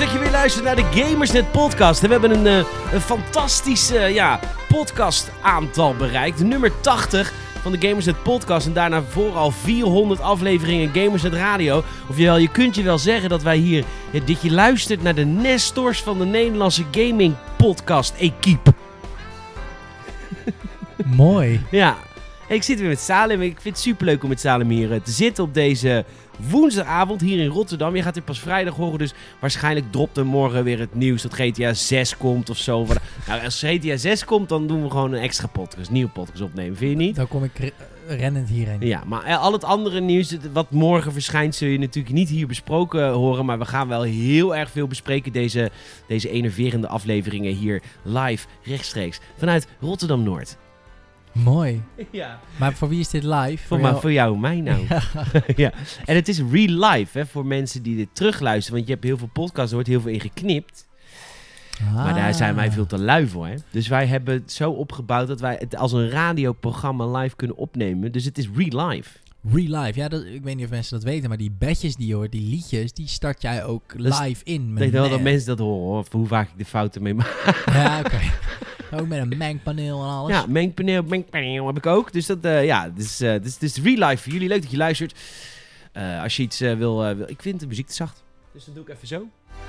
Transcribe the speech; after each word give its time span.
Dat 0.00 0.12
je 0.12 0.18
weer 0.18 0.30
luistert 0.30 0.64
naar 0.64 0.76
de 0.76 0.84
Gamersnet 0.90 1.50
podcast. 1.50 2.00
We 2.00 2.08
hebben 2.08 2.30
een, 2.30 2.46
uh, 2.46 2.66
een 2.92 3.00
fantastisch 3.00 3.92
uh, 3.92 4.14
ja, 4.14 4.40
podcast 4.68 5.30
aantal 5.42 5.94
bereikt. 5.94 6.42
Nummer 6.42 6.80
80 6.80 7.32
van 7.62 7.72
de 7.72 7.88
Gamersnet 7.88 8.22
podcast. 8.22 8.66
En 8.66 8.72
daarna 8.72 9.02
vooral 9.02 9.50
400 9.50 10.20
afleveringen 10.20 10.90
Gamersnet 10.92 11.32
radio. 11.32 11.84
Oftewel, 12.08 12.36
je 12.36 12.48
kunt 12.48 12.74
je 12.74 12.82
wel 12.82 12.98
zeggen 12.98 13.28
dat 13.28 13.42
wij 13.42 13.56
hier... 13.56 13.84
Ja, 14.10 14.20
dit 14.24 14.42
je 14.42 14.50
luistert 14.50 15.02
naar 15.02 15.14
de 15.14 15.24
Nestors 15.24 16.02
van 16.02 16.18
de 16.18 16.24
Nederlandse 16.24 16.84
gaming 16.90 17.34
podcast 17.56 18.14
equipe. 18.18 18.72
Mooi. 21.04 21.60
Ja, 21.70 21.96
ik 22.54 22.62
zit 22.62 22.78
weer 22.80 22.88
met 22.88 23.00
Salem. 23.00 23.42
Ik 23.42 23.60
vind 23.60 23.74
het 23.74 23.84
superleuk 23.84 24.22
om 24.22 24.28
met 24.28 24.40
Salem 24.40 24.68
hier 24.68 24.92
uh, 24.92 25.00
te 25.00 25.10
zitten 25.10 25.44
op 25.44 25.54
deze 25.54 26.04
woensdagavond 26.50 27.20
hier 27.20 27.38
in 27.38 27.48
Rotterdam. 27.48 27.96
Je 27.96 28.02
gaat 28.02 28.14
dit 28.14 28.24
pas 28.24 28.40
vrijdag 28.40 28.74
horen, 28.74 28.98
dus 28.98 29.12
waarschijnlijk 29.40 29.92
dropt 29.92 30.16
er 30.16 30.26
morgen 30.26 30.64
weer 30.64 30.78
het 30.78 30.94
nieuws 30.94 31.22
dat 31.22 31.34
GTA 31.34 31.74
6 31.74 32.16
komt 32.16 32.50
of 32.50 32.56
zo. 32.56 32.86
Nou, 33.26 33.44
als 33.44 33.62
GTA 33.66 33.96
6 33.96 34.24
komt, 34.24 34.48
dan 34.48 34.66
doen 34.66 34.82
we 34.82 34.90
gewoon 34.90 35.12
een 35.12 35.22
extra 35.22 35.46
podcast, 35.46 35.86
een 35.88 35.92
nieuwe 35.94 36.10
podcast 36.10 36.40
opnemen, 36.42 36.76
vind 36.76 36.90
je 36.90 36.96
niet? 36.96 37.16
Dan 37.16 37.28
kom 37.28 37.44
ik 37.44 37.58
re- 37.58 37.72
rennend 38.06 38.48
hierheen. 38.48 38.80
Ja, 38.80 39.02
maar 39.06 39.24
eh, 39.24 39.40
al 39.42 39.52
het 39.52 39.64
andere 39.64 40.00
nieuws 40.00 40.36
wat 40.52 40.70
morgen 40.70 41.12
verschijnt, 41.12 41.54
zul 41.54 41.68
je 41.68 41.78
natuurlijk 41.78 42.14
niet 42.14 42.28
hier 42.28 42.46
besproken 42.46 43.08
horen. 43.10 43.44
Maar 43.44 43.58
we 43.58 43.64
gaan 43.64 43.88
wel 43.88 44.02
heel 44.02 44.56
erg 44.56 44.70
veel 44.70 44.86
bespreken 44.86 45.32
deze, 45.32 45.70
deze 46.06 46.30
enerverende 46.30 46.88
afleveringen 46.88 47.54
hier 47.54 47.82
live, 48.02 48.46
rechtstreeks, 48.62 49.20
vanuit 49.36 49.66
Rotterdam-Noord. 49.80 50.56
Mooi. 51.32 51.82
Ja. 52.10 52.40
Maar 52.56 52.72
voor 52.72 52.88
wie 52.88 53.00
is 53.00 53.08
dit 53.08 53.22
live? 53.22 53.66
Voor, 53.66 53.80
maar 53.80 54.00
voor 54.00 54.12
jou, 54.12 54.38
mij 54.38 54.60
nou. 54.60 54.86
Ja. 54.88 55.02
ja. 55.56 55.72
En 56.04 56.14
het 56.14 56.28
is 56.28 56.42
real 56.50 56.90
life, 56.90 57.18
hè, 57.18 57.26
voor 57.26 57.46
mensen 57.46 57.82
die 57.82 57.96
dit 57.96 58.08
terugluisteren. 58.12 58.76
Want 58.76 58.86
je 58.86 58.92
hebt 58.92 59.04
heel 59.04 59.18
veel 59.18 59.30
podcasts, 59.32 59.68
er 59.68 59.74
wordt 59.74 59.88
heel 59.88 60.00
veel 60.00 60.12
in 60.12 60.20
geknipt. 60.20 60.88
Ah. 61.80 61.94
Maar 61.94 62.14
daar 62.14 62.34
zijn 62.34 62.54
wij 62.54 62.72
veel 62.72 62.86
te 62.86 62.98
lui 62.98 63.26
voor. 63.26 63.46
Hè? 63.46 63.54
Dus 63.70 63.88
wij 63.88 64.06
hebben 64.06 64.34
het 64.34 64.52
zo 64.52 64.70
opgebouwd 64.70 65.28
dat 65.28 65.40
wij 65.40 65.56
het 65.58 65.76
als 65.76 65.92
een 65.92 66.10
radioprogramma 66.10 67.18
live 67.18 67.36
kunnen 67.36 67.56
opnemen. 67.56 68.12
Dus 68.12 68.24
het 68.24 68.38
is 68.38 68.48
real 68.54 68.88
life. 68.88 69.18
Real 69.52 69.82
life, 69.82 69.98
ja, 69.98 70.08
dat, 70.08 70.24
ik 70.24 70.42
weet 70.42 70.56
niet 70.56 70.64
of 70.64 70.70
mensen 70.70 70.94
dat 70.94 71.04
weten, 71.04 71.28
maar 71.28 71.38
die 71.38 71.54
bedjes 71.58 71.96
die 71.96 72.06
je 72.06 72.14
hoort, 72.14 72.32
die 72.32 72.48
liedjes, 72.48 72.92
die 72.92 73.08
start 73.08 73.42
jij 73.42 73.64
ook 73.64 73.92
live 73.96 74.44
in. 74.44 74.70
Ik 74.70 74.76
denk 74.76 74.92
wel 74.92 75.08
dat 75.08 75.20
mensen 75.20 75.46
dat 75.48 75.58
horen, 75.58 75.98
of 75.98 76.12
hoe 76.12 76.26
vaak 76.26 76.48
ik 76.48 76.58
de 76.58 76.64
fouten 76.64 77.02
mee 77.02 77.14
maak. 77.14 77.62
Ja, 77.72 77.98
oké. 77.98 78.20
Ook 78.92 79.08
met 79.08 79.18
een 79.18 79.38
mengpaneel 79.38 80.02
en 80.02 80.08
alles. 80.08 80.32
Ja, 80.32 80.44
mengpaneel, 80.48 81.02
mengpaneel 81.02 81.66
heb 81.66 81.76
ik 81.76 81.86
ook. 81.86 82.12
Dus 82.12 82.26
dat, 82.26 82.38
uh, 82.42 82.64
ja, 82.64 82.88
dus, 82.88 83.20
uh, 83.20 83.34
dus, 83.42 83.58
dus 83.58 83.76
real 83.76 84.08
life 84.08 84.22
voor 84.22 84.32
jullie. 84.32 84.48
Leuk 84.48 84.62
dat 84.62 84.70
je 84.70 84.76
luistert. 84.76 85.18
Uh, 85.96 86.22
als 86.22 86.36
je 86.36 86.42
iets 86.42 86.58
wil, 86.58 86.98
wil, 86.98 87.28
Ik 87.28 87.42
vind 87.42 87.60
de 87.60 87.66
muziek 87.66 87.86
te 87.86 87.94
zacht. 87.94 88.22
Dus 88.52 88.64
dan 88.64 88.74
doe 88.74 88.82
ik 88.82 88.88
even 88.88 89.06
zo. 89.06 89.26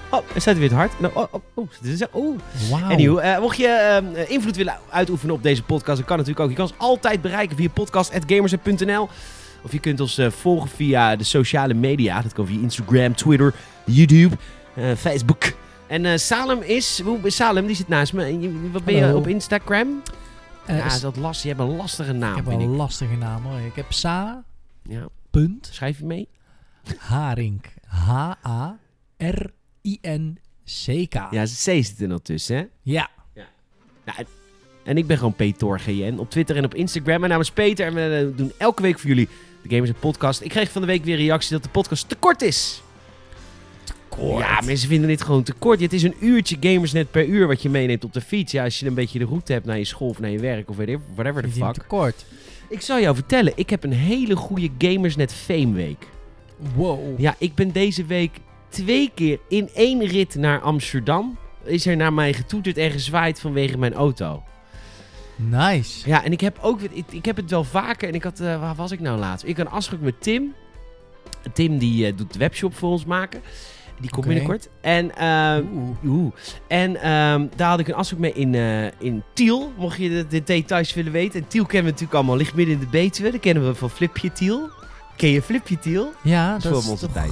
Oh, 0.10 0.20
er 0.36 0.42
staat 0.42 0.56
weer 0.56 0.64
het 0.64 0.74
hard. 0.74 1.00
Nou, 1.00 1.14
oh, 1.16 1.34
oh, 1.34 1.42
oh, 1.54 1.70
dit 1.82 2.02
is, 2.02 2.08
oh. 2.12 2.40
Wow. 2.70 2.92
Anywho, 2.92 3.42
mocht 3.42 3.58
je 3.58 4.26
invloed 4.28 4.56
willen 4.56 4.78
uitoefenen 4.90 5.36
op 5.36 5.44
deze 5.44 5.64
podcast, 5.64 5.98
dan 5.98 6.06
kan 6.06 6.18
natuurlijk 6.18 6.46
ook. 6.46 6.50
Je 6.50 6.56
kan 6.56 6.66
ons 6.66 6.76
altijd 6.78 7.22
bereiken 7.22 7.58
via 7.58 7.70
podcast.gamers.nl. 7.70 9.10
Of 9.64 9.72
je 9.72 9.80
kunt 9.80 10.00
ons 10.00 10.22
volgen 10.30 10.70
via 10.70 11.16
de 11.16 11.24
sociale 11.24 11.74
media. 11.74 12.22
Dat 12.22 12.34
kan 12.34 12.48
via 12.48 12.62
Instagram, 12.62 13.16
Twitter, 13.16 13.54
YouTube, 13.86 14.36
Facebook. 14.98 15.54
En 15.92 16.06
uh, 16.06 16.16
Salem 16.16 16.62
is... 16.62 17.02
Salem, 17.26 17.66
die 17.66 17.76
zit 17.76 17.88
naast 17.88 18.14
me. 18.14 18.70
Wat 18.72 18.84
ben 18.84 18.94
Hallo. 18.94 19.08
je 19.08 19.16
op 19.16 19.28
Instagram? 19.28 20.02
Uh, 20.70 20.78
ja, 20.78 21.00
dat 21.00 21.16
last? 21.16 21.42
Je 21.42 21.48
hebt 21.48 21.60
een 21.60 21.76
lastige 21.76 22.12
naam, 22.12 22.38
Ik 22.38 22.46
heb 22.46 22.60
een 22.60 22.76
lastige 22.76 23.16
naam 23.16 23.44
hoor. 23.44 23.60
Ik 23.60 23.76
heb 23.76 23.92
Sa... 23.94 24.44
Ja. 24.84 25.08
Punt. 25.30 25.70
Schrijf 25.72 25.98
je 26.00 26.06
mee? 26.06 26.30
Haring. 26.98 27.62
H-A-R-I-N-C-K. 27.86 28.78
Ja, 31.32 31.44
C 31.44 31.48
zit 31.48 32.02
er 32.02 32.08
nog 32.08 32.22
tussen, 32.22 32.56
hè? 32.56 32.66
Ja. 32.82 33.10
ja. 33.34 33.46
Nou, 34.06 34.26
en 34.84 34.98
ik 34.98 35.08
ben 35.08 35.18
gewoon 35.18 35.34
Peter 35.34 35.80
GN 35.80 36.16
op 36.18 36.30
Twitter 36.30 36.56
en 36.56 36.66
op 36.66 36.76
Instagram. 36.76 37.20
Mijn 37.20 37.32
naam 37.32 37.42
is 37.42 37.52
Peter 37.52 37.86
en 37.86 37.94
we 37.94 38.30
uh, 38.32 38.38
doen 38.38 38.52
elke 38.58 38.82
week 38.82 39.00
voor 39.00 39.10
jullie 39.10 39.30
de 39.64 39.76
Gamers 39.76 39.92
Podcast. 40.00 40.42
Ik 40.42 40.50
kreeg 40.50 40.72
van 40.72 40.82
de 40.82 40.88
week 40.88 41.04
weer 41.04 41.18
reactie 41.18 41.52
dat 41.52 41.64
de 41.64 41.70
podcast 41.70 42.10
te 42.10 42.16
kort 42.16 42.42
is. 42.42 42.82
Kort. 44.18 44.44
Ja, 44.44 44.62
mensen 44.66 44.88
vinden 44.88 45.08
dit 45.08 45.22
gewoon 45.22 45.44
te 45.44 45.54
kort. 45.54 45.80
Het 45.80 45.94
is 45.94 46.04
een 46.04 46.16
uurtje 46.20 46.58
gamersnet 46.60 47.12
per 47.12 47.26
uur 47.26 47.48
wat 47.48 47.62
je 47.62 47.70
meeneemt 47.70 48.04
op 48.04 48.14
de 48.14 48.22
fiets. 48.22 48.52
Ja, 48.52 48.64
als 48.64 48.80
je 48.80 48.86
een 48.86 48.94
beetje 48.94 49.20
de 49.20 49.26
route 49.26 49.54
hebt 49.54 49.66
naar 49.66 49.78
je 49.78 49.86
school 49.86 50.10
of 50.10 50.20
naar 50.20 50.30
je 50.30 50.40
werk 50.40 50.70
of 50.70 50.76
whatever 51.16 51.42
the 51.42 51.50
fuck. 51.50 51.74
te 51.74 51.82
kort. 51.88 52.26
Ik 52.70 52.82
zal 52.82 53.00
jou 53.00 53.16
vertellen, 53.16 53.54
ik 53.56 53.70
heb 53.70 53.84
een 53.84 53.94
hele 53.94 54.36
goede 54.36 54.70
Gamersnet 54.78 55.34
Fame 55.34 55.72
week. 55.72 56.08
Wow. 56.76 57.20
Ja, 57.20 57.36
ik 57.38 57.56
ben 57.56 57.72
deze 57.72 58.06
week 58.06 58.38
twee 58.70 59.12
keer 59.14 59.40
in 59.50 59.70
één 59.74 60.06
rit 60.06 60.36
naar 60.36 60.60
Amsterdam. 60.60 61.38
Is 61.64 61.86
er 61.86 61.96
naar 61.96 62.14
mij 62.14 62.34
getoeterd 62.34 62.78
en 62.78 62.92
gezwaaid 62.92 63.40
vanwege 63.40 63.78
mijn 63.78 63.94
auto. 63.94 64.44
Nice. 65.36 66.10
Ja, 66.10 66.24
en 66.24 66.32
ik 66.32 66.42
heb 66.42 66.58
ook, 66.62 66.82
ik, 66.82 67.06
ik 67.12 67.26
heb 67.26 67.36
het 67.36 67.50
wel 67.50 67.64
vaker. 67.64 68.08
En 68.08 68.16
ik 68.16 68.24
had, 68.24 68.40
uh, 68.40 68.60
waar 68.60 68.76
was 68.76 68.92
ik 68.92 69.00
nou 69.00 69.20
laatst? 69.20 69.46
Ik 69.46 69.58
had 69.58 69.66
een 69.66 69.72
afspraak 69.72 70.02
met 70.02 70.22
Tim. 70.22 70.54
Tim 71.54 71.78
die 71.78 72.08
uh, 72.08 72.18
doet 72.18 72.34
de 72.34 72.40
webshop 72.40 72.76
voor 72.76 72.90
ons 72.90 73.06
maken. 73.06 73.42
Die 74.02 74.10
komt 74.10 74.26
okay. 74.26 74.38
binnenkort. 74.38 74.70
En, 74.82 75.12
uh, 75.22 76.10
oeh. 76.12 76.32
en 76.68 77.12
um, 77.12 77.50
daar 77.56 77.70
had 77.70 77.80
ik 77.80 77.88
een 77.88 77.94
afspraak 77.94 78.20
mee 78.20 78.34
in, 78.34 78.54
uh, 78.54 78.86
in 79.00 79.24
Tiel. 79.34 79.72
Mocht 79.78 79.98
je 79.98 80.10
de, 80.10 80.28
de, 80.28 80.44
details 80.44 80.94
willen 80.94 81.12
weten. 81.12 81.42
En 81.42 81.48
Tiel 81.48 81.66
kennen 81.66 81.84
we 81.84 81.92
natuurlijk 81.92 82.18
allemaal. 82.18 82.38
Ligt 82.38 82.56
midden 82.56 82.76
in 82.76 82.80
de 82.80 82.88
Betuwe. 82.88 83.32
Dat 83.32 83.40
kennen 83.40 83.68
we 83.68 83.76
van 83.76 83.90
Flipje 83.90 84.32
Tiel. 84.32 84.70
Ken 85.16 85.30
je 85.30 85.42
Flipje 85.42 85.80
Tiel? 85.80 86.14
Ja, 86.22 86.54
dat, 86.54 86.62
dat 86.62 86.72
is 86.72 86.78
is 86.78 86.84
voor 86.84 86.94
onze 86.94 87.06
toch... 87.06 87.16
tijd. 87.16 87.32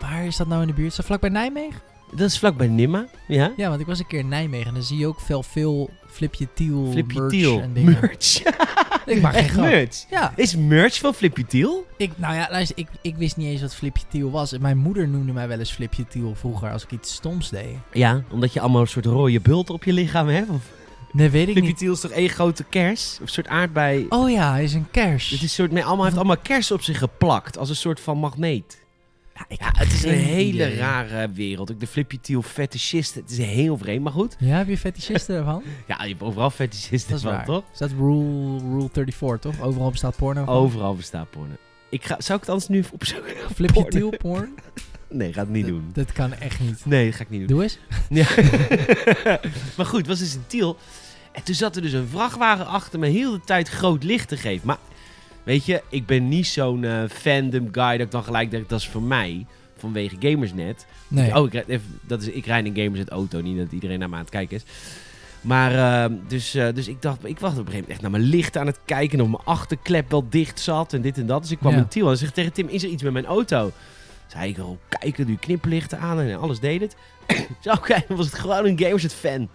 Waar 0.00 0.24
is 0.24 0.36
dat 0.36 0.46
nou 0.46 0.60
in 0.60 0.66
de 0.66 0.74
buurt? 0.74 0.90
Is 0.90 0.96
dat 0.96 1.06
vlakbij 1.06 1.30
Nijmegen? 1.30 1.80
Dat 2.16 2.30
is 2.30 2.38
vlakbij 2.38 2.68
Nimma, 2.68 3.06
ja. 3.28 3.52
Ja, 3.56 3.68
want 3.68 3.80
ik 3.80 3.86
was 3.86 3.98
een 3.98 4.06
keer 4.06 4.18
in 4.18 4.28
Nijmegen 4.28 4.66
en 4.66 4.74
dan 4.74 4.82
zie 4.82 4.98
je 4.98 5.06
ook 5.06 5.20
veel, 5.20 5.42
veel 5.42 5.90
Flipje 6.06 6.48
Tiel 6.54 6.90
Flipje 6.90 7.18
merch 7.20 7.30
Tiel. 7.30 7.60
en 7.60 7.72
dingen. 7.72 7.98
Merch. 8.00 8.42
ik 9.06 9.22
geen 9.22 9.24
Echt 9.24 9.56
merch? 9.56 10.04
Ja. 10.10 10.32
Is 10.36 10.56
merch 10.56 10.98
van 10.98 11.14
Flipje 11.14 11.46
Tiel? 11.46 11.86
Ik, 11.96 12.10
nou 12.16 12.34
ja, 12.34 12.48
luister, 12.50 12.78
ik, 12.78 12.88
ik 13.00 13.16
wist 13.16 13.36
niet 13.36 13.46
eens 13.46 13.60
wat 13.60 13.74
Flipje 13.74 14.04
Tiel 14.08 14.30
was. 14.30 14.52
En 14.52 14.60
Mijn 14.62 14.78
moeder 14.78 15.08
noemde 15.08 15.32
mij 15.32 15.48
wel 15.48 15.58
eens 15.58 15.72
Flipje 15.72 16.06
Tiel 16.06 16.34
vroeger 16.34 16.72
als 16.72 16.82
ik 16.84 16.90
iets 16.92 17.14
stoms 17.14 17.50
deed. 17.50 17.76
Ja, 17.92 18.22
omdat 18.30 18.52
je 18.52 18.60
allemaal 18.60 18.80
een 18.80 18.86
soort 18.86 19.06
rode 19.06 19.40
bult 19.40 19.70
op 19.70 19.84
je 19.84 19.92
lichaam 19.92 20.28
hebt. 20.28 20.48
Of 20.48 20.62
Nee, 21.12 21.30
weet 21.30 21.46
ik 21.46 21.52
Flipje 21.52 21.68
niet. 21.68 21.78
Tiel 21.78 21.92
is 21.92 22.00
toch 22.00 22.10
één 22.10 22.28
grote 22.28 22.64
kers? 22.64 23.14
Of 23.14 23.20
een 23.20 23.28
soort 23.28 23.48
aardbei. 23.48 24.06
Oh 24.08 24.30
ja, 24.30 24.50
hij 24.52 24.64
is 24.64 24.74
een 24.74 24.90
kers. 24.90 25.24
Het 25.24 25.32
is 25.32 25.42
een 25.42 25.48
soort, 25.48 25.70
nee, 25.70 25.84
allemaal, 25.84 26.04
heeft 26.04 26.16
allemaal 26.16 26.36
kers 26.36 26.70
op 26.70 26.82
zich 26.82 26.98
geplakt. 26.98 27.58
Als 27.58 27.68
een 27.68 27.76
soort 27.76 28.00
van 28.00 28.18
magneet. 28.18 28.84
Ja, 29.48 29.68
ik 29.68 29.78
het 29.78 29.92
is 29.92 30.02
een 30.04 30.10
hele 30.10 30.48
idee. 30.52 30.76
rare 30.76 31.30
wereld. 31.32 31.72
Ook 31.72 31.80
de 31.80 31.86
Flipje 31.86 32.20
Tiel 32.20 32.42
fetischist. 32.42 33.14
Het 33.14 33.30
is 33.30 33.38
heel 33.38 33.78
vreemd, 33.78 34.02
maar 34.04 34.12
goed. 34.12 34.36
Ja, 34.38 34.56
heb 34.56 34.68
je 34.68 34.78
fetischisten 34.78 35.36
ervan? 35.38 35.62
Ja, 35.86 36.02
je 36.02 36.08
hebt 36.08 36.22
overal 36.22 36.50
fetischisten 36.50 37.10
Dat 37.10 37.18
is 37.18 37.24
van, 37.24 37.34
waar. 37.34 37.44
toch? 37.44 37.62
Is 37.72 37.78
dat 37.78 37.90
rule, 37.90 38.58
rule 38.58 38.88
34, 38.92 39.38
toch? 39.52 39.60
Overal 39.66 39.90
bestaat 39.90 40.16
porno 40.16 40.44
van? 40.44 40.54
Overal 40.54 40.94
bestaat 40.96 41.30
porno. 41.30 41.54
Ik 41.88 42.04
ga, 42.04 42.16
zou 42.18 42.34
ik 42.38 42.40
het 42.44 42.48
anders 42.48 42.68
nu 42.68 42.78
even 42.78 42.92
opzoeken? 42.92 43.32
Flipje 43.54 43.72
Porno. 43.82 43.88
Tiel 43.90 44.10
porn? 44.18 44.54
Nee, 45.08 45.32
ga 45.32 45.40
het 45.40 45.48
niet 45.48 45.66
doen. 45.66 45.90
Dat 45.92 46.12
kan 46.12 46.32
echt 46.34 46.60
niet. 46.60 46.86
Nee, 46.86 47.06
dat 47.06 47.14
ga 47.14 47.22
ik 47.22 47.30
niet 47.30 47.38
doen. 47.40 47.48
Doe 47.48 47.62
eens. 47.62 47.78
Ja. 48.08 48.26
maar 49.76 49.86
goed, 49.86 49.98
het 49.98 50.06
was 50.06 50.18
dus 50.18 50.34
een 50.34 50.46
Tiel. 50.46 50.76
En 51.32 51.42
toen 51.42 51.54
zat 51.54 51.76
er 51.76 51.82
dus 51.82 51.92
een 51.92 52.08
vrachtwagen 52.08 52.66
achter 52.66 52.98
me 52.98 53.06
heel 53.08 53.32
de 53.32 53.40
tijd 53.44 53.68
groot 53.68 54.02
licht 54.04 54.28
te 54.28 54.36
geven. 54.36 54.66
Maar 54.66 54.78
weet 55.46 55.64
je, 55.66 55.82
ik 55.88 56.06
ben 56.06 56.28
niet 56.28 56.46
zo'n 56.46 56.84
eh, 56.84 57.02
fandom 57.08 57.68
guy 57.72 57.90
dat 57.96 58.00
ik 58.06 58.10
dan 58.10 58.24
gelijk 58.24 58.50
denk 58.50 58.68
dat 58.68 58.80
is 58.80 58.88
voor 58.88 59.02
mij. 59.02 59.46
Vanwege 59.78 60.16
Gamersnet. 60.18 60.86
Nee. 61.08 61.36
Oh, 61.36 61.46
ik, 61.52 61.64
even, 61.68 62.00
dat 62.02 62.22
is, 62.22 62.28
ik 62.28 62.46
rijd 62.46 62.66
een 62.66 62.76
Gamersnet 62.76 63.08
auto. 63.08 63.40
Niet 63.40 63.56
dat 63.58 63.72
iedereen 63.72 63.98
naar 63.98 64.08
me 64.08 64.14
aan 64.14 64.20
het 64.20 64.30
kijken 64.30 64.56
is. 64.56 64.62
Maar 65.40 66.04
eh, 66.04 66.12
dus, 66.28 66.54
eh, 66.54 66.68
dus 66.74 66.88
ik 66.88 67.02
dacht, 67.02 67.24
ik 67.24 67.38
was 67.38 67.50
op 67.52 67.58
een 67.58 67.64
gegeven 67.64 67.72
moment 67.72 67.88
echt 67.90 68.00
naar 68.00 68.10
mijn 68.10 68.22
licht 68.22 68.56
aan 68.56 68.66
het 68.66 68.78
kijken. 68.84 69.18
En 69.18 69.24
of 69.24 69.30
mijn 69.30 69.42
achterklep 69.44 70.10
wel 70.10 70.26
dicht 70.30 70.60
zat 70.60 70.92
en 70.92 71.00
dit 71.00 71.18
en 71.18 71.26
dat. 71.26 71.42
Dus 71.42 71.50
ik 71.50 71.58
kwam 71.58 71.72
Ja. 71.72 71.78
met 71.78 71.90
Tiel 71.90 72.10
en 72.10 72.16
zeg 72.16 72.30
tegen 72.30 72.52
Tim, 72.52 72.68
is 72.68 72.82
er 72.82 72.88
iets 72.88 73.02
met 73.02 73.12
mijn 73.12 73.26
auto? 73.26 73.72
Zei 74.26 74.50
ik, 74.50 74.58
oh, 74.58 74.78
kijken, 74.88 75.24
doe 75.24 75.32
je 75.34 75.38
knipperlichten 75.40 75.98
aan 75.98 76.20
en 76.20 76.38
alles 76.38 76.60
deed 76.60 76.80
het. 76.80 76.96
Zo, 77.60 77.74
kijk, 77.74 78.08
dan 78.08 78.16
was 78.16 78.26
het 78.26 78.38
gewoon 78.38 78.66
een 78.66 78.78
Gamersnet 78.78 79.14
fan. 79.14 79.48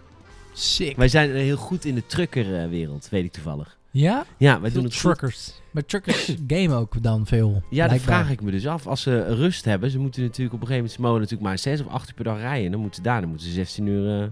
Sick. 0.52 0.96
Wij 0.96 1.08
zijn 1.08 1.30
heel 1.34 1.56
goed 1.56 1.84
in 1.84 1.94
de 1.94 2.06
truckerwereld, 2.06 3.08
weet 3.10 3.24
ik 3.24 3.32
toevallig. 3.32 3.78
Ja? 3.92 4.24
Ja, 4.36 4.60
wij 4.60 4.70
Veel 4.70 4.80
doen 4.80 4.90
het 4.90 5.00
goed. 5.00 5.02
truckers. 5.16 5.52
Maar 5.70 5.84
truckers 5.84 6.34
game 6.46 6.74
ook 6.74 7.02
dan 7.02 7.26
veel. 7.26 7.62
Ja, 7.70 7.88
dat 7.88 8.00
vraag 8.00 8.30
ik 8.30 8.40
me 8.42 8.50
dus 8.50 8.66
af. 8.66 8.86
Als 8.86 9.02
ze 9.02 9.34
rust 9.34 9.64
hebben, 9.64 9.90
ze 9.90 9.98
moeten 9.98 10.22
natuurlijk 10.22 10.54
op 10.54 10.60
een 10.60 10.66
gegeven 10.66 10.76
moment, 10.76 10.92
ze 10.92 11.00
mogen 11.00 11.20
natuurlijk 11.20 11.48
maar 11.48 11.58
6 11.58 11.80
of 11.80 11.86
8 11.88 12.08
uur 12.08 12.14
per 12.14 12.24
dag 12.24 12.38
rijden. 12.38 12.70
Dan 12.70 12.80
moeten 12.80 12.96
ze 13.02 13.08
daar, 13.08 13.20
dan 13.20 13.28
moeten 13.28 13.46
ze 13.46 13.52
16 13.52 13.86
uur 13.86 14.22
eh, 14.22 14.28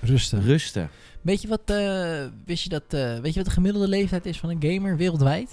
Rustig. 0.00 0.44
rusten. 0.44 0.90
Weet 1.22 1.42
je 1.42 1.48
wat, 1.48 1.60
eh, 1.64 2.24
wist 2.44 2.62
je 2.62 2.68
dat, 2.68 2.82
eh, 2.88 3.18
weet 3.18 3.32
je 3.32 3.36
wat 3.38 3.44
de 3.44 3.50
gemiddelde 3.50 3.88
leeftijd 3.88 4.26
is 4.26 4.38
van 4.38 4.50
een 4.50 4.62
gamer 4.72 4.96
wereldwijd? 4.96 5.50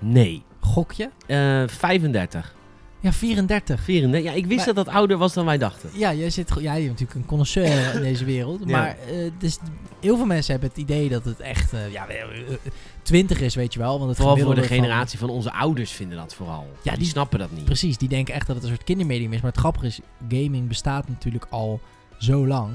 Nee. 0.00 0.42
Gokje? 0.60 1.10
Eh 1.26 1.62
35. 1.66 2.54
Ja, 3.04 3.12
34. 3.12 3.80
34. 3.80 4.30
Ja, 4.30 4.36
ik 4.36 4.46
wist 4.46 4.56
Maar- 4.66 4.74
dat 4.74 4.84
dat 4.84 4.94
ouder 4.94 5.16
was 5.16 5.32
dan 5.34 5.44
wij 5.44 5.58
dachten. 5.58 5.90
Ja, 5.94 6.14
jij 6.14 6.30
zit, 6.30 6.48
ja, 6.60 6.72
je 6.74 6.78
bent 6.86 6.90
natuurlijk 6.90 7.14
een 7.18 7.26
connoisseur 7.26 7.94
in 7.94 8.00
deze 8.10 8.24
wereld. 8.24 8.60
Ja. 8.64 8.70
Maar 8.70 8.96
eh, 9.08 9.30
dus 9.38 9.58
heel 10.00 10.16
veel 10.16 10.26
mensen 10.26 10.52
hebben 10.52 10.70
het 10.70 10.78
idee 10.78 11.08
dat 11.08 11.24
het 11.24 11.40
echt 11.40 11.72
eh, 11.72 11.92
ja, 11.92 12.06
eh, 12.08 12.20
eh, 12.22 12.56
20 13.02 13.40
is, 13.40 13.54
weet 13.54 13.72
je 13.72 13.78
wel. 13.78 13.96
Want 13.98 14.08
het 14.08 14.18
Vooral 14.18 14.36
voor 14.38 14.54
de 14.54 14.60
van- 14.64 14.76
generatie 14.76 15.18
van 15.18 15.30
onze 15.30 15.52
ouders 15.52 15.90
vinden 15.90 16.18
dat 16.18 16.34
vooral. 16.34 16.66
Ja, 16.82 16.90
die, 16.90 17.00
die- 17.00 17.08
snappen 17.08 17.38
dat 17.38 17.50
niet. 17.50 17.64
Precies, 17.64 17.98
die 17.98 18.08
denken 18.08 18.34
echt 18.34 18.46
dat 18.46 18.56
het 18.56 18.64
een 18.64 18.70
soort 18.70 18.84
kindermedium 18.84 19.32
is. 19.32 19.40
Maar 19.40 19.50
het 19.50 19.60
grappige 19.60 19.86
is, 19.86 20.00
gaming 20.28 20.68
bestaat 20.68 21.08
natuurlijk 21.08 21.46
al 21.50 21.80
zo 22.18 22.46
lang. 22.46 22.72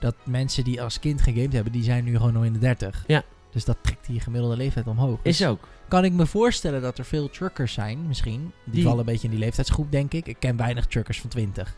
Dat 0.00 0.14
mensen 0.24 0.64
die 0.64 0.82
als 0.82 0.98
kind 1.00 1.22
gegamed 1.22 1.52
hebben, 1.52 1.72
die 1.72 1.82
zijn 1.82 2.04
nu 2.04 2.16
gewoon 2.16 2.36
al 2.36 2.42
in 2.44 2.52
de 2.52 2.58
30. 2.58 3.04
Ja. 3.06 3.22
Dus 3.52 3.64
dat 3.64 3.76
trekt 3.80 4.06
die 4.06 4.20
gemiddelde 4.20 4.56
leeftijd 4.56 4.86
omhoog. 4.86 5.18
Is 5.22 5.36
Dus 5.36 5.46
ook. 5.46 5.68
Kan 5.90 6.04
ik 6.04 6.12
me 6.12 6.26
voorstellen 6.26 6.82
dat 6.82 6.98
er 6.98 7.04
veel 7.04 7.30
truckers 7.30 7.72
zijn, 7.72 8.06
misschien. 8.08 8.40
Die, 8.64 8.74
Die- 8.74 8.82
vallen 8.82 8.98
een 8.98 9.04
beetje 9.04 9.24
in 9.24 9.30
die 9.30 9.38
leeftijdsgroep, 9.42 9.92
denk 9.92 10.12
ik. 10.12 10.26
Ik 10.26 10.36
ken 10.38 10.56
weinig 10.56 10.86
truckers 10.86 11.20
van 11.20 11.30
20. 11.30 11.74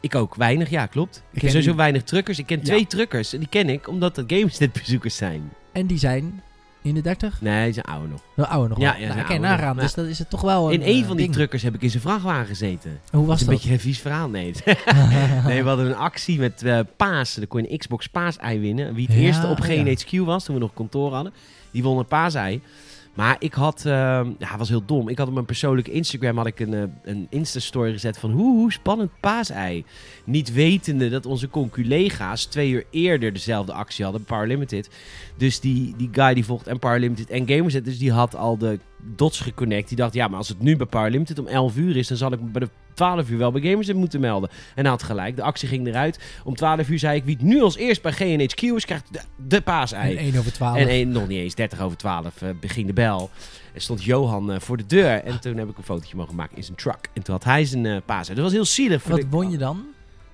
Ik 0.00 0.14
ook. 0.14 0.34
Weinig, 0.34 0.70
ja, 0.70 0.86
klopt. 0.86 1.16
Ik, 1.16 1.22
ken 1.32 1.40
ken 1.40 1.48
sowieso 1.48 1.68
die- 1.70 1.78
weinig 1.78 2.02
truckers. 2.02 2.38
Ik 2.38 2.46
ken 2.46 2.58
Ja. 2.58 2.64
twee 2.64 2.86
truckers. 2.86 3.32
En 3.32 3.38
die 3.38 3.48
ken 3.48 3.68
ik 3.68 3.88
omdat 3.88 4.14
dat 4.14 4.24
GameSnet-bezoekers 4.26 5.16
zijn. 5.16 5.50
En 5.72 5.86
die 5.86 5.98
zijn 5.98 6.42
in 6.82 6.94
de 6.94 7.00
30? 7.00 7.40
Nee, 7.40 7.64
die 7.64 7.72
zijn 7.72 7.84
ouder 7.86 8.08
nog. 8.08 8.20
Wel 8.34 8.46
ouder 8.46 8.68
nog 8.68 8.78
Ja, 8.78 8.94
ja, 8.96 9.06
nou, 9.08 9.18
ouder 9.18 9.40
nagaan. 9.40 9.74
nog. 9.74 9.84
Dus 9.84 9.94
dat 9.94 10.06
is 10.06 10.18
het 10.18 10.30
toch 10.30 10.40
wel 10.40 10.70
In 10.70 10.80
een 10.80 10.88
een 10.88 11.00
eh, 11.00 11.06
van 11.06 11.16
die 11.16 11.24
ding. 11.24 11.32
truckers 11.36 11.62
heb 11.62 11.74
ik 11.74 11.82
in 11.82 11.90
zijn 11.90 12.02
vrachtwagen 12.02 12.46
gezeten. 12.46 12.90
Hoe 13.10 13.20
Dat 13.20 13.24
was 13.26 13.34
is 13.34 13.40
een 13.40 13.46
dat? 13.46 13.56
beetje 13.56 13.72
een 13.72 13.80
vies 13.80 13.98
verhaal. 14.00 14.28
Nee, 14.28 14.54
nee, 15.46 15.62
we 15.62 15.68
hadden 15.68 15.86
een 15.86 15.96
actie 15.96 16.38
met 16.38 16.62
eh 16.62 16.80
paas. 16.96 17.34
Dan 17.34 17.46
kon 17.46 17.62
je 17.62 17.70
een 17.72 17.78
Xbox 17.78 18.06
paasei 18.08 18.58
winnen. 18.60 18.94
Wie 18.94 19.06
het 19.06 19.14
Ja, 19.16 19.20
eerste 19.20 19.46
op 19.46 19.58
oh 19.58 19.64
geen 19.64 19.86
ja. 19.86 19.94
HQ 19.94 20.24
was, 20.24 20.44
toen 20.44 20.54
we 20.54 20.60
nog 20.60 20.74
kantoor 20.74 21.12
hadden, 21.14 21.32
die 21.70 21.82
won 21.82 21.98
een 21.98 22.06
paasei. 22.06 22.60
Maar 23.18 23.36
ik 23.38 23.54
had, 23.54 23.78
eh, 23.84 24.20
ja, 24.38 24.56
was 24.58 24.68
heel 24.68 24.84
dom. 24.84 25.08
Ik 25.08 25.18
had 25.18 25.26
op 25.28 25.32
mijn 25.32 25.46
persoonlijke 25.46 25.90
Instagram 25.90 26.36
had 26.36 26.46
ik 26.46 26.60
een, 26.60 26.74
eh, 26.74 26.82
een 27.02 27.26
Insta-story 27.30 27.92
gezet 27.92 28.18
van 28.18 28.30
hoe, 28.30 28.56
hoe 28.56 28.72
spannend 28.72 29.10
paasei. 29.20 29.84
Niet 30.24 30.52
wetende 30.52 31.08
dat 31.08 31.26
onze 31.26 31.48
conculega's 31.48 32.44
twee 32.44 32.70
uur 32.70 32.84
eerder 32.90 33.32
dezelfde 33.32 33.72
actie 33.72 34.04
hadden, 34.04 34.24
Power 34.24 34.46
Limited. 34.46 34.90
Dus 35.36 35.60
die, 35.60 35.94
die 35.96 36.08
guy 36.12 36.34
die 36.34 36.44
volgt 36.44 36.66
en 36.66 36.78
Power 36.78 37.00
Limited 37.00 37.30
en 37.30 37.48
Gamerset, 37.48 37.84
dus 37.84 37.98
die 37.98 38.12
had 38.12 38.36
al 38.36 38.58
de 38.58 38.78
dots 39.16 39.40
geconnect. 39.40 39.88
Die 39.88 39.96
dacht, 39.96 40.14
ja, 40.14 40.28
maar 40.28 40.38
als 40.38 40.48
het 40.48 40.60
nu 40.60 40.76
bij 40.76 40.86
Power 40.86 41.10
Limited 41.10 41.38
om 41.38 41.46
11 41.46 41.76
uur 41.76 41.96
is, 41.96 42.08
dan 42.08 42.16
zal 42.16 42.32
ik 42.32 42.52
bij 42.52 42.60
de 42.60 42.70
12 42.98 43.30
uur 43.30 43.38
wel 43.38 43.50
bij 43.52 43.60
Gamerset 43.70 43.96
moeten 43.96 44.20
melden. 44.20 44.50
En 44.74 44.82
hij 44.82 44.90
had 44.90 45.02
gelijk, 45.02 45.36
de 45.36 45.42
actie 45.42 45.68
ging 45.68 45.86
eruit. 45.86 46.18
Om 46.44 46.54
12 46.54 46.88
uur 46.88 46.98
zei 46.98 47.16
ik, 47.16 47.24
wie 47.24 47.34
het 47.34 47.44
nu 47.44 47.62
als 47.62 47.76
eerst 47.76 48.02
bij 48.02 48.12
GNHQ 48.12 48.74
is, 48.74 48.84
krijgt 48.84 49.12
de, 49.12 49.20
de 49.46 49.60
paasei. 49.60 50.16
En 50.16 50.24
1 50.24 50.38
over 50.38 50.52
12. 50.52 50.76
En 50.76 50.88
één- 50.88 51.08
nog 51.08 51.28
niet 51.28 51.38
eens, 51.38 51.54
30 51.54 51.80
over 51.80 51.96
12 51.96 52.42
eh 52.42 52.48
beging 52.60 52.86
de 52.86 52.92
bel. 52.92 53.30
En 53.74 53.80
stond 53.80 54.04
Johan 54.04 54.52
eh, 54.52 54.60
voor 54.60 54.76
de 54.76 54.86
deur. 54.86 55.22
En 55.24 55.40
toen 55.40 55.56
heb 55.56 55.68
ik 55.68 55.76
een 55.78 55.84
fotootje 55.84 56.16
mogen 56.16 56.34
maken 56.34 56.56
in 56.56 56.64
zijn 56.64 56.76
truck. 56.76 57.08
En 57.12 57.22
toen 57.22 57.34
had 57.34 57.44
hij 57.44 57.64
zijn 57.64 57.86
eh 57.86 57.96
paasei. 58.04 58.34
Dat 58.34 58.44
was 58.44 58.52
heel 58.52 58.64
zielig. 58.64 59.02
Voor 59.02 59.10
Wat 59.10 59.20
de, 59.20 59.26
won 59.30 59.50
je 59.50 59.58
dan? 59.58 59.84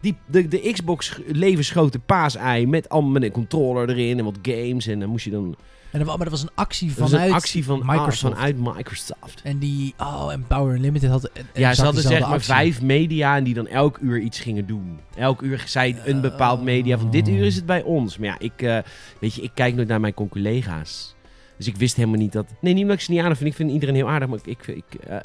Die, 0.00 0.16
de, 0.26 0.48
de 0.48 0.70
Xbox 0.72 1.18
levensgrote 1.26 1.98
paasei 1.98 2.66
met 2.66 2.88
allemaal 2.88 3.10
met 3.10 3.22
een 3.22 3.30
controller 3.30 3.88
erin 3.88 4.18
en 4.18 4.24
wat 4.24 4.38
games. 4.42 4.86
En 4.86 5.00
dan 5.00 5.08
moest 5.08 5.24
je 5.24 5.30
dan... 5.30 5.56
En 5.94 6.00
dat, 6.00 6.08
maar 6.08 6.18
dat 6.18 6.28
was 6.30 6.42
een 6.42 6.50
actie 6.54 6.88
Dat 6.88 6.96
was 6.98 7.10
vanuit 7.10 7.28
een 7.28 7.34
actie 7.34 7.64
van 7.64 7.82
Microsoft. 7.86 8.34
vanuit 8.34 8.56
Microsoft. 8.58 9.40
En 9.42 9.58
die, 9.58 9.94
oh, 9.98 10.32
en 10.32 10.44
Power 10.46 10.74
Unlimited 10.74 11.10
had 11.10 11.30
Ja, 11.52 11.74
ze 11.74 11.82
hadden 11.84 12.02
zeg 12.02 12.20
maar 12.20 12.28
actie. 12.28 12.52
vijf 12.52 12.82
media 12.82 13.36
en 13.36 13.44
die 13.44 13.54
dan 13.54 13.66
elk 13.66 13.98
uur 13.98 14.18
iets 14.18 14.40
gingen 14.40 14.66
doen. 14.66 14.98
Elk 15.16 15.40
uur 15.42 15.62
zei 15.66 15.96
een 16.04 16.20
bepaald 16.20 16.62
media 16.62 16.98
van 16.98 17.10
dit 17.10 17.28
uur 17.28 17.44
is 17.44 17.56
het 17.56 17.66
bij 17.66 17.82
ons. 17.82 18.18
Maar 18.18 18.28
ja, 18.28 18.38
ik, 18.38 18.62
eh, 18.62 18.78
weet 19.20 19.34
je, 19.34 19.42
ik 19.42 19.50
kijk 19.54 19.74
nooit 19.74 19.88
naar 19.88 20.00
mijn 20.00 20.14
conculega's. 20.14 21.14
Dus 21.56 21.66
ik 21.66 21.76
wist 21.76 21.96
helemaal 21.96 22.18
niet 22.18 22.32
dat... 22.32 22.46
Nee, 22.60 22.72
niet 22.72 22.82
omdat 22.82 22.96
ik 22.98 23.02
ze 23.02 23.10
niet 23.10 23.20
aardig 23.20 23.36
vind. 23.38 23.50
Ik 23.50 23.56
vind 23.56 23.70
iedereen 23.70 23.94
heel 23.94 24.08
aardig, 24.08 24.28
maar 24.28 24.38
ik, 24.44 24.66
ik, 24.66 24.76
ik, 24.76 25.00
eh, 25.00 25.16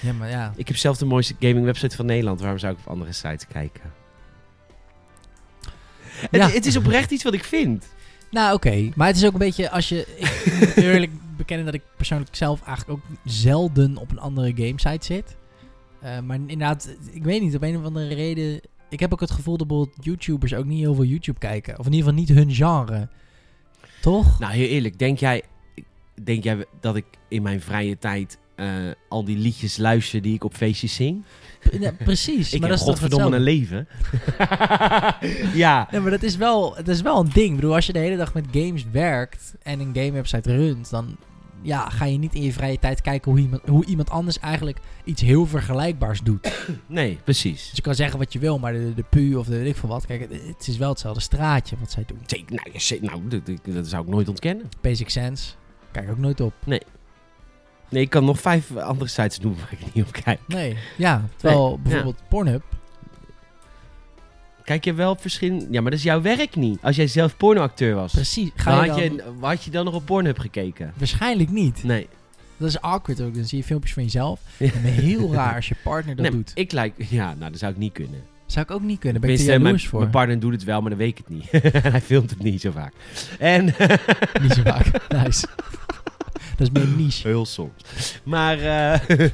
Ja, 0.00 0.12
maar 0.12 0.28
ja. 0.30 0.52
ik 0.56 0.68
heb 0.68 0.76
zelf 0.76 0.98
de 0.98 1.04
mooiste 1.04 1.34
gaming 1.40 1.64
website 1.64 1.96
van 1.96 2.06
Nederland. 2.06 2.40
Waarom 2.40 2.58
zou 2.58 2.72
ik 2.72 2.78
op 2.78 2.86
andere 2.88 3.12
sites 3.12 3.46
kijken? 3.46 3.92
Ja. 6.30 6.44
Het, 6.44 6.54
het 6.54 6.66
is 6.66 6.76
oprecht 6.76 7.10
iets 7.10 7.24
wat 7.24 7.34
ik 7.34 7.44
vind. 7.44 7.86
Nou, 8.30 8.54
oké. 8.54 8.90
Maar 8.94 9.06
het 9.06 9.16
is 9.16 9.26
ook 9.26 9.32
een 9.32 9.38
beetje 9.38 9.70
als 9.70 9.88
je... 9.88 10.06
Ik 10.16 10.58
moet 10.60 10.76
eerlijk 10.76 11.12
bekennen 11.36 11.64
dat 11.66 11.74
ik 11.74 11.82
persoonlijk 11.96 12.36
zelf 12.36 12.62
eigenlijk 12.62 12.98
ook 12.98 13.16
zelden 13.24 13.96
op 13.96 14.10
een 14.10 14.18
andere 14.18 14.52
gamesite 14.54 15.04
zit. 15.04 15.36
Eh, 16.00 16.20
maar 16.20 16.36
inderdaad, 16.36 16.96
ik 17.12 17.24
weet 17.24 17.42
niet, 17.42 17.54
op 17.54 17.62
een 17.62 17.76
of 17.76 17.84
andere 17.84 18.14
reden... 18.14 18.60
Ik 18.88 19.00
heb 19.00 19.12
ook 19.12 19.20
het 19.20 19.30
gevoel 19.30 19.56
dat 19.56 19.66
bijvoorbeeld 19.66 20.04
YouTubers 20.04 20.54
ook 20.54 20.64
niet 20.64 20.78
heel 20.78 20.94
veel 20.94 21.04
YouTube 21.04 21.38
kijken. 21.38 21.78
Of 21.78 21.86
in 21.86 21.92
ieder 21.92 22.08
geval 22.08 22.24
niet 22.24 22.38
hun 22.38 22.54
genre. 22.54 23.08
Toch? 24.00 24.38
Nou, 24.38 24.52
heel 24.52 24.68
eerlijk. 24.68 24.98
Denk 24.98 25.18
jij, 25.18 25.42
denk 26.22 26.44
jij 26.44 26.66
dat 26.80 26.96
ik 26.96 27.04
in 27.28 27.42
mijn 27.42 27.60
vrije 27.60 27.98
tijd 27.98 28.38
eh, 28.60 28.92
al 29.08 29.24
die 29.24 29.38
liedjes 29.38 29.76
luister 29.76 30.22
die 30.22 30.34
ik 30.34 30.44
op 30.44 30.54
feestjes 30.54 30.94
zing? 30.94 31.24
Ja, 31.80 31.92
precies. 32.04 32.52
Ik 32.54 32.60
maar 32.60 32.68
heb 32.70 32.78
dat 32.78 32.88
godverdomme 32.88 33.36
een 33.36 33.42
leven. 33.42 33.88
ja. 35.54 35.88
Ja, 35.90 36.00
maar 36.00 36.10
dat 36.10 36.22
is, 36.22 36.36
wel, 36.36 36.76
het 36.76 36.88
is 36.88 37.00
wel 37.02 37.20
een 37.20 37.30
ding. 37.32 37.48
Ik 37.48 37.54
bedoel, 37.54 37.74
als 37.74 37.86
je 37.86 37.92
de 37.92 37.98
hele 37.98 38.16
dag 38.16 38.34
met 38.34 38.44
games 38.52 38.84
werkt 38.92 39.54
en 39.62 39.80
een 39.80 39.90
game 39.94 40.12
website 40.12 40.56
runt, 40.56 40.90
dan 40.90 41.16
ja, 41.62 41.88
ga 41.88 42.04
je 42.04 42.18
niet 42.18 42.34
in 42.34 42.42
je 42.42 42.52
vrije 42.52 42.78
tijd 42.78 43.00
kijken 43.00 43.30
hoe 43.30 43.40
iemand, 43.40 43.62
hoe 43.66 43.84
iemand 43.84 44.10
anders 44.10 44.38
eigenlijk 44.38 44.78
iets 45.04 45.22
heel 45.22 45.46
vergelijkbaars 45.46 46.20
doet. 46.20 46.48
Nee, 46.86 47.18
precies. 47.24 47.66
Dus 47.66 47.76
je 47.76 47.82
kan 47.82 47.94
zeggen 47.94 48.18
wat 48.18 48.32
je 48.32 48.38
wil, 48.38 48.58
maar 48.58 48.72
de, 48.72 48.94
de 48.94 49.04
pu 49.10 49.34
of 49.34 49.46
de 49.46 49.58
weet 49.58 49.66
ik 49.66 49.76
veel 49.76 49.88
wat, 49.88 50.06
kijk, 50.06 50.20
het, 50.30 50.66
is 50.68 50.76
wel 50.76 50.88
hetzelfde 50.90 51.20
straatje 51.20 51.76
wat 51.80 51.90
zij 51.90 52.04
doen. 52.06 52.18
Zeker, 52.26 52.54
nou, 52.54 53.00
nou 53.00 53.28
dat, 53.28 53.46
dat- 53.46 53.74
dat 53.74 53.86
zou 53.86 54.02
ik 54.04 54.08
nooit 54.08 54.28
ontkennen. 54.28 54.68
Basic 54.80 55.08
Sense, 55.10 55.52
kijk 55.90 56.10
ook 56.10 56.18
nooit 56.18 56.40
op. 56.40 56.52
Nee, 56.66 56.80
ik 57.90 58.10
kan 58.10 58.24
nog 58.24 58.40
vijf 58.40 58.76
andere 58.76 59.10
sites 59.10 59.38
doen 59.38 59.56
waar 59.56 59.72
ik 59.72 59.94
niet 59.94 60.04
op 60.04 60.12
kijk. 60.12 60.40
Nee, 60.46 60.76
ja, 60.96 61.24
terwijl 61.36 61.68
Nee, 61.68 61.78
bijvoorbeeld 61.78 62.22
Pornhub, 62.28 62.62
Kijk 64.64 64.84
je 64.84 64.92
wel 64.92 65.10
op 65.10 65.20
verschillende... 65.20 65.66
Ja, 65.70 65.80
maar 65.80 65.90
dat 65.90 65.98
is 65.98 66.04
jouw 66.04 66.22
werk 66.22 66.56
niet. 66.56 66.78
Als 66.82 66.96
jij 66.96 67.06
zelf 67.06 67.36
pornoacteur 67.36 67.94
was, 67.94 68.12
precies, 68.12 68.50
ga 68.54 68.76
dan 68.76 68.84
je 68.84 68.90
had, 68.90 69.00
je, 69.00 69.22
had 69.40 69.64
je 69.64 69.70
dan 69.70 69.84
nog 69.84 69.94
op 69.94 70.06
Pornhub 70.06 70.38
gekeken? 70.38 70.92
waarschijnlijk 70.96 71.50
niet. 71.50 71.82
Nee. 71.82 72.08
Dat 72.56 72.68
is 72.68 72.80
awkward 72.80 73.20
ook, 73.20 73.34
dan 73.34 73.44
zie 73.44 73.58
je 73.58 73.64
filmpjes 73.64 73.92
van 73.92 74.02
jezelf. 74.02 74.40
Ja. 74.58 74.72
En 74.72 74.82
heel 74.82 75.32
raar 75.32 75.54
als 75.54 75.68
je 75.68 75.74
partner 75.82 76.16
dat 76.16 76.24
nee, 76.24 76.34
doet. 76.34 76.50
ik 76.54 76.72
lijk... 76.72 76.94
Ja, 77.08 77.34
nou, 77.34 77.50
dat 77.50 77.60
zou 77.60 77.72
ik 77.72 77.78
niet 77.78 77.92
kunnen. 77.92 78.22
Zou 78.46 78.64
ik 78.64 78.70
ook 78.70 78.82
niet 78.82 78.98
kunnen, 78.98 79.20
ben 79.20 79.30
ik 79.30 79.36
Tenminste, 79.36 79.62
mijn, 79.62 79.80
voor. 79.80 79.98
mijn 79.98 80.10
partner 80.10 80.40
doet 80.40 80.52
het 80.52 80.64
wel, 80.64 80.80
maar 80.80 80.90
dan 80.90 80.98
weet 80.98 81.18
ik 81.18 81.24
het 81.26 81.28
niet. 81.28 81.72
Hij 81.92 82.00
filmt 82.00 82.30
het 82.30 82.42
niet 82.42 82.60
zo 82.60 82.70
vaak. 82.70 82.92
En... 83.38 83.64
Niet 84.42 84.52
zo 84.52 84.62
vaak. 84.62 84.86
Nice. 85.24 85.46
Dat 86.60 86.70
is 86.76 86.82
meer 86.84 86.96
niche. 87.04 87.28
Heel 87.28 87.46
soms. 87.46 87.72
Maar, 88.24 88.58
eh 88.58 89.00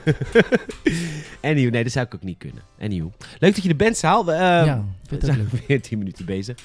anyway, 1.51 1.71
nee, 1.71 1.83
dat 1.83 1.93
zou 1.93 2.07
ik 2.07 2.15
ook 2.15 2.23
niet 2.23 2.39
kunnen. 2.39 2.63
Anyway. 2.81 3.11
Leuk 3.39 3.55
dat 3.55 3.63
je 3.63 3.69
de 3.69 3.75
band 3.75 4.03
haalt. 4.03 4.29
Uh, 4.29 4.35
ja, 4.37 4.85
we 5.09 5.15
ook 5.15 5.21
zijn 5.25 5.37
leuk. 5.53 5.63
weer 5.67 5.83
10 5.83 5.99
minuten 5.99 6.25
bezig. 6.25 6.57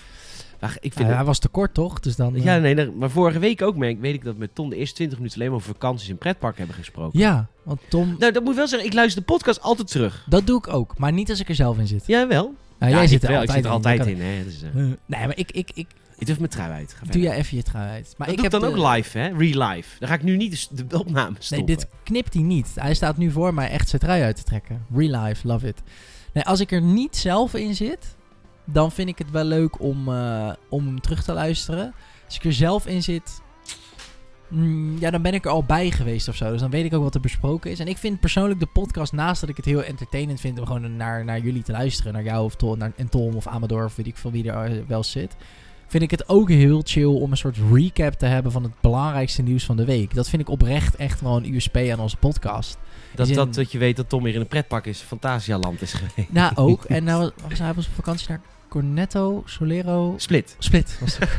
Maar 0.60 0.78
ik 0.80 0.94
vind 0.94 1.10
hij 1.10 1.24
was 1.24 1.40
te 1.40 1.48
kort, 1.48 1.74
toch? 1.74 2.00
Dus 2.00 2.16
dan... 2.16 2.36
eh, 2.36 2.44
Ja, 2.44 2.58
nee, 2.58 2.74
nee, 2.74 2.92
maar 2.92 3.10
vorige 3.10 3.40
week 3.40 3.62
ook, 3.62 3.76
merk, 3.76 4.02
weet 4.02 4.14
ik 4.14 4.24
dat 4.24 4.34
we 4.34 4.40
met 4.40 4.56
Tom 4.56 4.70
de 4.70 4.76
eerste 4.76 4.96
20 4.96 5.18
minuten 5.18 5.38
alleen 5.40 5.52
maar 5.52 5.60
over 5.62 5.74
vakanties 5.74 6.10
en 6.10 6.18
pretpark 6.18 6.58
hebben 6.58 6.76
gesproken. 6.76 7.20
ja, 7.20 7.48
want 7.64 7.80
Tom... 7.90 8.16
Nou, 8.20 8.32
dat 8.32 8.42
moet 8.42 8.52
ik 8.52 8.58
wel 8.58 8.68
zeggen, 8.68 8.88
ik 8.88 8.94
luister 8.94 9.20
de 9.20 9.26
podcast 9.34 9.62
altijd 9.62 9.88
terug. 9.92 10.26
Dat 10.30 10.48
doe 10.48 10.58
ik 10.58 10.68
ook, 10.74 10.98
maar 10.98 11.12
niet 11.12 11.30
als 11.30 11.40
ik 11.40 11.50
er 11.50 11.56
zelf 11.56 11.78
in 11.78 11.88
zit. 11.88 12.04
Jawel. 12.08 12.54
Nou, 12.80 12.92
Ja, 12.92 12.98
jij 12.98 13.08
zit 13.08 13.24
er 13.24 13.30
wel, 13.30 13.40
altijd 13.40 13.58
ik 13.58 13.64
zit 13.64 13.72
er 13.72 13.78
altijd 13.78 14.06
in. 14.06 14.16
in. 14.18 14.22
Hè. 14.22 14.44
Dat 14.44 14.54
eh, 14.64 14.82
nee, 15.06 15.28
maar 15.28 15.38
ik, 15.38 15.52
ik, 15.52 15.72
ik 15.74 15.88
ik 16.22 16.28
durf 16.28 16.40
mijn 16.40 16.52
trui 16.52 16.72
uit. 16.72 16.94
Ga 16.94 17.06
doe 17.12 17.22
jij 17.22 17.36
even 17.36 17.58
je 17.58 17.64
trui 17.64 17.90
uit. 17.90 18.14
Maar 18.18 18.28
dat 18.28 18.36
ik 18.38 18.42
doe 18.42 18.42
heb 18.52 18.52
dan 18.52 18.62
de- 18.74 18.86
ook 18.88 18.96
live, 18.96 19.18
hè? 19.18 19.28
Real 19.38 19.70
life. 19.70 20.00
Dan 20.00 20.08
ga 20.08 20.14
ik 20.14 20.24
nu 20.24 20.38
niet 20.38 20.70
de, 20.78 20.88
de 20.88 21.00
opname 21.00 21.30
Nee, 21.32 21.42
stoppen. 21.42 21.66
dit 21.68 21.88
knipt 22.04 22.34
hij 22.34 22.44
niet. 22.44 22.72
Hij 22.76 22.94
staat 22.94 23.18
nu 23.18 23.32
voor 23.32 23.54
mij 23.54 23.70
echt 23.70 23.90
zijn 23.90 24.02
trui 24.02 24.24
uit 24.24 24.36
te 24.36 24.44
trekken. 24.44 24.86
Real 24.96 25.24
life, 25.24 25.48
love 25.48 25.68
it. 25.68 25.82
Nee, 26.34 26.44
als 26.44 26.60
ik 26.60 26.72
er 26.72 26.82
niet 26.82 27.18
zelf 27.18 27.54
in 27.54 27.76
zit, 27.76 28.16
dan 28.66 28.92
vind 28.92 29.10
ik 29.10 29.18
het 29.18 29.32
wel 29.32 29.44
leuk 29.44 29.80
om, 29.82 30.08
eh, 30.08 30.52
om 30.70 30.86
hem 30.86 31.02
terug 31.02 31.24
te 31.24 31.34
luisteren. 31.34 31.94
Als 32.26 32.36
ik 32.36 32.44
er 32.44 32.54
zelf 32.54 32.86
in 32.88 33.04
zit, 33.04 33.42
mm, 34.48 34.98
ja, 35.00 35.10
dan 35.12 35.22
ben 35.22 35.34
ik 35.34 35.46
er 35.46 35.52
al 35.52 35.64
bij 35.64 35.92
geweest 35.92 36.28
of 36.28 36.36
zo. 36.36 36.52
Dus 36.52 36.60
dan 36.62 36.70
weet 36.70 36.86
ik 36.86 36.94
ook 36.94 37.04
wat 37.04 37.16
er 37.16 37.22
besproken 37.22 37.72
is. 37.72 37.80
En 37.80 37.88
ik 37.88 37.98
vind 37.98 38.20
persoonlijk 38.20 38.60
de 38.60 38.66
podcast, 38.74 39.12
naast 39.14 39.42
dat 39.42 39.50
ik 39.50 39.58
het 39.58 39.66
heel 39.66 39.84
entertainend 39.84 40.40
vind 40.40 40.60
om 40.60 40.66
gewoon 40.66 40.96
naar, 40.96 41.26
naar 41.26 41.40
jullie 41.40 41.64
te 41.64 41.72
luisteren, 41.72 42.14
naar 42.14 42.24
jou 42.24 42.44
of 42.46 42.56
Tom, 42.56 42.78
naar, 42.78 42.92
en 42.96 43.10
Tom 43.10 43.36
of 43.36 43.48
Amador 43.48 43.86
of 43.86 43.96
weet 43.96 44.08
ik 44.08 44.18
veel 44.18 44.32
wie 44.32 44.52
er 44.52 44.72
eh, 44.72 44.82
wel 44.88 45.04
zit. 45.04 45.36
Vind 45.92 46.04
ik 46.04 46.12
het 46.12 46.30
ook 46.30 46.50
heel 46.50 46.82
chill 46.86 47.06
om 47.06 47.32
een 47.32 47.38
soort 47.38 47.58
recap 47.74 48.14
te 48.14 48.26
hebben 48.26 48.52
van 48.52 48.64
het 48.64 48.72
belangrijkste 48.82 49.42
nieuws 49.42 49.64
van 49.64 49.78
de 49.78 49.86
week. 49.86 50.14
Dat 50.14 50.30
vind 50.30 50.42
ik 50.42 50.50
oprecht 50.50 50.96
echt 50.96 51.22
wel 51.22 51.38
een 51.38 51.54
USP 51.54 51.76
aan 51.78 52.00
onze 52.00 52.18
podcast. 52.18 52.78
dat, 53.16 53.28
dat, 53.34 53.54
dat 53.54 53.72
je 53.72 53.78
weet 53.78 53.96
dat 53.96 54.10
Tom 54.10 54.24
weer 54.24 54.34
in 54.34 54.40
een 54.40 54.48
pretpark 54.48 54.86
is, 54.86 55.00
Fantasialand 55.00 55.82
is 55.82 55.94
geweest. 55.94 56.32
Nou, 56.32 56.52
ook. 56.56 56.84
En 56.96 57.04
nou 57.04 57.32
was 57.50 57.60
hij 57.60 57.70
op 57.70 57.84
vakantie 57.96 58.30
naar 58.30 58.42
Cornetto, 58.70 59.44
Solero, 59.46 60.14
Split. 60.18 60.56
Split. 60.60 60.98
Was 61.02 61.18
het. 61.18 61.30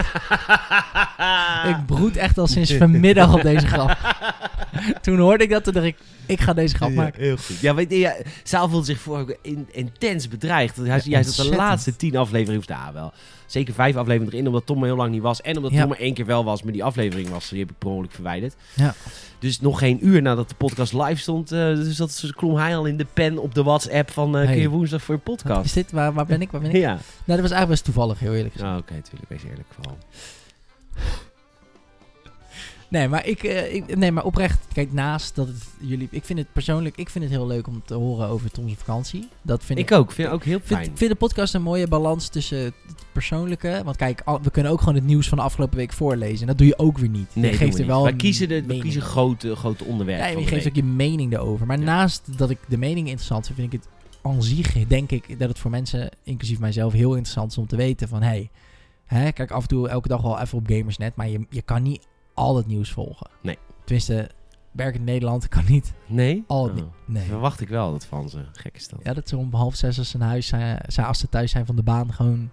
Ik 1.77 1.87
broed 1.87 2.17
echt 2.17 2.39
al 2.39 2.47
sinds 2.47 2.75
vanmiddag 2.75 3.35
op 3.35 3.43
deze 3.43 3.67
grap. 3.67 3.97
Toen 5.03 5.19
hoorde 5.19 5.45
ik 5.45 5.51
dat, 5.51 5.65
toen 5.65 5.73
dacht 5.73 5.87
ik, 5.87 5.97
ik 6.27 6.41
ga 6.41 6.53
deze 6.53 6.75
grap 6.75 6.89
Ja, 6.89 6.95
maken. 6.95 7.23
heel 7.23 7.37
goed. 7.37 7.59
Ja, 7.61 7.75
weet 7.75 7.91
je, 7.91 7.99
ja, 7.99 8.17
Saal 8.43 8.69
voelde 8.69 8.87
zich 8.87 8.99
voor 9.01 9.37
in, 9.43 9.69
intens 9.71 10.29
bedreigd. 10.29 10.77
Hij, 10.77 11.01
jij 11.05 11.23
zat 11.23 11.47
de 11.47 11.57
laatste 11.57 11.97
tien 11.97 12.17
afleveringen, 12.17 12.61
of 12.61 12.69
nou 12.69 12.93
wel, 12.93 13.13
zeker 13.53 13.75
vijf 13.75 13.97
afleveringen 13.97 14.33
erin, 14.33 14.47
omdat 14.47 14.67
Tom 14.67 14.79
er 14.79 14.85
heel 14.85 14.97
lang 14.97 15.11
niet 15.11 15.23
was. 15.23 15.41
En 15.41 15.57
omdat 15.57 15.73
Ja. 15.73 15.83
Tom 15.83 15.91
er 15.93 15.99
één 16.01 16.15
keer 16.15 16.27
wel 16.27 16.45
was, 16.45 16.63
maar 16.63 16.73
die 16.73 16.85
aflevering 16.85 17.29
was, 17.29 17.49
die 17.49 17.59
heb 17.59 17.71
ik 17.71 17.79
per 17.79 17.89
ongeluk 17.89 18.13
verwijderd. 18.13 18.55
Ja. 18.75 18.95
Dus 19.39 19.61
nog 19.61 19.79
geen 19.79 20.07
uur 20.07 20.23
nadat 20.23 20.49
de 20.49 20.55
podcast 20.55 20.93
live 20.93 21.17
stond, 21.17 21.53
eh, 21.53 21.59
dus 21.59 21.97
dat 21.97 22.31
klom 22.37 22.57
hij 22.57 22.77
al 22.77 22.85
in 22.85 22.97
de 22.97 23.07
pen 23.13 23.39
op 23.39 23.55
de 23.55 23.63
WhatsApp 23.63 24.11
van, 24.11 24.33
Hey. 24.33 24.47
kun 24.47 24.61
je 24.61 24.69
woensdag 24.69 25.03
voor 25.03 25.15
je 25.15 25.21
Wat 25.25 25.37
podcast? 25.37 25.65
is 25.65 25.73
dit? 25.73 25.93
Waar, 25.93 26.13
waar 26.13 26.27
ben 26.27 26.41
ik? 26.43 26.51
Waar 26.51 26.61
ben 26.61 26.71
ik? 26.71 26.77
Ja. 26.87 26.89
Nou, 26.89 27.01
dat 27.25 27.41
was 27.41 27.51
eigenlijk 27.51 27.69
best 27.71 27.85
toevallig, 27.85 28.19
heel 28.19 28.35
eerlijk 28.35 28.53
gezegd. 28.53 28.71
Ah, 28.73 28.77
Oké, 28.79 29.01
tuurlijk, 29.03 29.29
wees 29.29 29.43
eerlijk 29.43 29.69
vooral. 29.75 29.97
Nee, 32.93 33.09
maar 33.09 33.27
ik, 33.27 33.43
eh, 33.43 33.75
ik, 33.75 33.97
nee, 33.97 34.13
maar 34.13 34.25
oprecht, 34.25 34.59
kijk, 34.73 34.93
naast 34.93 35.35
dat 35.35 35.47
het 35.47 35.65
jullie, 35.81 36.09
ik 36.11 36.25
vind 36.25 36.39
het 36.39 36.53
persoonlijk, 36.53 36.97
ik 36.97 37.11
vind 37.11 37.25
het 37.25 37.33
heel 37.33 37.47
leuk 37.47 37.67
om 37.67 37.83
te 37.85 37.95
horen 37.95 38.29
over 38.29 38.51
Tom's 38.51 38.75
vakantie. 38.77 39.29
Dat 39.43 39.65
vind 39.65 39.79
ik. 39.79 39.91
Ik 39.91 39.97
ook, 39.97 40.13
vind 40.13 40.29
ik 40.29 40.35
ook 40.35 40.45
heel 40.45 40.61
vind, 40.65 40.81
fijn. 40.81 40.97
vind 40.97 41.11
de 41.11 41.17
podcast 41.17 41.55
een 41.55 41.63
mooie 41.63 41.87
balans 41.89 42.29
tussen 42.29 42.59
het 42.59 42.75
persoonlijke. 43.13 43.81
Want 43.85 43.97
kijk, 43.97 44.21
al- 44.25 44.43
we 44.43 44.51
kunnen 44.51 44.73
ook 44.73 44.79
gewoon 44.79 44.95
het 44.95 45.05
nieuws 45.05 45.29
van 45.29 45.39
de 45.39 45.45
afgelopen 45.45 45.77
week 45.77 45.93
voorlezen. 45.93 46.41
En 46.41 46.47
dat 46.47 46.59
doe 46.59 46.67
je 46.67 46.79
ook 46.79 46.99
weer 46.99 47.09
niet. 47.09 47.29
Nee, 47.35 47.51
je 47.51 47.57
geeft 47.57 47.79
er 47.79 47.87
wel. 47.87 48.05
We 48.05 48.17
kiezen, 48.17 48.49
de, 48.49 48.63
we 48.63 48.79
kiezen 48.79 49.03
grote, 49.03 49.57
grote 49.57 49.85
onderwerpen. 49.85 50.31
Ja, 50.33 50.39
je 50.39 50.47
geeft 50.47 50.67
ook 50.67 50.75
je 50.75 50.85
mening 50.85 51.33
erover. 51.33 51.67
Maar 51.67 51.79
Ja. 51.79 51.85
naast 51.85 52.39
dat 52.39 52.51
ik 52.51 52.59
de 52.69 52.79
mening 52.79 53.07
interessant 53.07 53.47
vind, 53.47 53.59
vind 53.59 53.73
ik 53.73 53.81
het 53.81 53.89
aan 54.23 54.43
zich, 54.43 54.87
denk 54.87 55.11
ik, 55.11 55.39
dat 55.39 55.49
het 55.49 55.59
voor 55.59 55.71
mensen, 55.71 56.11
inclusief 56.25 56.59
mijzelf, 56.59 56.93
heel 56.93 57.11
interessant 57.15 57.51
is 57.51 57.59
om 57.59 57.67
te 57.67 57.77
weten 57.77 58.09
van, 58.09 58.23
hey, 58.23 58.51
hè, 59.05 59.33
kijk 59.33 59.51
af 59.51 59.63
en 59.63 59.69
toe 59.69 59.89
elke 59.89 60.09
dag 60.09 60.23
wel 60.23 60.41
even 60.41 60.59
op 60.59 60.67
Gamersnet, 60.67 61.17
maar 61.17 61.29
je, 61.29 61.47
je 61.51 61.63
kan 61.63 61.83
niet 61.83 62.07
al 62.35 62.57
het 62.57 62.67
nieuws 62.67 62.91
volgen. 62.91 63.31
Nee. 63.43 63.59
Tenminste, 63.85 64.31
werk 64.71 64.95
in 64.95 65.05
Nederland 65.05 65.49
kan 65.49 65.65
niet 65.69 65.93
Nee? 66.07 66.45
al 66.47 66.69
het 66.69 66.81
Oh. 66.81 66.87
Nee. 67.07 67.27
Verwacht 67.27 67.61
ik 67.61 67.69
wel 67.69 67.91
dat 67.91 68.05
van 68.05 68.29
ze. 68.29 68.45
Gek 68.53 68.77
is 68.77 68.89
dat. 68.89 69.01
Ja, 69.03 69.15
dat 69.15 69.29
ze 69.29 69.37
om 69.37 69.55
half 69.55 69.75
zes 69.75 69.99
als 69.99 70.11
ze, 70.11 70.19
naar 70.19 70.29
huis 70.29 70.47
zijn, 70.47 70.81
als 70.97 71.19
ze 71.19 71.29
thuis 71.29 71.51
zijn 71.51 71.67
van 71.67 71.77
de 71.77 71.83
baan, 71.83 72.13
gewoon 72.13 72.51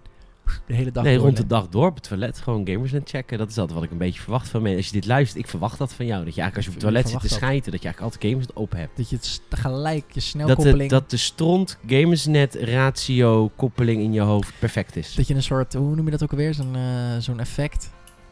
de 0.66 0.74
hele 0.74 0.90
dag 0.90 1.04
nee, 1.04 1.16
rond 1.16 1.36
de 1.36 1.46
dag 1.46 1.68
door 1.68 1.86
op 1.86 1.94
het 1.94 2.08
toilet 2.08 2.38
gewoon 2.38 2.66
Gamersnet 2.66 3.08
checken. 3.08 3.38
Dat 3.38 3.50
is 3.50 3.58
altijd 3.58 3.78
wat 3.78 3.86
ik 3.86 3.90
een 3.90 3.98
beetje 3.98 4.20
verwacht 4.20 4.48
van 4.48 4.62
mensen. 4.62 4.78
Als 4.78 4.86
je 4.86 4.92
dit 4.92 5.06
luistert, 5.06 5.42
ik 5.44 5.50
verwacht 5.50 5.78
dat 5.78 5.92
van 5.92 6.06
jou. 6.06 6.24
Dat 6.24 6.34
je 6.34 6.40
eigenlijk 6.40 6.56
als 6.56 6.64
je 6.64 6.70
op 6.70 6.76
het 6.76 6.84
toilet 6.84 7.08
zit 7.08 7.30
te 7.30 7.38
schijten, 7.38 7.72
dat 7.72 7.82
je 7.82 7.86
eigenlijk 7.86 8.00
altijd 8.00 8.22
Gamersnet 8.22 8.56
open 8.56 8.78
hebt. 8.78 8.96
Dat 8.96 9.10
je 9.10 9.16
het 9.16 9.42
gelijk, 9.50 10.04
je 10.08 10.14
Dat 10.14 10.22
snelkoppeling... 10.22 10.90
de, 10.90 10.98
dat 10.98 11.10
de 11.10 11.16
stront 11.16 11.78
Gamersnet 11.86 12.54
ratio 12.54 13.50
koppeling 13.56 14.02
in 14.02 14.12
je 14.12 14.20
hoofd 14.20 14.52
perfect 14.58 14.96
is. 14.96 15.14
dat 15.14 15.26
je 15.26 15.34
een 15.34 15.42
soort, 15.42 15.74
hoe 15.74 15.94
noem 15.94 16.04
je 16.04 16.10
dat 16.10 16.22
ook 16.22 16.30
alweer, 16.30 16.54
zo'n 16.54 16.76
eh, 16.76 16.82
zo'n 17.18 17.40
effect... 17.40 17.90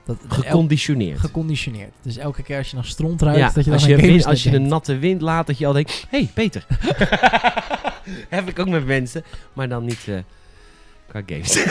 Dat, 0.09 0.17
Geconditioneerd. 0.29 1.21
geconditioneerd. 1.21 1.93
Dus 2.03 2.17
elke 2.17 2.43
keer 2.43 2.59
als 2.59 2.69
je 2.71 2.77
naar 2.77 2.85
stront 2.85 3.23
ruikt, 3.23 3.39
Ja, 3.39 3.47
dat 3.47 3.55
je 3.55 3.63
dan 3.71 3.73
als 3.73 3.85
je, 3.85 3.97
wind- 3.97 4.25
als 4.27 4.43
je 4.43 4.49
een 4.49 4.55
denkt. 4.55 4.69
natte 4.71 4.99
wind 4.99 5.21
laat, 5.21 5.47
dat 5.47 5.59
je 5.59 5.67
al 5.67 5.73
denkt, 5.73 6.07
hé, 6.09 6.19
hey, 6.19 6.31
Peter. 6.35 6.67
Heb 8.29 8.49
ik 8.49 8.59
ook 8.59 8.69
met 8.69 8.87
mensen, 8.87 9.25
maar 9.53 9.69
dan 9.69 9.85
niet 9.85 10.05
eh, 10.09 10.15
qua 11.09 11.23
games. 11.27 11.57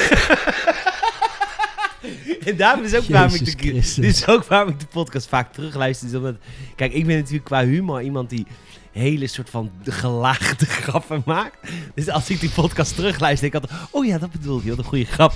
en 2.46 2.58
daarom 2.58 2.84
is 2.86 2.96
ook 2.96 3.04
waarom 3.18 3.34
ik, 3.34 3.46
de, 3.46 3.52
Christus. 3.70 3.94
dit 3.96 4.16
is 4.16 4.28
ook 4.28 4.46
waarom 4.46 4.70
ik 4.70 4.80
de 4.80 4.86
podcast 4.88 5.28
vaak 5.28 5.54
terugluister. 5.54 6.08
Is 6.08 6.16
omdat, 6.16 6.36
kijk, 6.76 6.94
ik 6.94 7.06
ben 7.06 7.16
natuurlijk 7.18 7.46
qua 7.46 7.66
humor 7.66 8.02
iemand 8.02 8.30
die 8.30 8.46
hele 8.92 9.28
soort 9.28 9.50
van 9.50 9.72
gelaagde 9.84 10.66
grappen 10.66 11.22
maakt. 11.26 11.58
Dus 11.96 12.10
als 12.10 12.30
ik 12.30 12.40
die 12.40 12.50
podcast 12.50 12.96
terugluister, 12.96 13.52
denk 13.52 13.64
ik 13.64 13.70
altijd, 13.72 13.90
oh 13.92 14.06
ja, 14.06 14.18
dat 14.18 14.32
bedoel 14.32 14.62
je, 14.64 14.70
wat 14.70 14.78
een 14.78 14.84
goede 14.84 15.06
grap. 15.06 15.34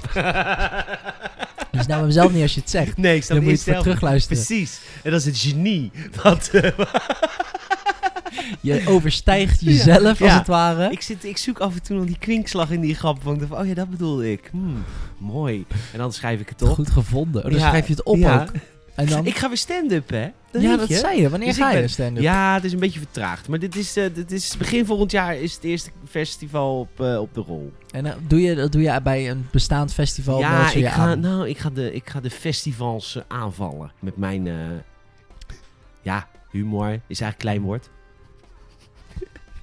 Dus 1.71 1.85
nou 1.87 2.05
mezelf 2.05 2.31
niet 2.33 2.41
als 2.41 2.53
je 2.53 2.59
het 2.59 2.69
zegt. 2.69 2.97
nee, 2.97 3.15
ik 3.15 3.23
snap 3.23 3.37
Dan 3.37 3.47
moet 3.47 3.59
je 3.59 3.65
het 3.65 3.73
voor 3.75 3.83
terugluisteren. 3.83 4.43
Precies. 4.45 4.79
En 5.03 5.11
dat 5.11 5.19
is 5.19 5.25
het 5.25 5.37
genie. 5.37 5.91
Wat, 6.23 6.47
eh, 6.53 6.71
Je 8.61 8.81
overstijgt 8.87 9.61
jezelf, 9.65 10.03
als 10.05 10.17
Ja. 10.29 10.37
het 10.37 10.47
ware. 10.47 10.91
Ik, 10.91 11.01
zit, 11.01 11.23
ik 11.25 11.37
zoek 11.37 11.59
af 11.59 11.73
en 11.73 11.81
toe 11.83 11.97
nog 11.97 12.05
die 12.05 12.17
kwinkslag 12.19 12.69
in 12.71 12.81
die 12.81 12.95
grap. 12.95 13.23
Want 13.23 13.35
ik 13.35 13.41
dacht 13.41 13.53
van, 13.53 13.61
oh 13.61 13.67
ja, 13.67 13.73
dat 13.73 13.89
bedoelde 13.89 14.31
ik. 14.31 14.47
Hmm, 14.51 14.83
mooi. 15.17 15.65
En 15.91 15.97
dan 15.97 16.13
schrijf 16.13 16.39
ik 16.39 16.49
het 16.49 16.61
op. 16.61 16.69
Goed 16.69 16.89
gevonden. 16.89 17.43
Oh, 17.45 17.51
dan 17.51 17.59
Ja, 17.59 17.67
schrijf 17.67 17.87
je 17.87 17.93
het 17.93 18.03
op 18.03 18.15
ook. 18.25 18.51
En 18.95 19.05
dan... 19.05 19.25
Ik 19.25 19.37
ga 19.37 19.47
weer 19.47 19.57
stand-up, 19.57 20.09
hè? 20.09 20.29
Dat 20.51 20.61
ja, 20.61 20.77
dat 20.77 20.87
je. 20.87 20.95
zei 20.95 21.21
je. 21.21 21.29
Wanneer 21.29 21.47
Dus 21.47 21.57
ga 21.57 21.71
je 21.71 21.79
ben- 21.79 21.89
stand-up? 21.89 22.21
Ja, 22.23 22.53
het 22.53 22.63
is 22.63 22.73
een 22.73 22.79
beetje 22.79 22.99
vertraagd. 22.99 23.47
Maar 23.47 23.59
dit 23.59 23.75
is, 23.75 23.97
eh, 23.97 24.13
dit 24.13 24.31
is 24.31 24.57
begin 24.57 24.85
volgend 24.85 25.11
jaar 25.11 25.35
is 25.35 25.53
het 25.53 25.63
eerste 25.63 25.91
festival 26.09 26.79
op, 26.79 26.99
eh, 27.01 27.19
op 27.19 27.33
de 27.33 27.41
rol. 27.41 27.71
En 27.91 28.03
dan 28.03 28.13
doe 28.27 28.41
je, 28.41 28.55
dat 28.55 28.71
doe 28.71 28.81
je 28.81 29.01
bij 29.01 29.29
een 29.29 29.47
bestaand 29.51 29.93
festival? 29.93 30.39
ja, 30.39 30.71
ik 30.71 30.87
ga, 30.87 31.01
aan? 31.01 31.19
nou, 31.19 31.47
ik 31.49 31.57
ga, 31.57 31.69
de, 31.69 31.93
ik 31.93 32.09
ga 32.09 32.19
de 32.19 32.29
festivals 32.29 33.15
eh, 33.15 33.21
aanvallen. 33.27 33.91
Met 33.99 34.17
mijn, 34.17 34.47
eh, 34.47 34.55
ja, 36.01 36.27
humor 36.49 36.89
is 36.91 37.21
eigenlijk 37.21 37.37
klein 37.37 37.61
woord. 37.61 37.89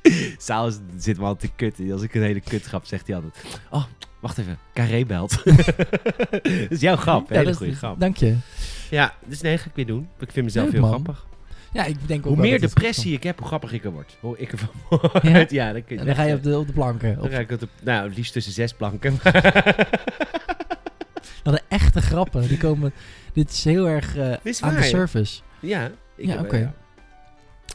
S'avonds 0.39 0.79
zit 0.97 1.19
me 1.19 1.25
altijd 1.25 1.53
te 1.59 1.65
kut. 1.73 1.93
Als 1.93 2.03
ik 2.03 2.15
een 2.15 2.23
hele 2.23 2.41
kut 2.41 2.65
grap, 2.65 2.87
zegt 2.87 3.07
hij 3.07 3.17
altijd... 3.17 3.61
Oh, 3.71 3.85
wacht 4.21 4.39
even. 4.39 4.59
Carré 4.75 5.05
belt. 5.05 5.43
dat 5.45 5.59
is 6.69 6.81
jouw 6.81 6.97
grap. 6.97 7.29
Ja, 7.29 7.33
hele 7.35 7.45
dat 7.45 7.53
is- 7.53 7.59
goede 7.59 7.75
grap. 7.75 8.01
Dank 8.01 8.17
je. 8.17 8.37
Ja, 8.91 9.15
dus 9.27 9.41
nee, 9.41 9.59
ga 9.59 9.67
ik 9.67 9.73
weer 9.75 9.87
doen. 9.87 10.09
Ik 10.19 10.33
vind 10.33 10.45
mezelf 10.47 10.65
Leuk, 10.65 10.75
heel 10.75 10.83
man. 10.83 10.91
grappig. 10.91 11.27
Ja, 11.73 11.85
ik 11.85 12.09
denk 12.09 12.27
ook 12.27 12.33
Hoe 12.35 12.43
meer 12.43 12.61
depressie 12.61 13.13
ik 13.15 13.23
heb, 13.23 13.39
hoe 13.39 13.47
grappiger 13.47 13.77
ik 13.77 13.85
er 13.85 13.91
word. 13.91 14.17
Hoor 14.21 14.39
ik 14.39 14.53
ervan 14.53 14.69
Ja? 15.23 15.39
ja? 15.39 15.47
ja, 15.49 15.73
dan 15.73 15.85
kun 15.85 15.99
je 15.99 16.05
dan 16.05 16.15
ga 16.15 16.23
je 16.23 16.35
op 16.35 16.43
de, 16.43 16.59
op 16.59 16.67
de 16.67 16.73
planken. 16.73 17.15
Dan 17.15 17.25
Op, 17.25 17.31
ga 17.33 17.39
ik 17.39 17.51
op, 17.51 17.69
nou, 17.83 18.09
het 18.09 18.17
liefst 18.17 18.33
tussen 18.33 18.53
zes 18.53 18.73
planken. 18.75 19.19
dan 21.43 21.55
de 21.55 21.61
echte 21.69 22.01
grappen. 22.01 22.49
Die 22.49 22.59
komen... 22.59 22.93
Dit 23.33 23.51
is 23.51 23.65
heel 23.65 23.89
erg 23.89 24.17
eh, 24.17 24.29
Dit 24.29 24.39
is 24.43 24.63
aan 24.63 24.75
de 24.75 24.91
waar, 24.91 25.09
ja. 25.61 25.61
ja, 25.61 25.91
ik 26.17 26.27
Ja, 26.27 26.37
heb- 26.37 26.45
oké. 26.45 26.73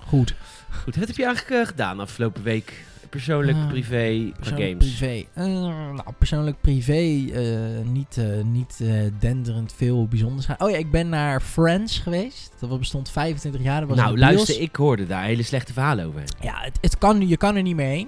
Goed. 0.05 0.35
Goed, 0.83 0.95
wat 0.95 1.07
heb 1.07 1.15
je 1.17 1.25
eigenlijk 1.25 1.61
eh, 1.61 1.67
gedaan 1.67 1.99
afgelopen 1.99 2.43
week? 2.43 2.83
Persoonlijk, 3.13 3.57
Ah, 3.57 3.67
privé, 3.67 4.31
Persoonlijk 4.35 4.69
games? 4.69 4.95
privé. 4.97 5.25
Eh, 5.33 5.45
nou, 5.45 6.01
persoonlijk 6.17 6.61
privé 6.61 7.31
eh, 7.33 7.85
niet, 7.91 8.17
eh, 8.17 8.43
niet 8.43 8.83
denderend 9.19 9.73
veel 9.77 10.07
bijzonders. 10.07 10.47
Oh 10.57 10.69
ja, 10.69 10.77
ik 10.77 10.91
ben 10.91 11.09
naar 11.09 11.41
Friends 11.41 11.99
geweest. 11.99 12.53
Dat 12.59 12.79
bestond 12.79 13.09
25 13.09 13.61
jaar. 13.61 13.79
Dat 13.79 13.89
was 13.89 13.97
Nou, 13.97 14.17
luister, 14.17 14.61
ik 14.61 14.75
hoorde 14.75 15.05
daar 15.07 15.23
hele 15.23 15.43
slechte 15.43 15.73
verhalen 15.73 16.05
over. 16.05 16.23
Ja, 16.41 16.53
het, 16.61 16.77
het 16.81 16.97
kan, 16.97 17.27
je 17.27 17.37
kan 17.37 17.55
er 17.55 17.61
niet 17.61 17.75
meer 17.75 17.87
heen. 17.87 18.07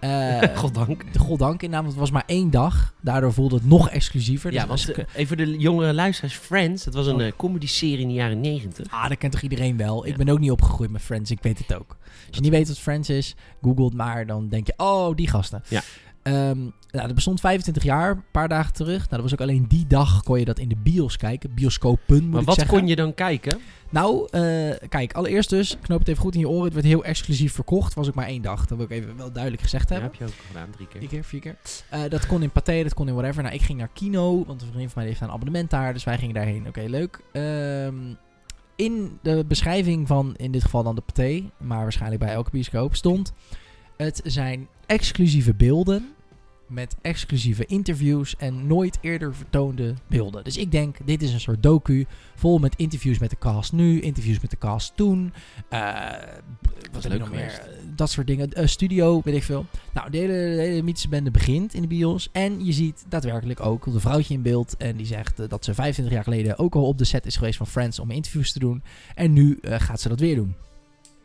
Goddank. 0.54 1.04
Goddank 1.18 1.62
inderdaad, 1.62 1.80
want 1.80 1.86
het 1.90 1.96
was 2.00 2.10
maar 2.10 2.22
één 2.26 2.50
dag. 2.50 2.94
Daardoor 3.00 3.32
voelde 3.32 3.54
het 3.54 3.66
nog 3.66 3.90
exclusiever. 3.90 4.52
Ja, 4.52 4.66
Dus 4.66 4.86
want 4.86 4.98
even 5.14 5.26
voor 5.26 5.36
de 5.46 5.56
jongere 5.58 5.94
luisteraars, 5.94 6.34
Friends, 6.34 6.84
dat 6.84 6.94
was 6.94 7.06
een 7.06 7.20
Oh. 7.22 7.32
comedy-serie 7.36 7.98
in 7.98 8.08
de 8.08 8.14
jaren 8.14 8.40
negentig. 8.40 8.86
Ah, 8.90 9.08
dat 9.08 9.18
kent 9.18 9.32
toch 9.32 9.42
iedereen 9.42 9.76
wel. 9.76 10.06
Ik 10.06 10.16
ben 10.16 10.28
ook 10.28 10.38
niet 10.38 10.50
opgegroeid 10.50 10.90
met 10.90 11.02
Friends, 11.02 11.30
ik 11.30 11.38
weet 11.42 11.58
het 11.58 11.74
ook. 11.78 11.96
Als 12.28 12.36
je 12.36 12.42
niet 12.42 12.50
weet 12.50 12.68
wat 12.68 12.78
Friends 12.78 13.08
is, 13.10 13.34
google 13.62 13.84
het 13.84 13.94
maar. 13.94 14.26
Dan 14.26 14.48
denk 14.48 14.66
je, 14.66 14.74
oh, 14.76 15.14
die 15.16 15.28
gasten. 15.28 15.62
Ja. 15.68 15.82
Ehm, 16.22 16.58
nou, 16.90 17.06
dat 17.06 17.14
bestond 17.14 17.40
25 17.40 17.82
jaar, 17.82 18.10
een 18.10 18.22
paar 18.32 18.48
dagen 18.48 18.72
terug. 18.72 18.96
Nou, 18.98 19.08
dat 19.10 19.20
was 19.20 19.32
ook 19.32 19.40
alleen 19.40 19.64
die 19.68 19.86
dag 19.86 20.22
kon 20.22 20.38
je 20.38 20.44
dat 20.44 20.58
in 20.58 20.68
de 20.68 20.76
bios 20.76 21.16
kijken. 21.16 21.54
Bioscopen, 21.54 22.22
moet 22.22 22.30
Maar 22.30 22.40
ik 22.40 22.46
wat 22.46 22.54
zeggen. 22.56 22.78
kon 22.78 22.86
je 22.86 22.96
dan 22.96 23.14
kijken? 23.14 23.58
Nou, 23.90 24.28
eh, 24.30 24.88
kijk, 24.88 25.12
allereerst 25.12 25.50
dus, 25.50 25.76
knoop 25.80 25.98
het 25.98 26.08
even 26.08 26.22
goed 26.22 26.34
in 26.34 26.40
je 26.40 26.48
oren. 26.48 26.64
Het 26.64 26.72
werd 26.74 26.86
heel 26.86 27.04
exclusief 27.04 27.52
verkocht. 27.52 27.94
Was 27.94 28.08
ook 28.08 28.14
maar 28.14 28.26
één 28.26 28.42
dag. 28.42 28.66
Dat 28.66 28.76
wil 28.78 28.86
ik 28.86 28.92
even 28.92 29.16
wel 29.16 29.32
duidelijk 29.32 29.62
gezegd 29.62 29.88
Ja, 29.88 29.94
hebben. 29.94 30.10
heb 30.18 30.28
je 30.28 30.34
ook 30.34 30.40
gedaan, 30.46 30.70
drie 30.70 30.86
keer. 30.86 30.96
Drie 30.98 31.08
keer, 31.10 31.24
vier 31.24 31.40
keer. 31.40 31.56
Eh, 31.90 32.00
dat 32.08 32.26
kon 32.26 32.42
in 32.42 32.50
Pathé, 32.50 32.82
dat 32.82 32.94
kon 32.94 33.08
in 33.08 33.14
whatever. 33.14 33.42
Nou, 33.42 33.54
ik 33.54 33.62
ging 33.62 33.78
naar 33.78 33.90
Kino, 33.92 34.44
want 34.44 34.62
een 34.62 34.68
vriend 34.72 34.92
van 34.92 35.02
mij 35.02 35.10
heeft 35.10 35.20
een 35.20 35.30
abonnement 35.30 35.70
daar. 35.70 35.92
Dus 35.92 36.04
wij 36.04 36.18
gingen 36.18 36.34
daarheen. 36.34 36.66
Oké, 36.68 36.84
leuk. 36.86 37.20
Ehm, 37.32 37.94
in 38.78 39.18
de 39.22 39.44
beschrijving 39.48 40.06
van, 40.06 40.34
in 40.36 40.52
dit 40.52 40.62
geval 40.62 40.82
dan 40.82 40.94
de 40.94 41.00
Pathé, 41.00 41.50
maar 41.56 41.82
waarschijnlijk 41.82 42.20
bij 42.20 42.32
elke 42.32 42.50
bioscoop, 42.50 42.94
stond... 42.94 43.32
Het 43.96 44.20
zijn 44.24 44.68
exclusieve 44.86 45.54
beelden 45.54 46.14
met 46.68 46.96
exclusieve 47.02 47.66
interviews 47.66 48.36
en 48.36 48.66
nooit 48.66 48.98
eerder 49.00 49.34
vertoonde 49.34 49.94
beelden. 50.06 50.44
Dus 50.44 50.56
ik 50.56 50.70
denk, 50.72 50.96
dit 51.04 51.22
is 51.22 51.32
een 51.32 51.40
soort 51.40 51.62
docu 51.62 52.06
vol 52.34 52.58
met 52.58 52.74
interviews 52.76 53.18
met 53.18 53.30
de 53.30 53.38
cast 53.38 53.72
nu, 53.72 54.00
interviews 54.00 54.40
met 54.40 54.50
de 54.50 54.58
cast 54.58 54.92
toen. 54.96 55.32
eh, 55.68 55.80
wat 56.92 57.02
heb 57.02 57.02
je 57.02 57.08
leuk 57.08 57.18
nog 57.18 57.30
meer? 57.30 57.52
Eh, 57.52 57.76
Dat 57.96 58.10
soort 58.10 58.26
dingen. 58.26 58.52
Eh, 58.52 58.66
studio, 58.66 59.20
weet 59.24 59.34
ik 59.34 59.42
veel. 59.42 59.66
Nou, 59.94 60.10
de 60.10 60.18
hele, 60.18 60.32
de 60.32 60.62
hele 60.62 60.82
mythische 60.82 61.08
bende 61.08 61.30
begint 61.30 61.74
in 61.74 61.82
de 61.82 61.88
bios. 61.88 62.28
En 62.32 62.64
je 62.64 62.72
ziet 62.72 63.04
daadwerkelijk 63.08 63.60
ook 63.60 63.86
een 63.86 64.00
vrouwtje 64.00 64.34
in 64.34 64.42
beeld. 64.42 64.76
En 64.76 64.96
die 64.96 65.06
zegt 65.06 65.48
dat 65.48 65.64
ze 65.64 65.74
25 65.74 66.14
jaar 66.14 66.24
geleden 66.24 66.58
ook 66.58 66.74
al 66.74 66.86
op 66.86 66.98
de 66.98 67.04
set 67.04 67.26
is 67.26 67.36
geweest 67.36 67.56
van 67.56 67.66
Friends 67.66 67.98
om 67.98 68.10
interviews 68.10 68.52
te 68.52 68.58
doen. 68.58 68.82
En 69.14 69.32
nu 69.32 69.58
gaat 69.62 70.00
ze 70.00 70.08
dat 70.08 70.20
weer 70.20 70.34
doen. 70.36 70.54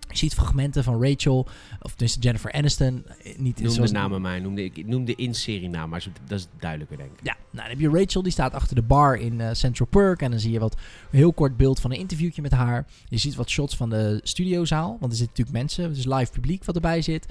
Je 0.09 0.17
ziet 0.17 0.33
fragmenten 0.33 0.83
van 0.83 1.03
Rachel, 1.03 1.47
of 1.81 1.95
dus 1.95 2.17
Jennifer 2.19 2.51
Aniston. 2.51 3.03
eh, 3.23 3.37
Niet 3.37 3.55
Noem 3.57 3.67
de 3.67 3.73
zoals- 3.73 3.91
namen 3.91 4.21
maar. 4.21 4.41
Noemde, 4.41 4.63
ik 4.63 4.85
noemde 4.87 5.15
in 5.15 5.33
serie 5.35 5.69
naam, 5.69 5.89
maar 5.89 6.05
dat 6.27 6.39
is 6.39 6.47
duidelijker, 6.59 6.97
denk 6.97 7.11
ik. 7.11 7.19
Ja, 7.23 7.33
nou, 7.51 7.67
dan 7.69 7.77
heb 7.77 7.91
je 7.91 7.99
Rachel, 7.99 8.23
die 8.23 8.31
staat 8.31 8.53
achter 8.53 8.75
de 8.75 8.81
bar 8.81 9.15
in 9.15 9.41
eh, 9.41 9.53
Central 9.53 9.87
Park. 9.87 10.21
En 10.21 10.31
dan 10.31 10.39
zie 10.39 10.51
je 10.51 10.59
wat 10.59 10.75
heel 11.09 11.33
kort 11.33 11.57
beeld 11.57 11.79
van 11.79 11.91
een 11.91 11.97
interviewtje 11.99 12.41
met 12.41 12.51
haar. 12.51 12.85
Je 13.09 13.17
ziet 13.17 13.35
wat 13.35 13.49
shots 13.49 13.75
van 13.75 13.89
de 13.89 14.19
studiozaal. 14.23 14.97
Want 14.99 15.11
er 15.11 15.17
zitten 15.17 15.27
natuurlijk 15.37 15.57
mensen, 15.57 15.83
het 15.89 15.97
is 15.97 16.05
live 16.05 16.31
publiek 16.31 16.63
wat 16.63 16.75
erbij 16.75 17.01
zit. 17.01 17.25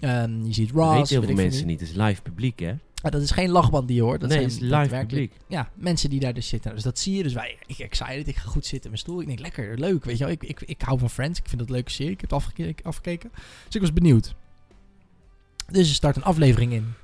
Ehm, 0.00 0.44
je 0.44 0.52
ziet 0.52 0.68
Dat 0.72 0.76
Ross. 0.76 0.92
weten 0.96 1.08
heel 1.08 1.20
veel 1.20 1.30
ik 1.30 1.36
mensen 1.36 1.66
niet. 1.66 1.80
Het 1.80 1.88
is 1.88 1.94
live 1.96 2.22
publiek, 2.22 2.58
hè? 2.60 2.72
Ah, 3.02 3.10
dat 3.12 3.22
is 3.22 3.30
geen 3.30 3.50
lachband 3.50 3.86
die 3.86 3.96
je 3.96 4.02
hoort. 4.02 4.20
Dat 4.20 4.28
nee, 4.30 4.38
zijn 4.38 4.50
het 4.52 4.62
is 4.62 4.88
live 4.90 5.06
publiek. 5.06 5.32
Ja, 5.46 5.70
mensen 5.74 6.10
die 6.10 6.20
daar 6.20 6.34
dus 6.34 6.48
zitten. 6.48 6.74
Dus 6.74 6.82
dat 6.82 6.98
zie 6.98 7.16
je. 7.16 7.22
Dus 7.22 7.32
wij, 7.32 7.58
ik 7.66 7.78
excited, 7.78 8.28
ik 8.28 8.36
ga 8.36 8.48
goed 8.48 8.62
zitten 8.66 8.82
in 8.82 8.88
mijn 8.90 8.98
stoel. 8.98 9.20
Ik 9.20 9.26
denk, 9.26 9.38
lekker, 9.38 9.78
leuk, 9.78 10.04
weet 10.04 10.18
je 10.18 10.24
wel. 10.24 10.32
Ik, 10.32 10.42
ik, 10.42 10.60
ik 10.60 10.80
hou 10.82 10.98
van 10.98 11.10
Friends, 11.10 11.38
ik 11.38 11.44
vind 11.48 11.58
dat 11.58 11.68
een 11.68 11.74
leuke 11.74 11.90
serie. 11.90 12.12
Ik 12.12 12.20
heb 12.20 12.30
het 12.30 12.38
afgekeken, 12.38 12.84
afgekeken. 12.84 13.30
Dus 13.64 13.74
ik 13.74 13.80
was 13.80 13.92
benieuwd. 13.92 14.34
Dus 15.70 15.88
er 15.88 15.94
start 15.94 16.16
een 16.16 16.22
aflevering 16.24 16.72
in. 16.72 16.94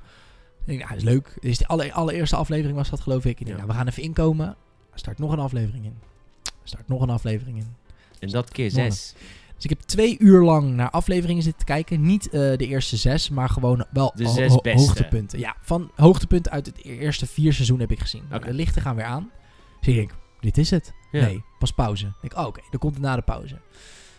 Ik 0.59 0.65
denk, 0.65 0.79
nou, 0.79 0.89
dat 0.91 0.97
is 0.97 1.03
leuk. 1.03 1.37
Dus 1.39 1.57
de 1.57 1.67
aller, 1.67 1.91
allereerste 1.91 2.35
aflevering 2.35 2.77
was 2.77 2.89
dat, 2.89 2.99
geloof 3.01 3.25
ik. 3.25 3.39
Ik 3.39 3.45
denk, 3.45 3.49
Ja. 3.49 3.55
nou, 3.55 3.67
we 3.67 3.73
gaan 3.73 3.87
even 3.87 4.03
inkomen. 4.03 4.47
Er 4.93 4.99
start 4.99 5.17
nog 5.19 5.31
een 5.31 5.39
aflevering 5.39 5.85
in. 5.85 5.95
Er 6.43 6.51
start 6.63 6.87
nog 6.87 7.01
een 7.01 7.09
aflevering 7.09 7.57
in. 7.57 7.75
En 8.19 8.29
dat 8.29 8.51
keer 8.51 8.71
zes. 8.71 9.13
Dus 9.55 9.63
ik 9.63 9.69
heb 9.69 9.79
twee 9.79 10.15
uur 10.19 10.43
lang 10.43 10.73
naar 10.73 10.89
afleveringen 10.89 11.43
zitten 11.43 11.65
kijken. 11.65 12.01
Niet 12.01 12.25
eh, 12.25 12.31
de 12.39 12.67
eerste 12.67 12.97
zes, 12.97 13.29
maar 13.29 13.49
gewoon 13.49 13.85
wel 13.91 14.11
De 14.15 14.27
zes 14.27 14.51
ho- 14.51 14.61
beste. 14.61 14.79
hoogtepunten. 14.79 15.39
Ja, 15.39 15.55
van 15.61 15.91
hoogtepunten 15.95 16.51
uit 16.51 16.65
het 16.65 16.83
eerste 16.83 17.25
vier 17.27 17.53
seizoen 17.53 17.79
heb 17.79 17.91
ik 17.91 17.99
gezien. 17.99 18.23
De 18.45 18.53
lichten 18.53 18.81
gaan 18.81 18.95
weer 18.95 19.05
aan. 19.05 19.31
Dus 19.79 19.87
ik 19.87 19.95
denk, 19.95 20.11
dit 20.39 20.57
is 20.57 20.69
het. 20.69 20.93
Ja. 21.11 21.21
Nee, 21.25 21.43
pas 21.59 21.71
pauze. 21.71 22.11
Ik 22.21 22.37
oh, 22.37 22.45
oké, 22.45 22.61
dan 22.69 22.79
komt 22.79 22.93
het 22.93 23.03
na 23.03 23.15
de 23.15 23.21
pauze. 23.21 23.55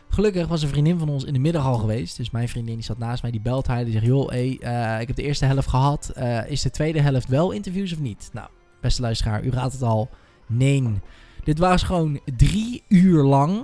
Gelukkig 0.08 0.48
was 0.48 0.62
een 0.62 0.68
vriendin 0.68 0.98
van 0.98 1.08
ons 1.08 1.24
in 1.24 1.32
de 1.32 1.38
middag 1.38 1.64
al 1.66 1.78
geweest. 1.78 2.16
Dus 2.16 2.30
mijn 2.30 2.48
vriendin 2.48 2.74
die 2.74 2.84
zat 2.84 2.98
naast 2.98 3.22
mij, 3.22 3.30
die 3.30 3.40
belt 3.40 3.66
haar. 3.66 3.84
Die 3.84 3.92
zegt, 3.92 4.04
joh, 4.04 4.28
hey, 4.28 4.58
eh, 4.60 5.00
ik 5.00 5.06
heb 5.06 5.16
de 5.16 5.22
eerste 5.22 5.44
helft 5.44 5.68
gehad. 5.68 6.08
Eh, 6.14 6.50
is 6.50 6.62
de 6.62 6.70
tweede 6.70 7.00
helft 7.00 7.28
wel 7.28 7.50
interviews 7.50 7.92
of 7.92 7.98
niet? 7.98 8.30
Nou, 8.32 8.48
beste 8.80 9.02
luisteraar, 9.02 9.44
u 9.44 9.50
raadt 9.50 9.72
het 9.72 9.82
al. 9.82 10.08
Nee. 10.46 10.82
Dit 11.44 11.58
was 11.58 11.82
gewoon 11.82 12.20
drie 12.36 12.82
uur 12.88 13.22
lang. 13.22 13.62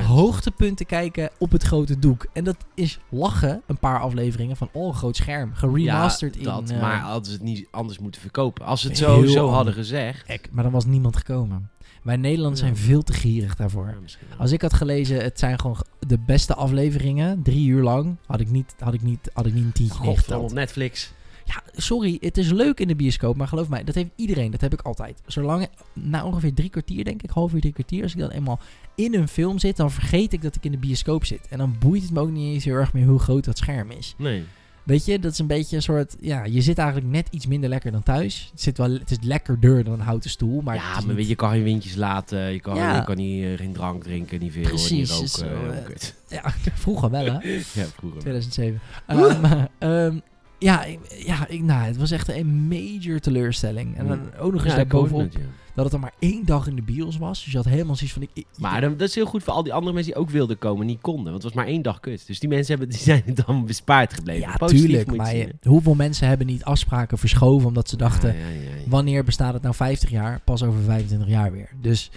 Hoogtepunten 0.00 0.86
kijken 0.86 1.30
op 1.38 1.52
het 1.52 1.62
grote 1.62 1.98
doek. 1.98 2.26
En 2.32 2.44
dat 2.44 2.56
is 2.74 2.98
lachen, 3.08 3.62
een 3.66 3.78
paar 3.78 4.00
afleveringen 4.00 4.56
van 4.56 4.68
oh, 4.72 4.86
een 4.86 4.94
groot 4.94 5.16
scherm. 5.16 5.54
Geremasterd 5.54 6.34
ja, 6.36 6.42
dat, 6.42 6.70
in... 6.70 6.76
eh, 6.76 6.82
maar 6.82 7.00
hadden 7.00 7.24
ze 7.24 7.32
het 7.32 7.42
niet 7.42 7.66
anders 7.70 7.98
moeten 7.98 8.20
verkopen. 8.20 8.64
Als 8.64 8.80
ze 8.80 8.88
het 8.88 8.96
zo, 8.96 9.26
zo 9.26 9.48
hadden 9.48 9.74
gezegd. 9.74 10.26
ek, 10.26 10.48
maar 10.50 10.62
dan 10.62 10.72
was 10.72 10.84
niemand 10.84 11.16
gekomen. 11.16 11.70
Wij 12.02 12.16
Nederlanders 12.16 12.60
zijn 12.60 12.76
veel 12.76 13.02
te 13.02 13.12
gierig 13.12 13.56
daarvoor. 13.56 13.86
Ja. 13.86 14.36
Als 14.38 14.52
ik 14.52 14.62
had 14.62 14.72
gelezen, 14.72 15.22
het 15.22 15.38
zijn 15.38 15.60
gewoon 15.60 15.84
de 15.98 16.18
beste 16.18 16.54
afleveringen, 16.54 17.42
drie 17.42 17.68
uur 17.68 17.82
lang, 17.82 18.16
had 18.26 18.40
ik 18.40 18.50
niet, 18.50 18.74
had 18.78 18.94
ik 18.94 19.02
niet, 19.02 19.30
had 19.32 19.46
ik 19.46 19.54
niet 19.54 19.64
een 19.64 19.72
tientje 19.72 19.98
Godverdomme, 19.98 20.44
op 20.44 20.52
Netflix. 20.52 21.12
Ja, 21.54 21.62
sorry, 21.76 22.16
het 22.20 22.38
is 22.38 22.50
leuk 22.50 22.80
in 22.80 22.88
de 22.88 22.96
bioscoop, 22.96 23.36
maar 23.36 23.48
geloof 23.48 23.68
mij, 23.68 23.84
dat 23.84 23.94
heeft 23.94 24.10
iedereen, 24.16 24.50
dat 24.50 24.60
heb 24.60 24.72
ik 24.72 24.80
altijd. 24.80 25.20
Zolang, 25.26 25.66
na 25.92 26.24
ongeveer 26.24 26.54
drie 26.54 26.70
kwartier, 26.70 27.04
denk 27.04 27.22
ik, 27.22 27.30
half 27.30 27.52
uur, 27.52 27.60
drie 27.60 27.72
kwartier, 27.72 28.02
als 28.02 28.12
ik 28.12 28.18
dan 28.18 28.30
eenmaal 28.30 28.60
in 28.94 29.14
een 29.14 29.28
film 29.28 29.58
zit, 29.58 29.76
dan 29.76 29.90
vergeet 29.90 30.32
ik 30.32 30.42
dat 30.42 30.56
ik 30.56 30.64
in 30.64 30.70
de 30.70 30.78
bioscoop 30.78 31.24
zit. 31.24 31.46
En 31.48 31.58
dan 31.58 31.76
boeit 31.78 32.02
het 32.02 32.10
me 32.12 32.20
ook 32.20 32.30
niet 32.30 32.54
eens 32.54 32.64
heel 32.64 32.74
erg 32.74 32.92
meer 32.92 33.06
hoe 33.06 33.18
groot 33.18 33.44
dat 33.44 33.58
scherm 33.58 33.90
is. 33.90 34.14
Nee. 34.18 34.44
Weet 34.82 35.04
je, 35.04 35.18
dat 35.18 35.32
is 35.32 35.38
een 35.38 35.46
beetje 35.46 35.76
een 35.76 35.82
soort, 35.82 36.16
ja, 36.20 36.44
je 36.44 36.60
zit 36.60 36.78
eigenlijk 36.78 37.10
net 37.10 37.28
iets 37.30 37.46
minder 37.46 37.68
lekker 37.68 37.92
dan 37.92 38.02
thuis. 38.02 38.48
Het, 38.50 38.60
zit 38.60 38.78
wel, 38.78 38.90
het 38.90 39.10
is 39.10 39.16
lekkerder 39.20 39.84
dan 39.84 39.92
een 39.92 40.00
houten 40.00 40.30
stoel, 40.30 40.60
maar 40.60 40.74
ja, 40.74 41.00
maar 41.06 41.14
weet 41.14 41.24
je, 41.24 41.28
je 41.30 41.34
kan 41.36 41.50
geen 41.50 41.62
windjes 41.62 41.94
laten. 41.94 42.52
Je 42.52 42.60
kan, 42.60 42.76
Ja. 42.76 42.96
je 42.96 43.04
kan 43.04 43.16
niet, 43.16 43.44
eh, 43.44 43.56
geen 43.56 43.72
drank 43.72 44.02
drinken, 44.02 44.40
niet 44.40 44.52
veel, 44.52 44.62
Precies, 44.62 45.20
niet 45.20 45.36
roken. 45.36 45.82
kut. 45.84 46.14
Ja, 46.28 46.42
vroeger 46.74 47.10
wel 47.10 47.24
hè. 47.24 47.38
ja, 47.50 47.86
vroeger. 47.96 48.20
2007. 48.20 48.80
Ehm, 49.06 49.64
ehm, 49.78 50.18
ja, 50.62 50.84
ik, 50.84 50.98
ja 51.26 51.48
ik, 51.48 51.62
nou, 51.62 51.82
het 51.84 51.96
was 51.96 52.10
echt 52.10 52.28
een 52.28 52.68
major 52.68 53.18
teleurstelling. 53.20 53.96
En 53.96 54.06
dan 54.06 54.20
ook 54.38 54.52
nog 54.52 54.64
eens 54.64 54.72
Ja, 54.74 54.78
het, 54.78 55.32
ja. 55.32 55.40
dat 55.74 55.84
het 55.84 55.94
er 55.94 56.00
maar 56.00 56.12
één 56.18 56.44
dag 56.44 56.66
in 56.66 56.76
de 56.76 56.82
bios 56.82 57.16
was. 57.18 57.42
Dus 57.42 57.50
je 57.52 57.56
had 57.58 57.66
helemaal 57.66 57.94
zoiets 57.96 58.12
van... 58.14 58.22
Ik, 58.22 58.30
ik- 58.32 58.46
Maar 58.58 58.80
dan- 58.80 58.96
dat 58.96 59.08
is 59.08 59.14
heel 59.14 59.26
goed 59.26 59.42
voor 59.42 59.52
al 59.52 59.62
die 59.62 59.72
andere 59.72 59.92
mensen 59.94 60.12
die 60.12 60.20
ook 60.22 60.30
wilden 60.30 60.58
komen 60.58 60.80
en 60.80 60.86
niet 60.86 61.00
konden. 61.00 61.24
Want 61.32 61.34
het 61.34 61.42
was 61.42 61.52
maar 61.62 61.72
één 61.72 61.82
dag 61.82 62.00
kut. 62.00 62.26
Dus 62.26 62.40
die 62.40 62.48
mensen 62.48 62.70
hebben, 62.78 62.94
die 62.94 63.04
zijn 63.04 63.22
het 63.24 63.42
dan 63.46 63.66
bespaard 63.66 64.12
gebleven. 64.14 64.48
ja, 64.50 64.56
Positief 64.56 64.84
tuurlijk. 64.86 65.16
Maar 65.16 65.36
je- 65.36 65.54
hoeveel 65.62 65.94
mensen 65.94 66.28
hebben 66.28 66.46
niet 66.46 66.64
afspraken 66.64 67.18
verschoven 67.18 67.68
omdat 67.68 67.88
ze 67.88 67.96
dachten... 67.96 68.34
Ja. 68.36 68.40
Wanneer 68.86 69.24
bestaat 69.24 69.52
het 69.52 69.62
nou 69.62 69.74
50 69.74 70.10
jaar? 70.10 70.40
Pas 70.44 70.62
over 70.62 70.82
25 70.82 71.28
jaar 71.28 71.52
weer. 71.52 71.68
Dus 71.80 72.10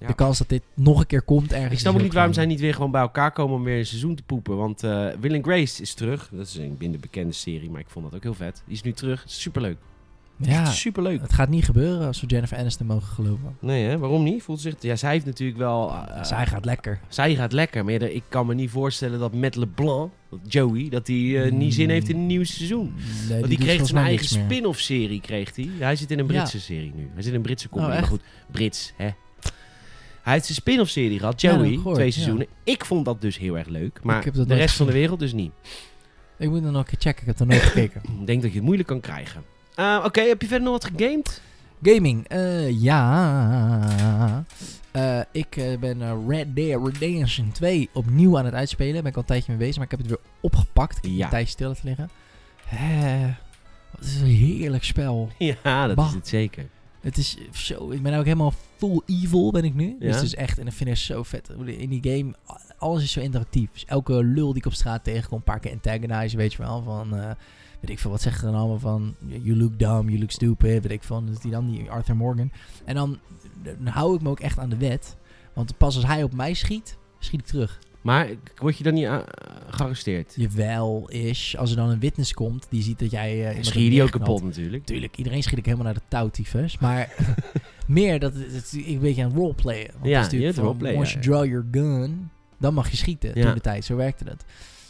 Ja. 0.00 0.06
de 0.06 0.14
kans 0.14 0.38
dat 0.38 0.48
dit 0.48 0.62
nog 0.74 1.00
een 1.00 1.06
keer 1.06 1.22
komt 1.22 1.52
ergens... 1.52 1.72
Ik 1.72 1.78
snap 1.78 1.94
ook 1.94 2.02
niet 2.02 2.12
waarom 2.12 2.32
zij 2.32 2.46
niet 2.46 2.60
weer 2.60 2.74
gewoon 2.74 2.90
bij 2.90 3.00
elkaar 3.00 3.32
komen 3.32 3.56
om 3.56 3.64
weer 3.64 3.78
een 3.78 3.86
seizoen 3.86 4.14
te 4.14 4.22
poepen. 4.22 4.56
Want 4.56 4.82
eh 4.84 5.06
Will 5.20 5.34
and 5.34 5.44
Grace 5.44 5.82
is 5.82 5.94
terug. 5.94 6.28
Dat 6.32 6.46
is 6.46 6.56
een 6.56 6.76
minder 6.78 7.00
bekende 7.00 7.32
serie, 7.32 7.70
maar 7.70 7.80
ik 7.80 7.88
vond 7.90 8.04
dat 8.04 8.14
ook 8.14 8.22
heel 8.22 8.34
vet. 8.34 8.62
Die 8.66 8.74
is 8.74 8.82
nu 8.82 8.92
terug. 8.92 9.22
Superleuk. 9.26 9.76
Ja, 10.42 10.64
Superleuk. 10.64 11.20
het 11.20 11.32
gaat 11.32 11.48
niet 11.48 11.64
gebeuren 11.64 12.06
als 12.06 12.20
we 12.20 12.26
Jennifer 12.26 12.58
Aniston 12.58 12.86
mogen 12.86 13.06
geloven. 13.08 13.56
Nee, 13.60 13.84
hè? 13.84 13.98
Waarom 13.98 14.22
niet? 14.22 14.42
Voelt 14.42 14.60
zich... 14.60 14.74
Ja, 14.80 14.96
zij 14.96 15.10
heeft 15.12 15.24
natuurlijk 15.26 15.58
wel... 15.58 15.90
eh, 15.92 16.24
Zij 16.24 16.46
gaat 16.46 16.64
lekker. 16.64 17.00
zij 17.08 17.34
gaat 17.34 17.52
lekker. 17.52 17.84
Maar 17.84 17.92
ja, 17.92 18.06
ik 18.06 18.22
kan 18.28 18.46
me 18.46 18.54
niet 18.54 18.70
voorstellen 18.70 19.18
dat 19.18 19.34
Matt 19.34 19.56
LeBlanc, 19.56 20.10
dat 20.30 20.38
Joey, 20.52 20.88
dat 20.88 21.06
hij 21.06 21.42
eh, 21.44 21.52
niet 21.52 21.74
zin 21.74 21.90
heeft 21.90 22.08
in 22.08 22.16
een 22.16 22.26
nieuw 22.26 22.44
seizoen. 22.44 22.94
Nee, 23.28 23.38
Want 23.38 23.48
die, 23.48 23.58
kreeg 23.58 23.80
zijn 23.82 23.94
mij 23.94 24.04
eigen 24.04 24.26
spin-off 24.26 24.80
serie, 24.80 25.20
kreeg 25.20 25.56
hij. 25.56 25.68
Hij 25.78 25.96
zit 25.96 26.10
in 26.10 26.18
een 26.18 26.26
Ja. 26.26 26.32
Britse 26.32 26.60
serie 26.60 26.92
nu. 26.94 27.08
Hij 27.14 27.22
zit 27.22 27.30
in 27.30 27.36
een 27.36 27.42
Britse 27.42 27.68
comedy. 27.68 27.90
Oh, 27.92 27.98
maar 27.98 28.06
goed, 28.08 28.20
Brits, 28.50 28.92
hè. 28.96 29.08
Hij 30.22 30.32
heeft 30.32 30.44
zijn 30.44 30.58
spin-off 30.58 30.90
serie 30.90 31.18
gehad, 31.18 31.40
Joey, 31.40 31.74
gehoord, 31.74 31.94
twee 31.94 32.06
ja. 32.06 32.12
seizoenen. 32.12 32.46
Ik 32.64 32.84
vond 32.84 33.04
dat 33.04 33.20
dus 33.20 33.38
heel 33.38 33.58
erg 33.58 33.68
leuk. 33.68 34.00
Maar 34.02 34.32
de 34.32 34.54
rest 34.54 34.76
van 34.76 34.86
de 34.86 34.92
wereld 34.92 35.18
dus 35.18 35.32
niet. 35.32 35.52
Ik 36.38 36.48
moet 36.48 36.64
er 36.64 36.70
nog 36.70 36.80
een 36.80 36.86
keer 36.86 36.98
checken. 37.00 37.20
Ik 37.22 37.26
heb 37.28 37.40
er 37.40 37.46
nooit 37.46 37.62
gekeken. 37.62 38.02
Ik 38.20 38.26
denk 38.26 38.42
dat 38.42 38.50
je 38.50 38.56
het 38.56 38.64
moeilijk 38.64 38.88
kan 38.88 39.00
krijgen. 39.00 39.42
Eh, 39.74 40.02
Oké, 40.04 40.20
heb 40.20 40.42
je 40.42 40.48
verder 40.48 40.70
nog 40.70 40.82
wat 40.82 40.92
gegamed? 40.94 41.40
Gaming, 41.82 42.28
eh, 42.28 42.80
ja. 42.80 44.44
Eh, 44.90 45.20
ik 45.32 45.76
ben 45.80 46.28
Red 46.28 46.56
Dead 46.56 46.86
Redemption 46.86 47.52
2 47.52 47.88
opnieuw 47.92 48.38
aan 48.38 48.44
het 48.44 48.54
uitspelen. 48.54 49.02
Ben 49.02 49.10
ik 49.10 49.14
al 49.14 49.20
een 49.20 49.26
tijdje 49.28 49.50
mee 49.52 49.60
bezig, 49.60 49.76
maar 49.76 49.84
ik 49.84 49.90
heb 49.90 50.00
het 50.00 50.08
weer 50.08 50.18
opgepakt. 50.40 50.96
Ik 50.96 51.02
heb 51.02 51.12
Ja. 51.12 51.24
een 51.24 51.30
tijdje 51.30 51.50
stil 51.50 51.68
laten 51.68 51.84
liggen. 51.86 52.10
Hè, 52.64 53.26
wat 53.90 54.04
is 54.04 54.20
een 54.20 54.26
heerlijk 54.26 54.84
spel. 54.84 55.30
Ja, 55.62 55.86
dat 55.86 55.96
Bah. 55.96 56.06
is 56.08 56.14
het 56.14 56.28
zeker. 56.28 56.66
Het 57.00 57.16
is 57.18 57.36
zo, 57.52 57.90
ik 57.90 58.02
ben 58.02 58.14
ook 58.18 58.24
helemaal 58.24 58.52
full 58.76 59.00
evil 59.06 59.50
ben 59.50 59.64
ik 59.64 59.74
nu. 59.74 59.96
Dus 59.98 60.08
Ja? 60.08 60.14
het 60.14 60.24
is 60.24 60.34
echt, 60.34 60.58
en 60.58 60.66
ik 60.66 60.72
vind 60.72 60.90
het 60.90 60.98
zo 60.98 61.22
vet. 61.22 61.50
In 61.66 61.88
die 61.88 62.12
game, 62.12 62.34
alles 62.78 63.02
is 63.02 63.12
zo 63.12 63.20
interactief. 63.20 63.72
Dus 63.72 63.84
elke 63.84 64.24
lul 64.24 64.48
die 64.48 64.56
ik 64.56 64.66
op 64.66 64.72
straat 64.72 65.04
tegenkom, 65.04 65.38
een 65.38 65.44
paar 65.44 65.60
keer 65.60 65.72
antagonize, 65.72 66.36
weet 66.36 66.52
je 66.52 66.58
wel. 66.58 66.82
Van, 66.82 67.16
eh, 67.16 67.30
weet 67.80 67.90
ik 67.90 67.98
veel, 67.98 68.10
wat 68.10 68.20
zeggen 68.22 68.40
ze 68.40 68.46
dan 68.50 68.60
allemaal 68.60 68.78
van, 68.78 69.14
you 69.26 69.56
look 69.56 69.78
dumb, 69.78 70.08
you 70.08 70.18
look 70.18 70.30
stupid, 70.30 70.82
weet 70.82 70.90
ik 70.90 71.02
van. 71.02 71.26
Dat 71.26 71.34
is 71.34 71.40
die 71.40 71.50
dan, 71.50 71.70
die 71.70 71.90
Arthur 71.90 72.16
Morgan. 72.16 72.52
En 72.84 72.94
dan, 72.94 73.18
dan 73.62 73.86
hou 73.86 74.14
ik 74.14 74.22
me 74.22 74.28
ook 74.28 74.40
echt 74.40 74.58
aan 74.58 74.70
de 74.70 74.76
wet. 74.76 75.16
Want 75.52 75.76
pas 75.76 75.94
als 75.94 76.06
hij 76.06 76.22
op 76.22 76.32
mij 76.32 76.54
schiet, 76.54 76.96
schiet 77.18 77.40
ik 77.40 77.46
terug. 77.46 77.78
Maar 78.00 78.28
word 78.56 78.78
je 78.78 78.84
dan 78.84 78.94
niet 78.94 79.06
ah, 79.06 79.22
gearresteerd? 79.68 80.34
Jawel, 80.36 81.08
is. 81.08 81.54
Als 81.58 81.70
er 81.70 81.76
dan 81.76 81.90
een 81.90 81.98
witness 82.00 82.32
komt, 82.34 82.66
die 82.70 82.82
ziet 82.82 82.98
dat 82.98 83.10
jij... 83.10 83.48
eh, 83.48 83.56
in 83.56 83.64
Schiet 83.64 83.82
je 83.82 83.90
die 83.90 84.02
ook 84.02 84.10
kapot 84.10 84.42
natuurlijk. 84.42 84.84
Tuurlijk, 84.84 85.16
iedereen 85.16 85.42
schiet 85.42 85.58
ik 85.58 85.64
helemaal 85.64 85.86
naar 85.86 85.94
de 85.94 86.00
touwtyfus. 86.08 86.78
Maar 86.78 87.14
meer 87.86 88.18
dat 88.18 88.34
het, 88.34 88.72
ik 88.76 88.86
een 88.86 88.98
beetje 88.98 89.24
aan 89.24 89.32
roleplayen. 89.34 89.90
Want 89.92 90.04
Ja, 90.04 90.10
je 90.10 90.16
natuurlijk 90.16 90.44
hebt 90.44 90.56
van, 90.56 90.64
roleplay, 90.64 90.94
Once 90.94 91.12
you 91.12 91.24
draw 91.24 91.44
your 91.44 91.66
gun, 91.70 92.30
dan 92.58 92.74
mag 92.74 92.90
je 92.90 92.96
schieten. 92.96 93.30
Ja. 93.34 93.44
Toen 93.44 93.54
de 93.54 93.60
tijd, 93.60 93.84
zo 93.84 93.96
werkte 93.96 94.24
het. 94.24 94.44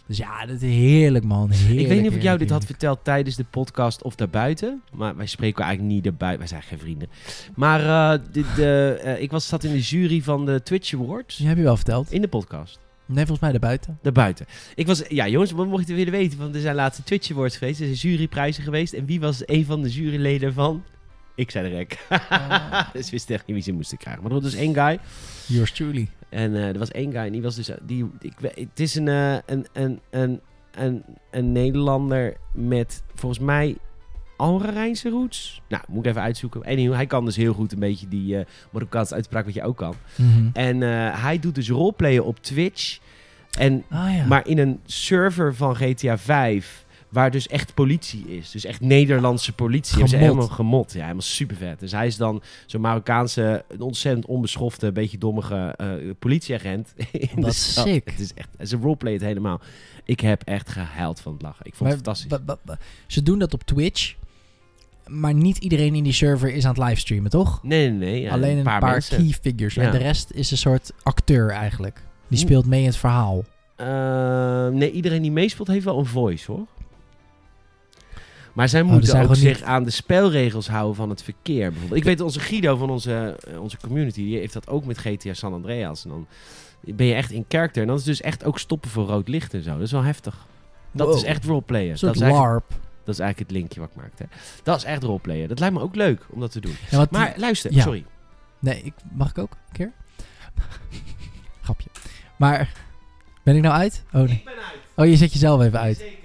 Dus 0.06 0.18
ja, 0.18 0.46
dat 0.46 0.60
is 0.60 0.74
heerlijk 0.74 1.24
man. 1.24 1.50
Heerlijk, 1.50 1.80
ik 1.80 1.86
weet 1.88 2.00
niet 2.00 2.08
of 2.10 2.16
ik 2.16 2.22
jou 2.22 2.38
heerlijk, 2.38 2.40
dit 2.40 2.50
had 2.50 2.64
verteld 2.64 3.04
tijdens 3.04 3.36
de 3.36 3.44
podcast 3.50 4.02
of 4.02 4.14
daarbuiten. 4.14 4.82
Maar 4.92 5.16
wij 5.16 5.26
spreken 5.26 5.64
eigenlijk 5.64 5.94
niet 5.94 6.04
daarbuiten. 6.04 6.38
Wij 6.38 6.48
zijn 6.48 6.62
geen 6.62 6.78
vrienden. 6.78 7.08
Maar 7.54 7.80
eh, 7.80 8.20
de, 8.32 9.00
eh, 9.02 9.22
ik 9.22 9.30
was, 9.30 9.48
zat 9.48 9.64
in 9.64 9.72
de 9.72 9.80
jury 9.80 10.22
van 10.22 10.46
de 10.46 10.62
Twitch 10.62 10.94
Awards. 10.94 11.36
Die 11.36 11.46
heb 11.46 11.56
je 11.56 11.62
wel 11.62 11.76
verteld. 11.76 12.12
In 12.12 12.20
de 12.20 12.28
podcast. 12.28 12.78
Nee, 13.10 13.26
volgens 13.26 13.40
mij 13.40 13.50
daarbuiten. 13.50 13.98
Daarbuiten. 14.02 14.46
Ik 14.74 14.86
was, 14.86 15.02
ja 15.08 15.28
jongens, 15.28 15.50
wat 15.50 15.66
mocht 15.66 15.88
je 15.88 15.94
willen 15.94 16.12
weten? 16.12 16.38
Want 16.38 16.54
er 16.54 16.60
zijn 16.60 16.74
laatste 16.74 17.02
Twitch 17.02 17.30
Awards 17.30 17.56
geweest. 17.56 17.80
Er 17.80 17.86
zijn 17.86 18.12
juryprijzen 18.12 18.62
geweest. 18.62 18.92
En 18.92 19.06
wie 19.06 19.20
was 19.20 19.42
een 19.44 19.64
van 19.64 19.82
de 19.82 19.88
juryleden 19.88 20.52
van? 20.52 20.84
Ik 21.34 21.50
zei 21.50 21.68
de 21.68 21.76
rek. 21.76 22.06
Ah. 22.08 22.92
dus 22.92 23.10
wist 23.10 23.30
echt 23.30 23.46
niet 23.46 23.56
wie 23.56 23.64
ze 23.64 23.72
moesten 23.72 23.98
krijgen. 23.98 24.22
Maar 24.22 24.30
er 24.30 24.40
was 24.40 24.50
dus 24.50 24.60
één 24.60 24.74
guy. 24.74 24.98
Yours 25.46 25.72
truly. 25.72 26.08
En 26.28 26.54
eh, 26.54 26.68
er 26.68 26.78
was 26.78 26.90
één 26.90 27.12
guy 27.12 27.24
en 27.24 27.32
die 27.32 27.42
was 27.42 27.54
dus... 27.54 27.70
Die, 27.82 28.10
ik, 28.20 28.32
het 28.40 28.80
is 28.80 28.94
een, 28.94 29.08
eh, 29.08 29.36
een, 29.46 29.66
een, 29.72 30.00
een, 30.10 30.40
een, 30.70 31.04
een 31.30 31.52
Nederlander 31.52 32.36
met 32.52 33.02
volgens 33.14 33.40
mij 33.40 33.76
Algerijnse 34.40 35.08
roots. 35.08 35.60
Nou, 35.68 35.82
moet 35.88 36.04
ik 36.04 36.10
even 36.10 36.22
uitzoeken. 36.22 36.64
Anyway, 36.64 36.96
hij 36.96 37.06
kan 37.06 37.24
dus 37.24 37.36
heel 37.36 37.52
goed 37.52 37.72
een 37.72 37.78
beetje 37.78 38.08
die 38.08 38.36
eh 38.36 38.44
Marokkaanse 38.70 39.14
uitspraak 39.14 39.44
wat 39.44 39.54
je 39.54 39.62
ook 39.62 39.76
kan. 39.76 39.94
Mhm. 40.16 40.48
En 40.52 40.82
eh, 40.82 41.22
hij 41.22 41.38
doet 41.38 41.54
dus 41.54 41.68
roleplayen 41.68 42.24
op 42.24 42.42
Twitch. 42.42 42.98
En, 43.58 43.84
Ah 43.90 44.14
ja. 44.14 44.26
Maar 44.26 44.46
in 44.46 44.58
een 44.58 44.80
server 44.86 45.54
van 45.54 45.76
GTA 45.76 46.18
5... 46.18 46.84
Waar 47.10 47.30
dus 47.30 47.46
echt 47.48 47.74
politie 47.74 48.24
is. 48.36 48.50
Dus 48.50 48.64
echt 48.64 48.80
Nederlandse 48.80 49.52
politie. 49.52 49.98
Ze 49.98 50.06
Gemod. 50.06 50.20
helemaal 50.20 50.48
gemot. 50.48 50.92
Ja, 50.92 51.00
helemaal 51.00 51.22
super 51.22 51.56
vet. 51.56 51.80
Dus 51.80 51.92
hij 51.92 52.06
is 52.06 52.16
dan 52.16 52.42
zo'n 52.66 52.80
Marokkaanse, 52.80 53.64
een 53.68 53.80
ontzettend 53.80 54.26
onbeschofte, 54.26 54.92
beetje 54.92 55.18
dommige 55.18 55.74
eh, 55.76 55.88
politieagent. 56.18 56.92
In 57.34 57.42
Wat 57.42 57.54
stad. 57.54 57.86
sick. 57.86 58.10
Het 58.10 58.20
is 58.20 58.34
echt, 58.34 58.68
ze 58.68 58.76
roleplay 58.76 59.12
het 59.12 59.22
helemaal. 59.22 59.60
Ik 60.04 60.20
heb 60.20 60.42
echt 60.42 60.68
gehuild 60.68 61.20
van 61.20 61.32
het 61.32 61.42
lachen. 61.42 61.66
Ik 61.66 61.74
vond 61.74 61.88
Maar 61.88 61.98
het 61.98 62.06
fantastisch. 62.06 62.78
Ze 63.06 63.22
doen 63.22 63.38
dat 63.38 63.54
op 63.54 63.62
Twitch. 63.62 64.14
Maar 65.10 65.34
niet 65.34 65.58
iedereen 65.58 65.94
in 65.94 66.02
die 66.04 66.12
server 66.12 66.54
is 66.54 66.64
aan 66.64 66.74
het 66.74 66.84
livestreamen, 66.84 67.30
toch? 67.30 67.62
Nee, 67.62 67.88
nee, 67.90 67.98
nee. 67.98 68.20
ja, 68.20 68.30
Alleen 68.32 68.56
een 68.58 68.62
paar, 68.64 68.82
mensen. 68.82 69.16
key 69.16 69.34
figures. 69.42 69.74
Ja. 69.74 69.82
En 69.82 69.90
de 69.90 69.98
rest 69.98 70.30
is 70.30 70.50
een 70.50 70.56
soort 70.58 70.92
acteur 71.02 71.50
eigenlijk. 71.50 72.02
Die 72.28 72.38
Hm. 72.38 72.44
speelt 72.44 72.66
mee 72.66 72.80
in 72.80 72.86
het 72.86 72.96
verhaal. 72.96 73.44
Eh, 73.76 74.68
nee, 74.68 74.90
iedereen 74.92 75.22
die 75.22 75.32
meespeelt 75.32 75.68
heeft 75.68 75.84
wel 75.84 75.98
een 75.98 76.06
voice, 76.06 76.52
hoor. 76.52 76.66
Maar 78.52 78.68
zij 78.68 78.80
er 78.80 78.86
moeten 78.86 79.22
ook 79.28 79.36
zich 79.36 79.62
aan 79.62 79.84
de 79.84 79.90
spelregels 79.90 80.68
houden 80.68 80.94
van 80.96 81.10
het 81.10 81.22
verkeer. 81.22 81.70
Bijvoorbeeld. 81.70 81.98
Ik 82.00 82.04
weet 82.06 82.20
onze 82.20 82.40
Guido 82.40 82.76
van 82.76 82.90
onze, 82.90 83.36
eh, 83.48 83.60
onze 83.60 83.76
community, 83.82 84.24
die 84.24 84.38
heeft 84.38 84.52
dat 84.52 84.68
ook 84.68 84.84
met 84.84 84.98
GTA 84.98 85.34
San 85.34 85.52
Andreas. 85.52 86.04
En 86.04 86.10
dan 86.10 86.26
ben 86.80 87.06
je 87.06 87.14
echt 87.14 87.30
in 87.30 87.44
character. 87.48 87.82
En 87.82 87.88
dat 87.88 87.98
is 87.98 88.04
dus 88.04 88.20
echt 88.20 88.44
ook 88.44 88.58
stoppen 88.58 88.90
voor 88.90 89.06
rood 89.06 89.28
licht 89.28 89.54
en 89.54 89.62
zo. 89.62 89.70
Dat 89.72 89.80
is 89.80 89.92
wel 89.92 90.02
heftig. 90.02 90.46
Dat 90.92 91.06
Wow. 91.06 91.16
is 91.16 91.22
echt. 91.22 91.44
Een 91.48 91.98
soort 91.98 92.00
dat, 92.00 92.14
is 92.14 92.20
LARP. 92.20 92.72
Dat 93.10 93.18
is 93.18 93.24
eigenlijk 93.24 93.50
het 93.50 93.58
linkje 93.60 93.80
wat 93.80 93.88
ik 93.90 93.96
maakte. 93.96 94.26
Dat 94.62 94.76
is 94.76 94.84
echt 94.84 95.02
roleplayen. 95.02 95.48
Dat 95.48 95.58
lijkt 95.58 95.74
me 95.74 95.80
ook 95.80 95.94
leuk 95.94 96.26
om 96.30 96.40
dat 96.40 96.52
te 96.52 96.60
doen. 96.60 96.74
Ja, 96.90 97.06
Maar 97.10 97.34
luister, 97.36 97.72
Ja. 97.72 97.82
sorry. 97.82 98.04
Nee, 98.58 98.82
ik, 98.82 98.94
mag 99.12 99.30
ik 99.30 99.38
ook 99.38 99.50
een 99.52 99.72
keer? 99.72 99.92
Grapje. 101.62 101.88
Maar, 102.36 102.72
ben 103.42 103.56
ik 103.56 103.62
nou 103.62 103.74
uit? 103.74 104.04
Oh, 104.12 104.20
nee. 104.22 104.42
ben 104.44 104.54
uit. 104.54 104.78
oh 104.96 105.06
je 105.06 105.16
zet 105.16 105.32
jezelf 105.32 105.62
even 105.62 105.80
uit. 105.80 105.96
Zeker. 105.96 106.18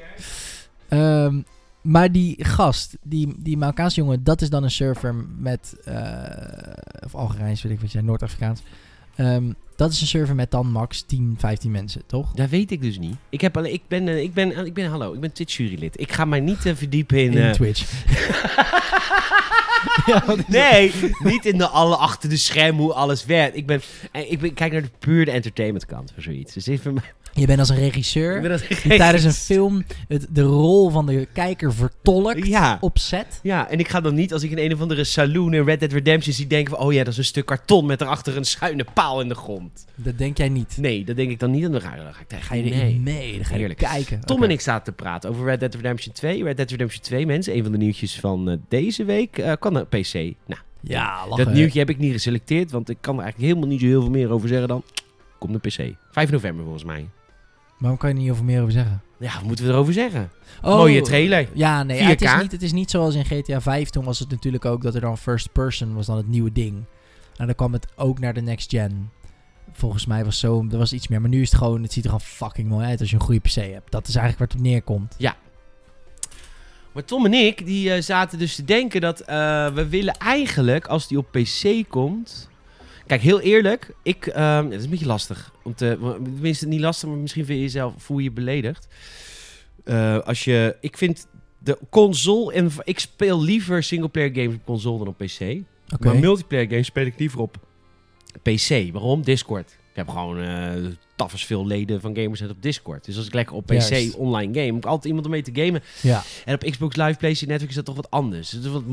Ehm, 0.88 1.42
maar 1.82 2.12
die 2.12 2.44
gast, 2.46 2.98
die, 3.04 3.34
die 3.38 3.58
Marokkaanse 3.58 4.00
jongen, 4.02 4.24
dat 4.24 4.42
is 4.42 4.50
dan 4.50 4.64
een 4.64 4.72
server 4.72 5.16
met... 5.38 5.76
eh, 5.84 5.94
of 7.06 7.16
Algerijns, 7.16 7.62
weet 7.62 7.72
ik 7.72 7.78
wat 7.80 7.88
je 7.92 7.94
zei, 7.98 8.06
Noord-Afrikaans. 8.06 8.62
Ehm, 9.16 9.52
dat 9.76 9.92
is 9.92 10.02
een 10.02 10.08
server 10.08 10.36
met 10.36 10.52
dan 10.52 10.72
max 10.72 11.02
10, 11.02 11.36
15 11.38 11.72
mensen, 11.72 12.02
toch? 12.06 12.32
Dat 12.32 12.50
weet 12.50 12.72
ik 12.72 12.82
dus 12.82 13.00
niet. 13.00 13.16
Ik, 13.30 13.42
heb, 13.42 13.58
ik, 13.58 13.82
ben, 13.88 14.08
eh, 14.08 14.22
ik, 14.22 14.34
ben, 14.34 14.66
ik 14.66 14.74
ben, 14.74 14.90
hallo, 14.90 15.14
ik 15.14 15.20
ben 15.20 15.32
Twitch-jurylid. 15.32 16.00
Ik 16.00 16.12
ga 16.12 16.26
mij 16.26 16.40
niet 16.40 16.66
eh, 16.66 16.76
verdiepen 16.76 17.18
in... 17.18 17.32
In 17.32 17.44
eh, 17.44 17.52
Twitch. 17.52 18.04
ja? 20.06 20.24
Nee, 20.48 20.92
niet 21.20 21.46
in 21.46 21.58
de 21.58 21.68
alle 21.68 21.96
achter 21.96 22.30
de 22.30 22.38
scherm 22.38 22.78
hoe 22.78 22.94
alles 22.94 23.26
werkt. 23.26 23.56
Ik 23.56 23.66
ben, 23.66 23.82
eh, 24.12 24.32
ik 24.32 24.40
ben, 24.40 24.50
ik 24.50 24.56
kijk 24.56 24.72
naar 24.72 24.82
de 24.82 24.90
puur 25.00 25.26
de 25.26 25.32
entertainment 25.32 25.86
kant 25.86 26.12
voor 26.14 26.24
zoiets. 26.24 26.54
Dus 26.54 26.68
even, 26.68 26.96
ik 26.96 27.25
Je 27.38 27.46
bent 27.46 27.60
als 27.60 27.70
een 27.70 27.76
regisseur 27.76 28.42
ben 28.42 28.50
dat 28.50 28.64
die 28.84 28.98
tijdens 28.98 29.24
een 29.24 29.32
film 29.34 29.84
het, 30.08 30.28
de 30.30 30.42
rol 30.42 30.90
van 30.90 31.06
de 31.06 31.28
kijker 31.34 31.74
vertolkt 31.74 32.48
Ja. 32.48 32.78
op 32.82 32.98
set. 32.98 33.40
Ja, 33.44 33.70
en 33.70 33.80
ik 33.80 33.88
ga 33.88 34.02
dan 34.02 34.14
niet 34.16 34.34
als 34.34 34.44
ik 34.44 34.52
in 34.52 34.58
een 34.58 34.74
of 34.74 34.82
andere 34.82 35.04
saloon 35.04 35.54
in 35.54 35.64
Red 35.64 35.80
Dead 35.80 35.92
Redemption 35.92 36.34
zie 36.34 36.48
denken 36.48 36.76
van... 36.78 36.86
Oh 36.86 36.94
ja, 36.94 37.04
dat 37.04 37.14
is 37.14 37.18
een 37.18 37.24
stuk 37.26 37.46
karton 37.46 37.86
met 37.86 38.02
erachter 38.02 38.38
een 38.38 38.46
schuine 38.46 38.86
paal 38.94 39.22
in 39.22 39.28
de 39.28 39.36
grond. 39.36 39.86
Dat 39.96 40.18
denk 40.18 40.38
jij 40.38 40.50
niet. 40.50 40.78
Nee, 40.78 41.04
dat 41.06 41.16
denk 41.16 41.30
ik 41.32 41.40
dan 41.40 41.52
niet. 41.52 41.64
En 41.64 41.72
dan 41.72 41.82
ga, 41.82 41.94
ik 41.96 42.28
tegen 42.28 42.44
Ga 42.46 42.56
je 42.56 42.64
erin 42.64 42.78
nee. 42.78 43.00
mee, 43.00 43.36
dan 43.36 43.46
ga 43.46 43.52
je 43.54 43.58
Heerlijk. 43.58 43.80
kijken. 43.80 44.20
Tom 44.26 44.44
en 44.44 44.50
ik 44.50 44.62
zaten 44.62 44.84
te 44.84 44.92
praten 45.04 45.30
over 45.30 45.46
Red 45.46 45.60
Dead 45.60 45.76
Redemption 45.76 46.14
2. 46.14 46.44
Red 46.44 46.58
Dead 46.58 46.70
Redemption 46.72 47.02
2, 47.04 47.26
mensen. 47.26 47.56
Een 47.56 47.64
van 47.64 47.72
de 47.72 47.78
nieuwtjes 47.78 48.20
van 48.20 48.50
eh, 48.50 48.58
deze 48.68 49.04
week. 49.06 49.38
eh 49.38 49.54
kan 49.60 49.74
naar 49.74 49.86
PC. 49.86 50.14
Nou, 50.14 50.34
Ja, 50.82 51.28
lachen. 51.30 51.46
dat 51.46 51.54
nieuwtje 51.54 51.80
heb 51.80 51.90
ik 51.90 51.98
niet 51.98 52.12
geselecteerd. 52.12 52.72
Want 52.72 52.90
ik 52.90 52.98
kan 53.02 53.16
er 53.18 53.22
eigenlijk 53.24 53.52
helemaal 53.52 53.70
niet 53.72 53.82
zo 53.82 53.88
heel 53.88 54.02
veel 54.02 54.10
meer 54.12 54.30
over 54.32 54.48
zeggen 54.48 54.68
dan... 54.68 54.84
Komt 55.40 55.52
naar 55.52 55.60
PC. 55.90 55.96
5 56.12 56.32
november 56.32 56.64
volgens 56.64 56.84
mij. 56.84 57.06
Waarom 57.78 58.00
kan 58.00 58.10
je 58.10 58.16
er 58.16 58.22
niet 58.22 58.32
over 58.32 58.46
meer 58.46 58.60
over 58.62 58.72
zeggen? 58.72 59.02
Ja, 59.20 59.34
wat 59.34 59.44
moeten 59.44 59.66
we 59.66 59.72
erover 59.72 59.94
zeggen? 59.94 60.32
Oh, 60.62 60.76
Mooie 60.76 61.02
trailer. 61.02 61.50
Ja, 61.54 61.84
nee, 61.84 62.02
4K. 62.02 62.06
het 62.06 62.22
is, 62.22 62.36
niet, 62.42 62.52
het 62.52 62.62
is 62.62 62.72
niet 62.72 62.90
zoals 62.90 63.16
in 63.16 63.26
GTA 63.26 63.62
5. 63.62 63.90
Toen 63.90 64.04
was 64.04 64.20
het 64.20 64.30
natuurlijk 64.30 64.66
ook 64.66 64.82
dat 64.82 64.96
er 64.96 65.02
dan 65.02 65.18
first 65.18 65.52
person 65.52 65.94
was 65.94 66.06
dan 66.06 66.18
het 66.18 66.28
nieuwe 66.28 66.52
ding. 66.52 66.84
En 67.36 67.46
dan 67.46 67.56
kwam 67.56 67.74
het 67.74 67.88
ook 67.96 68.20
naar 68.20 68.34
de 68.34 68.42
next 68.42 68.70
gen. 68.70 69.12
Volgens 69.72 70.06
mij 70.06 70.26
was 70.26 70.40
zo, 70.40 70.66
er 70.72 70.78
was 70.78 70.94
iets 70.94 71.08
meer. 71.08 71.22
Maar 71.22 71.30
nu 71.30 71.42
is 71.42 71.52
het 71.52 71.60
gewoon, 71.60 71.82
het 71.84 71.94
ziet 71.94 72.04
er 72.04 72.10
gewoon 72.10 72.26
fucking 72.26 72.70
mooi 72.70 72.86
uit 72.86 73.00
als 73.00 73.10
je 73.10 73.16
een 73.16 73.22
goede 73.22 73.40
PC 73.40 73.54
hebt. 73.54 73.92
Dat 73.92 74.08
is 74.08 74.16
eigenlijk 74.16 74.38
waar 74.38 74.48
het 74.48 74.58
op 74.58 74.72
neerkomt. 74.72 75.16
Maar 76.92 77.06
Tom 77.06 77.26
en 77.26 77.34
ik, 77.34 77.66
die 77.66 77.94
eh, 77.94 78.02
zaten 78.02 78.40
dus 78.40 78.56
te 78.56 78.64
denken 78.64 79.02
dat 79.02 79.20
eh, 79.20 79.68
we 79.74 79.88
willen 79.90 80.14
eigenlijk, 80.14 80.88
als 80.88 81.08
die 81.08 81.18
op 81.18 81.32
PC 81.32 81.84
komt... 81.88 82.50
Kijk, 83.08 83.22
heel 83.22 83.40
eerlijk, 83.40 83.96
ik... 84.04 84.26
ehm, 84.26 84.66
het 84.66 84.74
is 84.74 84.84
een 84.84 84.90
beetje 84.90 85.06
lastig. 85.06 85.54
Om 85.64 85.76
te, 85.76 85.98
tenminste, 86.24 86.68
niet 86.68 86.80
lastig, 86.80 87.10
maar 87.10 87.18
misschien 87.18 87.46
vind 87.46 87.58
je 87.58 87.64
jezelf, 87.64 87.94
voel 87.98 88.18
je 88.18 88.24
je 88.24 88.32
beledigd. 88.32 88.88
Eh, 89.84 90.20
als 90.20 90.44
je... 90.44 90.76
Ik 90.82 90.98
vind 90.98 91.28
de 91.58 91.78
console... 91.90 92.54
En 92.54 92.72
ik 92.84 93.00
speel 93.00 93.42
liever 93.42 93.84
singleplayer 93.84 94.36
games 94.36 94.56
op 94.56 94.66
console 94.66 94.98
dan 94.98 95.08
op 95.08 95.18
PC. 95.18 95.40
Oké. 95.94 96.08
Maar 96.08 96.16
multiplayer 96.16 96.68
games 96.70 96.86
speel 96.86 97.06
ik 97.06 97.20
liever 97.20 97.40
op 97.40 97.58
PC. 98.42 98.92
Waarom? 98.92 99.22
Discord. 99.24 99.70
Ik 99.70 99.96
heb 99.96 100.10
gewoon 100.10 100.40
eh 100.40 100.86
tafels 101.16 101.46
veel 101.46 101.68
leden 101.68 102.02
van 102.02 102.16
gamers 102.16 102.42
op 102.42 102.62
Discord. 102.62 103.06
Dus 103.06 103.18
als 103.18 103.28
ik 103.28 103.34
lekker 103.34 103.56
op 103.56 103.66
PC 103.66 103.90
Juist. 103.90 104.16
online 104.16 104.54
game, 104.54 104.66
heb 104.66 104.76
ik 104.76 104.86
altijd 104.86 105.06
iemand 105.06 105.26
om 105.26 105.32
mee 105.32 105.42
te 105.42 105.52
gamen. 105.54 105.84
Ja. 106.02 106.24
En 106.46 106.54
op 106.54 106.64
Xbox 106.70 106.96
Live, 106.96 107.18
PlayStation 107.18 107.50
Network 107.50 107.70
is 107.70 107.76
dat 107.76 107.86
toch 107.86 107.96
wat 107.96 108.12
anders. 108.12 108.54
Is 108.54 108.68
wat, 108.68 108.84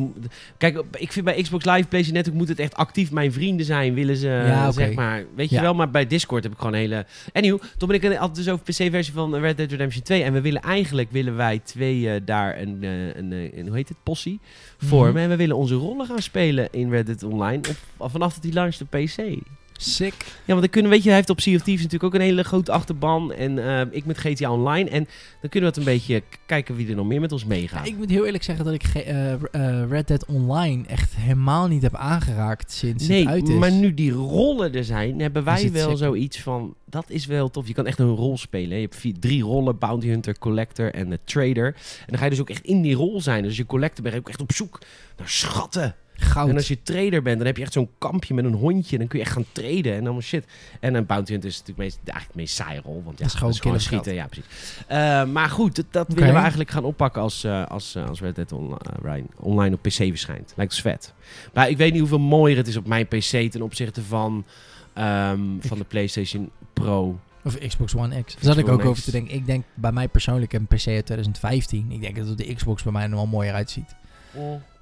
kijk, 0.56 0.82
ik 0.92 1.12
vind 1.12 1.24
bij 1.24 1.42
Xbox 1.42 1.64
Live, 1.64 1.88
PlayStation 1.88 2.14
Network 2.14 2.36
moet 2.36 2.48
het 2.48 2.58
echt 2.58 2.74
actief 2.74 3.10
mijn 3.10 3.32
vrienden 3.32 3.66
zijn. 3.66 3.94
Willen 3.94 4.16
ze, 4.16 4.26
Ja, 4.26 4.70
zeg 4.72 4.94
maar, 4.94 5.24
weet 5.34 5.50
je 5.50 5.60
wel. 5.60 5.74
Maar 5.74 5.90
bij 5.90 6.06
Discord 6.06 6.42
heb 6.42 6.52
ik 6.52 6.58
gewoon 6.58 6.72
een 6.72 6.80
hele... 6.80 7.06
Anyhow, 7.32 7.60
toen 7.76 7.88
ben 7.88 8.02
ik 8.02 8.18
altijd 8.18 8.34
dus 8.34 8.48
over 8.48 8.64
PC-versie 8.64 9.12
van 9.12 9.34
Red 9.34 9.56
Dead 9.56 9.70
Redemption 9.70 10.02
2. 10.02 10.22
En 10.22 10.32
we 10.32 10.40
willen 10.40 10.62
eigenlijk, 10.62 11.10
willen 11.10 11.36
wij 11.36 11.58
twee 11.58 12.10
eh, 12.10 12.20
daar 12.24 12.60
een, 12.60 12.78
eh, 12.82 13.16
een, 13.16 13.32
eh, 13.32 13.58
een, 13.58 13.66
hoe 13.66 13.76
heet 13.76 13.88
het, 13.88 13.96
possie 14.02 14.40
vormen. 14.78 15.12
Mhm. 15.12 15.22
En 15.22 15.28
we 15.28 15.36
willen 15.36 15.56
onze 15.56 15.74
rollen 15.74 16.06
gaan 16.06 16.22
spelen 16.22 16.68
in 16.70 16.90
Red 16.90 17.06
Dead 17.06 17.22
Online. 17.22 17.62
Op, 17.98 18.10
vanaf 18.10 18.32
dat 18.32 18.42
die 18.42 18.52
launcht 18.52 18.80
op 18.80 18.90
PC. 18.90 19.16
Sick. 19.76 20.14
Ja, 20.18 20.32
want 20.46 20.60
dan 20.60 20.70
kunnen, 20.70 20.90
weet 20.90 21.02
je, 21.02 21.08
hij 21.08 21.16
heeft 21.16 21.30
op 21.30 21.40
Sea 21.40 21.54
of 21.56 21.62
Thieves 21.62 21.82
natuurlijk 21.82 22.14
ook 22.14 22.20
een 22.20 22.26
hele 22.26 22.42
grote 22.42 22.72
achterban. 22.72 23.32
En 23.32 23.58
eh, 23.58 23.86
ik 23.90 24.04
met 24.04 24.18
GTA 24.18 24.52
Online. 24.52 24.90
En 24.90 25.08
dan 25.40 25.50
kunnen 25.50 25.60
we 25.60 25.66
het 25.66 25.76
een 25.76 25.92
beetje 25.92 26.22
kijken 26.46 26.76
wie 26.76 26.88
er 26.88 26.94
nog 26.94 27.06
meer 27.06 27.20
met 27.20 27.32
ons 27.32 27.44
meegaat. 27.44 27.86
Ik 27.86 27.96
moet 27.96 28.10
heel 28.10 28.26
eerlijk 28.26 28.44
zeggen 28.44 28.64
dat 28.64 28.74
ik 28.74 28.82
eh, 28.84 29.32
eh, 29.32 29.40
Red 29.90 30.08
Dead 30.08 30.26
Online 30.26 30.86
echt 30.86 31.16
helemaal 31.16 31.66
niet 31.68 31.82
heb 31.82 31.94
aangeraakt 31.94 32.72
sinds 32.72 33.06
Nee, 33.06 33.20
het 33.20 33.28
uit 33.28 33.48
is. 33.48 33.54
maar 33.54 33.72
nu 33.72 33.94
die 33.94 34.12
rollen 34.12 34.74
er 34.74 34.84
zijn, 34.84 35.20
hebben 35.20 35.44
wij 35.44 35.72
wel 35.72 35.88
sick. 35.88 35.98
zoiets 35.98 36.40
van... 36.40 36.74
Dat 36.84 37.04
is 37.08 37.26
wel 37.26 37.50
tof. 37.50 37.66
Je 37.66 37.74
kan 37.74 37.86
echt 37.86 37.98
een 37.98 38.14
rol 38.14 38.38
spelen. 38.38 38.70
hè. 38.70 38.76
Je 38.76 38.82
hebt 38.82 38.96
vier, 38.96 39.18
drie 39.18 39.42
rollen. 39.42 39.78
Bounty 39.78 40.08
Hunter, 40.08 40.38
Collector 40.38 40.94
en 40.94 41.18
Trader. 41.24 41.66
En 41.66 42.06
dan 42.06 42.18
ga 42.18 42.24
je 42.24 42.30
dus 42.30 42.40
ook 42.40 42.50
echt 42.50 42.64
in 42.64 42.82
die 42.82 42.94
rol 42.94 43.20
zijn. 43.20 43.42
Dus 43.42 43.56
je 43.56 43.66
Collector 43.66 44.02
bent, 44.02 44.14
ga 44.14 44.20
je 44.20 44.26
ook 44.26 44.28
echt 44.28 44.40
op 44.40 44.52
zoek 44.52 44.78
naar 45.16 45.28
schatten. 45.28 45.94
Goud. 46.32 46.48
En 46.48 46.56
als 46.56 46.68
je 46.68 46.82
trader 46.82 47.22
bent, 47.22 47.36
dan 47.36 47.46
heb 47.46 47.56
je 47.56 47.62
echt 47.62 47.72
zo'n 47.72 47.88
kampje 47.98 48.34
met 48.34 48.44
een 48.44 48.54
hondje. 48.54 48.98
Dan 48.98 49.06
kun 49.06 49.18
je 49.18 49.24
echt 49.24 49.34
gaan 49.34 49.44
traden 49.52 49.92
en 49.92 50.02
allemaal 50.02 50.20
shit. 50.20 50.44
En 50.80 50.94
een 50.94 51.06
Bounty 51.06 51.32
Hunter 51.32 51.50
is 51.50 51.58
natuurlijk 51.58 51.88
meest, 51.88 51.98
eigenlijk 52.04 52.26
het 52.26 52.36
meest 52.36 52.54
saaie 52.54 52.80
rol. 52.80 53.02
Want 53.04 53.18
ja, 53.18 53.24
Dat 53.24 53.50
is 53.50 53.60
gewoon 53.60 53.80
schieten. 53.80 54.14
Ja, 54.14 54.26
precies. 54.26 54.44
Eh, 54.86 55.24
maar 55.24 55.48
goed, 55.48 55.76
dat, 55.76 55.86
dat 55.90 56.12
willen 56.12 56.34
we 56.34 56.40
eigenlijk 56.40 56.70
gaan 56.70 56.84
oppakken 56.84 57.22
als, 57.22 57.44
eh, 57.44 57.66
als, 57.66 57.94
eh, 57.94 58.08
als 58.08 58.20
Red 58.20 58.34
Dead 58.34 58.52
online, 58.52 59.26
online 59.36 59.74
op 59.74 59.82
PC 59.82 59.92
verschijnt. 59.92 60.52
Lijkt 60.56 60.72
ons 60.72 60.80
vet. 60.80 61.14
Maar 61.52 61.68
ik 61.68 61.76
weet 61.76 61.90
niet 61.90 62.00
hoeveel 62.00 62.18
mooier 62.18 62.56
het 62.56 62.68
is 62.68 62.76
op 62.76 62.86
mijn 62.86 63.06
PC 63.06 63.50
ten 63.50 63.62
opzichte 63.62 64.02
van, 64.02 64.44
ehm, 64.92 65.40
van 65.60 65.78
de 65.78 65.84
PlayStation 65.84 66.50
Pro. 66.72 67.18
Of 67.44 67.58
Xbox 67.58 67.96
One 67.96 68.22
X. 68.22 68.34
Daar 68.34 68.44
zat 68.44 68.58
ik 68.58 68.68
ook 68.68 68.80
X. 68.80 68.86
over 68.86 69.02
te 69.02 69.10
denken. 69.10 69.34
Ik 69.34 69.46
denk 69.46 69.64
bij 69.74 69.92
mij 69.92 70.08
persoonlijk 70.08 70.52
een 70.52 70.66
PC 70.66 70.86
uit 70.86 71.06
2015. 71.06 71.90
Ik 71.90 72.00
denk 72.00 72.16
dat 72.16 72.38
de 72.38 72.54
Xbox 72.54 72.82
bij 72.82 72.92
mij 72.92 73.06
nog 73.06 73.18
wel 73.18 73.26
mooier 73.28 73.54
uitziet. 73.54 73.94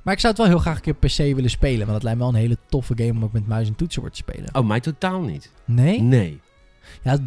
Maar 0.02 0.14
ik 0.14 0.20
zou 0.20 0.32
het 0.32 0.42
wel 0.42 0.50
heel 0.50 0.58
graag 0.58 0.76
een 0.76 0.82
keer 0.82 0.92
op 0.92 1.00
PC 1.00 1.16
willen 1.16 1.50
spelen. 1.50 1.78
Want 1.78 1.92
dat 1.92 2.02
lijkt 2.02 2.18
me 2.18 2.24
wel 2.24 2.34
een 2.34 2.40
hele 2.40 2.58
toffe 2.68 2.92
game 2.96 3.12
om 3.12 3.24
ook 3.24 3.32
met 3.32 3.46
muis 3.46 3.68
en 3.68 3.74
toetsenbord 3.74 4.12
te 4.12 4.18
spelen. 4.18 4.54
Oh, 4.54 4.66
mij 4.66 4.80
totaal 4.80 5.20
niet. 5.20 5.50
Nee? 5.64 6.00
Nee. 6.00 6.40
Ja, 7.02 7.10
het, 7.10 7.22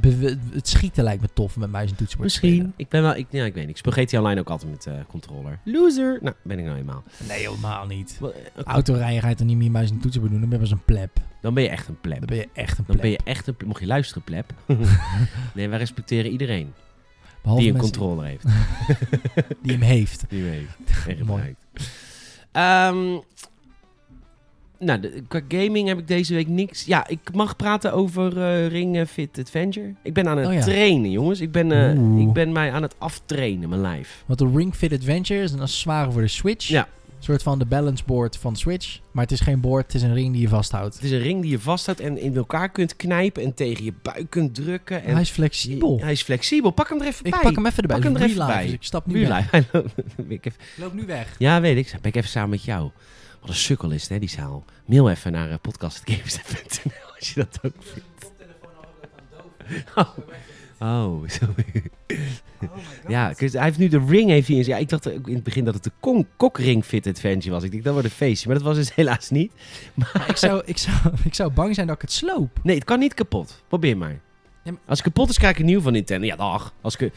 het 0.54 0.68
schieten 0.68 1.04
lijkt 1.04 1.22
me 1.22 1.28
tof 1.34 1.58
met 1.58 1.72
muis 1.72 1.90
en 1.90 1.96
toetsenbord 1.96 2.34
te 2.34 2.40
Misschien. 2.46 2.74
Ik 2.76 2.90
ben 2.90 3.02
wel, 3.02 3.16
ik, 3.16 3.28
ja, 3.30 3.46
ik 3.46 3.54
weet 3.54 3.68
niet. 3.68 3.78
Ik 3.78 3.86
speel 3.86 3.92
GTA 3.92 4.18
Online 4.18 4.40
ook 4.40 4.50
altijd 4.50 4.72
met 4.72 4.86
eh, 4.86 4.94
controller. 5.08 5.60
Loser. 5.64 6.20
Nou, 6.22 6.36
ben 6.44 6.60
ik 6.60 6.66
nou 6.66 6.78
eenmaal. 6.78 7.04
Nee, 7.28 7.40
helemaal 7.40 7.86
niet. 7.86 8.18
Wel, 8.20 8.34
eh, 8.34 8.40
oké. 8.58 8.70
Autorijden 8.70 9.22
ga 9.22 9.30
je 9.30 9.36
toch 9.36 9.48
niet 9.48 9.58
meer 9.58 9.72
muis 9.72 9.90
en 9.90 10.00
toetsenbord 10.00 10.32
doen? 10.32 10.42
Dan 10.42 10.50
ben 10.50 10.60
je 10.60 10.66
pas 10.66 10.78
een 10.78 10.86
pleb. 10.86 11.18
Dan 11.42 11.54
ben 11.54 11.64
je 11.64 11.70
echt 11.70 11.88
een 11.88 12.00
pleb. 12.02 12.18
Dan 12.20 12.28
ben 12.28 12.38
je 12.38 12.50
echt 12.54 12.78
een 12.78 12.84
Dan 12.88 12.96
pleb. 12.96 13.02
ben 13.02 13.12
je 13.12 13.20
echt 13.24 13.48
een... 13.48 13.56
Mocht 13.66 13.80
je 13.80 13.88
luisteren, 13.88 14.24
pleb. 14.24 14.54
nee, 15.56 15.70
wij 15.70 15.78
respecteren 15.78 16.32
iedereen 16.32 16.74
Behalve 17.42 17.64
die 17.64 17.72
een 17.72 17.78
mensen 17.78 17.98
controller 17.98 18.26
heeft. 18.26 18.44
die 19.64 19.72
hem 19.72 19.82
heeft. 19.82 20.26
Die 20.30 20.44
hem 20.44 20.52
heeft 20.52 21.08
en 21.08 21.18
gebruikt. 21.18 21.66
Ehm, 22.54 23.18
nou, 24.80 25.00
de- 25.00 25.24
qua 25.28 25.42
gaming 25.48 25.88
heb 25.88 25.98
ik 25.98 26.08
deze 26.08 26.34
week 26.34 26.48
niks. 26.48 26.86
Ja, 26.86 27.08
ik 27.08 27.20
mag 27.34 27.56
praten 27.56 27.94
over 27.94 28.38
eh, 28.42 28.68
Ring 28.68 29.08
Fit 29.08 29.40
Adventure. 29.40 29.94
Ik 30.04 30.14
ben 30.14 30.28
aan 30.28 30.38
het 30.38 30.48
Oh 30.48 30.54
ja. 30.54 30.62
trainen, 30.62 31.12
jongens. 31.12 31.40
Ik 31.42 31.52
ben, 31.52 31.72
eh, 31.72 32.20
ik 32.28 32.34
ben 32.34 32.52
mij 32.52 32.72
aan 32.72 32.82
het 32.82 32.96
aftrainen, 32.98 33.70
mijn 33.70 33.82
lijf. 33.82 34.24
Want 34.26 34.40
de 34.40 34.50
Ring 34.56 34.76
Fit 34.76 34.94
Adventure 34.94 35.42
is 35.42 35.52
een 35.52 35.60
accessoire 35.62 36.12
voor 36.12 36.22
de 36.22 36.28
Switch. 36.28 36.68
Ja. 36.68 36.88
Een 37.24 37.30
soort 37.30 37.44
van 37.44 37.60
de 37.60 37.66
balance 37.66 38.04
board 38.06 38.38
van 38.38 38.56
Switch. 38.56 39.00
Maar 39.12 39.24
het 39.24 39.32
is 39.32 39.40
geen 39.40 39.60
board, 39.60 39.86
het 39.86 39.96
is 39.96 40.02
een 40.02 40.14
ring 40.14 40.32
die 40.34 40.42
je 40.42 40.48
vasthoudt. 40.48 40.96
Het 40.96 41.04
is 41.04 41.12
een 41.12 41.20
ring 41.20 41.42
die 41.42 41.52
je 41.52 41.60
vasthoudt 41.60 42.00
en 42.00 42.18
in 42.18 42.36
elkaar 42.36 42.70
kunt 42.70 42.96
knijpen 42.96 43.44
en 43.44 43.54
tegen 43.54 43.84
je 43.84 43.94
buik 44.02 44.30
kunt 44.30 44.56
drukken. 44.56 45.04
En 45.04 45.12
hij 45.12 45.22
is 45.22 45.30
flexibel. 45.30 46.00
Hij 46.02 46.12
is 46.12 46.22
flexibel. 46.22 46.72
Pak 46.72 46.90
hem 46.90 47.02
er 47.02 47.08
even 47.08 47.26
ik 47.26 47.32
bij. 47.32 47.40
pak 47.42 47.56
hem 47.56 47.66
even 47.66 47.82
erbij. 47.82 47.96
Pak 47.96 48.06
hem 48.06 48.16
er 48.16 48.22
even 48.22 48.46
bij. 48.48 48.64
Dus 48.64 48.74
ik 48.74 48.84
stap 48.84 49.06
nu 49.06 49.28
weg. 49.28 49.52
Ik 49.54 49.54
even- 50.46 50.46
Ik 50.46 50.54
loop 50.76 50.94
nu 50.94 51.06
weg. 51.06 51.36
ja, 51.38 51.62
weet 51.62 51.78
ik. 51.78 51.92
Ben 51.92 52.12
ik 52.12 52.16
even 52.16 52.30
samen 52.30 52.50
met 52.50 52.64
jou. 52.64 52.92
Wat 53.40 53.50
een 53.50 53.56
sukkel 53.56 53.90
is 53.92 54.02
het, 54.02 54.12
hè, 54.12 54.20
die 54.20 54.30
zaal. 54.30 54.66
Mail 54.86 55.10
even 55.10 55.32
naar 55.32 55.50
uh, 55.50 55.56
podcastgames.nl 55.62 56.92
als 57.20 57.34
je 57.34 57.36
dat 57.36 57.60
ook 57.64 57.74
vindt. 57.80 58.32
Oh, 59.96 60.18
oh 60.80 61.22
sorry. 61.40 61.84
Ja, 63.08 63.34
dus 63.38 63.54
hij 63.54 63.64
heeft 63.64 63.78
nu 63.78 63.88
de 63.88 64.04
ring 64.08 64.30
heeft 64.30 64.48
hij 64.48 64.58
in 64.58 64.64
zijn- 64.64 64.76
Ja, 64.78 64.82
ik 64.84 64.90
dacht 64.90 65.12
ook 65.12 65.28
in 65.28 65.34
het 65.36 65.44
begin 65.44 65.66
dat 65.66 65.74
het 65.74 65.84
de 65.84 65.92
Kong 66.00 66.26
Kokring 66.38 66.86
Fit 66.86 67.08
Adventure 67.08 67.54
was. 67.54 67.64
Ik 67.64 67.72
dacht, 67.72 67.84
dat 67.84 67.94
wordt 67.94 68.08
een 68.08 68.14
feestje. 68.16 68.48
Maar 68.48 68.58
dat 68.58 68.66
was 68.66 68.76
dus 68.76 68.96
helaas 69.02 69.30
niet. 69.30 69.52
Maar 69.94 70.26
ik, 70.30 70.38
zou, 70.38 70.62
ik, 70.66 70.78
zou, 70.78 70.96
ik 71.26 71.34
zou 71.36 71.52
bang 71.52 71.76
zijn 71.76 71.88
dat 71.88 71.96
ik 71.96 72.02
het 72.02 72.12
sloop. 72.12 72.60
Nee, 72.64 72.76
het 72.76 72.84
kan 72.86 73.00
niet 73.00 73.14
kapot. 73.14 73.64
Probeer 73.68 73.98
maar. 73.98 74.20
Ja, 74.64 74.72
maar- 74.72 74.82
Als 74.86 74.98
het 75.00 75.08
kapot 75.08 75.30
is, 75.30 75.38
krijg 75.38 75.54
ik 75.54 75.60
een 75.60 75.66
nieuw 75.66 75.82
van 75.82 75.92
Nintendo. 75.92 76.26
Ja, 76.28 76.36
dag. 76.36 76.74
Als 76.82 76.96
ik... 76.96 77.12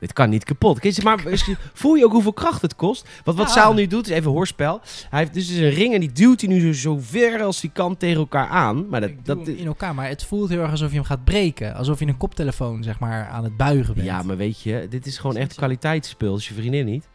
Dit 0.00 0.12
kan 0.12 0.30
niet 0.30 0.44
kapot. 0.44 1.02
Maar 1.02 1.22
voel 1.72 1.94
je 1.94 2.04
ook 2.04 2.12
hoeveel 2.12 2.32
kracht 2.32 2.62
het 2.62 2.76
kost? 2.76 3.08
Want 3.24 3.38
wat 3.38 3.46
Ja. 3.46 3.52
Saal 3.52 3.74
nu 3.74 3.86
doet, 3.86 4.08
is 4.10 4.16
even 4.16 4.30
hoorspel. 4.30 4.80
Hij 5.10 5.18
heeft 5.20 5.34
dus 5.34 5.48
een 5.48 5.70
ring 5.70 5.94
en 5.94 6.00
die 6.00 6.12
duwt 6.12 6.40
hij 6.40 6.50
nu 6.50 6.74
zo, 6.74 6.98
ver 7.00 7.42
als 7.42 7.60
hij 7.60 7.70
kan 7.74 7.96
tegen 7.96 8.16
elkaar 8.18 8.48
aan. 8.48 8.88
Maar 8.88 9.00
dat, 9.00 9.10
dat, 9.22 9.48
in 9.48 9.66
elkaar, 9.66 9.94
maar 9.94 10.08
het 10.08 10.24
voelt 10.24 10.48
heel 10.48 10.60
erg 10.60 10.70
alsof 10.70 10.88
je 10.90 10.94
hem 10.96 11.04
gaat 11.04 11.24
breken. 11.24 11.74
Alsof 11.74 11.98
je 11.98 12.06
een 12.06 12.16
koptelefoon 12.16 12.82
zeg 12.82 12.98
maar 12.98 13.26
aan 13.28 13.44
het 13.44 13.56
buigen 13.56 13.94
bent. 13.94 14.06
ja, 14.06 14.22
maar 14.22 14.36
weet 14.36 14.60
je, 14.62 14.86
dit 14.90 15.06
is 15.06 15.16
gewoon 15.18 15.34
Dat 15.34 15.42
echt 15.42 15.54
kwaliteitsspul. 15.54 16.36
Is 16.36 16.48
je 16.48 16.54
vriendin 16.54 16.84
niet? 16.86 17.04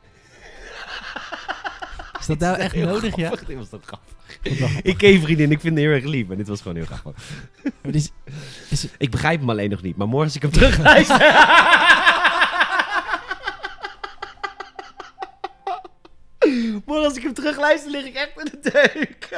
Is 2.19 2.25
dat 2.25 2.39
nou 2.39 2.57
echt 2.57 2.75
nodig, 2.75 3.15
ja? 3.15 3.29
Dit 3.47 3.57
was 3.57 3.69
toch 3.69 3.81
grappig. 3.85 4.81
Ik 4.83 4.97
ken 4.97 5.21
vriendin, 5.21 5.51
ik 5.51 5.59
vind 5.59 5.73
het 5.75 5.83
heel 5.83 5.93
erg 5.93 6.03
lief, 6.05 6.27
maar 6.27 6.37
dit 6.37 6.47
was 6.47 6.61
gewoon 6.61 6.77
heel 6.77 6.85
grappig. 6.85 7.23
Is- 8.69 8.87
Ik 8.97 9.11
begrijp 9.11 9.39
hem 9.39 9.49
alleen 9.49 9.69
nog 9.69 9.81
niet, 9.81 9.95
maar 9.97 10.07
morgen 10.07 10.25
als 10.25 10.35
ik 10.35 10.41
hem 10.41 10.51
terugluister... 10.51 11.17
morgen 16.85 17.05
als 17.05 17.17
ik 17.17 17.18
hem 17.35 17.43
terugluister, 17.43 17.91
lig 17.91 18.05
ik 18.05 18.13
echt 18.15 18.31
in 18.35 18.59
de 18.61 18.71
deuk. 18.71 19.27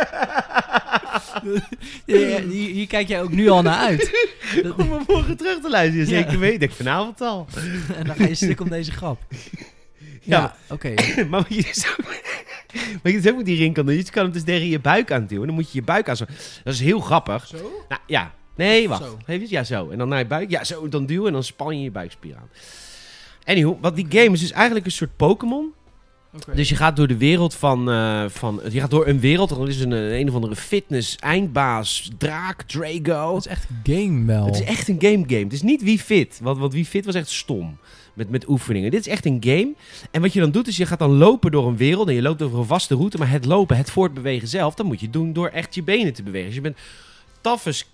Ja, 2.05 2.17
ja, 2.17 2.41
hier, 2.41 2.69
hier 2.69 2.87
kijk 2.87 3.07
jij 3.07 3.21
ook 3.21 3.31
nu 3.31 3.49
al 3.49 3.61
naar 3.61 3.77
uit. 3.77 4.11
Dat- 4.63 4.75
Om 4.77 4.91
hem 4.91 5.03
morgen 5.07 5.37
terug 5.37 5.59
te 5.61 5.69
luisteren, 5.69 6.07
zeker 6.07 6.31
Ja. 6.31 6.37
weten. 6.37 6.61
Ik 6.61 6.71
vanavond 6.71 7.21
al. 7.21 7.47
en 7.97 8.05
dan 8.05 8.15
ga 8.15 8.25
je 8.27 8.35
stuk 8.35 8.59
om 8.61 8.69
deze 8.69 8.91
grap. 8.91 9.21
Ja, 9.99 10.09
Ja, 10.21 10.55
oké. 10.69 10.93
maar 11.29 11.41
wat 11.41 11.53
je 11.55 11.61
dus 11.63 11.87
ook, 11.89 12.05
wat 13.03 13.11
je 13.13 13.21
dus 13.21 13.31
ook 13.31 13.37
met 13.37 13.45
die 13.45 13.57
ring 13.57 13.73
kan 13.73 13.85
doen, 13.85 13.95
je 13.95 14.03
kan 14.11 14.23
hem 14.23 14.31
dus 14.33 14.43
tegen 14.43 14.67
je 14.67 14.79
buik 14.79 15.11
aan 15.11 15.25
duwen. 15.25 15.45
Dan 15.45 15.55
moet 15.55 15.71
je 15.71 15.77
je 15.79 15.83
buik 15.85 16.09
aan 16.09 16.17
zo... 16.17 16.25
Dat 16.63 16.73
is 16.73 16.79
heel 16.79 16.99
grappig. 16.99 17.47
Zo? 17.47 17.83
Nou, 17.89 18.01
ja. 18.07 18.33
Nee, 18.55 18.89
wacht. 18.89 19.03
Zo. 19.03 19.17
Even, 19.25 19.47
ja, 19.49 19.63
zo. 19.63 19.89
En 19.89 19.97
dan 19.97 20.07
naar 20.09 20.19
je 20.19 20.25
buik. 20.25 20.49
Ja, 20.49 20.63
zo. 20.63 20.89
Dan 20.89 21.05
duwen 21.05 21.27
en 21.27 21.33
dan 21.33 21.43
span 21.43 21.77
je 21.77 21.83
je 21.83 21.91
buikspier 21.91 22.35
aan. 22.35 22.49
Anywho, 23.45 23.77
wat 23.81 23.95
die 23.95 24.05
game 24.09 24.31
is, 24.31 24.43
is 24.43 24.51
eigenlijk 24.51 24.85
een 24.85 24.91
soort 24.91 25.15
Pokémon. 25.15 25.73
Dus 26.53 26.69
je 26.69 26.75
gaat 26.75 26.95
door 26.95 27.07
de 27.07 27.17
wereld 27.17 27.55
van, 27.55 27.91
eh, 27.91 28.25
van... 28.27 28.61
Je 28.69 28.79
gaat 28.79 28.89
door 28.89 29.07
een 29.07 29.19
wereld. 29.19 29.51
Er 29.51 29.67
is 29.67 29.79
een, 29.79 29.91
een, 29.91 30.19
een 30.19 30.29
of 30.29 30.35
andere 30.35 30.55
fitness, 30.55 31.15
eindbaas, 31.15 32.11
draak, 32.17 32.61
Drago. 32.61 33.33
Dat 33.33 33.45
is 33.45 33.51
echt 33.51 33.67
game 33.83 34.25
wel. 34.25 34.45
Het 34.45 34.55
is 34.55 34.63
echt 34.63 34.87
een 34.87 34.97
game 34.99 35.23
game. 35.27 35.43
Het 35.43 35.53
is 35.53 35.61
niet 35.61 35.83
wie 35.83 35.99
fit. 35.99 36.39
Want, 36.41 36.57
want 36.57 36.73
wie 36.73 36.85
fit 36.85 37.05
was 37.05 37.15
echt 37.15 37.29
stom. 37.29 37.77
Met, 38.13 38.29
met 38.29 38.47
oefeningen. 38.49 38.91
Dit 38.91 38.99
is 38.99 39.07
echt 39.07 39.25
een 39.25 39.37
game. 39.39 39.73
En 40.11 40.21
wat 40.21 40.33
je 40.33 40.39
dan 40.39 40.51
doet 40.51 40.67
is 40.67 40.77
je 40.77 40.85
gaat 40.85 40.99
dan 40.99 41.17
lopen 41.17 41.51
door 41.51 41.67
een 41.67 41.77
wereld. 41.77 42.07
En 42.07 42.13
je 42.13 42.21
loopt 42.21 42.41
over 42.41 42.59
een 42.59 42.65
vaste 42.65 42.95
route. 42.95 43.17
Maar 43.17 43.29
het 43.29 43.45
lopen, 43.45 43.77
het 43.77 43.91
voortbewegen 43.91 44.47
zelf. 44.47 44.73
Dat 44.75 44.85
moet 44.85 44.99
je 44.99 45.09
doen 45.09 45.33
door 45.33 45.47
echt 45.47 45.75
je 45.75 45.83
benen 45.83 46.13
te 46.13 46.23
bewegen. 46.23 46.47
Dus 46.47 46.55
je 46.55 46.61
bent 46.61 46.77
tafels 47.41 47.89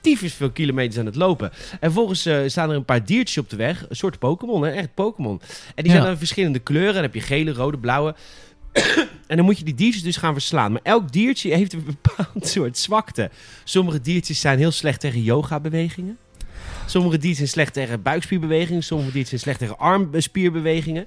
tyfus 0.00 0.34
veel 0.34 0.50
kilometers 0.50 0.98
aan 0.98 1.06
het 1.06 1.14
lopen. 1.16 1.50
En 1.70 1.78
vervolgens 1.80 2.26
eh, 2.26 2.38
staan 2.46 2.70
er 2.70 2.76
een 2.76 2.84
paar 2.84 3.04
diertjes 3.04 3.38
op 3.38 3.50
de 3.50 3.56
weg. 3.56 3.84
Een 3.88 3.96
soort 3.96 4.18
Pokémon, 4.18 4.62
hè? 4.64 4.70
echt 4.70 4.94
Pokémon. 4.94 5.40
En 5.40 5.48
die 5.74 5.84
Ja. 5.84 5.90
zijn 5.90 6.02
dan 6.02 6.10
in 6.12 6.18
verschillende 6.18 6.58
kleuren. 6.58 6.94
Dan 6.94 7.02
heb 7.02 7.14
je 7.14 7.20
gele, 7.20 7.52
rode, 7.52 7.78
blauwe. 7.78 8.14
en 9.26 9.36
dan 9.36 9.44
moet 9.44 9.58
je 9.58 9.64
die 9.64 9.74
diertjes 9.74 10.02
dus 10.02 10.16
gaan 10.16 10.32
verslaan. 10.32 10.72
Maar 10.72 10.80
elk 10.84 11.12
diertje 11.12 11.54
heeft 11.54 11.72
een 11.72 11.84
bepaald 12.02 12.46
soort 12.48 12.78
zwakte. 12.78 13.30
Sommige 13.64 14.00
diertjes 14.00 14.40
zijn 14.40 14.58
heel 14.58 14.70
slecht 14.70 15.00
tegen 15.00 15.22
yoga-bewegingen. 15.22 16.18
Sommige 16.86 17.14
diertjes 17.18 17.36
zijn 17.36 17.48
slecht 17.48 17.72
tegen 17.72 18.02
buikspierbewegingen. 18.02 18.82
Sommige 18.82 19.12
diertjes 19.12 19.40
zijn 19.42 19.56
slecht 19.56 19.58
tegen 19.58 19.78
armspierbewegingen. 19.78 21.06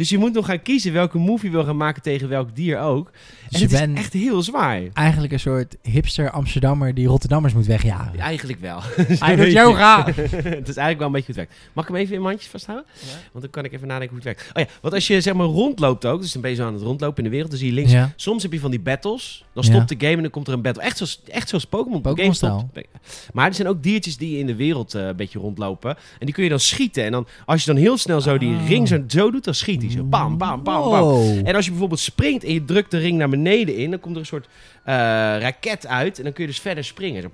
Dus 0.00 0.08
je 0.08 0.18
moet 0.18 0.32
nog 0.32 0.46
gaan 0.46 0.62
kiezen 0.62 0.92
welke 0.92 1.18
move 1.18 1.44
je 1.46 1.52
wil 1.52 1.64
gaan 1.64 1.76
maken 1.76 2.02
tegen 2.02 2.28
welk 2.28 2.56
dier 2.56 2.78
ook. 2.78 3.06
En 3.06 3.12
Dus 3.48 3.60
het 3.60 3.70
je 3.70 3.76
is 3.76 3.82
bent 3.82 3.98
echt 3.98 4.12
heel 4.12 4.42
zwaar. 4.42 4.82
eigenlijk 4.92 5.32
een 5.32 5.40
soort 5.40 5.76
hipster 5.82 6.30
Amsterdammer 6.30 6.94
die 6.94 7.06
Rotterdammers 7.06 7.54
moet 7.54 7.66
wegjagen. 7.66 8.18
Eigenlijk 8.18 8.60
wel. 8.60 8.80
Hij 9.26 9.36
doet 9.36 9.52
yoga. 9.52 10.04
het 10.06 10.68
is 10.68 10.76
eigenlijk 10.76 10.98
wel 10.98 11.06
een 11.06 11.12
beetje 11.12 11.26
het 11.26 11.36
werkt. 11.36 11.54
Mag 11.72 11.84
ik 11.88 11.90
hem 11.90 12.00
even 12.00 12.14
in 12.14 12.20
mijn 12.20 12.30
handjes 12.32 12.50
vasthouden? 12.50 12.86
Want 13.32 13.44
dan 13.44 13.50
kan 13.50 13.64
ik 13.64 13.72
even 13.72 13.86
nadenken 13.86 14.16
hoe 14.16 14.26
het 14.28 14.36
werkt. 14.36 14.56
Oh 14.56 14.62
ja, 14.62 14.78
want 14.80 14.94
als 14.94 15.06
je 15.06 15.20
zeg 15.20 15.34
maar 15.34 15.46
rondloopt 15.46 16.06
ook, 16.06 16.20
dus 16.20 16.32
dan 16.32 16.42
ben 16.42 16.50
je 16.50 16.56
zo 16.56 16.66
aan 16.66 16.74
het 16.74 16.82
rondlopen 16.82 17.16
in 17.18 17.24
de 17.24 17.30
wereld, 17.30 17.50
dan 17.50 17.58
zie 17.58 17.68
je 17.68 17.74
links. 17.74 17.92
Ja. 17.92 18.12
Soms 18.16 18.42
heb 18.42 18.52
je 18.52 18.60
van 18.60 18.70
die 18.70 18.80
battles. 18.80 19.44
Dan 19.52 19.64
Ja. 19.66 19.70
stopt 19.72 19.88
de 19.88 19.94
game 19.98 20.16
en 20.16 20.22
dan 20.22 20.30
komt 20.30 20.46
er 20.46 20.52
een 20.52 20.62
battle. 20.62 20.82
Echt 20.82 20.96
zoals, 20.96 21.20
echt 21.28 21.48
zoals 21.48 21.64
Pokémon. 21.64 22.00
Pokémon-stijl. 22.00 22.68
stopt. 22.72 22.88
Maar 23.32 23.46
er 23.46 23.54
zijn 23.54 23.68
ook 23.68 23.82
diertjes 23.82 24.16
die 24.16 24.38
in 24.38 24.46
de 24.46 24.54
wereld 24.54 24.94
eh, 24.94 25.06
een 25.06 25.16
beetje 25.16 25.38
rondlopen. 25.38 25.90
En 25.90 26.26
die 26.26 26.34
kun 26.34 26.42
je 26.44 26.50
dan 26.50 26.60
schieten. 26.60 27.04
En 27.04 27.12
dan, 27.12 27.26
als 27.46 27.64
je 27.64 27.72
dan 27.72 27.80
heel 27.80 27.96
snel 27.96 28.20
zo 28.20 28.38
die 28.38 28.54
Ah. 28.54 28.68
ring 28.68 28.88
zo, 28.88 29.02
zo 29.06 29.30
doet, 29.30 29.44
dan 29.44 29.54
schiet 29.54 29.82
hij 29.82 29.89
zo. 29.90 30.02
Bam, 30.02 30.38
bam, 30.38 30.62
bam, 30.62 30.82
bam. 30.82 31.02
Wow. 31.02 31.48
En 31.48 31.54
als 31.54 31.64
je 31.64 31.70
bijvoorbeeld 31.70 32.00
springt 32.00 32.44
en 32.44 32.52
je 32.52 32.64
drukt 32.64 32.90
de 32.90 32.98
ring 32.98 33.18
naar 33.18 33.28
beneden 33.28 33.76
in, 33.76 33.90
dan 33.90 34.00
komt 34.00 34.14
er 34.14 34.20
een 34.20 34.26
soort 34.26 34.48
eh, 34.84 34.94
raket 35.38 35.86
uit. 35.86 36.18
En 36.18 36.24
dan 36.24 36.32
kun 36.32 36.44
je 36.44 36.50
dus 36.50 36.60
verder 36.60 36.84
springen. 36.84 37.22
Zo, 37.22 37.28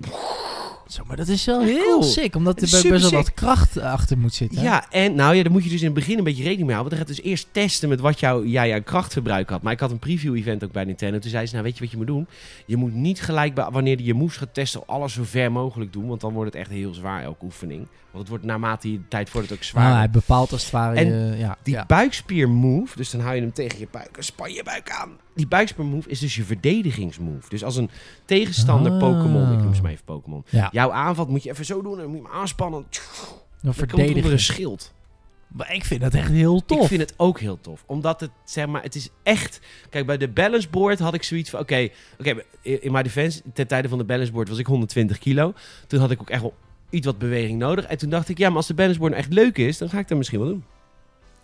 Zo, 0.87 1.03
maar 1.07 1.17
dat 1.17 1.27
is 1.27 1.45
wel 1.45 1.61
heel 1.61 1.83
cool. 1.99 2.03
sick, 2.03 2.35
omdat 2.35 2.55
er 2.55 2.69
best 2.69 3.01
wel 3.01 3.11
wat 3.11 3.33
kracht 3.33 3.79
achter 3.79 4.17
moet 4.17 4.33
zitten. 4.33 4.61
Ja, 4.61 4.91
en 4.91 5.15
nou 5.15 5.35
ja, 5.35 5.43
daar 5.43 5.51
moet 5.51 5.63
je 5.63 5.69
dus 5.69 5.79
in 5.79 5.85
het 5.85 5.95
begin 5.95 6.17
een 6.17 6.23
beetje 6.23 6.43
rekening 6.43 6.67
mee 6.67 6.75
houden. 6.75 6.97
Want 6.97 7.07
dan 7.07 7.15
gaat 7.15 7.23
dus 7.23 7.31
eerst 7.31 7.47
testen 7.51 7.89
met 7.89 7.99
wat 7.99 8.19
jou, 8.19 8.47
jij 8.47 8.73
aan 8.73 8.83
krachtverbruik 8.83 9.49
had. 9.49 9.61
Maar 9.61 9.73
ik 9.73 9.79
had 9.79 9.91
een 9.91 9.99
preview-event 9.99 10.63
ook 10.63 10.71
bij 10.71 10.83
Nintendo. 10.83 11.19
Toen 11.19 11.29
zei 11.29 11.45
ze, 11.45 11.51
nou 11.51 11.65
weet 11.65 11.77
je 11.77 11.83
wat 11.83 11.91
je 11.91 11.97
moet 11.97 12.07
doen? 12.07 12.27
Je 12.65 12.77
moet 12.77 12.93
niet 12.93 13.21
gelijk, 13.21 13.53
bij, 13.53 13.69
wanneer 13.71 13.97
je 13.97 14.03
je 14.03 14.13
moves 14.13 14.37
gaat 14.37 14.53
testen, 14.53 14.81
alles 14.85 15.13
zo 15.13 15.23
ver 15.23 15.51
mogelijk 15.51 15.93
doen. 15.93 16.07
Want 16.07 16.21
dan 16.21 16.33
wordt 16.33 16.53
het 16.53 16.61
echt 16.61 16.71
heel 16.71 16.93
zwaar, 16.93 17.23
elke 17.23 17.45
oefening. 17.45 17.87
Want 18.11 18.19
het 18.19 18.29
wordt 18.29 18.43
naarmate 18.43 18.91
je 18.91 18.97
de 18.97 19.07
tijd 19.07 19.31
wordt 19.31 19.49
het 19.49 19.57
ook 19.57 19.63
zwaar. 19.63 19.83
Nou, 19.83 19.97
hij 19.97 20.09
bepaalt 20.09 20.51
als 20.51 20.61
het 20.61 20.71
ware 20.71 20.95
En 20.95 21.05
je... 21.07 21.37
Ja, 21.37 21.57
Die 21.63 21.73
ja. 21.73 21.85
buikspier-move, 21.85 22.95
dus 22.95 23.11
dan 23.11 23.21
hou 23.21 23.35
je 23.35 23.41
hem 23.41 23.53
tegen 23.53 23.79
je 23.79 23.87
buik 23.91 24.17
en 24.17 24.23
span 24.23 24.53
je 24.53 24.63
buik 24.63 24.91
aan. 24.91 25.09
Die 25.37 25.47
buikspier-move 25.47 26.09
is 26.09 26.19
dus 26.19 26.35
je 26.35 26.43
verdedigingsmove. 26.43 27.49
Dus 27.49 27.63
als 27.63 27.75
een 27.75 27.89
tegenstander 28.25 28.91
Ah. 28.91 28.99
Pokémon, 28.99 29.51
ik 29.51 29.63
noem 29.63 29.75
ze 29.75 29.81
maar 29.81 29.91
even 29.91 30.05
Pokémon, 30.05 30.43
Ja. 30.49 30.69
jou 30.71 30.91
aanvalt, 30.93 31.29
moet 31.29 31.43
je 31.43 31.49
even 31.49 31.65
zo 31.65 31.81
doen 31.81 31.93
en 31.93 31.99
dan 32.01 32.07
moet 32.11 32.21
je 32.21 32.27
hem 32.27 32.31
aanspannen. 32.39 32.79
Een 32.79 32.85
Dan 33.61 33.73
komt 33.73 33.91
er 33.91 33.97
verdediger. 33.97 34.31
een 34.31 34.39
schild. 34.39 34.93
Maar 35.47 35.73
ik 35.73 35.85
vind 35.85 36.01
dat 36.01 36.13
echt 36.13 36.31
heel 36.31 36.65
tof. 36.65 36.81
Ik 36.81 36.87
vind 36.87 37.01
het 37.01 37.13
ook 37.17 37.39
heel 37.39 37.59
tof. 37.61 37.83
Omdat 37.85 38.19
het, 38.19 38.29
zeg 38.43 38.67
maar, 38.67 38.81
het 38.83 38.95
is 38.95 39.09
echt... 39.23 39.59
Kijk, 39.89 40.05
bij 40.05 40.17
de 40.17 40.27
balance 40.27 40.69
board 40.69 40.99
had 40.99 41.13
ik 41.13 41.23
zoiets 41.23 41.49
van... 41.49 41.59
Oké, 41.59 41.89
oké, 42.19 42.29
in 42.61 42.83
in 42.83 42.91
my 42.91 43.03
defense, 43.03 43.41
ten 43.53 43.67
tijde 43.67 43.89
van 43.89 43.97
de 43.97 44.03
balance 44.03 44.31
board 44.31 44.49
was 44.49 44.57
ik 44.57 44.65
120 44.65 45.17
kilo. 45.17 45.53
Toen 45.87 45.99
had 45.99 46.11
ik 46.11 46.21
ook 46.21 46.29
echt 46.29 46.41
wel 46.41 46.53
iets 46.89 47.05
wat 47.05 47.17
beweging 47.17 47.59
nodig. 47.59 47.85
En 47.85 47.97
toen 47.97 48.09
dacht 48.09 48.29
ik, 48.29 48.37
ja, 48.37 48.47
maar 48.47 48.57
als 48.57 48.67
de 48.67 48.73
balance 48.73 48.99
board 48.99 49.11
nou 49.11 49.23
echt 49.23 49.33
leuk 49.33 49.57
is, 49.57 49.77
dan 49.77 49.89
ga 49.89 49.99
ik 49.99 50.07
dat 50.07 50.17
misschien 50.17 50.39
wel 50.39 50.47
doen. 50.47 50.63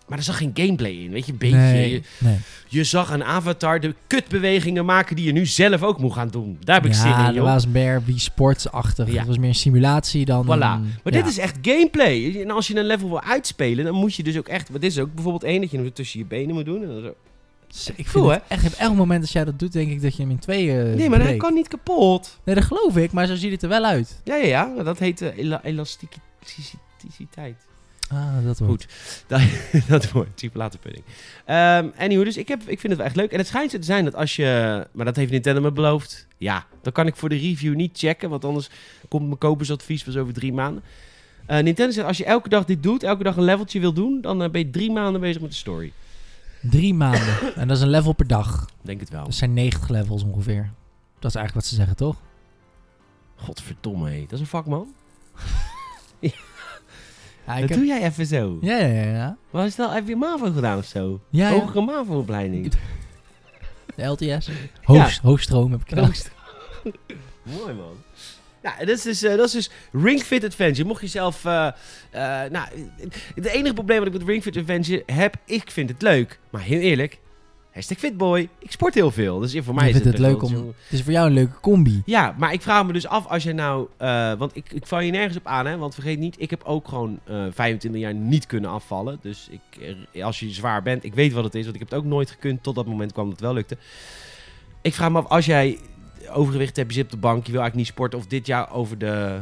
Maar 0.06 0.18
er 0.18 0.24
zag 0.24 0.36
geen 0.36 0.50
gameplay 0.54 0.90
in, 0.92 1.10
weet 1.10 1.26
je, 1.26 1.32
een 1.32 1.38
beetje. 1.38 1.56
Nee, 1.56 1.90
Je, 1.92 2.00
nee. 2.18 2.36
je 2.68 2.84
zag 2.84 3.10
een 3.10 3.24
avatar 3.24 3.80
de 3.80 3.94
kutbewegingen 4.06 4.84
maken 4.84 5.16
die 5.16 5.24
je 5.24 5.32
nu 5.32 5.46
zelf 5.46 5.82
ook 5.82 5.98
moet 5.98 6.12
gaan 6.12 6.28
doen. 6.28 6.56
Daar 6.60 6.76
heb 6.76 6.84
ik 6.84 6.92
ja, 6.92 7.00
zin 7.00 7.10
in, 7.18 7.24
dat 7.24 7.34
joh. 7.34 7.44
was 7.44 7.66
meer 7.66 8.02
wie 8.04 8.18
sportsachtig. 8.18 9.12
Ja. 9.12 9.18
Het 9.18 9.26
was 9.26 9.38
meer 9.38 9.48
een 9.48 9.54
simulatie 9.54 10.24
dan... 10.24 10.44
Voilà. 10.46 10.48
een- 10.48 10.58
Maar 10.58 10.80
ja. 11.04 11.10
dit 11.10 11.26
is 11.26 11.38
echt 11.38 11.56
gameplay. 11.62 12.40
En 12.42 12.50
als 12.50 12.66
je 12.66 12.76
een 12.78 12.84
level 12.86 13.08
wil 13.08 13.22
uitspelen, 13.22 13.84
dan 13.84 13.94
moet 13.94 14.14
je 14.14 14.22
dus 14.22 14.38
ook 14.38 14.48
echt... 14.48 14.72
Dit 14.72 14.82
is 14.82 14.98
ook 14.98 15.14
bijvoorbeeld 15.14 15.44
één 15.44 15.60
dat 15.60 15.70
je 15.70 15.76
hem 15.78 15.92
tussen 15.92 16.18
je 16.18 16.26
benen 16.26 16.54
moet 16.54 16.64
doen. 16.64 16.82
En 16.82 16.88
dan 16.88 17.02
zo. 17.02 17.12
Ik 17.96 18.06
Cool, 18.12 18.28
het 18.30 18.42
echt, 18.48 18.66
op 18.66 18.72
elk 18.72 18.94
moment 18.94 19.20
als 19.22 19.32
jij 19.32 19.44
dat 19.44 19.58
doet, 19.58 19.72
denk 19.72 19.90
ik 19.90 20.02
dat 20.02 20.16
je 20.16 20.22
hem 20.22 20.30
in 20.30 20.38
tweeën 20.38 20.94
Nee, 20.96 21.08
maar 21.08 21.18
dat 21.18 21.26
breekt. 21.26 21.42
kan 21.42 21.54
niet 21.54 21.68
kapot. 21.68 22.38
Nee, 22.44 22.54
dat 22.54 22.64
geloof 22.64 22.96
ik, 22.96 23.12
maar 23.12 23.26
zo 23.26 23.34
ziet 23.34 23.50
het 23.52 23.62
er 23.62 23.68
wel 23.68 23.84
uit. 23.84 24.20
Ja, 24.24 24.34
ja, 24.36 24.46
ja. 24.46 24.82
Dat 24.82 24.98
heet 24.98 25.20
uh, 25.22 25.38
ela 25.38 25.60
elasticiteit. 25.64 27.56
Ah, 28.10 28.44
dat 28.44 28.58
wordt. 28.58 28.84
Goed. 28.84 29.26
Dat, 29.28 29.40
dat 29.88 30.10
wordt 30.10 30.40
chocoladepudding. 30.40 31.04
Um, 31.46 31.92
anyway, 31.96 32.24
dus 32.24 32.36
ik, 32.36 32.48
heb, 32.48 32.60
ik 32.60 32.80
vind 32.80 32.82
het 32.82 32.96
wel 32.96 33.06
echt 33.06 33.16
leuk. 33.16 33.32
En 33.32 33.38
het 33.38 33.46
schijnt 33.46 33.70
zo 33.70 33.78
te 33.78 33.84
zijn 33.84 34.04
dat 34.04 34.14
als 34.14 34.36
je... 34.36 34.86
Maar 34.92 35.04
dat 35.04 35.16
heeft 35.16 35.30
Nintendo 35.30 35.60
me 35.60 35.72
beloofd. 35.72 36.26
Ja, 36.38 36.66
dan 36.82 36.92
kan 36.92 37.06
ik 37.06 37.16
voor 37.16 37.28
de 37.28 37.36
review 37.36 37.74
niet 37.74 37.98
checken. 37.98 38.30
Want 38.30 38.44
anders 38.44 38.70
komt 39.08 39.26
mijn 39.26 39.38
kopersadvies 39.38 40.04
pas 40.04 40.16
over 40.16 40.32
drie 40.34 40.52
maanden. 40.52 40.82
Uh, 41.50 41.58
Nintendo 41.58 41.92
zegt, 41.92 42.06
als 42.06 42.18
je 42.18 42.24
elke 42.24 42.48
dag 42.48 42.64
dit 42.64 42.82
doet, 42.82 43.02
elke 43.02 43.22
dag 43.22 43.36
een 43.36 43.44
leveltje 43.44 43.80
wil 43.80 43.92
doen... 43.92 44.20
dan 44.20 44.42
uh, 44.42 44.50
ben 44.50 44.60
je 44.60 44.70
drie 44.70 44.92
maanden 44.92 45.20
bezig 45.20 45.40
met 45.40 45.50
de 45.50 45.56
story. 45.56 45.92
Drie 46.62 46.94
maanden. 46.94 47.36
en 47.56 47.68
dat 47.68 47.76
is 47.76 47.82
een 47.82 47.90
level 47.90 48.12
per 48.12 48.26
dag. 48.26 48.68
Denk 48.82 49.00
het 49.00 49.10
wel. 49.10 49.24
Dat 49.24 49.34
zijn 49.34 49.54
90 49.54 49.88
levels 49.88 50.22
ongeveer. 50.22 50.70
Dat 51.18 51.30
is 51.30 51.36
eigenlijk 51.36 51.54
wat 51.54 51.64
ze 51.64 51.74
zeggen, 51.74 51.96
toch? 51.96 52.16
Godverdomme, 53.36 54.10
hé. 54.10 54.20
Dat 54.20 54.32
is 54.32 54.40
een 54.40 54.46
vakman. 54.46 54.94
Ja, 57.46 57.60
dat 57.60 57.68
heb... 57.68 57.78
doe 57.78 57.86
jij 57.86 58.02
even 58.02 58.26
zo. 58.26 58.58
Ja, 58.60 58.76
ja, 58.76 59.02
ja. 59.02 59.36
Wat 59.50 59.66
is 59.66 59.76
dat? 59.76 59.92
Heb 59.92 60.08
je 60.08 60.16
MAVO 60.16 60.52
gedaan 60.52 60.78
of 60.78 60.84
zo? 60.84 61.20
ja, 61.30 61.48
ja. 61.48 61.54
Hogere 61.54 61.84
MAVO-opleiding. 61.84 62.72
De 63.96 64.04
LTS. 64.04 64.50
Hoog, 64.82 65.18
Hoogstroom 65.18 65.70
heb 65.70 65.80
ik 65.80 65.88
gedaan. 65.88 66.12
Mooi 67.42 67.74
man. 67.74 67.96
Nou, 68.62 68.78
dat 68.78 68.88
is 68.88 69.02
dus, 69.02 69.22
uh, 69.22 69.36
dat 69.36 69.46
is 69.46 69.52
dus 69.52 69.70
Ring 69.92 70.22
Fit 70.22 70.44
Adventure. 70.44 70.88
Mocht 70.88 71.00
je 71.00 71.06
zelf... 71.06 71.44
Uh, 71.44 71.52
uh, 72.14 72.20
nou, 72.50 72.66
het 73.34 73.44
enige 73.44 73.74
probleem 73.74 73.98
wat 73.98 74.06
ik 74.06 74.12
met 74.12 74.22
Ring 74.22 74.42
Fit 74.42 74.56
Adventure 74.56 75.02
heb, 75.06 75.36
ik 75.44 75.70
vind 75.70 75.88
het 75.88 76.02
leuk. 76.02 76.38
Maar 76.50 76.62
heel 76.62 76.80
eerlijk, 76.80 77.18
hashtag 77.74 77.98
Fitboy, 77.98 78.48
ik 78.58 78.70
sport 78.70 78.94
heel 78.94 79.10
veel. 79.10 79.38
Dus 79.38 79.56
voor 79.62 79.74
mij 79.74 79.84
je 79.84 79.94
is 79.94 80.00
vindt 80.00 80.18
het 80.18 80.26
leuk 80.26 80.42
om... 80.42 80.52
Het 80.52 80.92
is 80.92 81.02
voor 81.02 81.12
jou 81.12 81.26
een 81.26 81.32
leuke 81.32 81.60
combi. 81.60 82.02
Ja, 82.04 82.34
maar 82.38 82.52
ik 82.52 82.62
vraag 82.62 82.86
me 82.86 82.92
dus 82.92 83.06
af 83.06 83.26
als 83.26 83.42
je 83.42 83.52
nou... 83.52 83.88
Uh, 84.00 84.32
want 84.32 84.56
ik, 84.56 84.72
ik 84.72 84.86
val 84.86 85.00
je 85.00 85.10
nergens 85.10 85.36
op 85.36 85.46
aan, 85.46 85.66
hè. 85.66 85.76
Want 85.76 85.94
vergeet 85.94 86.18
niet, 86.18 86.36
ik 86.38 86.50
heb 86.50 86.62
ook 86.64 86.88
gewoon 86.88 87.20
uh, 87.30 87.46
25 87.50 88.00
jaar 88.00 88.14
niet 88.14 88.46
kunnen 88.46 88.70
afvallen. 88.70 89.18
Dus 89.20 89.48
ik, 89.50 90.22
als 90.22 90.40
je 90.40 90.50
zwaar 90.50 90.82
bent, 90.82 91.04
ik 91.04 91.14
weet 91.14 91.32
wat 91.32 91.44
het 91.44 91.54
is. 91.54 91.62
Want 91.62 91.74
ik 91.74 91.80
heb 91.80 91.90
het 91.90 91.98
ook 91.98 92.04
nooit 92.04 92.30
gekund. 92.30 92.62
Tot 92.62 92.74
dat 92.74 92.86
moment 92.86 93.12
kwam 93.12 93.24
dat 93.24 93.34
het 93.34 93.44
wel 93.44 93.54
lukte. 93.54 93.76
Ik 94.82 94.94
vraag 94.94 95.10
me 95.10 95.18
af, 95.18 95.26
als 95.26 95.46
jij 95.46 95.78
overgewicht 96.32 96.76
hebt, 96.76 96.88
je 96.88 96.94
zit 96.94 97.04
op 97.04 97.10
de 97.10 97.16
bank, 97.16 97.46
je 97.46 97.52
wil 97.52 97.60
eigenlijk 97.60 97.74
niet 97.74 97.96
sporten, 97.96 98.18
of 98.18 98.26
dit 98.26 98.46
jaar 98.46 98.72
over 98.72 98.98
de, 98.98 99.40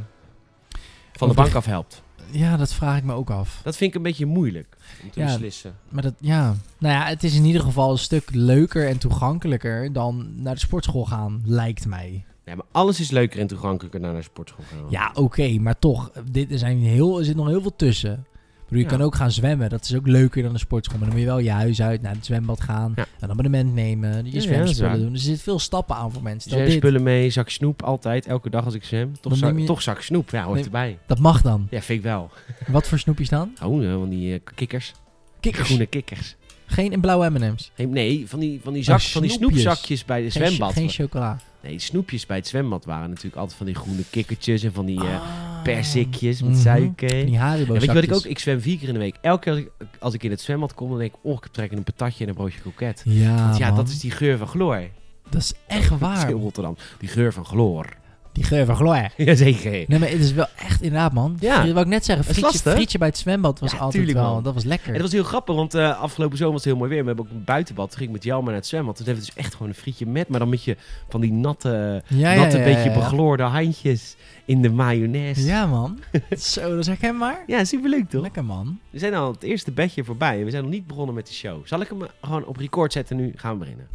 van 1.12 1.28
over 1.28 1.36
de 1.36 1.42
bank 1.42 1.54
af 1.54 1.64
helpt. 1.64 2.02
Ja, 2.30 2.56
dat 2.56 2.74
vraag 2.74 2.98
ik 2.98 3.04
me 3.04 3.12
ook 3.12 3.30
af. 3.30 3.60
Dat 3.64 3.76
vind 3.76 3.90
ik 3.90 3.96
een 3.96 4.02
beetje 4.02 4.26
moeilijk 4.26 4.76
om 5.02 5.10
te 5.10 5.20
ja, 5.20 5.26
beslissen. 5.26 5.74
Maar 5.88 6.02
dat, 6.02 6.14
ja, 6.20 6.54
nou 6.78 6.94
ja, 6.94 7.06
het 7.06 7.24
is 7.24 7.34
in 7.34 7.44
ieder 7.44 7.62
geval 7.62 7.90
een 7.90 7.98
stuk 7.98 8.28
leuker 8.34 8.88
en 8.88 8.98
toegankelijker 8.98 9.92
dan 9.92 10.32
naar 10.36 10.54
de 10.54 10.60
sportschool 10.60 11.04
gaan, 11.04 11.42
lijkt 11.44 11.86
mij. 11.86 12.24
Ja, 12.44 12.54
maar 12.54 12.66
alles 12.72 13.00
is 13.00 13.10
leuker 13.10 13.40
en 13.40 13.46
toegankelijker 13.46 14.00
dan 14.00 14.10
naar 14.10 14.18
de 14.18 14.26
sportschool 14.26 14.64
gaan. 14.64 14.90
Ja, 14.90 15.08
oké, 15.08 15.20
okay, 15.20 15.56
maar 15.56 15.78
toch, 15.78 16.10
dit, 16.30 16.50
er, 16.50 16.58
zijn 16.58 16.78
heel, 16.78 17.18
er 17.18 17.24
zit 17.24 17.36
nog 17.36 17.46
heel 17.46 17.62
veel 17.62 17.76
tussen. 17.76 18.26
Bedoel, 18.72 18.84
je 18.86 18.90
Ja. 18.90 18.96
kan 18.96 19.06
ook 19.06 19.14
gaan 19.14 19.30
zwemmen. 19.30 19.68
Dat 19.70 19.84
is 19.84 19.94
ook 19.94 20.06
leuker 20.06 20.42
dan 20.42 20.52
een 20.52 20.58
sportschool. 20.58 20.98
Maar 20.98 21.06
dan 21.08 21.16
moet 21.18 21.26
je 21.26 21.32
wel 21.32 21.42
je 21.44 21.50
huis 21.50 21.82
uit, 21.82 22.02
naar 22.02 22.14
het 22.14 22.24
zwembad 22.26 22.60
gaan. 22.60 22.92
Ja. 22.96 23.06
Een 23.20 23.30
abonnement 23.30 23.74
nemen. 23.74 24.30
Je 24.32 24.40
zwemspullen 24.40 24.98
doen. 25.00 25.12
Dus 25.12 25.20
er 25.20 25.26
zitten 25.26 25.44
veel 25.44 25.58
stappen 25.58 25.96
aan 25.96 26.12
voor 26.12 26.22
mensen. 26.22 26.50
Dit, 26.64 26.72
spullen 26.72 27.02
mee, 27.02 27.30
zak 27.30 27.48
snoep, 27.48 27.82
altijd, 27.82 28.26
elke 28.26 28.50
dag 28.50 28.64
als 28.64 28.74
ik 28.74 28.84
zwem. 28.84 29.12
Toch, 29.20 29.36
zak, 29.36 29.58
je- 29.58 29.64
toch 29.64 29.82
zak 29.82 30.00
snoep, 30.02 30.30
ja, 30.30 30.42
hoort 30.44 30.54
Nee. 30.56 30.64
erbij. 30.64 30.98
Dat 31.06 31.18
mag 31.18 31.42
dan. 31.42 31.66
Ja, 31.70 31.80
vind 31.80 31.98
ik 31.98 32.04
wel. 32.04 32.30
Wat 32.66 32.88
voor 32.88 32.98
snoepjes 32.98 33.28
dan? 33.28 33.52
Oh, 33.62 33.92
van 33.98 34.08
die 34.08 34.32
eh, 34.34 34.40
kikkers. 34.54 34.92
Kikkers. 35.40 35.66
Groene 35.66 35.86
kikkers. 35.86 36.36
Geen 36.66 36.92
in 36.92 37.00
blauwe 37.00 37.30
M&M's. 37.30 37.70
Geen- 37.74 37.90
Nee, 37.90 38.24
van 38.28 38.40
die, 38.40 38.60
van 38.62 38.72
die, 38.72 38.82
zak, 38.82 39.00
van 39.00 39.22
die 39.22 39.30
snoepzakjes 39.30 40.04
bij 40.04 40.22
de 40.22 40.30
Geen, 40.30 40.46
zwembad. 40.46 40.72
geen 40.72 40.88
chocola. 40.88 41.38
Nee, 41.62 41.78
snoepjes 41.78 42.26
bij 42.26 42.36
het 42.36 42.46
zwembad 42.46 42.84
waren 42.84 43.08
natuurlijk 43.08 43.36
altijd 43.36 43.56
van 43.56 43.66
die 43.66 43.74
groene 43.74 44.02
kikkertjes 44.10 44.62
en 44.62 44.72
van 44.72 44.86
die 44.86 45.00
eh 45.00 45.14
Ah. 45.14 45.62
persikjes 45.62 46.42
met 46.42 46.50
Mhm. 46.50 46.60
suiker. 46.60 47.08
Van 47.16 47.26
Die 47.26 47.38
Haribo 47.38 47.72
Ja, 47.74 47.80
weet 47.80 47.88
je 47.88 47.94
wat 47.94 48.02
ik 48.02 48.14
ook? 48.14 48.24
Ik 48.24 48.38
zwem 48.38 48.60
vier 48.60 48.78
keer 48.78 48.88
in 48.88 48.94
de 48.94 49.00
week. 49.00 49.16
Elke 49.20 49.40
keer 49.40 49.52
als 49.52 49.60
ik, 49.60 49.68
als 49.98 50.14
ik 50.14 50.22
in 50.22 50.30
het 50.30 50.40
zwembad 50.40 50.74
kom, 50.74 50.88
dan 50.90 50.98
denk 50.98 51.12
ik, 51.12 51.18
oh, 51.22 51.32
ik 51.32 51.46
trek 51.52 51.70
in 51.70 51.76
een 51.76 51.82
patatje 51.84 52.22
en 52.24 52.28
een 52.30 52.36
broodje 52.36 52.60
kroket. 52.60 53.02
Ja, 53.04 53.36
Want 53.44 53.56
ja, 53.56 53.66
man. 53.66 53.76
dat 53.76 53.88
is 53.88 53.98
die 54.00 54.10
geur 54.10 54.38
van 54.38 54.46
chloor. 54.46 54.82
Dat 55.30 55.40
is 55.42 55.52
echt 55.66 55.88
Dat 55.88 55.92
is 56.00 56.06
waar. 56.06 56.30
in 56.30 56.36
Rotterdam. 56.36 56.76
Die 56.98 57.08
geur 57.08 57.32
van 57.32 57.44
chloor. 57.44 57.86
Die 58.32 58.44
geur 58.44 58.64
van 58.66 58.76
gloor. 58.76 59.08
Jazeker. 59.16 59.70
Nee, 59.70 59.98
maar 59.98 60.08
het 60.08 60.20
is 60.20 60.32
wel 60.32 60.46
echt 60.56 60.82
inderdaad, 60.82 61.12
man. 61.12 61.36
Ja. 61.40 61.60
Fri- 61.60 61.72
Wat 61.72 61.82
ik 61.82 61.88
net 61.88 62.04
zeggen, 62.04 62.24
Het 62.26 62.34
frietje, 62.34 62.52
lastig. 62.52 62.72
frietje 62.72 62.98
bij 62.98 63.08
het 63.08 63.18
zwembad 63.18 63.60
was 63.60 63.72
Ja, 63.72 63.78
altijd 63.78 63.94
tuurlijk, 64.04 64.18
wel... 64.24 64.34
man. 64.34 64.42
Dat 64.42 64.54
was 64.54 64.62
En 64.62 64.68
lekker. 64.68 64.92
dat 64.92 65.02
was 65.02 65.12
heel 65.12 65.22
grappig, 65.22 65.54
want 65.54 65.74
eh, 65.74 66.00
afgelopen 66.00 66.36
zomer 66.36 66.52
was 66.52 66.64
het 66.64 66.72
heel 66.72 66.80
mooi 66.80 66.90
weer. 66.94 67.00
We 67.00 67.06
hebben 67.06 67.24
ook 67.24 67.30
een 67.30 67.44
buitenbad. 67.44 67.88
Toen 67.88 67.96
ging 67.98 68.08
ik 68.08 68.14
met 68.16 68.24
Jelma 68.24 68.46
naar 68.46 68.54
het 68.54 68.66
zwembad. 68.66 68.96
Toen 68.96 69.04
hebben 69.06 69.24
we 69.24 69.30
dus 69.34 69.44
echt 69.44 69.52
gewoon 69.54 69.68
een 69.68 69.74
frietje 69.74 70.06
met, 70.06 70.28
maar 70.28 70.38
dan 70.38 70.48
met 70.48 70.64
je 70.64 70.76
van 71.08 71.20
die 71.20 71.32
natte, 71.32 72.02
Ja, 72.06 72.34
natte 72.34 72.58
ja, 72.58 72.64
beetje 72.64 72.90
begloorde 72.92 73.42
handjes 73.42 74.16
in 74.44 74.62
de 74.62 74.70
mayonaise. 74.70 75.44
Ja, 75.46 75.66
man. 75.66 75.98
Zo, 76.38 76.68
dat 76.68 76.78
is 76.78 76.86
herkenbaar. 76.86 77.42
Ja, 77.46 77.64
superleuk 77.64 78.08
toch? 78.10 78.22
Lekker, 78.22 78.44
man. 78.44 78.78
We 78.90 78.98
zijn 78.98 79.14
al 79.14 79.32
het 79.32 79.42
eerste 79.42 79.70
bedje 79.70 80.04
voorbij 80.04 80.38
en 80.38 80.44
we 80.44 80.50
zijn 80.50 80.62
nog 80.62 80.72
niet 80.72 80.86
begonnen 80.86 81.14
met 81.14 81.26
de 81.26 81.32
show. 81.32 81.66
Zal 81.66 81.80
ik 81.80 81.88
hem 81.88 81.98
gewoon 82.20 82.44
op 82.44 82.56
record 82.56 82.92
zetten 82.92 83.16
nu? 83.16 83.32
Gaan 83.36 83.58
we 83.58 83.64
beginnen. 83.64 83.86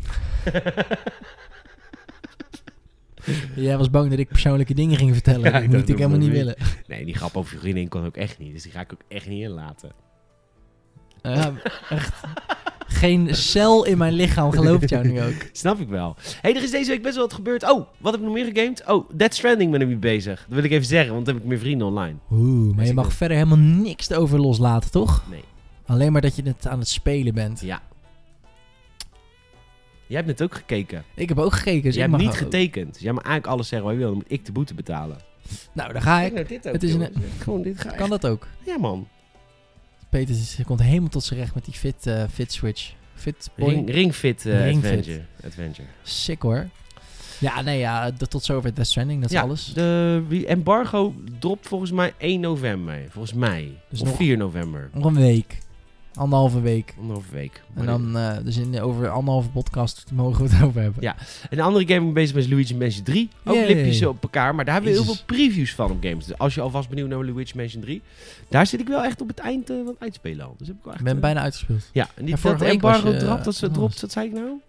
Jij 3.55 3.77
was 3.77 3.89
bang 3.89 4.09
dat 4.09 4.19
ik 4.19 4.27
persoonlijke 4.27 4.73
dingen 4.73 4.97
ging 4.97 5.13
vertellen. 5.13 5.43
Ja, 5.43 5.51
dat 5.51 5.61
ik 5.61 5.69
moet 5.69 5.89
ik 5.89 5.97
helemaal 5.97 6.17
niet 6.17 6.31
willen. 6.31 6.55
Nee, 6.87 7.05
die 7.05 7.15
grap 7.15 7.35
over 7.35 7.53
je 7.53 7.59
vriendin 7.59 7.87
kon 7.87 8.05
ook 8.05 8.17
echt 8.17 8.39
niet. 8.39 8.53
Dus 8.53 8.63
die 8.63 8.71
ga 8.71 8.79
ik 8.79 8.93
ook 8.93 9.01
echt 9.07 9.27
niet 9.27 9.41
inlaten. 9.43 9.91
Ja, 11.21 11.53
echt. 11.89 12.13
Geen 12.87 13.35
cel 13.35 13.85
in 13.85 13.97
mijn 13.97 14.13
lichaam 14.13 14.51
gelooft 14.51 14.89
jou 14.89 15.07
nu 15.07 15.21
ook. 15.21 15.49
Snap 15.51 15.79
ik 15.79 15.87
wel. 15.87 16.15
hey, 16.41 16.55
er 16.55 16.63
is 16.63 16.71
deze 16.71 16.89
week 16.89 17.01
best 17.01 17.15
wel 17.15 17.23
wat 17.23 17.33
gebeurd. 17.33 17.63
Oh, 17.63 17.87
wat 17.97 18.11
heb 18.11 18.21
ik 18.21 18.27
nog 18.27 18.35
meer 18.35 18.51
gegamed? 18.53 18.83
Oh, 18.87 19.09
Dead 19.13 19.33
Stranding 19.33 19.71
ben 19.71 19.81
ik 19.81 19.87
mee 19.87 19.97
bezig. 19.97 20.45
Dat 20.47 20.55
wil 20.55 20.63
ik 20.63 20.71
even 20.71 20.85
zeggen, 20.85 21.13
want 21.13 21.25
dan 21.25 21.33
heb 21.33 21.43
ik 21.43 21.49
meer 21.49 21.59
vrienden 21.59 21.87
online. 21.87 22.15
Oeh, 22.31 22.75
maar 22.75 22.85
je 22.85 22.93
mag 22.93 23.13
verder 23.13 23.37
helemaal 23.37 23.57
niks 23.57 24.11
over 24.11 24.39
loslaten, 24.39 24.91
toch? 24.91 25.23
Nee. 25.29 25.43
Alleen 25.85 26.11
maar 26.11 26.21
dat 26.21 26.35
je 26.35 26.43
het 26.43 26.67
aan 26.67 26.79
het 26.79 26.87
spelen 26.87 27.33
bent. 27.33 27.61
Ja. 27.61 27.81
Jij 30.07 30.17
hebt 30.17 30.27
net 30.27 30.41
ook 30.43 30.55
gekeken. 30.55 31.03
Ik 31.15 31.29
heb 31.29 31.37
ook 31.39 31.53
gekeken, 31.53 31.81
dus 31.83 31.95
Jij 31.95 32.05
ik 32.05 32.11
hebt 32.11 32.23
mag 32.23 32.31
niet 32.33 32.41
ook. 32.41 32.51
getekend. 32.51 32.93
Dus 32.93 33.01
jij 33.03 33.13
mag 33.13 33.23
eigenlijk 33.23 33.53
alles 33.53 33.67
zeggen 33.67 33.87
wat 33.87 33.97
je 33.97 34.01
wil. 34.03 34.09
Dan 34.13 34.17
moet 34.23 34.31
ik 34.31 34.45
de 34.45 34.51
boete 34.51 34.73
betalen. 34.73 35.17
Nou, 35.73 35.93
daar 35.93 36.01
ga 36.01 36.21
ik. 36.21 36.33
nou 36.33 36.45
dit 36.47 36.67
ook. 36.67 36.73
Het 36.73 36.83
is 36.83 36.93
een- 36.93 36.99
jongens. 36.99 37.17
Gewoon 37.39 37.61
dit 37.61 37.81
ga 37.81 37.89
Kan 37.91 38.09
dat 38.09 38.25
ook? 38.27 38.47
Ja 38.65 38.77
man. 38.77 39.07
Peter 40.09 40.35
is- 40.35 40.59
komt 40.65 40.81
helemaal 40.81 41.09
tot 41.09 41.23
zijn 41.23 41.39
recht 41.39 41.53
met 41.53 41.65
die 41.65 41.73
fit, 41.73 42.07
eh, 42.07 42.23
fit 42.33 42.51
switch. 42.51 42.93
Fit 43.15 43.49
boy. 43.55 43.69
Ring, 43.69 43.89
ringfit 43.91 44.45
eh, 44.45 44.63
Ringfit. 44.63 44.89
Adventure. 44.91 45.21
Adventure. 45.45 45.87
Sick 46.03 46.41
hoor. 46.41 46.67
Ja, 47.39 47.61
nee, 47.61 47.79
ja, 47.79 48.11
dat 48.11 48.29
tot 48.29 48.43
zover 48.43 48.73
Death 48.75 48.87
Stranding, 48.87 49.21
dat 49.21 49.29
is 49.29 49.35
ja, 49.35 49.41
alles. 49.41 49.73
de 49.73 50.43
embargo 50.47 51.13
dropt 51.39 51.67
volgens 51.67 51.91
mij 51.91 52.13
1 52.17 52.39
november. 52.39 53.05
Volgens 53.09 53.33
mij. 53.33 53.71
Dus 53.89 54.01
of 54.01 54.07
nog- 54.07 54.17
4 54.17 54.37
november. 54.37 54.89
Nog 54.93 55.05
een 55.05 55.15
week. 55.15 55.57
Anderhalve 56.17 56.62
week. 56.62 56.93
Anderhalve 56.99 57.32
week. 57.32 57.63
En 57.73 57.86
dan, 57.86 58.17
eh, 58.17 58.38
dus 58.43 58.58
in, 58.58 58.82
over 58.82 59.10
anderhalve 59.10 59.49
podcast 59.49 60.06
mogen 60.13 60.45
we 60.45 60.56
het 60.56 60.63
over 60.67 60.82
hebben. 60.82 61.01
Ja. 61.03 61.15
En 61.49 61.58
de 61.58 61.63
andere 61.63 61.88
game 61.88 61.99
ben 61.99 62.08
ik 62.08 62.13
bezig 62.13 62.36
met 62.36 62.43
is 62.43 62.49
Luigi 62.49 62.75
Mansion 62.75 63.03
3. 63.03 63.30
Ook 63.45 63.67
lipjes 63.67 64.06
op 64.06 64.23
elkaar, 64.23 64.56
maar 64.56 64.65
daar 64.65 64.73
hebben 64.73 64.91
we 64.91 64.97
heel 64.97 65.08
veel 65.13 65.23
previews 65.25 65.73
van 65.73 65.91
op 65.91 65.97
games. 66.01 66.25
Dus 66.25 66.38
als 66.38 66.56
je 66.56 66.62
alvast 66.62 66.89
benieuwd 66.89 67.10
naar 67.10 67.25
Luigi 67.25 67.53
Mansion 67.56 67.82
3, 67.82 68.01
daar 68.49 68.67
zit 68.67 68.80
ik 68.80 68.88
wel 68.88 69.03
echt 69.03 69.21
op 69.21 69.27
het 69.27 69.39
eind 69.39 69.69
eh, 69.69 69.75
van 69.77 69.88
het 69.88 69.95
uitspelen 69.99 70.45
al. 70.45 70.56
Dus 70.58 70.67
heb 70.67 70.77
ik 70.77 70.84
wel 70.84 70.93
echt... 70.93 71.03
Ben 71.03 71.15
eh, 71.15 71.21
bijna 71.21 71.41
uitgespeeld. 71.41 71.89
Ja, 71.93 72.10
en 72.15 72.25
die, 72.25 72.36
Ja, 72.43 72.51
dat 72.51 72.62
embargo 72.62 73.10
je, 73.10 73.17
dropt, 73.17 73.43
dat 73.43 73.56
ze 73.56 73.71
dropt, 73.71 74.01
wat 74.01 74.12
zei 74.12 74.27
ik 74.27 74.34
nou? 74.34 74.60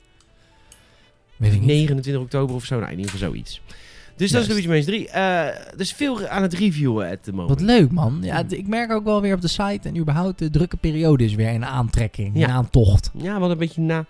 Weet 1.37 1.53
ik 1.53 1.61
niet. 1.61 1.69
29 1.69 2.23
oktober 2.23 2.55
of 2.55 2.65
zo, 2.65 2.79
nou 2.79 2.93
in 2.93 2.99
ieder 2.99 3.13
geval 3.13 3.29
zoiets. 3.29 3.61
Dus 4.19 4.31
dat 4.31 4.43
is. 4.43 4.49
Luigi 4.49 4.69
Mansion 4.69 4.87
3. 4.95 5.09
Eh 5.09 5.77
dus 5.77 5.93
veel 5.93 6.27
aan 6.27 6.43
het 6.43 6.55
reviewen 6.55 7.11
at 7.11 7.23
the 7.23 7.31
moment. 7.31 7.49
Wat 7.49 7.61
leuk, 7.61 7.91
man. 7.93 8.19
Ja, 8.23 8.45
d- 8.45 8.53
ik 8.53 8.67
merk 8.67 8.93
ook 8.93 9.05
wel 9.05 9.21
weer 9.21 9.35
op 9.35 9.41
de 9.41 9.49
site 9.49 9.81
en 9.89 9.97
überhaupt 9.97 10.39
de 10.39 10.51
drukke 10.51 10.77
periode 10.77 11.25
is 11.25 11.35
weer 11.35 11.53
in 11.53 11.65
aantrekking, 11.65 12.39
Ja. 12.39 12.47
in 12.47 12.53
aantocht. 12.53 13.11
Ja, 13.17 13.39
wat 13.39 13.51
een 13.51 13.59
beetje 13.59 13.81
na... 13.81 14.05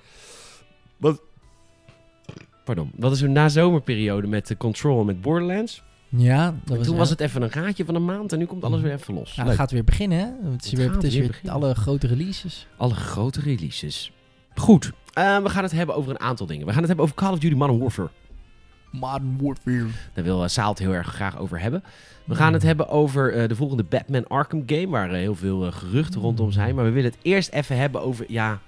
Wat... 0.97 1.21
Pardon. 2.65 2.91
Wat 2.97 3.13
is 3.13 3.21
een 3.21 3.33
na-zomerperiode 3.33 4.27
met 4.27 4.47
de 4.47 4.57
Control 4.57 5.01
en 5.01 5.07
met 5.07 5.21
Borderlands. 5.21 5.83
Ja, 6.09 6.55
dat 6.65 6.77
was, 6.77 6.87
toen 6.87 6.97
was 6.97 7.11
het 7.11 7.21
even 7.21 7.43
een 7.43 7.51
gaatje 7.51 7.85
van 7.85 7.95
een 7.95 8.05
maand 8.05 8.33
en 8.33 8.39
nu 8.39 8.45
komt 8.45 8.65
alles 8.65 8.81
weer 8.81 8.93
even 8.93 9.15
los. 9.15 9.35
Ja, 9.35 9.45
het 9.47 9.55
gaat 9.55 9.71
weer 9.71 9.85
beginnen, 9.85 10.19
hè? 10.19 10.51
Het 10.51 10.65
is 10.65 10.71
Het 10.71 10.81
weer, 10.81 10.93
het 10.93 11.03
is 11.05 11.11
weer 11.13 11.21
weer 11.21 11.29
beginnen. 11.31 11.55
alle 11.55 11.75
grote 11.75 12.07
releases. 12.07 12.67
Alle 12.77 12.95
grote 12.95 13.41
releases. 13.41 14.13
Goed. 14.55 14.93
Eh, 15.13 15.39
we 15.43 15.49
gaan 15.49 15.63
het 15.63 15.73
hebben 15.73 15.95
over 15.97 16.11
een 16.11 16.21
aantal 16.21 16.47
dingen. 16.47 16.63
We 16.67 16.71
gaan 16.71 16.79
het 16.79 16.87
hebben 16.89 17.05
over 17.05 17.17
Call 17.17 17.33
of 17.33 17.39
Duty 17.39 17.55
Modern 17.55 17.79
Warfare. 17.79 18.09
Modern 18.91 19.39
Warfare. 19.41 19.87
Daar 20.15 20.25
wil 20.25 20.43
uh, 20.43 20.49
Saal 20.49 20.71
het 20.71 20.79
heel 20.79 20.95
erg 20.95 21.07
graag 21.07 21.39
over 21.39 21.61
hebben. 21.61 21.83
We 22.29 22.35
gaan 22.35 22.53
het 22.53 22.63
hebben 22.63 22.89
over 22.89 23.35
eh, 23.35 23.49
de 23.49 23.57
volgende 23.57 23.83
Batman 23.83 24.27
Arkham 24.27 24.63
game, 24.67 24.89
waar 24.89 25.11
eh, 25.11 25.17
heel 25.17 25.35
veel 25.35 25.67
eh, 25.67 25.73
geruchten 25.73 26.21
rondom 26.21 26.53
zijn. 26.53 26.75
Maar 26.75 26.85
we 26.85 26.91
willen 26.91 27.11
het 27.11 27.21
eerst 27.23 27.53
even 27.53 27.77
hebben 27.77 28.03
over, 28.03 28.25
ja, 28.29 28.61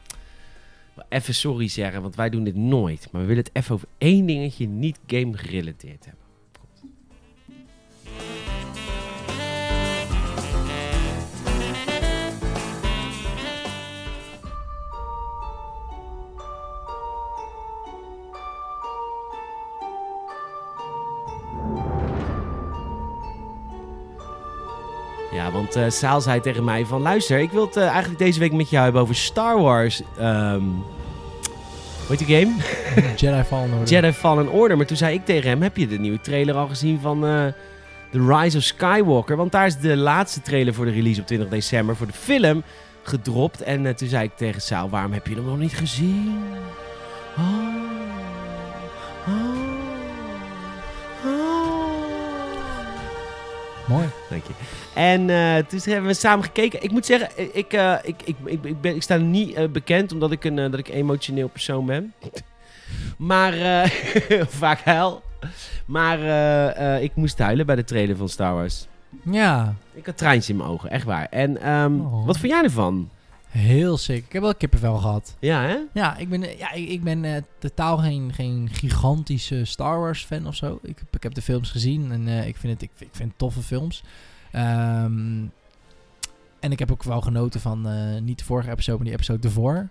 even 1.08 1.34
sorry 1.34 1.68
zeggen, 1.68 2.02
want 2.02 2.14
wij 2.14 2.30
doen 2.30 2.44
dit 2.44 2.56
nooit. 2.56 3.08
Maar 3.12 3.20
we 3.20 3.26
willen 3.26 3.42
het 3.42 3.54
even 3.54 3.74
over 3.74 3.88
één 3.98 4.26
dingetje 4.26 4.68
niet 4.68 4.98
game 5.06 5.36
gerelateerd 5.36 6.04
hebben. 6.04 6.19
Ja, 25.40 25.50
want 25.50 25.76
eh 25.76 25.84
Saal 25.88 26.20
zei 26.20 26.40
tegen 26.40 26.64
mij 26.64 26.86
van... 26.86 27.02
Luister, 27.02 27.38
ik 27.38 27.50
wil 27.50 27.66
het 27.66 27.76
eh, 27.76 27.88
eigenlijk 27.88 28.18
deze 28.18 28.38
week 28.38 28.52
met 28.52 28.70
jou 28.70 28.84
hebben 28.84 29.02
over 29.02 29.14
Star 29.14 29.60
Wars. 29.60 30.02
ehm 30.18 30.62
hoe 32.06 32.18
heet 32.18 32.26
die 32.26 32.36
game? 32.36 32.56
Jedi 33.16 33.42
Fallen 33.42 33.72
Order. 33.72 33.88
Jedi 33.88 34.12
Fallen 34.12 34.48
Order. 34.48 34.76
Maar 34.76 34.86
toen 34.86 34.96
zei 34.96 35.14
ik 35.14 35.24
tegen 35.24 35.50
hem... 35.50 35.62
Heb 35.62 35.76
je 35.76 35.86
de 35.86 35.98
nieuwe 35.98 36.20
trailer 36.20 36.54
al 36.54 36.68
gezien 36.68 37.00
van 37.00 37.26
eh 37.26 37.46
The 38.10 38.26
Rise 38.26 38.56
of 38.56 38.62
Skywalker? 38.62 39.36
Want 39.36 39.52
daar 39.52 39.66
is 39.66 39.76
de 39.76 39.96
laatste 39.96 40.40
trailer 40.40 40.74
voor 40.74 40.84
de 40.84 40.90
release 40.90 41.20
op 41.20 41.26
20 41.26 41.48
december... 41.48 41.96
voor 41.96 42.06
de 42.06 42.12
film 42.12 42.62
gedropt. 43.02 43.62
En 43.62 43.96
toen 43.96 44.08
zei 44.08 44.24
ik 44.24 44.36
tegen 44.36 44.60
Saal... 44.62 44.90
Waarom 44.90 45.12
heb 45.12 45.26
je 45.26 45.34
hem 45.34 45.44
nog 45.44 45.58
niet 45.58 45.74
gezien? 45.74 46.42
Oh. 47.38 47.44
Oh. 49.28 49.34
Oh. 51.24 51.60
Mooi. 53.88 54.08
Dank 54.28 54.42
je. 54.46 54.79
En 54.94 55.30
eh, 55.30 55.56
toen 55.56 55.80
hebben 55.84 56.06
we 56.10 56.14
samen 56.14 56.44
gekeken. 56.44 56.82
Ik 56.82 56.90
moet 56.90 57.06
zeggen, 57.06 57.56
ik, 57.56 57.72
eh, 57.72 57.94
ik, 58.02 58.22
ik, 58.24 58.36
ik, 58.44 58.64
ik, 58.64 58.80
ben, 58.80 58.94
ik 58.94 59.02
sta 59.02 59.16
niet 59.16 59.54
eh, 59.54 59.68
bekend 59.68 60.12
omdat 60.12 60.30
ik 60.32 60.44
een 60.44 60.58
eh, 60.58 60.70
dat 60.70 60.78
ik 60.80 60.88
een 60.88 60.94
emotioneel 60.94 61.48
persoon 61.48 61.86
ben. 61.86 62.12
maar 63.16 63.52
eh, 63.52 63.90
vaak 64.62 64.80
huil. 64.80 65.22
Maar 65.86 66.20
eh, 66.20 66.94
eh, 66.96 67.02
ik 67.02 67.14
moest 67.14 67.38
huilen 67.38 67.66
bij 67.66 67.76
de 67.76 67.84
trailer 67.84 68.16
van 68.16 68.28
Star 68.28 68.54
Wars. 68.54 68.86
Ja, 69.24 69.74
Ik 69.94 70.06
had 70.06 70.16
traantjes 70.16 70.48
in 70.48 70.56
mijn 70.56 70.68
ogen, 70.68 70.90
echt 70.90 71.04
waar. 71.04 71.26
En 71.30 71.62
ehm, 71.62 72.00
Oh. 72.00 72.26
wat 72.26 72.38
vond 72.38 72.52
jij 72.52 72.62
ervan? 72.62 73.08
heel 73.48 73.96
sick. 73.96 74.24
Ik 74.26 74.32
heb 74.32 74.42
wel 74.42 74.54
kippenvel 74.54 74.96
gehad. 74.96 75.36
Ja, 75.38 75.62
hè? 75.62 75.76
Ja, 75.92 76.16
ik 76.16 76.28
ben, 76.28 76.42
eh, 76.42 76.58
ja, 76.58 76.72
ik, 76.72 76.88
ik 76.88 77.02
ben 77.02 77.24
eh, 77.24 77.42
totaal 77.58 77.98
geen, 77.98 78.32
geen 78.34 78.68
gigantische 78.72 79.64
Star 79.64 79.98
Wars 80.00 80.24
fan 80.24 80.46
of 80.46 80.54
zo. 80.54 80.78
Ik, 80.82 80.98
heb- 80.98 81.14
ik 81.16 81.22
heb 81.22 81.34
de 81.34 81.42
films 81.42 81.70
gezien 81.70 82.12
en 82.12 82.28
eh, 82.28 82.46
ik, 82.46 82.56
vind 82.56 82.72
het, 82.72 82.82
ik, 82.82 82.90
ik 82.98 83.08
vind 83.12 83.32
toffe 83.36 83.60
films. 83.62 84.02
Ehm, 84.52 85.42
en 86.60 86.72
ik 86.72 86.78
heb 86.78 86.90
ook 86.90 87.02
wel 87.02 87.20
genoten 87.20 87.60
van 87.60 87.88
eh, 87.88 88.20
niet 88.22 88.38
de 88.38 88.44
vorige 88.44 88.70
episode, 88.70 88.96
maar 88.96 89.06
die 89.06 89.14
episode 89.14 89.46
ervoor. 89.48 89.88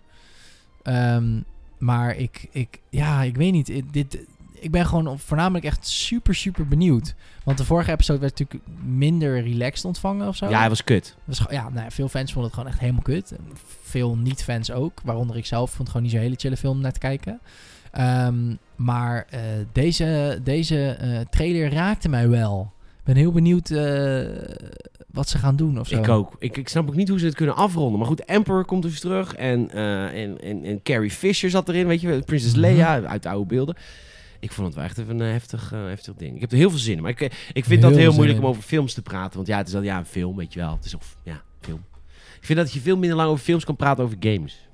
Ehm, 0.84 1.40
maar 1.78 2.16
ik, 2.16 2.48
ik, 2.52 2.80
ja, 2.90 3.22
ik 3.24 3.36
weet 3.36 3.52
niet. 3.52 3.70
Ik- 3.70 3.94
dit, 3.94 4.26
ik 4.54 4.72
ben 4.72 4.86
gewoon 4.86 5.20
voornamelijk 5.20 5.66
echt 5.66 5.88
super, 5.88 6.36
super 6.36 6.68
benieuwd. 6.68 7.16
Want 7.44 7.58
de 7.58 7.66
vorige 7.66 7.92
episode 7.92 8.20
werd 8.20 8.40
natuurlijk 8.40 8.64
minder 8.84 9.42
relaxed 9.42 9.86
ontvangen 9.86 10.28
of 10.28 10.36
zo. 10.36 10.50
Ja, 10.50 10.60
hij 10.60 10.70
was 10.70 10.84
kut. 10.84 11.16
Was 11.26 11.46
ja, 11.50 11.70
nou 11.70 11.84
ja, 11.84 11.92
veel 11.92 12.10
fans 12.10 12.32
vonden 12.34 12.44
het 12.52 12.54
gewoon 12.54 12.70
echt 12.72 12.80
helemaal 12.82 13.02
kut. 13.02 13.32
En 13.32 13.44
Veel 13.82 14.16
niet-fans 14.18 14.72
ook. 14.72 15.02
Waaronder 15.04 15.36
ik 15.38 15.46
zelf 15.46 15.68
vond 15.70 15.80
het 15.80 15.88
gewoon 15.90 16.04
niet 16.04 16.12
zo'n 16.12 16.22
hele 16.22 16.36
chille 16.36 16.58
film 16.58 16.76
om 16.76 16.82
naar 16.82 16.92
te 16.92 17.00
kijken. 17.00 17.40
Ehm, 17.92 18.56
maar 18.76 19.26
eh, 19.30 19.42
deze, 19.72 20.40
deze 20.44 20.90
eh, 20.92 21.20
trailer 21.30 21.74
raakte 21.74 22.10
mij 22.10 22.30
wel. 22.30 22.72
Ben 23.10 23.18
heel 23.18 23.32
benieuwd 23.32 23.70
eh, 23.70 24.26
wat 25.12 25.30
ze 25.30 25.38
gaan 25.38 25.56
doen 25.56 25.80
of 25.80 25.88
zo. 25.88 25.98
Ik 25.98 26.10
ook. 26.10 26.36
Ik, 26.40 26.58
ik 26.58 26.70
snap 26.70 26.88
ook 26.88 26.96
niet 26.96 27.10
hoe 27.10 27.20
ze 27.20 27.26
het 27.26 27.36
kunnen 27.36 27.56
afronden. 27.56 28.00
Maar 28.00 28.08
goed, 28.08 28.26
Emperor 28.26 28.66
komt 28.66 28.84
dus 28.84 29.00
terug. 29.00 29.34
En, 29.34 29.72
eh, 29.72 30.24
en, 30.24 30.42
en, 30.42 30.64
en 30.64 30.82
Carrie 30.84 31.12
Fisher 31.12 31.50
zat 31.50 31.70
erin, 31.70 31.88
weet 31.88 32.02
je 32.02 32.08
wel. 32.08 32.24
Prinses 32.24 32.52
Mhm. 32.52 32.60
Leia 32.60 33.02
uit 33.02 33.24
de 33.24 33.30
oude 33.30 33.46
beelden. 33.46 33.76
Ik 34.40 34.52
vond 34.52 34.68
het 34.68 34.76
wel 34.76 34.86
echt 34.86 34.98
even 34.98 35.20
een 35.20 35.32
heftig, 35.32 35.72
eh, 35.74 35.86
heftig 35.86 36.14
ding. 36.16 36.36
Ik 36.36 36.42
heb 36.42 36.52
er 36.52 36.58
heel 36.58 36.70
veel 36.70 36.80
zin 36.80 36.96
in. 36.96 37.02
Maar 37.02 37.12
ik, 37.12 37.22
ik 37.54 37.66
vind 37.66 37.82
Heel 37.82 37.90
dat 37.90 38.00
heel 38.00 38.14
moeilijk 38.14 38.40
om 38.40 38.46
over 38.46 38.62
films 38.62 38.94
te 38.94 39.02
praten. 39.02 39.36
Want 39.36 39.48
ja, 39.48 39.58
het 39.58 39.68
is 39.68 39.76
al 39.76 39.82
ja, 39.82 39.98
een 39.98 40.06
film, 40.06 40.36
weet 40.36 40.54
je 40.54 40.60
wel. 40.60 40.76
Het 40.76 40.86
is 40.86 40.96
of, 40.96 41.18
ja, 41.24 41.42
film. 41.62 41.84
Ik 42.40 42.46
vind 42.46 42.60
dat 42.60 42.74
je 42.74 42.80
veel 42.80 42.98
minder 42.98 43.18
lang 43.18 43.30
over 43.30 43.44
films 43.44 43.66
kan 43.66 43.76
praten 43.76 44.04
over 44.04 44.18
games. 44.20 44.68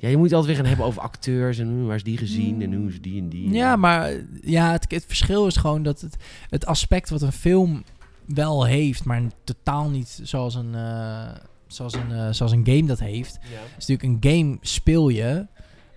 Ja, 0.00 0.08
je 0.08 0.16
moet 0.16 0.24
het 0.24 0.34
altijd 0.34 0.46
weer 0.46 0.60
gaan 0.60 0.74
hebben 0.74 0.86
over 0.86 1.02
acteurs. 1.02 1.58
En 1.58 1.86
waar 1.86 1.96
is 1.96 2.02
die 2.02 2.18
gezien 2.18 2.62
en 2.62 2.74
hoe 2.74 2.88
is 2.88 3.00
die 3.00 3.20
en 3.20 3.28
die. 3.28 3.50
Ja, 3.50 3.76
maar 3.76 4.12
ja, 4.42 4.72
het, 4.72 4.90
het 4.90 5.04
verschil 5.06 5.46
is 5.46 5.56
gewoon 5.56 5.82
dat 5.82 6.00
het, 6.00 6.16
het 6.48 6.66
aspect 6.66 7.10
wat 7.10 7.22
een 7.22 7.32
film 7.32 7.84
wel 8.26 8.64
heeft, 8.64 9.04
maar 9.04 9.22
totaal 9.44 9.88
niet 9.88 10.20
zoals 10.22 10.54
een, 10.54 10.74
eh, 10.74 11.28
zoals 11.66 11.94
een, 11.94 12.12
eh, 12.12 12.28
zoals 12.30 12.52
een 12.52 12.66
game 12.66 12.86
dat 12.86 12.98
heeft. 12.98 13.38
Ja. 13.42 13.60
is 13.78 13.86
natuurlijk 13.86 14.24
een 14.24 14.32
game 14.32 14.58
speel 14.60 15.08
je. 15.08 15.46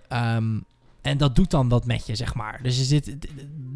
ehm, 0.08 0.58
en 1.02 1.18
dat 1.18 1.36
doet 1.36 1.50
dan 1.50 1.68
wat 1.68 1.86
met 1.86 2.06
je, 2.06 2.14
zeg 2.14 2.34
maar. 2.34 2.60
Dus 2.62 2.78
je 2.78 2.84
zit, 2.84 3.16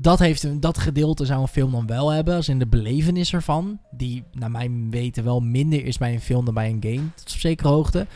dat, 0.01 0.19
heeft 0.19 0.43
een, 0.43 0.61
dat 0.61 0.79
gedeelte 0.79 1.25
zou 1.25 1.41
een 1.41 1.49
film 1.49 1.71
dan 1.73 1.87
wel 1.87 2.09
hebben. 2.11 2.37
Als 2.37 2.49
in 2.49 2.59
de 2.59 2.67
belevenis 2.67 3.33
ervan. 3.33 3.79
Die 3.91 4.25
naar 4.33 4.51
mijn 4.51 4.91
weten 4.91 5.25
wel 5.25 5.41
minder 5.41 5.85
is 5.85 5.99
bij 5.99 6.13
een 6.13 6.21
film 6.21 6.45
dan 6.45 6.55
bij 6.55 6.71
een 6.71 6.83
game. 6.83 7.09
Tot 7.15 7.33
op 7.33 7.41
zekere 7.41 7.69
hoogte. 7.69 8.07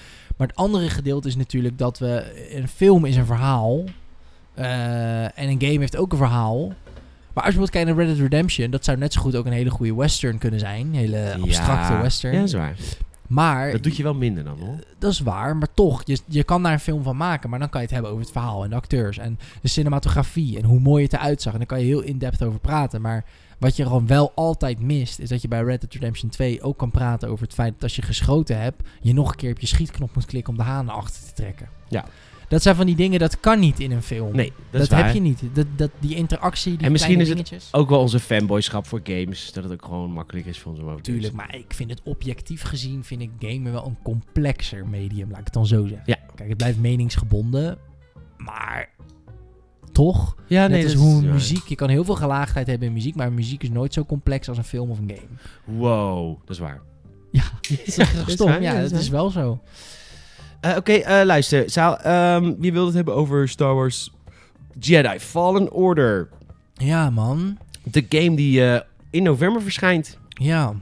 Maar 0.40 0.48
het 0.48 0.56
andere 0.58 0.88
gedeelte 0.90 1.28
is 1.28 1.36
natuurlijk 1.36 1.78
dat 1.78 1.98
we... 1.98 2.48
Een 2.54 2.68
film 2.68 3.04
is 3.04 3.16
een 3.16 3.26
verhaal. 3.26 3.84
eh, 4.54 5.22
en 5.24 5.48
een 5.48 5.60
game 5.60 5.78
heeft 5.78 5.96
ook 5.96 6.12
een 6.12 6.18
verhaal. 6.18 6.66
Maar 7.34 7.44
als 7.44 7.54
je 7.54 7.58
bijvoorbeeld 7.58 7.70
kijkt 7.70 7.86
naar 7.88 7.96
Red 7.96 8.06
Dead 8.06 8.18
Redemption... 8.30 8.70
Dat 8.70 8.84
zou 8.84 8.98
net 8.98 9.12
zo 9.12 9.20
goed 9.20 9.36
ook 9.36 9.46
een 9.46 9.52
hele 9.52 9.70
goede 9.70 9.94
western 9.94 10.38
kunnen 10.38 10.60
zijn. 10.60 10.86
Een 10.86 10.94
hele 10.94 11.36
abstracte 11.42 11.92
Ja, 11.92 12.02
western. 12.02 12.32
Ja, 12.32 12.38
dat 12.38 12.48
is 12.48 12.54
waar. 12.54 12.76
maar 13.26 13.72
Dat 13.72 13.82
doet 13.82 13.96
je 13.96 14.02
wel 14.02 14.14
minder 14.14 14.44
dan, 14.44 14.58
hoor. 14.58 14.74
dat 14.98 15.12
is 15.12 15.20
waar, 15.20 15.56
maar 15.56 15.68
toch, 15.74 16.02
je, 16.04 16.18
je 16.26 16.44
kan 16.44 16.62
daar 16.62 16.72
een 16.72 16.80
film 16.80 17.02
van 17.02 17.16
maken, 17.16 17.50
maar 17.50 17.58
dan 17.58 17.68
kan 17.70 17.80
je 17.80 17.86
het 17.86 17.94
hebben 17.94 18.12
over 18.12 18.24
het 18.24 18.32
verhaal 18.32 18.64
en 18.64 18.70
de 18.70 18.76
acteurs 18.76 19.18
en 19.18 19.38
de 19.62 19.68
cinematografie 19.68 20.58
en 20.58 20.64
hoe 20.64 20.80
mooi 20.80 21.04
het 21.04 21.12
eruit 21.12 21.42
zag. 21.42 21.52
En 21.52 21.58
daar 21.58 21.66
kan 21.68 21.78
je 21.80 21.84
heel 21.84 22.00
in-depth 22.02 22.42
over 22.44 22.60
praten. 22.60 23.00
Maar 23.00 23.24
wat 23.60 23.76
je 23.76 23.82
gewoon 23.82 24.06
wel 24.06 24.32
altijd 24.34 24.80
mist, 24.80 25.18
is 25.18 25.28
dat 25.28 25.42
je 25.42 25.48
bij 25.48 25.62
Red 25.62 25.80
Dead 25.80 25.92
Redemption 25.92 26.30
2 26.30 26.62
ook 26.62 26.78
kan 26.78 26.90
praten 26.90 27.28
over 27.28 27.44
het 27.44 27.54
feit 27.54 27.72
dat 27.72 27.82
als 27.82 27.96
je 27.96 28.02
geschoten 28.02 28.60
hebt, 28.60 28.82
je 29.00 29.12
nog 29.12 29.30
een 29.30 29.36
keer 29.36 29.50
op 29.50 29.60
je 29.60 29.66
schietknop 29.66 30.14
moet 30.14 30.24
klikken 30.24 30.52
om 30.52 30.58
de 30.58 30.64
haan 30.64 30.84
naar 30.84 30.94
achter 30.94 31.22
te 31.22 31.32
trekken. 31.32 31.68
Ja. 31.88 32.04
Dat 32.48 32.62
zijn 32.62 32.76
van 32.76 32.86
die 32.86 32.96
dingen, 32.96 33.18
dat 33.18 33.40
kan 33.40 33.58
niet 33.58 33.80
in 33.80 33.90
een 33.90 34.02
film. 34.02 34.36
Nee, 34.36 34.52
dat, 34.70 34.88
heb 34.88 35.14
je 35.14 35.20
niet. 35.20 35.42
Dat, 35.52 35.66
dat, 35.76 35.90
die 35.98 36.14
interactie, 36.14 36.76
die 36.76 36.86
En 36.86 36.92
misschien 36.92 37.20
is 37.20 37.28
het 37.28 37.36
dingetjes. 37.36 37.68
Ook 37.72 37.88
wel 37.88 38.00
onze 38.00 38.20
fanboyschap 38.20 38.86
voor 38.86 39.00
games. 39.02 39.52
Dat 39.52 39.64
het 39.64 39.72
ook 39.72 39.84
gewoon 39.84 40.10
makkelijk 40.10 40.46
is 40.46 40.58
voor 40.58 40.72
ons 40.72 40.80
om 40.80 40.88
over 40.88 41.02
te 41.02 41.10
Tuurlijk, 41.10 41.34
maar 41.34 41.54
ik 41.54 41.74
vind 41.74 41.90
het 41.90 42.00
objectief 42.04 42.62
gezien, 42.62 43.04
vind 43.04 43.20
ik 43.20 43.30
gamen 43.38 43.72
wel 43.72 43.86
een 43.86 43.98
complexer 44.02 44.86
medium, 44.86 45.30
laat 45.30 45.38
ik 45.38 45.44
het 45.44 45.54
dan 45.54 45.66
zo 45.66 45.86
zeggen. 45.86 46.02
Ja. 46.06 46.18
Kijk, 46.34 46.48
het 46.48 46.58
blijft 46.58 46.78
meningsgebonden, 46.78 47.78
maar 48.36 48.88
toch? 49.92 50.36
Ja, 50.46 50.60
Net 50.62 50.70
nee, 50.70 50.82
als 50.84 50.92
dat 50.92 51.02
hoe 51.02 51.22
waar. 51.22 51.32
muziek, 51.32 51.66
je 51.66 51.74
kan 51.74 51.88
heel 51.88 52.04
veel 52.04 52.14
gelaagdheid 52.14 52.66
hebben 52.66 52.86
in 52.88 52.92
muziek, 52.94 53.14
maar 53.14 53.32
muziek 53.32 53.62
is 53.62 53.70
nooit 53.70 53.92
zo 53.92 54.04
complex 54.04 54.48
als 54.48 54.58
een 54.58 54.64
film 54.64 54.90
of 54.90 54.98
een 54.98 55.12
game. 55.14 55.78
Wow, 55.78 56.38
dat 56.40 56.50
is 56.50 56.58
waar. 56.58 56.80
Ja, 57.32 57.42
dat 57.60 57.78
is 57.86 57.98
is 57.98 58.32
stom. 58.32 58.60
Ja, 58.60 58.80
dat 58.80 58.90
is 58.92 58.98
is 58.98 59.08
wel 59.08 59.30
zo. 59.30 59.60
Eh, 60.60 60.76
Oké, 60.76 60.92
eh, 60.92 61.24
luister. 61.24 61.70
Saal, 61.70 61.98
ehm, 61.98 62.44
je 62.60 62.72
wilde 62.72 62.86
het 62.86 62.94
hebben 62.94 63.14
over 63.14 63.48
Star 63.48 63.74
Wars 63.74 64.12
Jedi 64.78 65.18
Fallen 65.18 65.72
Order. 65.72 66.28
Ja, 66.74 67.10
man. 67.10 67.58
De 67.82 68.06
game 68.08 68.36
die 68.36 68.64
eh, 68.64 68.80
in 69.10 69.22
november 69.22 69.62
verschijnt. 69.62 70.18
Ja. 70.28 70.72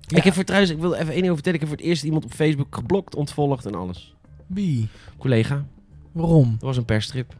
Ja. 0.00 0.16
Ik 0.16 0.24
heb 0.24 0.34
voor 0.34 0.44
trouwens, 0.44 0.72
ik 0.72 0.78
wil 0.78 0.92
even 0.94 1.06
één 1.06 1.12
ding 1.14 1.22
over 1.24 1.34
vertellen. 1.34 1.60
Ik 1.60 1.60
heb 1.60 1.68
voor 1.68 1.78
het 1.78 1.86
eerst 1.86 2.04
iemand 2.04 2.24
op 2.24 2.32
Facebook 2.32 2.74
geblokt, 2.74 3.14
ontvolgd 3.14 3.66
en 3.66 3.74
alles. 3.74 4.14
Wie? 4.46 4.88
Collega, 5.18 5.64
Waarom? 6.12 6.50
dat 6.50 6.62
was 6.62 6.76
een 6.76 6.84
persstrip. 6.84 7.34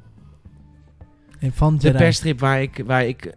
En 1.38 1.52
van 1.52 1.76
De 1.76 1.82
Jedi. 1.86 1.98
persstrip 1.98 2.40
waar 2.40 2.62
ik, 2.62 2.82
waar 2.86 3.06
ik 3.06 3.24
eh, 3.24 3.32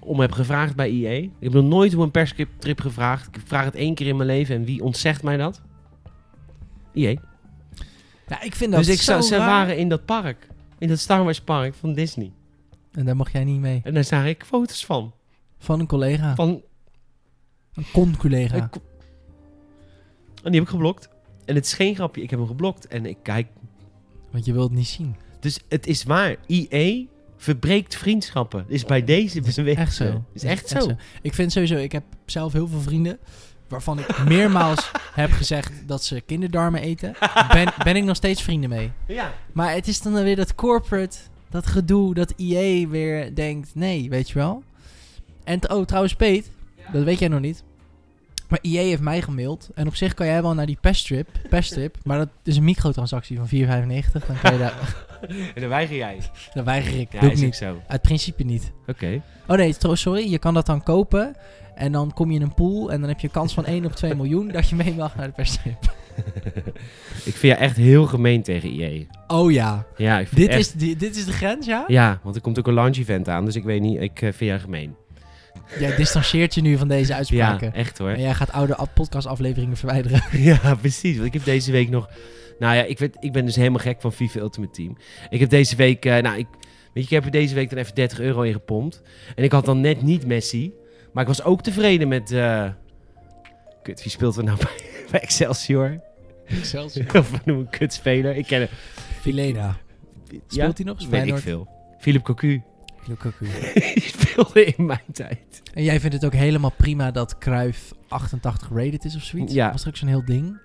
om 0.00 0.20
heb 0.20 0.32
gevraagd 0.32 0.76
bij 0.76 0.90
EA. 0.90 1.10
Ik 1.10 1.30
heb 1.40 1.52
nog 1.52 1.64
nooit 1.64 1.94
om 1.94 2.00
een 2.00 2.10
persstrip 2.10 2.80
gevraagd. 2.80 3.36
Ik 3.36 3.42
vraag 3.44 3.64
het 3.64 3.74
één 3.74 3.94
keer 3.94 4.06
in 4.06 4.16
mijn 4.16 4.28
leven 4.28 4.54
en 4.56 4.64
wie 4.64 4.82
ontzegt 4.82 5.22
mij 5.22 5.36
dat? 5.36 5.62
EA. 6.94 7.20
Ja, 8.28 8.42
ik 8.42 8.54
vind 8.54 8.72
dat 8.72 8.84
Dus 8.84 8.94
ik 8.94 9.00
zo 9.00 9.20
ze 9.20 9.36
raar. 9.36 9.46
waren 9.46 9.76
in 9.78 9.88
dat 9.88 10.04
park. 10.04 10.48
In 10.78 10.88
dat 10.88 10.98
Star 10.98 11.24
Wars 11.24 11.40
park 11.40 11.74
van 11.74 11.94
Disney. 11.94 12.32
En 12.92 13.04
daar 13.04 13.16
mag 13.16 13.32
jij 13.32 13.44
niet 13.44 13.60
mee. 13.60 13.80
En 13.84 13.94
daar 13.94 14.04
zag 14.04 14.24
ik 14.26 14.44
foto's 14.44 14.84
van. 14.86 15.14
Van 15.58 15.80
een 15.80 15.86
collega. 15.86 16.34
Van 16.34 16.62
Een 17.74 17.84
con-collega. 17.92 18.56
En 18.56 20.50
die 20.50 20.52
heb 20.60 20.62
ik 20.62 20.68
geblokt. 20.68 21.08
En 21.44 21.54
het 21.54 21.64
is 21.64 21.72
geen 21.72 21.94
grapje, 21.94 22.22
ik 22.22 22.30
heb 22.30 22.38
hem 22.38 22.48
geblokt. 22.48 22.86
En 22.86 23.06
ik 23.06 23.16
kijk. 23.22 23.46
Want 24.30 24.44
je 24.44 24.52
wilt 24.52 24.68
het 24.68 24.78
niet 24.78 24.86
zien. 24.88 25.16
Dus 25.40 25.60
het 25.68 25.86
is 25.86 26.04
waar. 26.04 26.36
IE 26.46 27.08
verbreekt 27.44 27.96
vriendschappen. 27.96 28.64
Is 28.68 28.84
bij 28.84 29.04
deze 29.04 29.40
bewegen. 29.54 29.82
Echt 29.82 29.94
zo. 29.94 30.24
Is 30.32 30.42
echt 30.42 30.68
zo. 30.68 30.96
Ik 31.22 31.34
vind 31.34 31.52
sowieso, 31.52 31.76
ik 31.76 31.92
heb 31.92 32.04
zelf 32.26 32.52
heel 32.52 32.68
veel 32.68 32.80
vrienden 32.80 33.18
waarvan 33.68 33.98
ik 33.98 34.24
meermaals 34.24 34.90
heb 35.14 35.30
gezegd 35.32 35.72
dat 35.86 36.04
ze 36.04 36.20
kinderdarmen 36.20 36.80
eten. 36.80 37.14
Ben, 37.52 37.72
ben 37.84 37.96
ik 37.96 38.04
nog 38.04 38.16
steeds 38.16 38.42
vrienden 38.42 38.70
mee. 38.70 38.92
Ja. 39.06 39.32
Maar 39.52 39.72
het 39.72 39.88
is 39.88 40.02
dan 40.02 40.22
weer 40.22 40.36
dat 40.36 40.54
corporate, 40.54 41.18
dat 41.50 41.66
gedoe, 41.66 42.14
dat 42.14 42.34
EA 42.36 42.88
weer 42.88 43.34
denkt, 43.34 43.74
nee, 43.74 44.08
weet 44.08 44.28
je 44.28 44.34
wel. 44.34 44.62
En 45.44 45.70
oh, 45.70 45.84
trouwens, 45.84 46.14
Peet, 46.14 46.50
dat 46.92 47.04
weet 47.04 47.18
jij 47.18 47.28
nog 47.28 47.40
niet. 47.40 47.64
Maar 48.48 48.58
EA 48.62 48.80
heeft 48.82 49.00
mij 49.02 49.22
gemaild. 49.22 49.68
En 49.74 49.86
op 49.86 49.94
zich 49.94 50.14
kan 50.14 50.26
jij 50.26 50.42
wel 50.42 50.54
naar 50.54 50.66
die 50.66 50.78
peststrip, 50.80 51.28
peststrip 51.48 51.96
maar 52.04 52.18
dat 52.18 52.28
is 52.44 52.56
een 52.56 52.64
microtransactie 52.64 53.36
van 53.36 53.46
4,95. 53.48 54.26
Dan 54.26 54.36
kan 54.42 54.52
je 54.52 54.58
daar, 54.58 55.06
En 55.54 55.60
dan 55.60 55.68
weiger 55.68 55.96
jij. 55.96 56.18
dat 56.54 56.64
weiger 56.64 56.98
ik. 57.00 57.12
Ja, 57.12 57.20
Doe 57.20 57.30
ik 57.30 57.38
niet. 57.38 57.56
zo. 57.56 57.80
Uit 57.86 58.02
principe 58.02 58.42
niet. 58.42 58.72
Oké. 58.86 59.22
Oh 59.46 59.56
nee, 59.56 59.74
sorry. 59.92 60.30
Je 60.30 60.38
kan 60.38 60.54
dat 60.54 60.66
dan 60.66 60.82
kopen. 60.82 61.36
En 61.74 61.92
dan 61.92 62.12
kom 62.12 62.30
je 62.30 62.36
in 62.36 62.42
een 62.42 62.54
pool. 62.54 62.92
En 62.92 63.00
dan 63.00 63.08
heb 63.08 63.20
je 63.20 63.28
kans 63.28 63.54
van 63.54 63.64
1 63.66 63.84
op 63.84 63.92
2 63.92 64.14
miljoen 64.14 64.48
dat 64.48 64.68
je 64.68 64.74
mee 64.76 64.94
mag 64.94 65.16
naar 65.16 65.26
de 65.26 65.32
persstrip. 65.32 65.76
ik 67.24 67.34
vind 67.34 67.40
je 67.40 67.54
echt 67.54 67.76
heel 67.76 68.06
gemeen 68.06 68.42
tegen 68.42 68.68
IE. 68.80 69.06
Oh 69.26 69.52
ja. 69.52 69.86
Ja, 69.96 70.18
ik 70.18 70.28
vind 70.28 70.40
Dit, 70.40 70.48
echt- 70.50 70.58
is, 70.60 70.72
di- 70.72 70.96
dit 70.96 71.16
is 71.16 71.24
de 71.24 71.32
grens, 71.32 71.66
ja? 71.66 71.84
Ja, 71.86 72.20
want 72.22 72.34
er 72.36 72.40
komt 72.42 72.58
ook 72.58 72.66
een 72.66 72.74
launch 72.74 72.96
event 72.96 73.28
aan. 73.28 73.44
Dus 73.44 73.56
ik 73.56 73.64
weet 73.64 73.80
niet, 73.80 74.00
ik 74.00 74.14
eh, 74.22 74.32
vind 74.32 74.50
jij 74.50 74.58
gemeen. 74.60 74.94
Jij 75.78 75.96
distancieert 75.96 76.54
je 76.54 76.60
nu 76.60 76.76
van 76.78 76.88
deze 76.88 77.10
Ja, 77.10 77.16
uitspraken. 77.16 77.72
echt 77.74 77.98
hoor. 77.98 78.10
En 78.10 78.20
jij 78.20 78.34
gaat 78.34 78.52
oude 78.52 78.74
af- 78.76 78.92
podcastafleveringen 78.92 79.76
verwijderen. 79.76 80.22
Ja, 80.50 80.74
precies. 80.80 81.14
Want 81.14 81.26
ik 81.26 81.32
heb 81.32 81.44
deze 81.44 81.72
week 81.72 81.88
nog... 81.90 82.08
Nou 82.58 82.76
ja, 82.76 82.82
ik, 82.82 82.98
weet, 82.98 83.16
ik 83.20 83.32
ben 83.32 83.44
dus 83.46 83.56
helemaal 83.56 83.80
gek 83.80 84.00
van 84.00 84.12
FIFA 84.12 84.38
Ultimate 84.40 84.72
Team. 84.72 84.96
Ik 85.30 85.40
heb 85.40 85.48
deze 85.50 85.76
week... 85.76 86.04
eh, 86.04 86.18
nou, 86.22 86.38
ik, 86.38 86.46
weet 86.50 86.68
je, 86.94 87.00
ik 87.00 87.08
heb 87.10 87.24
er 87.24 87.30
deze 87.30 87.54
week 87.54 87.70
dan 87.70 87.78
even 87.78 87.94
30 87.94 88.20
euro 88.20 88.42
in 88.42 88.52
gepompt. 88.52 89.02
En 89.34 89.44
ik 89.44 89.52
had 89.52 89.64
dan 89.64 89.80
net 89.80 90.02
niet 90.02 90.26
Messi. 90.26 90.72
Maar 91.12 91.22
ik 91.22 91.28
was 91.28 91.42
ook 91.42 91.62
tevreden 91.62 92.08
met... 92.08 92.30
eh 92.32 92.66
Kut, 93.82 94.02
wie 94.02 94.10
speelt 94.12 94.36
er 94.36 94.44
nou 94.44 94.58
bij, 94.64 95.04
bij 95.10 95.20
Excelsior? 95.20 96.00
of 97.18 97.30
we 97.30 97.38
noemen 97.44 97.64
een 97.64 97.70
kutspeler. 97.78 98.36
Ik 98.36 98.46
ken 98.46 98.58
hem. 98.60 98.68
Filena. 99.20 99.76
Speelt 100.48 100.76
hij 100.78 100.86
nog? 100.86 101.06
Weet 101.08 101.26
ik 101.26 101.38
veel. 101.38 101.68
Philippe 101.98 102.26
Cocu. 102.26 102.62
Lukaku. 103.06 103.46
Die 103.94 104.02
speelde 104.02 104.64
in 104.64 104.86
mijn 104.86 105.00
tijd. 105.12 105.62
En 105.74 105.82
jij 105.82 106.00
vindt 106.00 106.14
het 106.14 106.24
ook 106.24 106.32
helemaal 106.34 106.72
prima 106.76 107.10
dat 107.10 107.38
Cruijff 107.38 107.92
88 108.08 108.68
rated 108.74 109.04
is 109.04 109.16
of 109.16 109.22
zoiets? 109.22 109.52
Ja. 109.54 109.70
Was 109.70 109.82
er 109.82 109.88
ook 109.88 109.96
zo'n 109.96 110.08
heel 110.08 110.24
ding? 110.24 110.58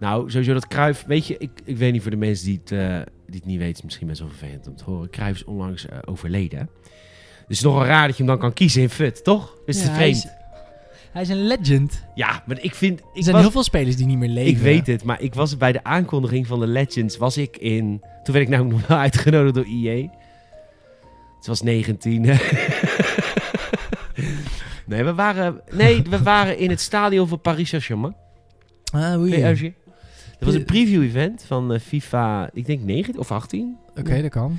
Nou, 0.00 0.30
sowieso 0.30 0.52
dat 0.52 0.66
Cruijff... 0.66 1.04
Weet 1.06 1.26
je, 1.26 1.36
ik, 1.38 1.50
ik 1.64 1.76
weet 1.76 1.92
niet 1.92 2.02
voor 2.02 2.10
de 2.10 2.16
mensen 2.16 2.46
die 2.46 2.60
het, 2.64 2.72
eh, 2.72 2.96
die 3.26 3.34
het 3.36 3.44
niet 3.44 3.58
weten... 3.58 3.76
is 3.76 3.82
misschien 3.82 4.06
best 4.06 4.20
wel 4.20 4.28
vervelend 4.28 4.68
om 4.68 4.76
te 4.76 4.84
horen. 4.84 5.10
Cruijff 5.10 5.38
is 5.40 5.44
onlangs 5.44 5.86
eh, 5.86 5.98
overleden. 6.04 6.70
Dus 7.48 7.60
nogal 7.60 7.84
raar 7.84 8.06
dat 8.06 8.16
je 8.16 8.22
hem 8.22 8.32
dan 8.32 8.40
kan 8.40 8.52
kiezen 8.52 8.82
in 8.82 8.90
FUT, 8.90 9.24
toch? 9.24 9.56
Is 9.66 9.76
het 9.82 9.86
Ja, 9.86 9.92
hij, 9.94 10.10
is, 10.10 10.20
vreemd? 10.20 10.36
hij 11.12 11.22
is 11.22 11.28
een 11.28 11.46
legend. 11.46 12.04
Ja, 12.14 12.42
maar 12.46 12.60
ik 12.60 12.74
vind... 12.74 13.00
Er 13.00 13.06
Ik, 13.12 13.22
zijn 13.22 13.34
was, 13.34 13.42
heel 13.44 13.50
veel 13.52 13.62
spelers 13.62 13.96
die 13.96 14.06
niet 14.06 14.18
meer 14.18 14.28
leven. 14.28 14.50
ik 14.50 14.58
weet 14.58 14.86
het, 14.86 15.04
maar 15.04 15.20
ik 15.20 15.34
was 15.34 15.56
bij 15.56 15.72
de 15.72 15.84
aankondiging 15.84 16.46
van 16.46 16.60
de 16.60 16.66
Legends... 16.66 17.16
was 17.16 17.36
ik 17.36 17.56
in... 17.56 18.00
Toen 18.22 18.34
werd 18.34 18.46
ik 18.46 18.48
namelijk 18.48 18.88
nog 18.88 18.98
uitgenodigd 18.98 19.54
door 19.54 19.64
EA. 19.64 20.08
Het 21.40 21.48
was 21.48 21.62
19. 21.62 22.20
nee, 24.86 25.04
we 25.04 25.14
waren, 25.14 25.60
nee, 25.72 26.02
we 26.02 26.22
waren 26.22 26.58
in 26.58 26.70
het 26.70 26.80
stadion 26.80 27.28
van 27.28 27.40
Paris 27.40 27.68
Saint-Germain. 27.68 28.14
Ah. 28.92 29.22
PSG. 29.24 29.62
Dat 29.62 29.72
was 30.48 30.54
een 30.54 30.64
preview-event 30.64 31.44
van 31.46 31.72
eh, 31.72 31.80
FIFA, 31.80 32.50
ik 32.52 32.66
denk 32.66 32.82
19 32.82 33.18
of 33.20 33.32
18. 33.32 33.76
Oké, 33.96 34.22
dat 34.22 34.30
kan. 34.30 34.58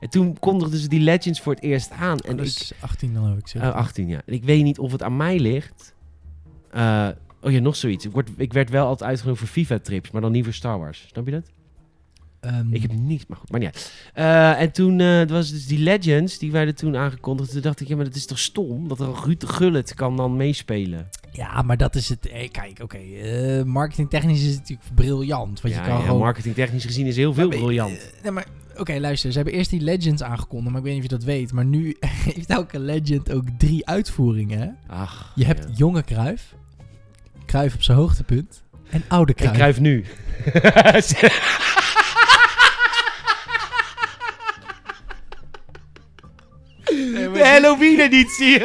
En 0.00 0.08
toen 0.10 0.38
kondigden 0.38 0.78
ze 0.78 0.88
die 0.88 1.00
Legends 1.00 1.40
voor 1.40 1.54
het 1.54 1.62
eerst 1.62 1.90
aan. 1.90 2.18
En 2.18 2.30
En 2.30 2.36
ik, 2.36 2.42
dus 2.44 2.72
18 2.80 3.14
dan 3.14 3.32
ook. 3.36 3.48
Zeg. 3.48 3.62
eh, 3.62 3.74
18, 3.74 4.08
ja. 4.08 4.20
En 4.26 4.32
ik 4.34 4.44
weet 4.44 4.62
niet 4.62 4.78
of 4.78 4.92
het 4.92 5.02
aan 5.02 5.16
mij 5.16 5.38
ligt. 5.38 5.94
Eh, 6.70 7.08
oh 7.40 7.52
ja, 7.52 7.58
nog 7.58 7.76
zoiets. 7.76 8.04
Ik, 8.04 8.12
word, 8.12 8.28
ik 8.36 8.52
werd 8.52 8.70
wel 8.70 8.86
altijd 8.86 9.10
uitgenodigd 9.10 9.42
voor 9.44 9.52
FIFA-trips, 9.52 10.10
maar 10.10 10.20
dan 10.22 10.32
niet 10.32 10.44
voor 10.44 10.52
Star 10.54 10.78
Wars. 10.78 11.06
Snap 11.12 11.24
je 11.26 11.32
dat? 11.32 11.50
Ehm, 12.40 12.74
Ik 12.74 12.82
heb 12.82 12.92
niets, 12.92 13.24
maar 13.28 13.38
goed, 13.38 13.50
maar 13.50 13.60
niet 13.60 13.68
uit. 13.74 13.92
Eh, 14.14 14.60
en 14.60 14.72
toen 14.72 15.00
eh, 15.00 15.26
was 15.26 15.50
dus 15.50 15.66
die 15.66 15.78
Legends, 15.78 16.38
die 16.38 16.52
werden 16.52 16.74
toen 16.74 16.96
aangekondigd. 16.96 17.50
Toen 17.52 17.60
dacht 17.60 17.80
ik, 17.80 17.88
ja, 17.88 17.96
maar 17.96 18.04
dat 18.04 18.14
is 18.14 18.26
toch 18.26 18.38
stom? 18.38 18.88
Dat 18.88 19.00
er 19.00 19.08
Ruud 19.24 19.40
de 19.40 19.46
Gullit 19.46 19.94
kan 19.94 20.16
dan 20.16 20.36
meespelen. 20.36 21.08
Ja, 21.32 21.62
maar 21.62 21.76
dat 21.76 21.94
is 21.94 22.08
het. 22.08 22.28
eh, 22.28 22.50
kijk, 22.50 22.78
oké. 22.82 22.96
eh, 22.98 23.62
marketingtechnisch 23.62 24.40
is 24.42 24.50
het 24.50 24.58
natuurlijk 24.58 24.88
briljant. 24.94 25.60
Want 25.60 25.74
ja, 25.74 25.80
je 25.80 25.86
kan 25.88 25.98
ja, 25.98 26.04
gewoon. 26.04 26.18
marketingtechnisch 26.20 26.84
gezien 26.84 27.06
is 27.06 27.16
heel 27.16 27.34
veel 27.34 27.48
Maar, 27.48 27.56
briljant. 27.58 28.12
nee, 28.22 28.32
maar 28.32 28.46
oké, 28.76 28.98
luister. 28.98 29.30
Ze 29.30 29.36
hebben 29.36 29.54
eerst 29.56 29.70
die 29.70 29.80
Legends 29.80 30.22
aangekondigd, 30.22 30.70
maar 30.70 30.78
ik 30.80 30.84
weet 30.86 30.94
niet 30.94 31.04
of 31.04 31.10
je 31.10 31.16
dat 31.16 31.26
weet. 31.26 31.52
Maar 31.52 31.64
nu 31.64 31.96
heeft 32.34 32.48
elke 32.50 32.78
Legend 32.78 33.32
ook 33.32 33.44
drie 33.58 33.86
uitvoeringen. 33.86 34.76
Ach, 34.86 35.32
Je 35.34 35.44
hebt 35.44 35.64
ja. 35.68 35.74
jonge 35.76 36.02
Kruif, 36.02 36.54
Kruif 37.46 37.74
op 37.74 37.82
zijn 37.82 37.98
hoogtepunt 37.98 38.62
en 38.90 39.02
oude 39.08 39.32
Ik 39.32 39.36
Kruif. 39.38 39.56
kruif 39.56 39.80
nu. 39.80 40.04
De 47.50 47.56
Halloween 47.56 48.00
editie. 48.00 48.60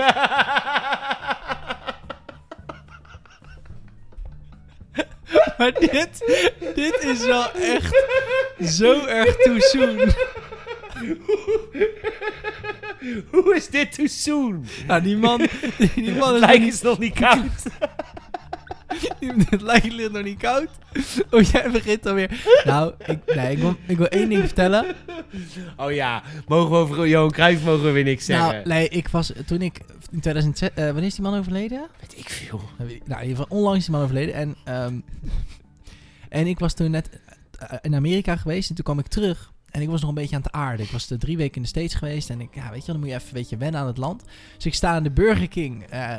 Maar 5.58 5.74
dit, 5.74 6.10
dit 6.76 7.04
is 7.04 7.26
wel 7.26 7.52
echt 7.52 8.04
zo 8.66 9.06
erg 9.06 9.36
too 9.36 9.60
soon. 9.60 10.00
Hoe 13.32 13.56
is 13.56 13.68
dit 13.68 13.94
too 13.94 14.08
soon? 14.08 14.66
Nou, 14.88 15.02
die 15.02 15.18
man, 15.18 15.48
die 15.96 16.12
man 16.12 16.34
Het 16.34 16.42
is 16.42 16.48
lijk 16.48 16.62
is 16.62 16.82
nog 16.82 17.00
niet 17.00 17.14
koud. 17.14 17.64
Het 19.50 19.62
lijkt 19.62 19.92
ligt 19.94 20.12
nog 20.12 20.24
niet 20.24 20.38
koud. 20.38 20.68
Oh, 21.32 21.42
jij 21.42 21.72
begint 21.72 22.06
alweer. 22.06 22.62
Nou, 22.64 22.94
ik, 23.06 23.36
nee, 23.36 23.52
ik, 23.52 23.58
wil, 23.58 23.76
ik 23.88 23.98
wil 23.98 24.08
één 24.08 24.30
ding 24.30 24.44
vertellen. 24.44 24.96
Oh 25.78 25.92
ja, 25.92 26.24
mogen 26.48 26.72
we 26.72 26.78
over 26.78 27.08
Johan 27.08 27.32
Cruijff 27.32 27.64
mogen 27.64 27.84
we 27.84 27.92
weer 27.92 28.04
niks 28.04 28.26
zeggen. 28.26 28.54
Nou, 28.54 28.68
nee, 28.68 28.90
ik 28.90 29.08
was 29.08 29.34
toen 29.46 29.62
ik 29.62 29.78
in 30.12 30.20
2006. 30.20 30.70
eh, 30.74 30.86
wanneer 30.86 31.04
is 31.04 31.16
die 31.16 31.24
man 31.24 31.38
overleden? 31.40 31.88
Weet 32.00 32.18
ik 32.18 32.30
veel. 32.30 32.62
Nou, 32.78 32.90
nou, 33.06 33.22
in 33.22 33.28
ieder 33.28 33.44
geval 33.44 33.58
onlangs 33.58 33.78
is 33.80 33.86
die 33.86 33.94
man 33.96 34.04
overleden. 34.04 34.34
En, 34.34 34.56
ehm, 34.64 35.00
en 36.30 36.48
ik 36.48 36.60
was 36.60 36.74
toen 36.74 36.92
net 36.92 37.10
eh, 37.60 37.78
in 37.82 37.96
Amerika 37.96 38.36
geweest 38.36 38.70
en 38.70 38.76
toen 38.76 38.84
kwam 38.86 39.00
ik 39.00 39.08
terug. 39.08 39.54
En 39.72 39.82
ik 39.82 39.90
was 39.90 40.00
nog 40.02 40.10
een 40.10 40.16
beetje 40.16 40.36
aan 40.36 40.42
het 40.42 40.52
aarden. 40.52 40.86
Ik 40.86 40.92
was 40.92 41.10
er 41.10 41.20
drie 41.20 41.38
weken 41.38 41.56
in 41.56 41.62
de 41.62 41.68
States 41.68 41.94
geweest. 41.94 42.30
En 42.30 42.42
ik, 42.42 42.56
ja, 42.56 42.72
weet 42.72 42.86
je, 42.86 42.92
dan 42.92 43.00
moet 43.00 43.10
je 43.10 43.16
even 43.16 43.28
een 43.28 43.34
beetje 43.34 43.58
wennen 43.58 43.82
aan 43.82 43.88
het 43.88 43.98
land. 43.98 44.24
Dus 44.56 44.66
ik 44.66 44.74
sta 44.74 44.90
aan 44.90 45.04
de 45.04 45.12
Burger 45.12 45.48
King 45.48 45.84
eh, 45.84 46.16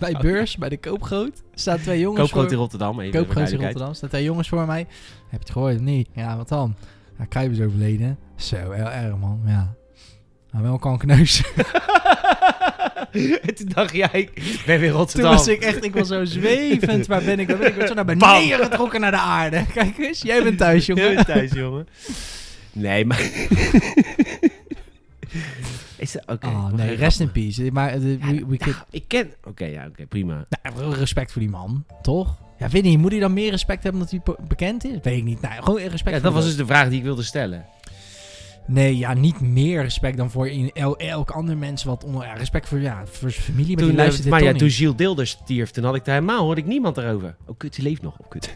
bij 0.00 0.12
Beurs, 0.20 0.56
bij 0.56 0.68
de 0.68 0.76
Koopgroot. 0.78 1.42
Staan 1.54 1.78
twee 1.78 2.00
jongens 2.00 2.20
Koopgroot 2.20 2.42
voor- 2.42 2.52
in 2.52 2.58
Rotterdam. 2.58 3.00
Even 3.00 3.12
Koopgroot 3.20 3.50
in. 3.50 3.58
Rotterdam. 3.60 3.94
Staan 3.94 4.08
twee 4.08 4.24
jongens 4.24 4.48
voor 4.48 4.66
mij. 4.66 4.78
Heb 4.78 4.86
je 5.30 5.36
het 5.38 5.50
gehoord 5.50 5.74
of 5.74 5.80
niet? 5.80 6.08
Ja, 6.14 6.36
wat 6.36 6.48
dan? 6.48 6.74
Ja, 7.18 7.24
Kruijff 7.24 7.52
is 7.52 7.60
overleden. 7.60 8.18
Zo, 8.36 8.56
heel 8.70 8.90
erg 8.90 9.16
man. 9.16 9.40
Ja. 9.46 9.74
Nou, 10.52 10.64
wel 10.64 10.78
kankneus. 10.78 11.42
en 13.42 13.54
toen 13.56 13.68
dacht 13.74 13.94
jij, 13.94 14.30
ik 14.34 14.62
ben 14.66 14.80
weer 14.80 14.88
Toen 14.90 14.98
Rotterdam. 14.98 15.32
was 15.32 15.48
ik 15.48 15.60
echt, 15.62 15.84
ik 15.84 15.94
was 15.94 16.08
zo 16.08 16.24
zwevend. 16.24 17.06
Waar 17.06 17.22
ben 17.22 17.38
ik? 17.38 17.48
Waar 17.48 17.56
ben 17.58 17.66
ik? 17.66 17.72
Ik 17.72 17.76
werd 17.76 17.88
zo 17.88 17.94
naar 17.94 18.04
Bam. 18.04 18.18
beneden 18.18 18.58
getrokken 18.64 19.00
naar 19.00 19.10
de 19.10 19.16
aarde. 19.18 19.66
Kijk 19.74 19.98
eens, 19.98 20.22
jij 20.22 20.42
bent 20.42 20.58
thuis, 20.58 20.86
jongen. 20.86 21.14
bent 21.14 21.26
thuis, 21.26 21.52
jongen. 21.52 21.86
Nee, 22.72 23.04
maar... 23.04 23.30
is 26.00 26.12
dat... 26.12 26.22
Oké. 26.26 26.46
Oh, 26.46 26.72
nee, 26.72 26.94
rest 26.94 27.20
in 27.20 27.30
peace. 27.32 27.70
Maar 27.72 27.88
eh, 27.88 28.00
we, 28.00 28.44
we 28.48 28.56
could- 28.56 28.84
ik 28.90 29.04
ken... 29.08 29.30
Oké, 29.44 29.64
ja, 29.64 29.86
oké, 29.86 30.06
prima. 30.06 30.46
nou, 30.74 30.94
respect 30.94 31.32
voor 31.32 31.40
die 31.40 31.50
man, 31.50 31.84
toch? 32.02 32.38
Ja, 32.58 32.68
weet 32.68 32.82
niet, 32.82 32.98
moet 32.98 33.10
hij 33.10 33.20
dan 33.20 33.32
meer 33.32 33.50
respect 33.50 33.82
hebben 33.82 34.02
omdat 34.02 34.22
hij 34.24 34.34
bekend 34.48 34.84
is? 34.84 34.96
Weet 35.02 35.16
ik 35.16 35.24
niet. 35.24 35.40
Nou, 35.40 35.62
gewoon 35.62 35.80
respect 35.80 36.04
Ja, 36.04 36.12
voor 36.12 36.22
dat 36.22 36.32
was 36.32 36.44
dus 36.44 36.56
de 36.56 36.66
vraag 36.66 36.88
die 36.88 36.98
ik 36.98 37.04
wilde 37.04 37.22
stellen. 37.22 37.64
Nee, 38.66 38.98
ja, 38.98 39.14
niet 39.14 39.40
meer 39.40 39.82
respect 39.82 40.16
dan 40.16 40.30
voor 40.30 40.48
in 40.48 40.70
el- 40.74 40.96
elk 40.96 41.30
ander 41.30 41.56
mens 41.56 41.84
wat 41.84 42.04
onder... 42.04 42.22
Ja, 42.22 42.32
respect 42.34 42.68
voor, 42.68 42.80
ja, 42.80 43.02
voor 43.06 43.30
zijn 43.30 43.44
familie, 43.44 43.76
maar 43.76 43.86
Toen, 43.86 43.96
die 43.96 44.22
eh, 44.24 44.30
maar 44.30 44.42
ja, 44.42 44.52
toen. 44.52 44.70
Gilles 44.70 44.96
Dilders 44.96 45.30
stierf, 45.30 45.70
toen 45.70 45.84
had 45.84 45.94
ik 45.94 46.04
daar 46.04 46.14
helemaal, 46.14 46.44
hoorde 46.44 46.60
ik 46.60 46.66
niemand 46.66 46.96
erover. 46.96 47.36
Oh, 47.46 47.56
kut, 47.56 47.74
die 47.74 47.84
leeft 47.84 48.02
nog. 48.02 48.18
Oh, 48.18 48.28
kut. 48.28 48.52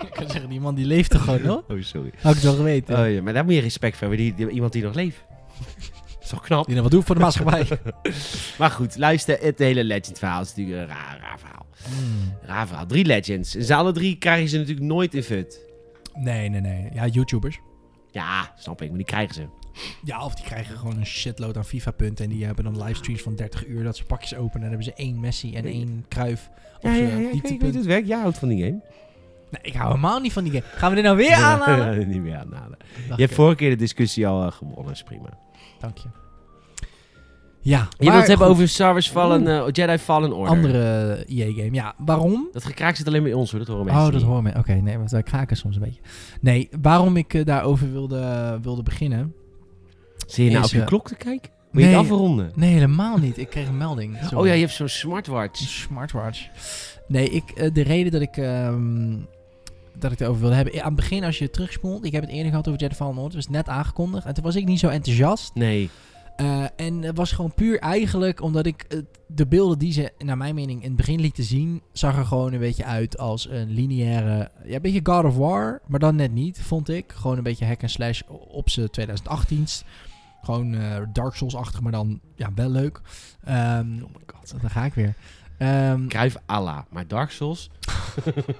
Ik 0.00 0.10
kan 0.26 0.30
zeggen, 0.30 0.50
die 0.50 0.60
man 0.60 0.74
die 0.74 0.84
leeft 0.86 1.10
toch 1.10 1.24
gewoon, 1.24 1.40
hoor? 1.46 1.64
Oh, 1.68 1.82
sorry. 1.82 2.10
Had 2.20 2.30
ik 2.30 2.34
het 2.36 2.42
wel 2.42 2.54
geweten. 2.54 2.98
Oh, 2.98 3.12
ja, 3.12 3.22
maar 3.22 3.32
daar 3.32 3.44
moet 3.44 3.54
je 3.54 3.60
respect 3.60 3.96
voor 3.96 4.08
hebben, 4.08 4.24
die, 4.24 4.34
die- 4.34 4.48
iemand 4.54 4.72
die 4.72 4.82
nog 4.82 4.94
leeft. 4.94 5.24
Dat 5.60 6.22
is 6.22 6.28
toch 6.28 6.42
knap? 6.42 6.64
Die 6.66 6.74
nog 6.74 6.82
wat 6.82 6.92
doet 6.92 7.04
voor 7.04 7.14
de 7.14 7.20
maatschappij. 7.20 7.66
Maar 8.58 8.70
goed, 8.70 8.96
luister, 8.96 9.38
het 9.40 9.58
hele 9.58 9.84
Legend 9.84 10.18
verhaal 10.18 10.40
is 10.42 10.48
natuurlijk 10.54 10.76
een 10.78 10.86
raar, 10.96 11.18
raar 11.20 11.38
verhaal. 11.38 11.66
Hmm. 11.84 12.34
Raar 12.42 12.66
verhaal. 12.66 12.86
Drie 12.86 13.04
Legends. 13.04 13.54
En 13.56 13.64
ze 13.64 13.74
alle 13.74 13.92
drie 13.92 14.16
krijgen 14.18 14.48
ze 14.48 14.56
natuurlijk 14.58 14.86
nooit 14.86 15.14
in 15.14 15.22
fut. 15.22 15.60
Nee, 16.14 16.48
nee, 16.48 16.60
nee. 16.60 16.88
Ja, 16.92 17.06
YouTubers. 17.06 17.60
Ja, 18.10 18.52
snap 18.58 18.82
ik, 18.82 18.88
maar 18.88 18.96
die 18.96 19.06
krijgen 19.06 19.34
ze. 19.34 19.46
Ja, 20.04 20.24
of 20.24 20.34
die 20.34 20.44
krijgen 20.44 20.78
gewoon 20.78 20.96
een 20.96 21.06
shitload 21.06 21.56
aan 21.56 21.64
FIFA-punten. 21.64 22.24
En 22.24 22.30
die 22.30 22.44
hebben 22.44 22.64
dan 22.64 22.82
livestreams 22.82 23.22
van 23.22 23.34
30 23.34 23.66
uur 23.66 23.84
dat 23.84 23.96
ze 23.96 24.04
pakjes 24.04 24.34
openen. 24.34 24.52
En 24.54 24.60
dan 24.60 24.68
hebben 24.70 24.84
ze 24.84 24.94
één 24.94 25.20
Messi 25.20 25.54
en 25.54 25.64
één 25.64 26.04
Kruif. 26.08 26.50
Ja, 26.80 26.90
Of, 26.90 26.96
ja, 26.96 27.02
eh, 27.02 27.22
ja, 27.22 27.30
ik 27.30 27.42
weet, 27.42 27.50
ik 27.50 27.74
het 27.74 27.86
werkt. 27.86 28.08
Jij 28.08 28.18
houdt 28.20 28.38
van 28.38 28.48
die 28.48 28.64
game. 28.64 28.80
Nee, 29.50 29.62
ik 29.62 29.72
hou 29.74 29.88
helemaal 29.88 30.20
niet 30.20 30.32
van 30.32 30.44
die 30.44 30.52
game. 30.52 30.64
Gaan 30.74 30.88
we 30.88 30.94
dit 30.94 31.04
nou 31.04 31.16
weer 31.16 31.34
aanhalen? 31.52 32.08
Niet 32.08 32.22
meer 32.22 32.36
aanhalen. 32.36 32.76
Je 33.16 33.22
hebt 33.22 33.34
vorige 33.34 33.56
keer 33.56 33.70
de 33.70 33.76
discussie 33.76 34.26
al 34.26 34.46
eh, 34.46 34.52
gewonnen, 34.52 34.92
is 34.92 35.02
prima. 35.02 35.38
Dank 35.80 35.98
je. 35.98 36.08
Ja, 37.62 37.78
Je 37.78 37.86
maar 37.88 37.88
wilt 37.98 38.14
het 38.18 38.26
hebben 38.28 38.46
goed, 38.46 38.56
over 38.56 38.68
Star 38.68 38.92
Wars 38.92 39.08
Fallen, 39.08 39.46
eh, 39.48 39.64
Jedi 39.72 39.98
Fallen 39.98 40.32
Order. 40.32 40.56
andere 40.56 41.24
EA-game. 41.28 41.72
Ja, 41.74 41.94
waarom? 41.98 42.48
Dat 42.52 42.64
gekraak 42.64 42.96
zit 42.96 43.06
alleen 43.06 43.22
bij 43.22 43.32
ons 43.32 43.50
hoor, 43.50 43.58
dat 43.58 43.68
horen 43.68 43.84
mensen 43.84 44.04
Oh, 44.04 44.10
dat 44.12 44.20
niet. 44.20 44.30
hoor 44.30 44.42
me. 44.42 44.54
Oké, 44.56 44.72
nee, 44.72 44.98
want 44.98 45.10
wij 45.10 45.22
kraken 45.22 45.56
soms 45.56 45.76
een 45.76 45.82
beetje. 45.82 46.00
Nee, 46.40 46.68
waarom 46.82 47.16
ik 47.16 47.34
eh, 47.34 47.44
daarover 47.44 47.92
wilde, 47.92 48.58
wilde 48.62 48.82
beginnen? 48.82 49.34
Zie 50.26 50.44
je 50.44 50.50
nou 50.50 50.62
Is, 50.64 50.68
op 50.70 50.74
je 50.76 50.80
eh, 50.80 50.86
klok 50.86 51.08
te 51.08 51.14
kijken? 51.16 51.50
Moet 51.70 51.82
je 51.82 51.88
het 51.88 51.96
afronden? 51.98 52.52
Nee, 52.54 52.72
helemaal 52.72 53.16
niet. 53.18 53.38
Ik 53.38 53.50
kreeg 53.50 53.68
een 53.68 53.76
melding. 53.76 54.32
Oh 54.34 54.46
ja, 54.46 54.52
je 54.52 54.60
hebt 54.60 54.72
zo'n 54.72 54.88
smartwatch. 54.88 55.60
Een 55.60 55.66
smartwatch. 55.66 56.46
Nee, 57.08 57.28
ik, 57.30 57.50
eh, 57.50 57.70
de 57.72 57.82
reden 57.82 58.12
dat 58.12 58.20
ik, 58.20 58.36
ehm, 58.36 59.12
dat 60.00 60.12
ik 60.12 60.18
het 60.18 60.28
over 60.28 60.40
wilde 60.40 60.56
hebben... 60.56 60.80
Aan 60.80 60.86
het 60.86 60.94
begin, 60.94 61.24
als 61.24 61.38
je 61.38 61.50
terugspoelt... 61.50 62.04
Ik 62.04 62.12
heb 62.12 62.22
het 62.22 62.30
eerder 62.30 62.50
gehad 62.50 62.68
over 62.68 62.80
Jedi 62.80 62.94
Fallen 62.94 63.16
Order. 63.16 63.24
Het 63.24 63.34
was 63.34 63.48
net 63.48 63.68
aangekondigd. 63.68 64.26
En 64.26 64.34
toen 64.34 64.44
was 64.44 64.56
ik 64.56 64.64
niet 64.64 64.78
zo 64.78 64.88
enthousiast. 64.88 65.54
Nee. 65.54 65.90
Eh, 66.40 66.64
en 66.76 67.02
het 67.02 67.16
was 67.16 67.32
gewoon 67.32 67.54
puur 67.54 67.78
eigenlijk 67.78 68.42
omdat 68.42 68.66
ik 68.66 68.82
eh, 68.82 68.98
de 69.26 69.46
beelden 69.46 69.78
die 69.78 69.92
ze, 69.92 70.12
naar 70.18 70.36
mijn 70.36 70.54
mening, 70.54 70.82
in 70.82 70.88
het 70.88 70.96
begin 70.96 71.20
lieten 71.20 71.44
zien, 71.44 71.82
zag 71.92 72.16
er 72.16 72.24
gewoon 72.24 72.52
een 72.52 72.58
beetje 72.58 72.84
uit 72.84 73.18
als 73.18 73.48
een 73.48 73.70
lineaire, 73.70 74.50
ja, 74.64 74.74
een 74.74 74.82
beetje 74.82 75.00
God 75.02 75.24
of 75.24 75.36
War, 75.36 75.80
maar 75.86 76.00
dan 76.00 76.16
net 76.16 76.32
niet, 76.32 76.62
vond 76.62 76.88
ik. 76.88 77.12
Gewoon 77.12 77.36
een 77.36 77.42
beetje 77.42 77.64
hack 77.64 77.82
and 77.82 77.90
slash 77.90 78.22
op 78.28 78.70
zijn 78.70 78.90
2018. 78.90 79.66
Gewoon 80.42 80.74
eh, 80.74 80.96
Dark 81.12 81.34
Souls-achtig, 81.34 81.80
maar 81.80 81.92
dan 81.92 82.20
ja, 82.36 82.50
wel 82.54 82.70
leuk. 82.70 83.00
Ehm 83.44 84.02
Oh 84.02 84.14
my 84.14 84.22
god. 84.26 84.54
daar 84.60 84.70
ga 84.70 84.84
ik 84.84 84.94
weer. 84.94 85.14
Ehm, 85.60 86.06
Kruif 86.06 86.36
Allah. 86.46 86.78
Maar 86.90 87.06
Dark 87.06 87.30
Souls? 87.30 87.70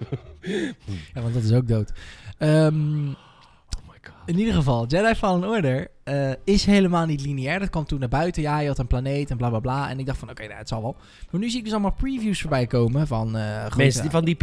ja, 1.15 1.21
want 1.23 1.35
dat 1.35 1.43
is 1.43 1.53
ook 1.53 1.69
dood. 1.69 1.93
Ehm, 2.39 3.09
Oh 3.09 3.87
my 3.89 3.97
god. 4.03 4.15
In 4.27 4.39
ieder 4.39 4.55
geval, 4.55 4.87
Jedi 4.87 5.15
Fallen 5.15 5.49
Order 5.49 5.89
eh, 6.05 6.31
is 6.45 6.65
helemaal 6.65 7.07
niet 7.07 7.21
lineair. 7.21 7.59
Dat 7.59 7.71
kwam 7.71 7.85
toen 7.85 7.99
naar 8.01 8.09
buiten. 8.09 8.43
Ja, 8.43 8.59
je 8.59 8.69
had 8.69 8.79
een 8.79 8.87
planeet 8.87 9.31
en 9.31 9.37
bla 9.37 9.49
bla 9.49 9.59
bla. 9.61 9.91
En 9.91 9.99
ik 9.99 10.07
dacht 10.07 10.19
van, 10.19 10.31
oké, 10.31 10.43
nou, 10.47 10.55
het 10.59 10.69
zal 10.69 10.83
wel. 10.83 10.97
Maar 11.31 11.41
nu 11.41 11.49
zie 11.49 11.59
ik 11.59 11.65
dus 11.65 11.73
allemaal 11.73 11.93
previews 11.93 12.41
voorbij 12.41 12.67
komen 12.67 13.07
van, 13.07 13.37
eh, 13.37 13.59
grote- 13.61 13.77
Mensen 13.77 14.03
die 14.03 14.11
van 14.11 14.25
die 14.25 14.37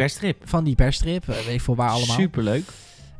van 0.43 0.63
die 0.63 0.75
persstrip. 0.75 1.29
eh, 1.29 1.35
weet 1.35 1.53
ik 1.53 1.61
veel 1.61 1.75
waar 1.75 1.89
allemaal. 1.89 2.15
Superleuk. 2.15 2.63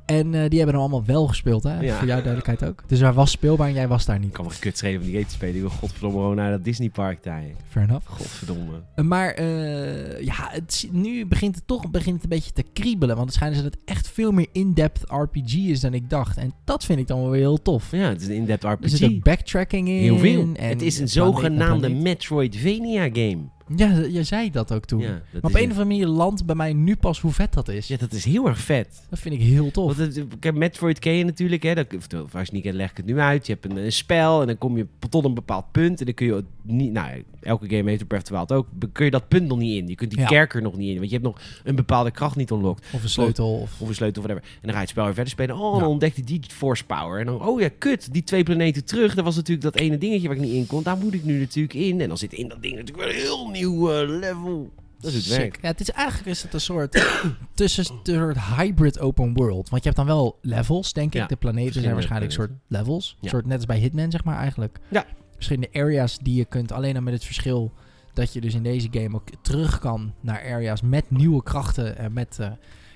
En 0.08 0.26
eh, 0.34 0.49
die 0.49 0.58
hebben 0.60 0.68
hem 0.68 0.78
allemaal 0.78 1.05
wel 1.05 1.28
gespeeld, 1.28 1.64
hè? 1.64 1.80
Ja. 1.80 1.97
Voor 1.97 2.08
jouw 2.08 2.22
duidelijkheid 2.22 2.66
ook. 2.66 2.84
Dus 2.88 2.99
hij 2.99 3.14
was 3.14 3.32
speelbaar 3.32 3.68
en 3.68 3.74
jij 3.74 3.88
was 3.88 4.05
daar 4.05 4.16
Ik 4.16 4.22
niet. 4.22 4.32
kan 4.32 4.45
me 4.45 4.72
schelen 4.74 4.99
om 4.99 5.05
die 5.05 5.14
game 5.14 5.26
te 5.26 5.34
spelen. 5.34 5.55
Ik 5.55 5.62
wil 5.62 5.70
godverdomme 5.70 6.18
gewoon 6.18 6.36
naar 6.36 6.51
dat 6.51 6.64
Disneypark 6.64 7.24
daar. 7.24 7.43
Fair 7.70 7.86
enough. 7.88 8.08
Godverdomme. 8.10 8.72
Eh, 8.95 9.05
Maar 9.05 9.30
eh, 9.34 10.22
ja, 10.24 10.47
het, 10.51 10.88
nu 10.91 11.26
begint 11.26 11.55
het 11.55 11.68
toch 11.68 11.89
begint 11.91 12.16
het 12.16 12.24
een 12.24 12.30
beetje 12.30 12.51
te 12.51 12.64
kriebelen. 12.74 13.16
Want 13.16 13.28
het 13.28 13.36
schijnt 13.36 13.53
dus 13.53 13.64
dat 13.64 13.74
het 13.74 13.82
echt 13.86 14.10
veel 14.10 14.32
meer 14.32 14.47
in-depth 14.51 15.03
RPG 15.08 15.53
is 15.55 15.80
dan 15.80 15.93
ik 15.93 16.10
dacht. 16.10 16.38
En 16.38 16.53
dat 16.64 16.86
vind 16.86 16.99
ik 16.99 17.08
dan 17.08 17.22
wel 17.22 17.30
weer 17.30 17.39
heel 17.39 17.62
tof. 17.62 17.91
Ja, 17.91 18.10
het 18.10 18.22
is 18.22 18.28
een 18.28 18.34
in-depth 18.34 18.64
Er 18.64 18.72
RPG. 18.72 18.89
zit 18.89 19.10
ook 19.12 19.24
backtracking 19.24 19.88
in. 19.88 19.95
Heel 19.95 20.18
veel. 20.18 20.41
en 20.53 20.68
het 20.70 20.82
is 20.82 20.99
een 20.99 21.10
zogenaamde. 21.10 21.89
Metroidvania 21.89 23.10
game. 23.14 23.38
Ja, 23.76 23.97
je 24.09 24.24
zei 24.24 24.51
dat 24.51 24.72
ook 24.74 24.86
toen. 24.86 24.99
Ja, 24.99 25.22
dat 25.32 25.41
maar 25.41 25.51
op 25.51 25.57
een 25.57 25.63
of 25.63 25.78
andere 25.78 25.86
manier 25.86 26.07
landt 26.07 26.45
bij 26.45 26.55
mij 26.55 26.74
nu 26.74 26.95
pas 26.95 27.22
hoe 27.22 27.32
vet 27.32 27.53
dat 27.53 27.68
is. 27.68 27.88
Ja, 27.88 27.97
dat 27.97 28.11
is 28.11 28.26
heel 28.26 28.47
erg 28.47 28.59
vet. 28.59 29.01
Dat 29.09 29.20
vind 29.20 29.36
ik 29.36 29.41
heel 29.41 29.72
tof. 29.72 29.97
Want 29.97 30.15
het, 30.15 30.18
ik 30.18 30.43
heb 30.43 30.55
Metroid 30.55 30.99
ken 30.99 31.13
je 31.13 31.24
natuurlijk, 31.24 31.63
hè. 31.63 31.76
Dat, 31.76 31.86
of, 32.24 32.36
als 32.36 32.47
je 32.47 32.53
niet 32.53 32.63
kent, 32.63 32.76
leg 32.76 32.91
ik 32.91 32.97
het 32.97 33.05
nu 33.05 33.20
uit. 33.20 33.47
Je 33.47 33.53
hebt 33.53 33.65
een, 33.65 33.78
een 33.78 33.91
spel 33.91 34.41
en 34.41 34.47
dan 34.47 34.57
kom 34.57 34.78
je 34.78 34.88
tot 35.09 35.26
een 35.26 35.34
bepaald 35.34 35.72
punt. 35.72 35.99
En 35.99 36.05
dan 36.05 36.13
kun 36.13 36.28
je 36.28 36.43
niet... 36.61 36.91
Nou, 36.91 37.24
elke 37.48 37.70
game 37.70 37.89
heeft 37.89 38.02
op 38.02 38.08
Breath 38.08 38.22
of 38.24 38.28
the 38.28 38.34
Wild 38.34 38.52
ook. 38.52 38.68
Kun 38.91 39.06
je 39.06 39.12
dat 39.12 39.28
punt 39.28 39.48
nog 39.48 39.58
niet 39.58 39.76
in. 39.82 39.88
Je 39.88 39.95
kunt 39.95 40.12
die 40.12 40.20
Ja. 40.20 40.26
kerker 40.28 40.62
nog 40.62 40.78
niet 40.78 40.89
in. 40.89 40.95
Want 40.98 41.06
je 41.10 41.12
hebt 41.16 41.24
nog 41.28 41.39
een 41.64 41.76
bepaalde 41.76 42.12
kracht 42.12 42.36
niet 42.36 42.50
unlocked. 42.52 42.86
Of 42.93 43.04
een 43.04 43.10
sleutel. 43.10 43.54
Of... 43.60 43.82
Of 43.82 43.88
een 43.88 43.95
sleutel 43.95 44.22
of 44.22 44.28
whatever. 44.28 44.52
En 44.56 44.60
dan 44.62 44.70
ga 44.72 44.76
je 44.76 44.82
het 44.82 44.89
spel 44.89 45.04
weer 45.06 45.14
verder 45.14 45.32
spelen. 45.34 45.56
Oh, 45.58 45.72
dan 45.72 45.82
Ja. 45.82 45.88
ontdekt 45.88 46.16
hij 46.16 46.26
die 46.26 46.41
force 46.48 46.86
power. 46.86 47.20
En 47.20 47.26
dan, 47.26 47.41
oh 47.45 47.62
ja, 47.62 47.70
kut. 47.78 48.14
Die 48.14 48.24
twee 48.24 48.43
planeten 48.43 48.86
terug. 48.86 49.16
Dat 49.16 49.24
was 49.24 49.36
natuurlijk 49.36 49.64
dat 49.74 49.76
ene 49.76 49.98
dingetje 49.98 50.28
waar 50.28 50.38
ik 50.38 50.43
niet 50.43 50.54
in 50.54 50.68
kon. 50.68 50.84
Daar 50.84 50.98
moet 50.98 51.14
ik 51.14 51.24
nu 51.24 51.39
natuurlijk 51.39 51.74
in. 51.74 52.02
En 52.02 52.08
dan 52.08 52.18
zit 52.18 52.34
in 52.34 52.48
dat 52.48 52.62
ding 52.62 52.76
natuurlijk 52.76 53.08
wel 53.08 53.16
een 53.16 53.22
heel 53.22 53.50
nieuw 53.50 53.91
eh, 53.91 54.10
level. 54.20 54.72
Dat 55.00 55.12
is 55.14 55.28
het 55.28 55.38
werk. 55.38 55.60
Ja, 55.62 55.68
het 55.68 55.80
is 55.80 55.91
eigenlijk 55.91 56.28
is 56.30 56.41
het 56.43 56.54
een 56.54 56.62
soort 56.62 56.91
tussen 57.54 57.86
een 58.04 58.16
soort 58.16 58.38
hybrid 58.58 59.00
open 59.00 59.34
world. 59.34 59.70
Want 59.70 59.84
je 59.84 59.89
hebt 59.89 59.95
dan 59.95 60.16
wel 60.16 60.38
levels, 60.41 60.93
denk 60.93 61.14
ik. 61.14 61.22
Ja, 61.22 61.28
de 61.28 61.36
planeten 61.36 61.82
zijn 61.82 61.93
waarschijnlijk 61.93 62.32
soort 62.32 62.52
levels. 62.68 63.18
Ja. 63.22 63.30
soort 63.30 63.45
net 63.45 63.56
als 63.56 63.66
bij 63.66 63.78
Hitman, 63.80 64.12
zeg 64.12 64.24
maar 64.24 64.38
eigenlijk. 64.38 64.80
Ja. 64.89 65.06
Verschillende 65.38 65.79
areas 65.79 66.17
die 66.21 66.35
je 66.35 66.45
kunt 66.45 66.71
alleen 66.71 66.93
dan 66.93 67.03
met 67.03 67.13
het 67.13 67.23
verschil 67.25 67.73
dat 68.13 68.33
je 68.33 68.41
dus 68.41 68.53
in 68.53 68.63
deze 68.63 68.88
game 68.91 69.15
ook 69.15 69.27
terug 69.41 69.79
kan 69.79 70.13
naar 70.21 70.41
areas 70.41 70.81
met 70.81 71.11
nieuwe 71.11 71.43
krachten. 71.43 71.97
En 71.97 72.13
met, 72.13 72.39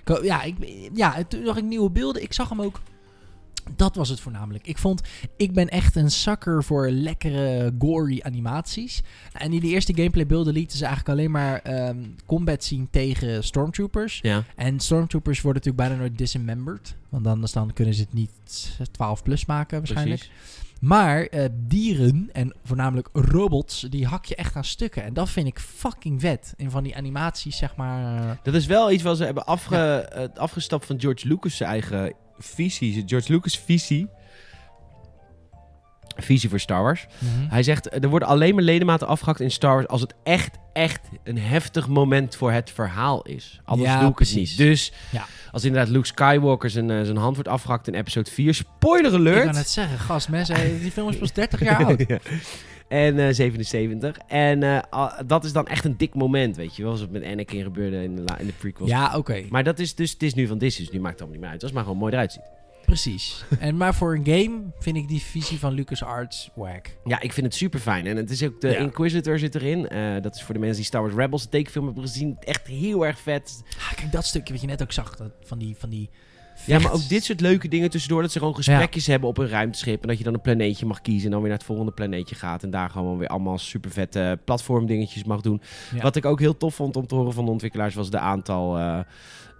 ko- 0.03 0.23
ja, 0.23 0.41
ik, 0.43 0.55
ja, 0.93 1.15
en 1.17 1.27
toen 1.27 1.45
zag 1.45 1.57
ik 1.57 1.63
nieuwe 1.63 1.89
beelden. 1.89 2.21
Ik 2.23 2.33
zag 2.33 2.49
hem 2.49 2.61
ook. 2.61 2.79
Dat 3.75 3.95
was 3.95 4.09
het 4.09 4.19
voornamelijk. 4.19 4.67
Ik 4.67 4.77
vond, 4.77 5.01
ik 5.37 5.53
ben 5.53 5.67
echt 5.69 5.95
een 5.95 6.11
sucker 6.11 6.63
voor 6.63 6.89
lekkere, 6.89 7.73
gory 7.79 8.19
animaties. 8.23 9.01
En 9.33 9.53
in 9.53 9.59
die 9.59 9.71
eerste 9.71 9.93
gameplay 9.95 10.25
beelden 10.25 10.53
lieten 10.53 10.77
ze 10.77 10.85
eigenlijk 10.85 11.17
alleen 11.17 11.31
maar 11.31 11.59
ehm, 11.59 11.97
combat 12.25 12.63
zien 12.63 12.87
tegen 12.91 13.43
stormtroopers. 13.43 14.19
Ja. 14.21 14.43
En 14.55 14.79
stormtroopers 14.79 15.41
worden 15.41 15.61
natuurlijk 15.63 15.89
bijna 15.89 16.03
nooit 16.07 16.17
dismembered. 16.17 16.95
Want 17.09 17.27
anders 17.27 17.51
dan 17.51 17.73
kunnen 17.73 17.93
ze 17.93 18.01
het 18.01 18.13
niet 18.13 18.31
12 18.91 19.23
plus 19.23 19.45
maken 19.45 19.77
waarschijnlijk. 19.77 20.19
Precies. 20.19 20.69
Maar 20.81 21.21
eh, 21.25 21.45
dieren 21.53 22.29
en 22.33 22.55
voornamelijk 22.63 23.09
robots, 23.13 23.81
die 23.89 24.07
hak 24.07 24.25
je 24.25 24.35
echt 24.35 24.55
aan 24.55 24.63
stukken. 24.63 25.03
En 25.03 25.13
dat 25.13 25.29
vind 25.29 25.47
ik 25.47 25.59
fucking 25.59 26.21
vet. 26.21 26.53
In 26.57 26.69
van 26.71 26.83
die 26.83 26.95
animaties, 26.95 27.57
zeg 27.57 27.75
maar. 27.75 28.21
eh, 28.29 28.31
Dat 28.43 28.53
is 28.53 28.65
wel 28.65 28.91
iets 28.91 29.03
wat 29.03 29.17
ze 29.17 29.23
hebben 29.23 29.45
afge, 29.45 29.75
eh, 29.77 30.27
afgestapt 30.35 30.85
van 30.85 30.99
George 30.99 31.27
Lucas' 31.27 31.59
eigen 31.59 32.13
visie. 32.37 33.03
George 33.05 33.31
Lucas' 33.31 33.59
visie. 33.59 34.07
Visie 36.17 36.49
voor 36.49 36.59
Star 36.59 36.81
Wars. 36.83 37.05
Hij 37.49 37.63
zegt, 37.63 38.03
er 38.03 38.09
worden 38.09 38.27
alleen 38.27 38.55
maar 38.55 38.63
ledematen 38.63 39.07
afgehakt 39.07 39.39
in 39.39 39.51
Star 39.51 39.73
Wars 39.73 39.87
als 39.87 40.01
het 40.01 40.13
echt, 40.23 40.57
echt 40.73 40.99
een 41.23 41.37
heftig 41.37 41.87
moment 41.87 42.35
voor 42.35 42.51
het 42.51 42.69
verhaal 42.71 43.21
is. 43.21 43.61
Anders 43.65 43.89
Ja, 43.89 43.99
doe 43.99 44.09
ik 44.09 44.15
precies. 44.15 44.49
het 44.49 44.59
niet. 44.59 44.67
Dus 44.67 44.91
Ja. 45.11 45.25
als 45.51 45.63
inderdaad 45.65 45.89
Luke 45.89 46.07
Skywalker 46.07 46.69
zijn, 46.69 46.89
eh, 46.91 47.01
zijn 47.03 47.17
hand 47.17 47.33
wordt 47.35 47.49
afgehakt 47.49 47.87
in 47.87 47.93
episode 47.93 48.31
4, 48.31 48.53
spoiler 48.53 49.11
Ik 49.11 49.17
alert. 49.17 49.45
kan 49.45 49.55
het 49.55 49.69
zeggen, 49.69 49.99
gast, 49.99 50.29
mensen, 50.29 50.55
eh, 50.63 50.79
die 50.81 50.91
film 50.91 51.09
is 51.09 51.17
pas 51.17 51.33
30 51.33 51.59
jaar 51.63 51.85
oud. 51.85 52.03
Ja. 52.07 52.17
En 52.87 53.19
eh, 53.27 53.33
77. 53.33 54.17
En 54.27 54.63
eh, 54.63 55.11
dat 55.25 55.43
is 55.43 55.53
dan 55.53 55.67
echt 55.67 55.85
een 55.85 55.97
dik 55.97 56.15
moment, 56.15 56.55
weet 56.55 56.75
je 56.75 56.83
wel. 56.83 56.95
Zoals 56.95 57.11
het 57.13 57.21
met 57.21 57.31
Anakin 57.31 57.63
gebeurde 57.63 58.03
in 58.03 58.15
de, 58.15 58.23
in 58.39 58.45
de 58.45 58.53
prequels. 58.53 58.89
Ja, 58.89 59.17
oké, 59.17 59.43
Maar 59.49 59.63
dat 59.63 59.79
is 59.79 59.95
dus, 59.95 60.11
het 60.11 60.23
is 60.23 60.33
nu 60.33 60.47
van 60.47 60.57
Disney, 60.57 60.85
dus 60.85 60.95
nu 60.95 61.01
maakt 61.01 61.13
het 61.19 61.21
allemaal 61.21 61.31
niet 61.39 61.41
meer 61.41 61.51
uit. 61.51 61.59
Dat 61.61 61.69
is 61.69 61.75
maar 61.75 61.83
gewoon 61.85 61.97
mooi 61.99 62.13
eruit 62.13 62.31
ziet. 62.31 62.51
Precies. 62.91 63.43
En, 63.59 63.77
maar 63.77 63.95
voor 63.95 64.15
een 64.15 64.25
game 64.25 64.61
vind 64.79 64.95
ik 64.95 65.07
die 65.07 65.21
visie 65.21 65.59
van 65.59 65.73
LucasArts 65.73 66.49
wack. 66.55 66.87
Ja, 67.03 67.21
ik 67.21 67.33
vind 67.33 67.45
het 67.45 67.55
super 67.55 67.79
fijn. 67.79 68.07
En 68.07 68.15
het 68.17 68.29
is 68.29 68.43
ook 68.43 68.61
de 68.61 68.69
Ja. 68.69 68.77
Inquisitor 68.77 69.39
zit 69.39 69.55
erin. 69.55 69.89
Eh, 69.89 70.21
dat 70.21 70.35
is 70.35 70.43
voor 70.43 70.53
de 70.53 70.59
mensen 70.59 70.77
die 70.77 70.85
Star 70.85 71.01
Wars 71.01 71.15
Rebels, 71.15 71.45
tekenfilm, 71.49 71.85
hebben 71.85 72.03
gezien. 72.03 72.37
Echt 72.39 72.67
heel 72.67 73.05
erg 73.05 73.19
vet. 73.19 73.63
Ah, 73.77 73.93
kijk, 73.95 74.11
dat 74.11 74.25
stukje 74.25 74.53
wat 74.53 74.61
je 74.61 74.67
net 74.67 74.81
ook 74.81 74.91
zag, 74.91 75.15
dat, 75.15 75.31
van 75.43 75.57
die... 75.57 75.75
Van 75.77 75.89
die 75.89 76.09
Ja, 76.65 76.79
maar 76.79 76.93
ook 76.93 77.07
dit 77.07 77.23
soort 77.23 77.41
leuke 77.41 77.67
dingen 77.67 77.89
tussendoor. 77.89 78.21
Dat 78.21 78.31
ze 78.31 78.39
gewoon 78.39 78.55
gesprekjes 78.55 79.07
hebben 79.07 79.29
op 79.29 79.37
een 79.37 79.49
ruimteschip. 79.49 80.01
En 80.01 80.07
dat 80.07 80.17
je 80.17 80.23
dan 80.23 80.33
een 80.33 80.41
planeetje 80.41 80.85
mag 80.85 81.01
kiezen. 81.01 81.25
En 81.25 81.31
dan 81.31 81.39
weer 81.39 81.49
naar 81.49 81.57
het 81.57 81.67
volgende 81.67 81.91
planeetje 81.91 82.35
gaat. 82.35 82.63
En 82.63 82.69
daar 82.69 82.89
gewoon 82.89 83.17
weer 83.17 83.27
allemaal 83.27 83.57
super 83.57 83.91
vette 83.91 84.39
platformdingetjes 84.45 85.23
mag 85.23 85.41
doen. 85.41 85.61
Ja. 85.95 86.01
Wat 86.01 86.15
ik 86.15 86.25
ook 86.25 86.39
heel 86.39 86.57
tof 86.57 86.75
vond 86.75 86.95
om 86.95 87.07
te 87.07 87.15
horen 87.15 87.33
van 87.33 87.45
de 87.45 87.51
ontwikkelaars. 87.51 87.95
Was 87.95 88.09
de 88.09 88.19
aantal 88.19 88.77
eh, 88.77 88.99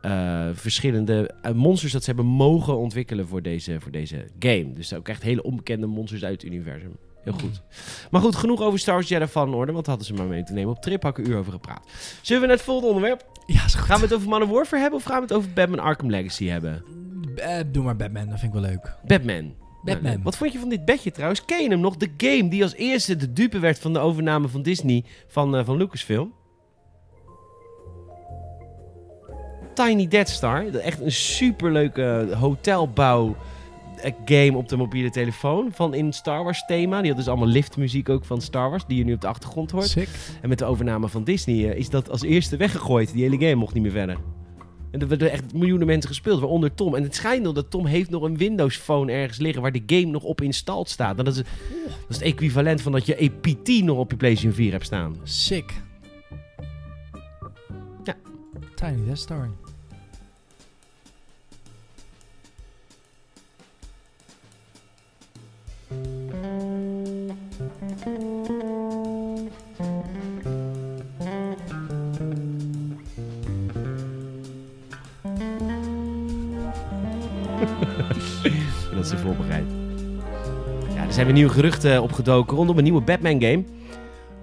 eh, 0.01 0.47
verschillende 0.53 1.31
eh, 1.41 1.51
monsters 1.51 1.91
dat 1.91 2.03
ze 2.03 2.07
hebben 2.07 2.25
mogen 2.31 2.77
ontwikkelen 2.77 3.27
voor 3.27 3.41
deze, 3.41 3.79
voor 3.79 3.91
deze 3.91 4.27
game. 4.39 4.73
Dus 4.73 4.93
ook 4.93 5.07
echt 5.07 5.23
hele 5.23 5.43
onbekende 5.43 5.87
monsters 5.87 6.23
uit 6.23 6.41
het 6.41 6.51
universum. 6.51 6.95
Heel 7.23 7.33
goed. 7.33 7.61
Maar 8.11 8.21
goed, 8.21 8.35
genoeg 8.35 8.61
over 8.61 8.79
Star 8.79 8.93
Wars 8.93 9.07
Jedi 9.07 9.27
Fallen 9.27 9.53
Order. 9.53 9.73
Want 9.73 9.85
hadden 9.85 10.05
ze 10.05 10.13
maar 10.13 10.25
mee 10.25 10.43
te 10.43 10.53
nemen. 10.53 10.71
Op 10.75 10.81
trip 10.81 11.03
had 11.03 11.17
ik 11.17 11.25
een 11.25 11.31
uur 11.31 11.37
over 11.37 11.51
gepraat. 11.51 11.87
Zullen 12.21 12.41
we 12.41 12.47
naar 12.47 12.55
het 12.55 12.65
volgende 12.65 12.93
onderwerp? 12.93 13.25
Ja, 13.45 13.65
is 13.65 13.73
goed. 13.73 13.85
Gaan 13.85 13.97
we 13.99 14.03
het 14.05 14.13
over 14.13 14.29
Man 14.29 14.41
of 14.41 14.49
Warfare 14.49 14.81
hebben? 14.81 14.99
Of 14.99 15.05
gaan 15.05 15.15
we 15.15 15.21
het 15.21 15.33
over 15.33 15.49
Batman 15.53 15.79
Arkham 15.79 16.09
Legacy 16.09 16.45
hebben? 16.45 16.83
Eh, 17.35 17.59
doe 17.71 17.83
maar 17.83 17.95
Batman, 17.95 18.29
dat 18.29 18.39
vind 18.39 18.53
ik 18.53 18.59
wel 18.61 18.69
leuk. 18.69 18.95
Batman. 19.07 19.53
Batman. 19.83 20.11
Nou, 20.11 20.23
Wat 20.23 20.37
vond 20.37 20.51
je 20.51 20.59
van 20.59 20.69
dit 20.69 20.85
bedje 20.85 21.11
trouwens? 21.11 21.45
Ken 21.45 21.63
je 21.63 21.69
hem 21.69 21.79
nog? 21.79 21.97
De 21.97 22.09
game 22.17 22.49
die 22.49 22.63
als 22.63 22.75
eerste 22.75 23.15
de 23.15 23.33
dupe 23.33 23.59
werd 23.59 23.79
van 23.79 23.93
de 23.93 23.99
overname 23.99 24.47
van 24.47 24.61
Disney 24.61 25.03
van, 25.27 25.65
van 25.65 25.77
Lucasfilm. 25.77 26.33
Tiny 29.85 30.07
Death 30.07 30.29
Star. 30.29 30.65
Echt 30.65 31.01
een 31.01 31.11
superleuke 31.11 32.27
hotelbouw 32.39 33.35
eh, 34.01 34.11
game 34.25 34.57
op 34.57 34.69
de 34.69 34.77
mobiele 34.77 35.09
telefoon. 35.09 35.69
Van 35.73 35.93
in 35.93 36.13
Star 36.13 36.43
Wars 36.43 36.65
thema. 36.65 36.99
Die 36.99 37.09
had 37.09 37.17
dus 37.17 37.27
allemaal 37.27 37.47
liftmuziek 37.47 38.09
ook 38.09 38.25
van 38.25 38.41
Star 38.41 38.69
Wars. 38.69 38.85
Die 38.87 38.97
je 38.97 39.03
nu 39.03 39.13
op 39.13 39.21
de 39.21 39.27
achtergrond 39.27 39.71
hoort. 39.71 39.87
Sick. 39.87 40.09
En 40.41 40.49
met 40.49 40.59
de 40.59 40.65
overname 40.65 41.07
van 41.07 41.23
Disney 41.23 41.69
eh, 41.69 41.77
is 41.77 41.89
dat 41.89 42.09
als 42.09 42.21
eerste 42.21 42.57
weggegooid. 42.57 43.13
Die 43.13 43.23
hele 43.23 43.35
game 43.35 43.55
mocht 43.55 43.73
niet 43.73 43.83
meer 43.83 43.91
verder. 43.91 44.17
En 44.91 44.99
er 44.99 45.07
werden 45.07 45.31
echt 45.31 45.53
miljoenen 45.53 45.87
mensen 45.87 46.09
gespeeld, 46.09 46.39
waaronder 46.39 46.73
Tom. 46.73 46.95
En 46.95 47.03
het 47.03 47.15
schijnt 47.15 47.43
nog 47.43 47.53
dat 47.53 47.71
Tom 47.71 47.85
heeft 47.85 48.09
nog 48.09 48.23
een 48.23 48.37
Windows 48.37 48.75
Phone 48.75 49.11
ergens 49.11 49.37
liggen 49.37 49.61
waar 49.61 49.71
de 49.71 49.83
game 49.85 50.11
nog 50.11 50.23
op 50.23 50.41
installed 50.41 50.89
staat. 50.89 51.17
Dat, 51.17 51.27
is, 51.27 51.35
dat 51.35 51.45
is 52.09 52.15
het 52.15 52.25
equivalent 52.25 52.81
van 52.81 52.91
dat 52.91 53.05
je 53.05 53.17
APT 53.19 53.83
nog 53.83 53.97
op 53.97 54.11
je 54.11 54.17
PlayStation 54.17 54.53
4 54.53 54.71
hebt 54.71 54.85
staan. 54.85 55.15
Sick. 55.23 55.73
Ja. 58.03 58.15
Tiny 58.75 59.05
Death 59.05 59.19
Star. 59.19 59.49
dat 78.95 79.05
is 79.05 79.19
voorbereid. 79.19 79.65
Ja, 80.95 81.05
er 81.05 81.13
zijn 81.13 81.25
weer 81.25 81.35
nieuwe 81.35 81.51
geruchten 81.51 82.01
opgedoken 82.01 82.57
rondom 82.57 82.77
een 82.77 82.83
nieuwe 82.83 83.01
Batman 83.01 83.41
game. 83.41 83.63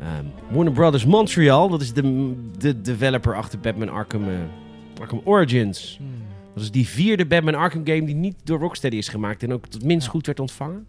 Ehm, 0.00 0.24
Warner 0.50 0.72
Brothers 0.72 1.04
Montreal, 1.04 1.68
dat 1.68 1.80
is 1.80 1.92
de, 1.92 2.34
de 2.58 2.80
developer 2.80 3.34
achter 3.36 3.58
Batman 3.58 3.88
Arkham, 3.88 4.22
eh, 4.28 5.00
Arkham 5.00 5.20
Origins. 5.24 5.96
Hmm. 5.98 6.08
Dat 6.54 6.62
is 6.62 6.70
die 6.70 6.88
vierde 6.88 7.26
Batman 7.26 7.54
Arkham 7.54 7.86
game 7.86 8.04
die 8.04 8.14
niet 8.14 8.36
door 8.44 8.58
Rocksteady 8.58 8.96
is 8.96 9.08
gemaakt 9.08 9.42
en 9.42 9.52
ook 9.52 9.66
tot 9.66 9.84
minst 9.84 10.06
Ja. 10.06 10.12
goed 10.12 10.26
werd 10.26 10.40
ontvangen. 10.40 10.86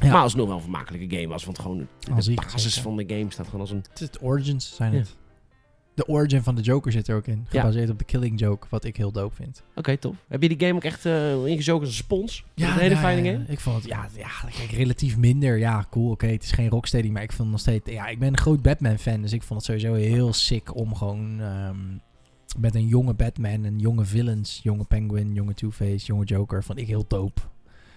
Ja. 0.00 0.12
Maar 0.12 0.22
alsnog 0.22 0.46
wel 0.46 0.56
een 0.56 0.62
vermakelijke 0.62 1.16
game 1.16 1.28
was, 1.28 1.44
want 1.44 1.58
gewoon 1.58 1.86
de 2.00 2.12
Als 2.12 2.26
ik, 2.28 2.36
basis 2.36 2.62
zeker. 2.62 2.82
van 2.82 2.96
de 2.96 3.04
game 3.16 3.26
staat 3.30 3.44
gewoon 3.46 3.60
als 3.60 3.70
een... 3.70 3.84
Het 3.94 4.18
Origins 4.22 4.74
zijn 4.76 4.92
Ja. 4.92 4.98
het. 4.98 5.16
De 5.94 6.06
origin 6.08 6.42
van 6.42 6.54
de 6.54 6.62
Joker 6.62 6.92
zit 6.92 7.08
er 7.08 7.16
ook 7.16 7.26
in. 7.26 7.46
Ja. 7.50 7.60
Gebaseerd 7.60 7.90
op 7.90 7.98
de 7.98 8.04
Killing 8.04 8.40
Joke, 8.40 8.66
wat 8.70 8.84
ik 8.84 8.96
heel 8.96 9.12
dope 9.12 9.34
vind. 9.34 9.62
Oké, 9.74 9.96
tof. 9.96 10.16
Heb 10.28 10.42
je 10.42 10.48
die 10.48 10.60
game 10.60 10.74
ook 10.74 10.84
echt 10.84 11.06
eh 11.06 11.46
ingezogen 11.46 11.80
als 11.80 11.88
een 11.88 11.94
spons? 12.04 12.44
Ja, 12.54 12.72
een 12.72 12.78
hele 12.78 12.96
fijne 12.96 13.30
game. 13.30 13.44
Ik 13.48 13.60
vond 13.60 13.76
het, 13.76 13.84
ja, 13.84 14.08
ja 14.16 14.28
kijk, 14.56 14.70
relatief 14.70 15.16
minder. 15.16 15.58
Ja, 15.58 15.86
cool, 15.90 16.10
oké, 16.10 16.26
het 16.26 16.42
is 16.42 16.50
geen 16.50 16.68
Rocksteady, 16.68 17.08
maar 17.10 17.22
ik 17.22 17.32
vond 17.32 17.50
nog 17.50 17.60
steeds... 17.60 17.90
Ja, 17.90 18.06
ik 18.08 18.18
ben 18.18 18.28
een 18.28 18.38
groot 18.38 18.62
Batman-fan, 18.62 19.20
dus 19.22 19.32
ik 19.32 19.42
vond 19.42 19.66
het 19.66 19.80
sowieso 19.80 20.00
heel 20.08 20.32
sick 20.32 20.74
om 20.76 20.94
gewoon... 20.94 21.40
ehm, 21.40 21.76
met 22.58 22.74
een 22.74 22.86
jonge 22.86 23.14
Batman 23.14 23.64
en 23.64 23.78
jonge 23.78 24.04
villains, 24.04 24.60
jonge 24.62 24.84
Penguin, 24.84 25.34
jonge 25.34 25.54
Two-Face, 25.54 26.06
jonge 26.06 26.24
Joker, 26.24 26.64
vond 26.64 26.78
ik 26.78 26.86
heel 26.86 27.04
dope. 27.08 27.40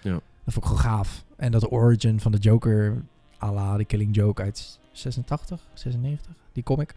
Ja. 0.02 0.10
Dat 0.44 0.54
vond 0.54 0.56
ik 0.56 0.64
gewoon 0.64 0.78
gaaf. 0.78 1.24
En 1.42 1.50
dat 1.50 1.60
de 1.60 1.70
origin 1.70 2.20
van 2.20 2.32
de 2.32 2.38
Joker, 2.38 3.04
à 3.40 3.52
la 3.52 3.76
de 3.76 3.84
Killing 3.84 4.14
Joke 4.14 4.42
uit 4.42 4.78
86, 4.92 5.68
96, 5.74 6.32
die 6.52 6.62
comic. 6.62 6.94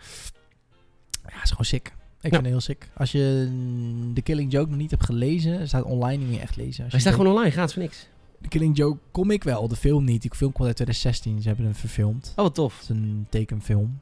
Ja, 1.28 1.44
is 1.44 1.50
gewoon 1.50 1.66
sick. 1.66 1.88
Ik 2.22 2.32
vind 2.32 2.36
het 2.36 2.46
heel 2.46 2.60
sick. 2.60 2.90
Als 2.98 3.12
je 3.12 3.48
mm, 3.52 4.14
de 4.14 4.22
Killing 4.22 4.52
Joke 4.52 4.70
nog 4.70 4.80
niet 4.80 4.92
hebt 4.92 5.06
gelezen, 5.06 5.68
staat 5.68 5.84
online 5.84 6.18
niet 6.24 6.30
meer 6.30 6.42
echt 6.42 6.56
lezen. 6.56 6.84
Als 6.84 6.92
Hij 6.92 7.02
staat 7.02 7.14
gewoon 7.14 7.32
online, 7.32 7.52
gratis 7.52 7.74
voor 7.74 7.82
niks. 7.82 8.08
de 8.38 8.48
Killing 8.48 8.78
Joke 8.78 9.00
comic 9.12 9.44
wel, 9.44 9.68
de 9.68 9.76
film 9.76 10.04
niet. 10.04 10.22
Die 10.22 10.36
film 10.36 10.52
kwam 10.52 10.68
uit 10.68 10.76
2016, 10.76 11.42
ze 11.42 11.48
hebben 11.48 11.66
hem 11.66 11.76
verfilmd. 11.76 12.34
Oh, 12.36 12.44
wat 12.44 12.56
tof. 12.56 12.74
Het 12.74 12.84
is 12.84 12.90
een 12.90 13.28
tekenfilm. 13.30 14.00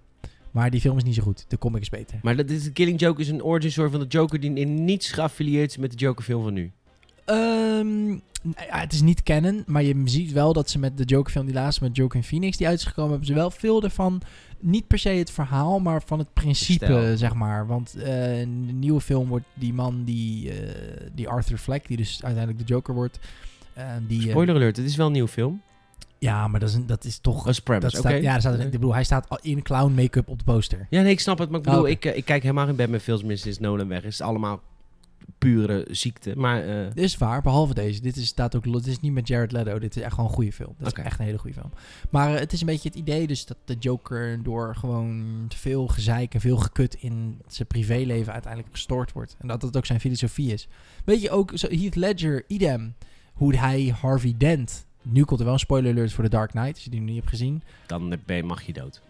Maar 0.52 0.70
die 0.70 0.82
film 0.82 0.98
is 0.98 1.04
niet 1.04 1.16
zo 1.16 1.24
goed. 1.24 1.46
De 1.48 1.58
comic 1.58 1.82
is 1.82 1.90
beter. 1.90 2.20
Maar 2.22 2.36
dat 2.36 2.50
is, 2.50 2.64
de 2.64 2.72
Killing 2.72 3.00
Joke 3.00 3.22
is 3.22 3.30
een 3.30 3.44
origin 3.44 3.72
story 3.72 3.90
van 3.90 4.00
de 4.00 4.08
Joker 4.08 4.40
die 4.40 4.54
in 4.54 4.86
niets 4.86 5.12
geaffilieerd 5.12 5.70
is 5.70 5.78
met 5.78 5.92
de 5.92 5.98
Joker 5.98 6.24
film 6.24 6.44
van 6.44 6.54
nu. 6.54 6.72
Ehm, 7.26 8.10
ja, 8.42 8.80
het 8.80 8.94
is 8.94 9.02
niet 9.02 9.24
canon, 9.24 9.64
maar 9.68 9.84
je 9.84 10.02
ziet 10.06 10.32
wel 10.32 10.54
dat 10.54 10.70
ze 10.70 10.80
met 10.80 10.98
de 10.98 11.04
Joker 11.04 11.32
film 11.32 11.46
die 11.46 11.54
laatste 11.54 11.84
met 11.84 11.96
Joker 11.96 12.18
in 12.18 12.24
Phoenix 12.24 12.58
die 12.58 12.68
uit 12.68 12.80
is 12.80 12.86
gekomen, 12.86 13.10
hebben 13.10 13.28
ze 13.28 13.34
wel 13.34 13.52
veel 13.52 13.84
ervan, 13.84 14.22
niet 14.60 14.88
per 14.88 15.00
se 15.00 15.10
het 15.10 15.32
verhaal, 15.32 15.80
maar 15.80 16.02
van 16.06 16.20
het 16.20 16.34
principe, 16.34 17.14
zeg 17.16 17.34
maar. 17.34 17.68
Want 17.68 17.96
in 17.98 18.66
de 18.68 18.74
nieuwe 18.74 19.02
film 19.02 19.28
wordt 19.28 19.46
die 19.54 19.74
man 19.74 20.04
die, 20.04 20.52
eh, 20.52 21.08
die 21.14 21.30
Arthur 21.30 21.58
Fleck, 21.58 21.88
die 21.88 21.98
dus 21.98 22.24
uiteindelijk 22.24 22.68
de 22.68 22.74
Joker 22.74 22.94
wordt, 22.94 23.20
eh, 23.74 23.86
die... 24.08 24.22
Spoiler 24.30 24.56
alert, 24.56 24.78
het 24.78 24.86
is 24.86 24.96
wel 24.96 25.06
een 25.06 25.12
nieuw 25.12 25.28
film. 25.28 25.62
ja, 26.20 26.48
maar 26.48 26.60
dat 26.60 26.70
is, 26.70 26.78
dat 26.86 27.04
is 27.06 27.18
toch... 27.20 27.44
Dat 27.44 27.54
is 27.54 27.60
premise, 27.60 27.88
Dat 27.88 28.00
staat, 28.00 28.22
ja, 28.22 28.32
daar 28.32 28.40
staat, 28.40 28.60
ik 28.60 28.72
bedoel, 28.72 28.94
hij 28.94 29.04
staat 29.04 29.40
in 29.42 29.62
clown 29.62 29.94
make-up 29.94 30.30
op 30.30 30.38
de 30.38 30.44
poster. 30.44 30.88
Ja, 30.90 31.02
nee, 31.02 31.12
ik 31.12 31.20
snap 31.20 31.38
het. 31.38 31.50
Maar 31.50 31.60
ik 31.60 31.66
Oh, 31.68 31.72
bedoel, 31.74 31.88
ik, 31.88 32.06
ik 32.06 32.26
kijk 32.26 32.42
helemaal 32.42 32.66
geen 32.66 32.76
Batman 32.76 33.00
films 33.00 33.24
meer 33.24 33.38
sinds 33.38 33.60
Nolan 33.60 33.88
weg 33.88 33.98
is. 33.98 34.04
Het 34.04 34.14
is 34.14 34.22
allemaal 34.22 34.62
pure 35.38 35.88
ziekte. 35.90 36.34
Maar 36.36 36.64
eh, 36.64 36.94
Dit 36.94 37.04
is 37.04 37.18
waar, 37.18 37.42
behalve 37.42 37.74
deze. 37.74 38.02
Dit 38.02 38.16
is, 38.16 38.28
staat 38.28 38.56
ook, 38.56 38.64
dit 38.64 38.88
is 38.88 39.00
niet 39.00 39.14
met 39.14 39.28
Jared 39.28 39.52
Leto. 39.52 39.80
Dit 39.80 39.96
is 39.96 40.02
echt 40.02 40.14
gewoon 40.14 40.30
een 40.30 40.36
goede 40.36 40.52
film. 40.52 40.76
Dit 40.78 40.88
Oké. 40.88 41.00
is 41.00 41.06
echt 41.06 41.20
een 41.20 41.26
hele 41.26 41.38
goede 41.38 41.56
film. 41.56 41.72
Maar 42.10 42.34
eh, 42.34 42.40
het 42.40 42.54
is 42.54 42.60
een 42.60 42.66
beetje 42.66 42.90
het 42.90 42.98
idee 42.98 43.28
dus 43.28 43.46
dat 43.46 43.58
de 43.66 43.76
Joker 43.80 44.44
door 44.44 44.76
gewoon 44.76 45.46
te 45.48 45.58
veel 45.58 45.88
gezeik 45.88 46.34
en 46.34 46.42
veel 46.42 46.58
gekut 46.58 46.96
in 47.00 47.42
zijn 47.48 47.68
privéleven 47.68 48.34
uiteindelijk 48.34 48.74
gestoord 48.74 49.12
wordt. 49.12 49.36
En 49.40 49.48
dat 49.48 49.62
dat 49.62 49.78
ook 49.78 49.86
zijn 49.86 50.00
filosofie 50.00 50.54
is. 50.54 50.68
Weet 51.06 51.22
je 51.22 51.30
ook, 51.30 51.52
zo 51.54 51.68
Heath 51.68 51.96
Ledger, 51.96 52.44
idem, 52.48 52.96
hoe 53.34 53.56
hij 53.56 53.96
Harvey 54.02 54.36
Dent 54.38 54.86
Nu 55.04 55.24
komt 55.24 55.40
er 55.40 55.46
wel 55.46 55.54
een 55.54 55.60
spoiler 55.60 55.92
alert 55.92 56.14
voor 56.14 56.24
The 56.24 56.30
Dark 56.30 56.50
Knight, 56.50 56.74
als 56.74 56.84
je 56.84 56.90
die 56.90 57.00
nog 57.00 57.08
niet 57.10 57.18
hebt 57.18 57.30
gezien. 57.30 57.62
Dan 57.86 58.10
ben 58.26 58.36
je- 58.36 58.44
mag 58.44 58.62
je 58.64 58.74
dood. 58.74 59.02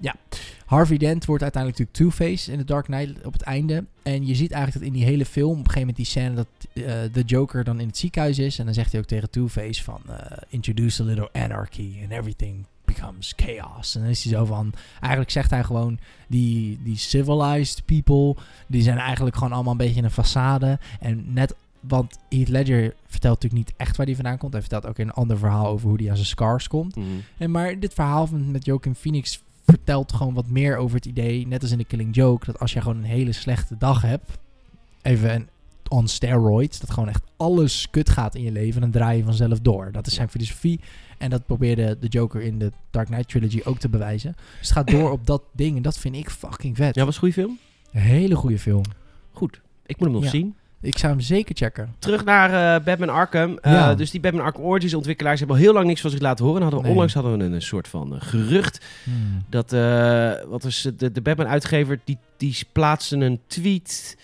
Harvey 0.65 0.97
Dent 0.97 1.25
wordt 1.25 1.43
uiteindelijk 1.43 1.81
natuurlijk 1.81 2.15
Two-Face 2.17 2.51
in 2.51 2.57
The 2.57 2.63
Dark 2.65 2.85
Knight 2.85 3.25
op 3.25 3.33
het 3.33 3.41
einde. 3.41 3.85
En 4.03 4.25
je 4.27 4.35
ziet 4.35 4.51
eigenlijk 4.51 4.85
dat 4.85 4.93
in 4.93 4.99
die 4.99 5.07
hele 5.09 5.25
film, 5.25 5.51
op 5.51 5.57
een 5.57 5.71
gegeven 5.71 5.79
moment 5.79 5.97
die 5.97 6.05
scène 6.05 6.33
dat 6.35 6.47
eh, 6.73 7.13
de 7.13 7.21
Joker 7.25 7.63
dan 7.63 7.79
in 7.79 7.87
het 7.87 7.97
ziekenhuis 7.97 8.39
is. 8.39 8.59
En 8.59 8.65
dan 8.65 8.73
zegt 8.73 8.91
hij 8.91 9.01
ook 9.01 9.07
tegen 9.07 9.29
Two-Face 9.29 9.83
van, 9.83 10.01
eh, 10.07 10.37
introduce 10.47 11.01
a 11.01 11.05
little 11.05 11.29
anarchy 11.33 11.97
and 12.01 12.11
everything 12.11 12.65
becomes 12.85 13.33
chaos. 13.35 13.95
En 13.95 14.01
dan 14.01 14.09
is 14.09 14.23
hij 14.23 14.33
zo 14.33 14.45
van, 14.45 14.73
eigenlijk 14.99 15.31
zegt 15.31 15.49
hij 15.49 15.63
gewoon, 15.63 15.99
die, 16.27 16.79
die 16.83 16.97
civilized 16.97 17.85
people, 17.85 18.35
die 18.67 18.81
zijn 18.81 18.97
eigenlijk 18.97 19.35
gewoon 19.35 19.53
allemaal 19.53 19.71
een 19.71 19.77
beetje 19.77 20.03
een 20.03 20.11
façade. 20.11 20.81
En 20.99 21.33
net, 21.33 21.55
want 21.87 22.17
Heath 22.29 22.47
Ledger 22.47 22.93
vertelt 23.07 23.41
natuurlijk 23.41 23.67
niet 23.69 23.73
echt 23.77 23.97
waar 23.97 24.05
hij 24.05 24.15
vandaan 24.15 24.37
komt. 24.37 24.51
Hij 24.53 24.61
vertelt 24.61 24.85
ook 24.85 24.97
een 24.97 25.11
ander 25.11 25.37
verhaal 25.37 25.67
over 25.67 25.87
hoe 25.89 25.97
hij 26.01 26.09
aan 26.09 26.15
zijn 26.15 26.27
scars 26.27 26.67
komt. 26.67 26.95
Mhm. 26.95 27.05
En 27.37 27.51
maar 27.51 27.79
dit 27.79 27.93
verhaal 27.93 28.27
van, 28.27 28.51
met 28.51 28.65
Joaquin 28.65 28.95
Phoenix 28.95 29.43
vertelt 29.65 30.13
gewoon 30.13 30.33
wat 30.33 30.47
meer 30.49 30.77
over 30.77 30.95
het 30.95 31.05
idee, 31.05 31.47
net 31.47 31.61
als 31.61 31.71
in 31.71 31.77
de 31.77 31.85
Killing 31.85 32.15
Joke, 32.15 32.45
dat 32.45 32.59
als 32.59 32.73
je 32.73 32.81
gewoon 32.81 32.97
een 32.97 33.03
hele 33.03 33.31
slechte 33.31 33.77
dag 33.77 34.01
hebt, 34.01 34.31
even 35.01 35.33
een 35.33 35.47
on 35.87 36.07
steroids, 36.07 36.79
dat 36.79 36.91
gewoon 36.91 37.09
echt 37.09 37.23
alles 37.37 37.89
kut 37.89 38.09
gaat 38.09 38.35
in 38.35 38.41
je 38.43 38.51
leven, 38.51 38.81
dan 38.81 38.91
draai 38.91 39.17
je 39.17 39.23
vanzelf 39.23 39.59
door. 39.59 39.91
Dat 39.91 40.07
is 40.07 40.13
zijn 40.13 40.29
filosofie 40.29 40.79
en 41.17 41.29
dat 41.29 41.45
probeerde 41.45 41.97
de 41.99 42.07
Joker 42.07 42.41
in 42.41 42.59
de 42.59 42.71
Dark 42.91 43.07
Knight 43.07 43.27
trilogy 43.29 43.61
ook 43.63 43.77
te 43.79 43.89
bewijzen. 43.89 44.33
Dus 44.35 44.67
het 44.67 44.71
gaat 44.77 44.87
door 44.87 45.11
op 45.11 45.25
dat 45.25 45.43
ding 45.53 45.75
en 45.75 45.81
dat 45.81 45.97
vind 45.97 46.15
ik 46.15 46.29
fucking 46.29 46.75
vet. 46.75 46.95
Ja, 46.95 47.05
was 47.05 47.13
een 47.13 47.19
goede 47.19 47.33
film? 47.33 47.57
Een 47.91 48.01
hele 48.01 48.35
goede 48.35 48.59
film. 48.59 48.83
Goed. 49.31 49.61
Ik 49.85 49.97
moet 49.97 50.05
hem 50.07 50.15
nog 50.15 50.23
Ja. 50.23 50.29
zien. 50.29 50.55
Ik 50.83 50.97
zou 50.97 51.11
hem 51.11 51.21
zeker 51.21 51.55
checken. 51.55 51.95
Terug 51.99 52.25
naar 52.25 52.75
eh, 52.75 52.83
Batman 52.85 53.09
Arkham. 53.09 53.57
Eh, 53.61 53.71
Ja. 53.71 53.95
Dus 53.95 54.11
die 54.11 54.19
Batman 54.19 54.45
Arkham 54.45 54.63
Origins 54.63 54.93
ontwikkelaars 54.93 55.39
hebben 55.39 55.57
al 55.57 55.61
heel 55.63 55.73
lang 55.73 55.85
niks 55.87 56.01
van 56.01 56.09
zich 56.09 56.19
laten 56.19 56.45
horen. 56.45 56.57
En 56.61 56.63
hadden 56.63 56.81
Nee. 56.81 56.91
Onlangs 56.91 57.13
hadden 57.13 57.37
we 57.37 57.43
een, 57.43 57.51
een 57.53 57.61
soort 57.61 57.87
van 57.87 58.15
eh, 58.15 58.21
gerucht 58.21 58.85
dat 59.49 59.73
eh, 59.73 60.31
wat 60.47 60.63
is 60.63 60.83
het, 60.83 60.99
de, 60.99 61.11
de 61.11 61.21
Batman 61.21 61.47
uitgever 61.47 61.99
die, 62.03 62.17
die 62.37 62.57
plaatste 62.71 63.15
een 63.17 63.39
tweet 63.47 64.17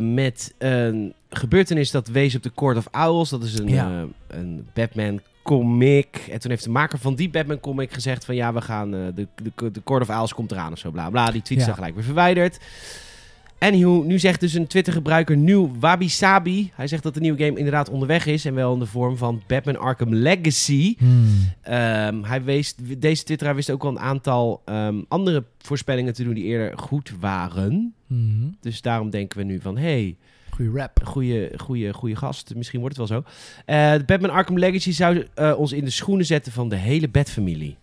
met 0.00 0.54
een 0.58 1.14
gebeurtenis 1.30 1.90
dat 1.90 2.08
wees 2.08 2.34
op 2.36 2.42
de 2.42 2.52
Court 2.54 2.76
of 2.76 2.86
Owls. 2.92 3.30
Dat 3.30 3.42
is 3.42 3.58
een, 3.58 3.68
Ja. 3.68 4.04
een 4.28 4.66
Batman 4.74 5.20
comic. 5.42 6.26
En 6.30 6.38
toen 6.40 6.50
heeft 6.50 6.64
de 6.64 6.70
maker 6.70 6.98
van 6.98 7.14
die 7.14 7.30
Batman 7.30 7.60
comic 7.60 7.92
gezegd 7.92 8.24
van 8.24 8.34
ja, 8.34 8.52
we 8.52 8.60
gaan 8.60 8.90
de, 8.90 9.12
de, 9.14 9.26
de 9.72 9.82
Court 9.84 10.02
of 10.02 10.16
Owls 10.16 10.34
komt 10.34 10.52
eraan 10.52 10.72
of 10.72 10.78
zo 10.78 10.90
bla 10.90 11.10
bla. 11.10 11.30
Die 11.30 11.42
tweet 11.42 11.50
is 11.50 11.56
Ja. 11.58 11.64
dan 11.66 11.74
gelijk 11.74 11.94
weer 11.94 12.04
verwijderd. 12.04 12.58
Anywho, 13.60 14.02
nu 14.02 14.18
zegt 14.18 14.40
dus 14.40 14.54
een 14.54 14.66
Twitter-gebruiker 14.66 15.36
nieuw 15.36 15.70
Wabi 15.78 16.08
Sabi. 16.08 16.70
Hij 16.74 16.86
zegt 16.86 17.02
dat 17.02 17.14
de 17.14 17.20
nieuwe 17.20 17.44
game 17.44 17.58
inderdaad 17.58 17.88
onderweg 17.90 18.26
is. 18.26 18.44
En 18.44 18.54
wel 18.54 18.72
in 18.72 18.78
de 18.78 18.86
vorm 18.86 19.16
van 19.16 19.42
Batman 19.46 19.76
Arkham 19.76 20.14
Legacy. 20.14 20.94
Hmm. 20.98 21.52
Ehm, 21.62 22.22
hij 22.22 22.42
wees, 22.42 22.74
deze 22.98 23.24
twitteraar 23.24 23.54
wist 23.54 23.70
ook 23.70 23.84
al 23.84 23.90
een 23.90 23.98
aantal 23.98 24.62
ehm, 24.64 25.00
andere 25.08 25.44
voorspellingen 25.58 26.12
te 26.12 26.24
doen 26.24 26.34
die 26.34 26.44
eerder 26.44 26.78
goed 26.78 27.12
waren. 27.20 27.94
Hmm. 28.06 28.56
Dus 28.60 28.82
daarom 28.82 29.10
denken 29.10 29.38
we 29.38 29.44
nu 29.44 29.60
van, 29.60 29.78
hey, 29.78 30.16
Goeie 30.50 30.72
rap. 30.72 31.00
goede, 31.04 31.52
goede, 31.56 31.92
goede 31.92 32.16
gast. 32.16 32.54
Misschien 32.54 32.80
wordt 32.80 32.96
het 32.96 33.08
wel 33.08 33.18
zo. 33.18 33.30
De 33.98 34.04
Batman 34.06 34.30
Arkham 34.30 34.58
Legacy 34.58 34.92
zou 34.92 35.26
eh, 35.34 35.58
ons 35.58 35.72
in 35.72 35.84
de 35.84 35.90
schoenen 35.90 36.26
zetten 36.26 36.52
van 36.52 36.68
de 36.68 36.76
hele 36.76 37.08
Bat-familie. 37.08 37.76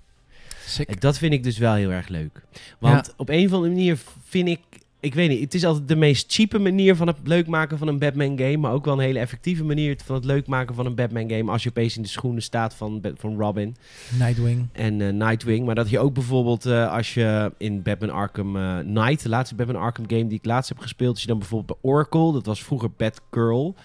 En 0.85 0.95
dat 0.99 1.17
vind 1.17 1.33
ik 1.33 1.43
dus 1.43 1.57
wel 1.57 1.73
heel 1.73 1.91
erg 1.91 2.07
leuk. 2.07 2.43
Want 2.79 3.13
op 3.17 3.29
een 3.29 3.45
of 3.45 3.53
andere 3.53 3.73
manier 3.73 3.97
vind 4.27 4.47
ik... 4.47 4.59
Ik 4.99 5.13
weet 5.13 5.29
niet, 5.29 5.39
het 5.39 5.53
is 5.53 5.65
altijd 5.65 5.87
de 5.87 5.95
meest 5.95 6.33
cheape 6.33 6.59
manier 6.59 6.95
van 6.95 7.07
het 7.07 7.17
leuk 7.23 7.47
maken 7.47 7.77
van 7.77 7.87
een 7.87 7.99
Batman 7.99 8.37
game. 8.37 8.57
Maar 8.57 8.71
ook 8.71 8.85
wel 8.85 8.93
een 8.93 8.99
hele 8.99 9.19
effectieve 9.19 9.63
manier 9.63 9.97
van 10.05 10.15
het 10.15 10.25
leuk 10.25 10.47
maken 10.47 10.75
van 10.75 10.85
een 10.85 10.95
Batman 10.95 11.29
game. 11.29 11.51
Als 11.51 11.63
je 11.63 11.69
opeens 11.69 11.95
in 11.95 12.01
de 12.01 12.07
schoenen 12.07 12.41
staat 12.41 12.73
van, 12.75 13.01
van 13.15 13.37
Robin 13.39 13.75
Nightwing. 14.19 14.67
en 14.71 15.01
eh, 15.01 15.13
Nightwing. 15.13 15.65
Maar 15.65 15.75
dat 15.75 15.89
je 15.89 15.99
ook 15.99 16.13
bijvoorbeeld 16.13 16.65
eh, 16.65 16.91
als 16.93 17.13
je 17.13 17.51
in 17.57 17.81
Batman 17.81 18.09
Arkham 18.09 18.55
eh, 18.57 18.77
Knight, 18.77 19.23
de 19.23 19.29
laatste 19.29 19.55
Batman 19.55 19.81
Arkham 19.81 20.09
game 20.09 20.27
die 20.27 20.37
ik 20.37 20.45
laatst 20.45 20.69
heb 20.69 20.79
gespeeld, 20.79 21.11
als 21.11 21.21
je 21.21 21.27
dan 21.27 21.39
bijvoorbeeld 21.39 21.79
bij 21.81 21.91
Oracle, 21.91 22.33
dat 22.33 22.45
was 22.45 22.63
vroeger 22.63 22.89
Batgirl. 22.97 23.75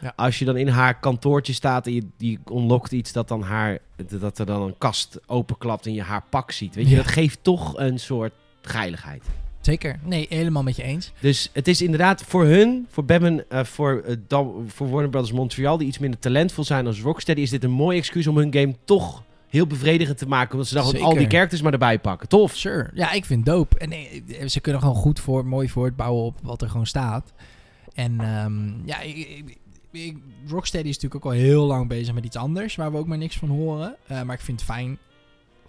Ja. 0.00 0.12
Als 0.16 0.38
je 0.38 0.44
dan 0.44 0.56
in 0.56 0.68
haar 0.68 0.98
kantoortje 1.00 1.52
staat 1.52 1.86
en 1.86 1.92
je 1.94 2.02
die 2.16 2.38
unlockt 2.52 2.92
iets 2.92 3.12
dat 3.12 3.28
dan 3.28 3.42
haar 3.42 3.78
dat 4.20 4.38
er 4.38 4.46
dan 4.46 4.62
een 4.62 4.78
kast 4.78 5.18
openklapt 5.26 5.86
en 5.86 5.92
je 5.94 6.02
haar 6.02 6.22
pak 6.30 6.50
ziet, 6.50 6.74
weet 6.74 6.84
je, 6.84 6.90
Ja. 6.90 6.96
dat 7.02 7.10
geeft 7.12 7.38
toch 7.42 7.78
een 7.78 7.98
soort 7.98 8.32
geiligheid. 8.62 9.24
Zeker. 9.60 9.98
Nee, 10.04 10.26
helemaal 10.28 10.62
met 10.62 10.76
je 10.76 10.82
eens. 10.82 11.12
Dus 11.20 11.50
het 11.52 11.68
is 11.68 11.82
inderdaad 11.82 12.22
voor 12.22 12.44
hun, 12.44 12.86
voor 12.90 13.04
Batman, 13.04 13.42
eh, 13.48 13.64
voor, 13.64 14.02
eh, 14.06 14.16
Dan- 14.26 14.64
voor 14.66 14.90
Warner 14.90 15.10
Brothers 15.10 15.32
Montreal, 15.32 15.78
die 15.78 15.86
iets 15.88 15.98
minder 15.98 16.20
talentvol 16.20 16.64
zijn 16.64 16.86
als 16.86 17.00
Rocksteady, 17.00 17.40
is 17.40 17.50
dit 17.50 17.64
een 17.64 17.70
mooi 17.70 17.98
excuus 17.98 18.26
om 18.26 18.36
hun 18.36 18.52
game 18.54 18.74
toch 18.84 19.22
heel 19.48 19.66
bevredigend 19.66 20.18
te 20.18 20.26
maken. 20.28 20.56
Want 20.56 20.68
ze 20.68 20.74
dan 20.74 21.00
al 21.02 21.14
die 21.14 21.26
characters 21.28 21.62
maar 21.62 21.72
erbij 21.72 21.98
pakken. 21.98 22.28
Tof. 22.28 22.56
Sure. 22.56 22.90
Ja, 22.94 23.12
ik 23.12 23.24
vind 23.24 23.46
het 23.46 23.54
dope. 23.54 23.78
En 23.78 23.92
eh, 23.92 24.46
ze 24.48 24.60
kunnen 24.60 24.80
gewoon 24.80 24.96
goed 24.96 25.20
voor, 25.20 25.46
mooi 25.46 25.68
voortbouwen 25.68 26.24
op 26.24 26.38
wat 26.42 26.62
er 26.62 26.68
gewoon 26.70 26.86
staat. 26.86 27.32
En 27.94 28.20
ehm, 28.20 28.86
ja, 28.86 29.00
ik, 29.00 29.16
ik- 29.16 29.58
ik- 29.90 30.16
Rocksteady 30.48 30.88
is 30.88 30.94
natuurlijk 30.94 31.24
ook 31.26 31.32
al 31.32 31.38
heel 31.38 31.64
lang 31.66 31.88
bezig 31.88 32.14
met 32.14 32.24
iets 32.24 32.36
anders, 32.36 32.76
waar 32.76 32.92
we 32.92 32.98
ook 32.98 33.06
maar 33.06 33.18
niks 33.18 33.36
van 33.36 33.48
horen. 33.48 33.96
Maar 34.08 34.34
ik 34.34 34.40
vind 34.40 34.60
het 34.60 34.70
fijn 34.70 34.98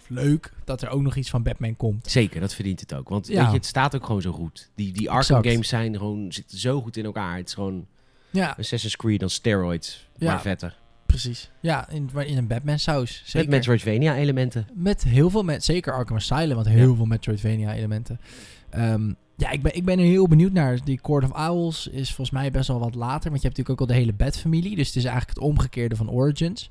of 0.01 0.09
leuk 0.09 0.53
dat 0.63 0.81
er 0.81 0.89
ook 0.89 1.01
nog 1.01 1.15
iets 1.15 1.29
van 1.29 1.43
Batman 1.43 1.75
komt. 1.77 2.11
Zeker, 2.11 2.39
dat 2.39 2.53
verdient 2.53 2.79
het 2.79 2.93
ook. 2.93 3.09
Want 3.09 3.27
Ja. 3.27 3.41
weet 3.41 3.49
je, 3.51 3.57
het 3.57 3.65
staat 3.65 3.95
ook 3.95 4.05
gewoon 4.05 4.21
zo 4.21 4.31
goed. 4.31 4.69
Die, 4.75 4.91
die 4.93 5.09
Arkham 5.09 5.37
Exact. 5.37 5.47
games 5.53 5.67
zijn 5.67 5.97
gewoon, 5.97 6.31
zitten 6.31 6.57
zo 6.57 6.81
goed 6.81 6.97
in 6.97 7.05
elkaar. 7.05 7.37
Het 7.37 7.47
is 7.47 7.53
gewoon 7.53 7.85
Ja, 8.29 8.55
Assassin's 8.59 8.95
Creed 8.95 9.23
on 9.23 9.29
steroids, 9.29 10.07
Ja. 10.17 10.27
maar 10.31 10.41
vetter. 10.41 10.79
precies. 11.05 11.51
Ja, 11.59 11.89
in, 11.89 12.09
in 12.25 12.37
een 12.37 12.47
Batman 12.47 12.79
saus. 12.79 13.21
Zeker. 13.25 13.49
Met 13.49 13.57
Metroidvania 13.57 14.15
elementen. 14.15 14.67
Met 14.73 15.03
heel 15.03 15.29
veel, 15.29 15.43
met, 15.43 15.63
zeker 15.63 15.93
Arkham 15.93 16.15
Asylum, 16.15 16.55
want 16.55 16.67
heel 16.67 16.95
veel 16.95 17.05
Metroidvania 17.05 17.73
elementen. 17.73 18.19
Ehm, 18.69 19.13
ja, 19.37 19.49
ik 19.49 19.61
ben, 19.61 19.75
ik 19.75 19.85
ben 19.85 19.99
er 19.99 20.05
heel 20.05 20.27
benieuwd 20.27 20.51
naar. 20.51 20.83
Die 20.83 20.99
Court 21.01 21.23
of 21.31 21.49
Owls 21.49 21.87
is 21.87 22.07
volgens 22.07 22.31
mij 22.31 22.51
best 22.51 22.67
wel 22.67 22.79
wat 22.79 22.95
later, 22.95 23.29
want 23.29 23.41
je 23.41 23.47
hebt 23.47 23.57
natuurlijk 23.57 23.69
ook 23.69 23.79
al 23.79 23.85
de 23.85 23.93
hele 24.01 24.13
Bat-familie, 24.13 24.75
dus 24.75 24.87
het 24.87 24.95
is 24.95 25.03
eigenlijk 25.03 25.37
het 25.39 25.47
omgekeerde 25.47 25.95
van 25.95 26.09
Origins. 26.09 26.69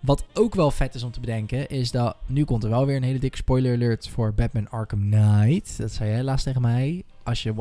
Wat 0.00 0.24
ook 0.34 0.54
wel 0.54 0.70
vet 0.70 0.94
is 0.94 1.02
om 1.02 1.10
te 1.10 1.20
bedenken, 1.20 1.68
is 1.68 1.90
dat 1.90 2.16
nu 2.26 2.44
komt 2.44 2.64
er 2.64 2.70
wel 2.70 2.86
weer 2.86 2.96
een 2.96 3.02
hele 3.02 3.18
dikke 3.18 3.36
spoiler 3.36 3.74
alert 3.74 4.08
voor 4.08 4.32
Batman 4.34 4.70
Arkham 4.70 5.10
Knight. 5.10 5.78
Dat 5.78 5.92
zei 5.92 6.10
jij 6.10 6.22
laatst 6.22 6.44
tegen 6.44 6.60
mij. 6.60 7.02
Als 7.22 7.42
je 7.42 7.52
100% 7.52 7.56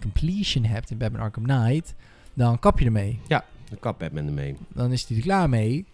completion 0.00 0.64
hebt 0.64 0.90
in 0.90 0.98
Batman 0.98 1.22
Arkham 1.22 1.44
Knight, 1.44 1.94
dan 2.34 2.58
kap 2.58 2.78
je 2.78 2.84
ermee. 2.84 3.20
De 3.28 3.76
kap 3.80 3.98
Batman 3.98 4.26
ermee. 4.26 4.56
Dan 4.74 4.92
is 4.92 5.04
hij 5.08 5.16
er 5.16 5.22
klaar 5.22 5.48
mee. 5.48 5.86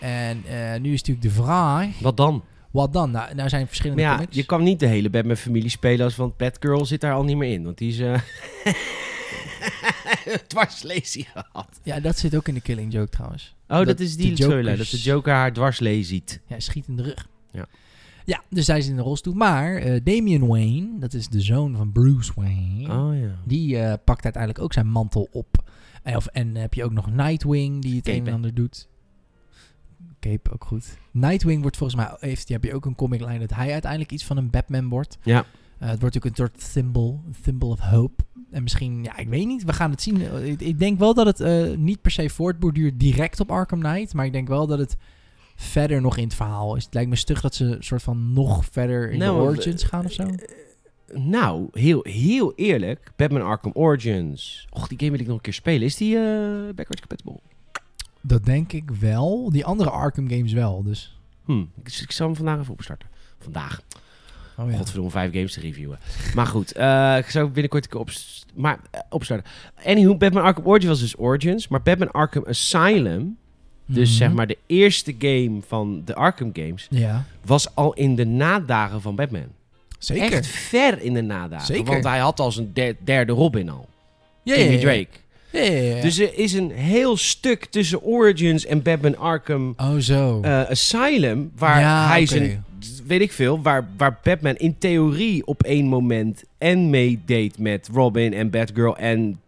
En 0.00 0.42
eh, 0.44 0.80
nu 0.80 0.92
is 0.92 0.98
natuurlijk 1.02 1.22
de 1.22 1.42
vraag, 1.42 1.98
Wat 2.00 2.16
dan? 2.16 2.44
wat 2.70 2.92
dan? 2.92 3.10
Nou, 3.10 3.34
nou 3.34 3.48
zijn 3.48 3.60
Maar 3.60 3.68
verschillende 3.68 4.02
ja, 4.02 4.14
comics. 4.14 4.36
je 4.36 4.44
kan 4.44 4.62
niet 4.62 4.80
de 4.80 4.86
hele 4.86 5.10
Batman-familie 5.10 5.70
spelen, 5.70 6.04
als, 6.04 6.16
want 6.16 6.36
Batgirl 6.36 6.84
zit 6.86 7.00
daar 7.00 7.14
al 7.14 7.24
niet 7.24 7.36
meer 7.36 7.52
in. 7.52 7.64
Want 7.64 7.78
die 7.78 7.88
is... 7.92 8.20
dwarslesie 10.46 11.26
gehad. 11.32 11.80
Ja, 11.82 12.00
dat 12.00 12.18
zit 12.18 12.36
ook 12.36 12.48
in 12.48 12.54
de 12.54 12.60
Killing 12.60 12.92
Joke 12.92 13.10
trouwens. 13.10 13.54
Oh, 13.72 13.78
dat, 13.78 13.86
Dat 13.86 14.00
is 14.00 14.16
die 14.16 14.36
storyline. 14.36 14.70
Jokers- 14.70 14.90
Dat 14.90 15.00
de 15.00 15.06
Joker 15.06 15.32
haar 15.32 15.52
dwarslee 15.52 16.02
ziet. 16.02 16.32
Ja, 16.42 16.48
hij 16.48 16.60
schiet 16.60 16.86
in 16.88 16.96
de 16.96 17.02
rug. 17.02 17.28
Ja. 17.52 17.66
Ja, 18.24 18.42
dus 18.50 18.66
hij 18.66 18.80
zit 18.80 18.90
in 18.90 18.96
de 18.96 19.02
rolstoel. 19.02 19.34
Maar 19.34 19.74
eh, 19.76 20.00
Damian 20.04 20.46
Wayne, 20.46 20.98
dat 20.98 21.14
is 21.14 21.28
de 21.28 21.40
zoon 21.40 21.76
van 21.76 21.92
Bruce 21.92 22.32
Wayne, 22.34 22.92
Oh 22.98 23.20
ja. 23.20 23.38
die 23.44 23.78
eh, 23.78 23.94
pakt 24.04 24.24
uiteindelijk 24.24 24.62
ook 24.64 24.72
zijn 24.72 24.88
mantel 24.88 25.28
op. 25.32 25.70
En, 26.02 26.16
of, 26.16 26.26
en 26.26 26.54
heb 26.56 26.74
je 26.74 26.84
ook 26.84 26.92
nog 26.92 27.10
Nightwing, 27.10 27.82
die 27.82 27.94
het 27.96 28.04
Cape, 28.04 28.18
een 28.18 28.26
en 28.26 28.32
ander 28.32 28.54
doet. 28.54 28.88
Cape, 30.20 30.52
ook 30.52 30.64
goed. 30.64 30.96
Nightwing 31.10 31.60
wordt 31.62 31.76
volgens 31.76 32.00
mij, 32.00 32.16
heeft, 32.18 32.48
heb 32.48 32.64
je 32.64 32.74
ook 32.74 32.84
een 32.84 32.94
comiclijn 32.94 33.40
dat 33.40 33.54
hij 33.54 33.72
uiteindelijk 33.72 34.12
iets 34.12 34.24
van 34.24 34.36
een 34.36 34.50
Batman 34.50 34.88
wordt. 34.88 35.18
Ja. 35.22 35.44
Eh, 35.78 35.88
het 35.88 36.00
wordt 36.00 36.16
ook 36.16 36.24
een 36.24 36.34
soort 36.34 36.62
symbol, 36.62 37.22
een 37.26 37.34
symbol 37.42 37.70
of 37.70 37.78
hope. 37.80 38.24
En 38.52 38.62
misschien, 38.62 39.02
ja, 39.04 39.16
ik 39.16 39.28
weet 39.28 39.46
niet, 39.46 39.64
we 39.64 39.72
gaan 39.72 39.90
het 39.90 40.02
zien. 40.02 40.22
Eh, 40.22 40.46
Ik, 40.46 40.60
ik 40.60 40.78
denk 40.78 40.98
wel 40.98 41.14
dat 41.14 41.26
het 41.26 41.40
eh, 41.40 41.76
niet 41.76 42.00
per 42.00 42.10
se 42.10 42.28
voortborduurt 42.30 43.00
direct 43.00 43.40
op 43.40 43.50
Arkham 43.50 43.80
Knight, 43.80 44.14
maar 44.14 44.24
ik 44.26 44.32
denk 44.32 44.48
wel 44.48 44.66
dat 44.66 44.78
het 44.78 44.96
verder 45.54 46.00
nog 46.00 46.16
in 46.16 46.24
het 46.24 46.34
verhaal 46.34 46.76
is. 46.76 46.84
Het 46.84 46.94
lijkt 46.94 47.10
me 47.10 47.16
stug 47.16 47.40
dat 47.40 47.54
ze 47.54 47.64
een 47.64 47.82
soort 47.82 48.02
van 48.02 48.32
nog 48.32 48.64
verder 48.70 49.10
in 49.10 49.18
Nou, 49.18 49.30
de 49.32 49.36
want, 49.38 49.50
origins 49.50 49.82
eh, 49.82 49.88
gaan 49.88 50.04
of 50.04 50.12
zo. 50.12 50.30
Nou, 51.14 51.68
heel, 51.72 52.00
heel 52.02 52.52
eerlijk. 52.54 53.12
Batman 53.16 53.42
Arkham 53.42 53.72
Origins. 53.74 54.66
Och, 54.70 54.88
die 54.88 54.98
game 54.98 55.10
wil 55.10 55.20
ik 55.20 55.26
nog 55.26 55.36
een 55.36 55.42
keer 55.42 55.52
spelen. 55.52 55.82
Is 55.82 55.96
die 55.96 56.16
eh 56.16 56.74
backwards 56.74 57.00
compatible? 57.00 57.40
Dat 58.20 58.44
denk 58.44 58.72
ik 58.72 58.90
wel. 58.90 59.50
Die 59.50 59.64
andere 59.64 59.90
Arkham 59.90 60.28
games 60.28 60.52
wel, 60.52 60.82
dus. 60.82 61.18
Hm, 61.44 61.60
ik, 61.60 61.98
ik 62.00 62.12
zal 62.12 62.26
hem 62.26 62.36
vandaag 62.36 62.58
even 62.60 62.72
opstarten. 62.72 63.08
Vandaag. 63.38 63.80
Oh 64.62 64.70
ja. 64.70 64.76
Godverdomme, 64.76 65.10
vijf 65.10 65.32
games 65.32 65.52
te 65.52 65.60
reviewen. 65.60 65.98
maar 66.34 66.46
goed, 66.46 66.72
eh, 66.72 67.16
ik 67.18 67.26
zou 67.30 67.48
binnenkort 67.48 67.94
op, 67.94 68.10
maar, 68.54 68.78
eh, 68.90 69.00
opstarten. 69.10 69.50
Anywho, 69.84 70.16
Batman 70.16 70.42
Arkham 70.42 70.64
Origins 70.66 70.88
was 70.90 71.00
dus 71.00 71.18
Origins. 71.18 71.68
Maar 71.68 71.82
Batman 71.82 72.10
Arkham 72.10 72.44
Asylum, 72.48 73.36
dus 73.86 74.08
Mhm. 74.08 74.18
zeg 74.18 74.32
maar 74.32 74.46
de 74.46 74.58
eerste 74.66 75.14
game 75.18 75.60
van 75.66 76.02
de 76.04 76.14
Arkham 76.14 76.50
games, 76.52 76.86
Ja, 76.90 77.24
was 77.44 77.74
al 77.74 77.92
in 77.92 78.14
de 78.16 78.26
nadagen 78.26 79.00
van 79.00 79.14
Batman. 79.16 79.46
zeker. 79.98 80.32
Echt 80.32 80.46
ver 80.46 81.02
in 81.02 81.14
de 81.14 81.20
nadagen. 81.22 81.66
Zeker. 81.66 81.92
Want 81.92 82.04
hij 82.04 82.18
had 82.18 82.40
al 82.40 82.52
zijn 82.52 82.70
der- 82.72 82.96
derde 83.04 83.32
Robin 83.32 83.68
al. 83.70 83.88
ja, 84.42 84.54
ja. 84.54 84.78
Drake. 84.78 85.08
Dus 86.02 86.18
er 86.18 86.38
is 86.38 86.52
een 86.52 86.70
heel 86.70 87.16
stuk 87.16 87.64
tussen 87.64 88.02
Origins 88.02 88.66
en 88.66 88.82
Batman 88.82 89.18
Arkham 89.18 89.74
oh, 89.76 89.96
zo. 89.96 90.40
eh, 90.42 90.70
Asylum, 90.70 91.52
waar 91.56 91.80
Ja, 91.80 92.08
hij 92.08 92.26
zijn, 92.26 92.64
weet 93.06 93.20
ik 93.20 93.32
veel, 93.32 93.62
waar, 93.62 93.88
waar 93.96 94.18
Batman 94.22 94.56
in 94.56 94.78
theorie 94.78 95.46
op 95.46 95.62
één 95.62 95.86
moment 95.86 96.44
en 96.58 96.90
meedeed 96.90 97.58
met 97.58 97.88
Robin 97.92 98.34
en 98.34 98.50
Batgirl 98.50 98.96
en, 98.96 99.40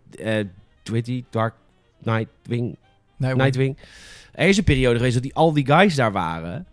die, 1.02 1.24
Dark 1.30 1.54
Nightwing, 2.02 2.76
Nee, 3.16 3.34
Nightwing. 3.34 3.76
Er 4.32 4.48
is 4.48 4.56
een 4.56 4.64
periode 4.64 4.96
geweest 4.96 5.14
dat 5.14 5.22
die, 5.22 5.34
al 5.34 5.52
die 5.52 5.66
guys 5.66 5.94
daar 5.94 6.12
waren. 6.12 6.66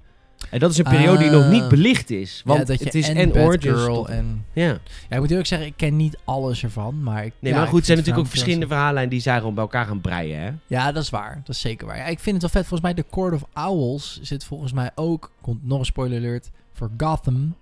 En 0.50 0.60
dat 0.60 0.72
is 0.72 0.78
een 0.78 0.84
periode 0.84 1.18
die 1.18 1.30
nog 1.30 1.50
niet 1.50 1.62
Ah. 1.62 1.70
belicht 1.70 2.10
is. 2.10 2.42
Want 2.46 2.68
ja, 2.68 2.74
het 2.74 2.96
is 2.96 3.10
en, 3.10 3.32
Origins. 3.34 3.64
Batgirl 3.76 3.96
tot- 3.96 4.08
en... 4.08 4.46
Ja. 4.54 4.64
Ja, 4.64 4.80
ik 5.10 5.20
moet 5.20 5.30
eerlijk 5.30 5.48
zeggen, 5.48 5.68
ik 5.68 5.74
ken 5.78 5.96
niet 5.96 6.18
alles 6.24 6.64
ervan, 6.64 7.04
maar... 7.04 7.26
Ik, 7.26 7.34
Nee, 7.40 7.52
ja, 7.54 7.58
maar 7.60 7.68
goed, 7.68 7.80
er 7.80 7.86
zijn 7.86 7.98
natuurlijk 7.98 8.26
ook 8.26 8.32
verschillende 8.32 8.68
verhaallijnen 8.68 9.10
die 9.10 9.20
zij 9.20 9.38
gewoon 9.38 9.54
bij 9.54 9.64
elkaar 9.64 9.86
gaan 9.86 10.02
breien, 10.02 10.40
hè? 10.42 10.52
Ja, 10.68 10.92
dat 10.92 11.04
is 11.04 11.10
waar. 11.10 11.36
Dat 11.46 11.56
is 11.56 11.62
zeker 11.62 11.88
waar. 11.88 11.98
Ja, 11.98 12.06
ik 12.06 12.20
vind 12.20 12.42
het 12.42 12.52
wel 12.54 12.62
vet. 12.62 12.70
Volgens 12.70 12.94
mij 12.94 13.04
de 13.04 13.10
Court 13.12 13.34
of 13.34 13.44
Owls 13.68 14.20
zit 14.22 14.44
volgens 14.44 14.72
mij 14.74 14.92
ook... 14.96 15.32
Komt 15.42 15.68
nog 15.68 15.80
een 15.80 15.86
spoiler 15.86 16.18
alert. 16.18 16.50
Voor 16.74 16.92
Gotham 16.98 17.56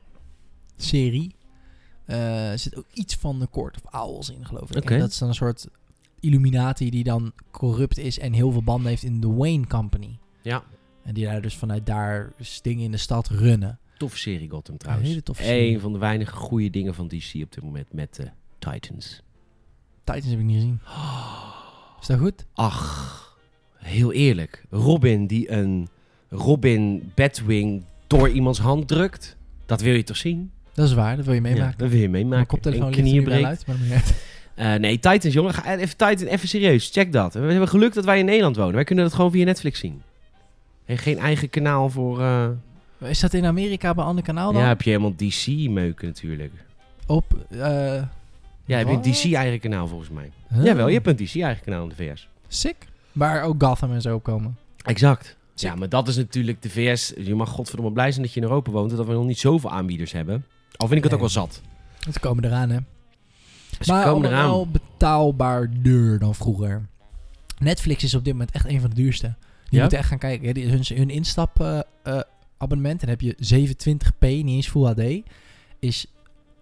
serie. 0.77 1.35
eh, 2.05 2.51
zit 2.55 2.75
ook 2.77 2.85
iets 2.93 3.15
van 3.15 3.39
de 3.39 3.47
Court 3.51 3.77
of 3.83 4.01
Owls 4.01 4.29
in, 4.29 4.45
geloof 4.45 4.71
ik. 4.75 4.89
En 4.91 4.99
dat 4.99 5.09
is 5.09 5.17
dan 5.17 5.27
een 5.27 5.33
soort 5.35 5.67
Illuminati 6.19 6.89
die 6.89 7.03
dan 7.03 7.31
corrupt 7.51 7.97
is 7.97 8.19
en 8.19 8.33
heel 8.33 8.51
veel 8.51 8.63
banden 8.63 8.89
heeft 8.89 9.03
in 9.03 9.19
de 9.19 9.27
Wayne 9.33 9.67
Company. 9.67 10.17
Ja. 10.41 10.63
En 11.09 11.15
die 11.15 11.25
daar 11.25 11.41
dus 11.41 11.55
vanuit 11.55 11.85
daar 11.85 12.31
dingen 12.61 12.83
in 12.83 12.91
de 12.91 12.97
stad 12.97 13.27
runnen. 13.27 13.79
Toffe 13.97 14.17
serie 14.17 14.49
Gotham 14.49 14.73
Een 14.73 14.79
trouwens. 14.79 15.09
hele 15.09 15.23
toffe 15.23 15.43
serie. 15.43 15.73
Een 15.73 15.79
van 15.79 15.93
de 15.93 15.99
weinige 15.99 16.31
goede 16.35 16.69
dingen 16.69 16.93
van 16.95 17.07
DC 17.07 17.33
op 17.43 17.53
dit 17.53 17.63
moment 17.63 17.93
met 17.93 18.19
eh, 18.19 18.25
Titans. 18.59 19.21
Titans 20.03 20.25
heb 20.29 20.39
ik 20.39 20.45
niet 20.45 20.55
gezien. 20.55 20.79
Is 22.01 22.07
dat 22.07 22.19
goed? 22.19 22.45
Ach, 22.53 23.37
heel 23.77 24.11
eerlijk. 24.13 24.65
Robin 24.69 25.27
die 25.27 25.51
een 25.51 25.87
Robin 26.29 27.11
Batwing 27.15 27.83
door 28.07 28.29
iemands 28.29 28.59
hand 28.59 28.87
drukt. 28.87 29.37
Dat 29.65 29.81
wil 29.81 29.93
je 29.93 30.03
toch 30.03 30.17
zien? 30.17 30.51
Dat 30.73 30.87
is 30.87 30.93
waar, 30.93 31.15
dat 31.15 31.25
wil 31.25 31.33
je 31.33 31.41
Ja, 31.41 31.47
meemaken. 31.49 31.77
dat 31.77 31.89
wil 31.89 31.99
je 31.99 32.09
Mijn 32.09 32.27
meemaken. 32.27 32.47
koptelefoon 32.47 32.85
En 32.87 32.93
ligt 32.93 32.99
er 33.05 33.11
knieën 33.11 33.23
breekt. 33.23 33.45
uit, 33.45 33.65
maar. 33.67 34.03
Eh, 34.55 34.73
nee, 34.79 34.99
Titans, 34.99 35.33
jongen. 35.33 35.53
Ga 35.53 35.77
even 35.77 35.97
Titan, 35.97 36.27
even 36.27 36.47
serieus. 36.47 36.89
Check 36.91 37.11
dat. 37.11 37.33
We 37.33 37.39
hebben 37.39 37.67
geluk 37.67 37.93
dat 37.93 38.05
wij 38.05 38.19
in 38.19 38.25
Nederland 38.25 38.55
wonen. 38.55 38.73
Wij 38.75 38.83
kunnen 38.83 39.03
dat 39.05 39.13
gewoon 39.13 39.31
via 39.31 39.45
Netflix 39.45 39.79
zien. 39.79 40.01
En 40.89 40.97
geen 40.97 41.17
eigen 41.17 41.49
kanaal 41.49 41.89
voor... 41.89 42.21
eh, 42.21 42.47
Is 42.99 43.19
dat 43.19 43.33
in 43.33 43.45
Amerika 43.45 43.93
bij 43.93 44.03
een 44.03 44.09
ander 44.09 44.23
kanaal 44.23 44.51
dan? 44.53 44.61
ja, 44.61 44.67
heb 44.67 44.81
je 44.81 44.89
helemaal 44.89 45.15
DC-meuken 45.15 46.07
natuurlijk. 46.07 46.53
Op... 47.05 47.25
eh 47.49 47.59
Ja, 47.59 48.77
heb 48.77 48.87
je 48.87 48.93
een 48.93 49.01
Wat? 49.03 49.03
DC-eigen 49.03 49.59
kanaal 49.59 49.87
volgens 49.87 50.09
mij. 50.09 50.31
huh? 50.53 50.63
Jawel, 50.63 50.87
je 50.87 50.93
hebt 50.93 51.07
een 51.07 51.15
DC-eigen 51.25 51.63
kanaal 51.63 51.83
in 51.83 51.89
de 51.89 51.95
VS. 51.95 52.27
Sick. 52.47 52.75
Waar 53.11 53.43
ook 53.43 53.63
Gotham 53.63 53.93
en 53.93 54.01
zo 54.01 54.15
op 54.15 54.23
komen. 54.23 54.57
Exact. 54.83 55.37
Ja, 55.55 55.75
maar 55.75 55.89
dat 55.89 56.07
is 56.07 56.15
natuurlijk 56.15 56.61
de 56.61 56.69
VS. 56.69 57.13
Je 57.17 57.35
mag 57.35 57.49
godverdomme 57.49 57.91
blij 57.91 58.11
zijn 58.11 58.23
dat 58.25 58.33
je 58.33 58.39
in 58.39 58.45
Europa 58.47 58.71
woont... 58.71 58.91
en 58.91 58.97
dat 58.97 59.05
we 59.05 59.13
nog 59.13 59.25
niet 59.25 59.39
zoveel 59.39 59.69
aanbieders 59.71 60.11
hebben. 60.11 60.45
Al 60.75 60.87
vind 60.87 60.97
ik 60.97 61.03
het 61.03 61.13
ook 61.13 61.19
wel 61.19 61.29
zat. 61.29 61.61
Het 62.05 62.19
komen 62.19 62.45
eraan, 62.45 62.69
hè. 62.69 62.77
Ze 63.79 63.91
maar 63.91 64.05
komen 64.05 64.29
eraan. 64.29 64.49
wel 64.49 64.67
betaalbaarder 64.67 66.19
dan 66.19 66.35
vroeger. 66.35 66.85
Netflix 67.59 68.03
is 68.03 68.15
op 68.15 68.23
dit 68.23 68.33
moment 68.33 68.51
echt 68.51 68.65
een 68.65 68.81
van 68.81 68.89
de 68.89 68.95
duurste. 68.95 69.33
Je 69.69 69.81
moet 69.81 69.93
echt 69.93 70.07
gaan 70.07 70.17
kijken. 70.17 70.53
Die- 70.53 70.69
hun, 70.69 70.81
hun 70.93 71.09
instap 71.09 71.59
eh, 71.61 71.79
eh, 72.03 72.21
dan 72.57 72.97
heb 72.99 73.21
je 73.21 73.35
720p, 73.37 74.19
niet 74.27 74.47
eens 74.47 74.67
Full 74.69 74.85
HD, 74.93 75.21
is 75.79 76.05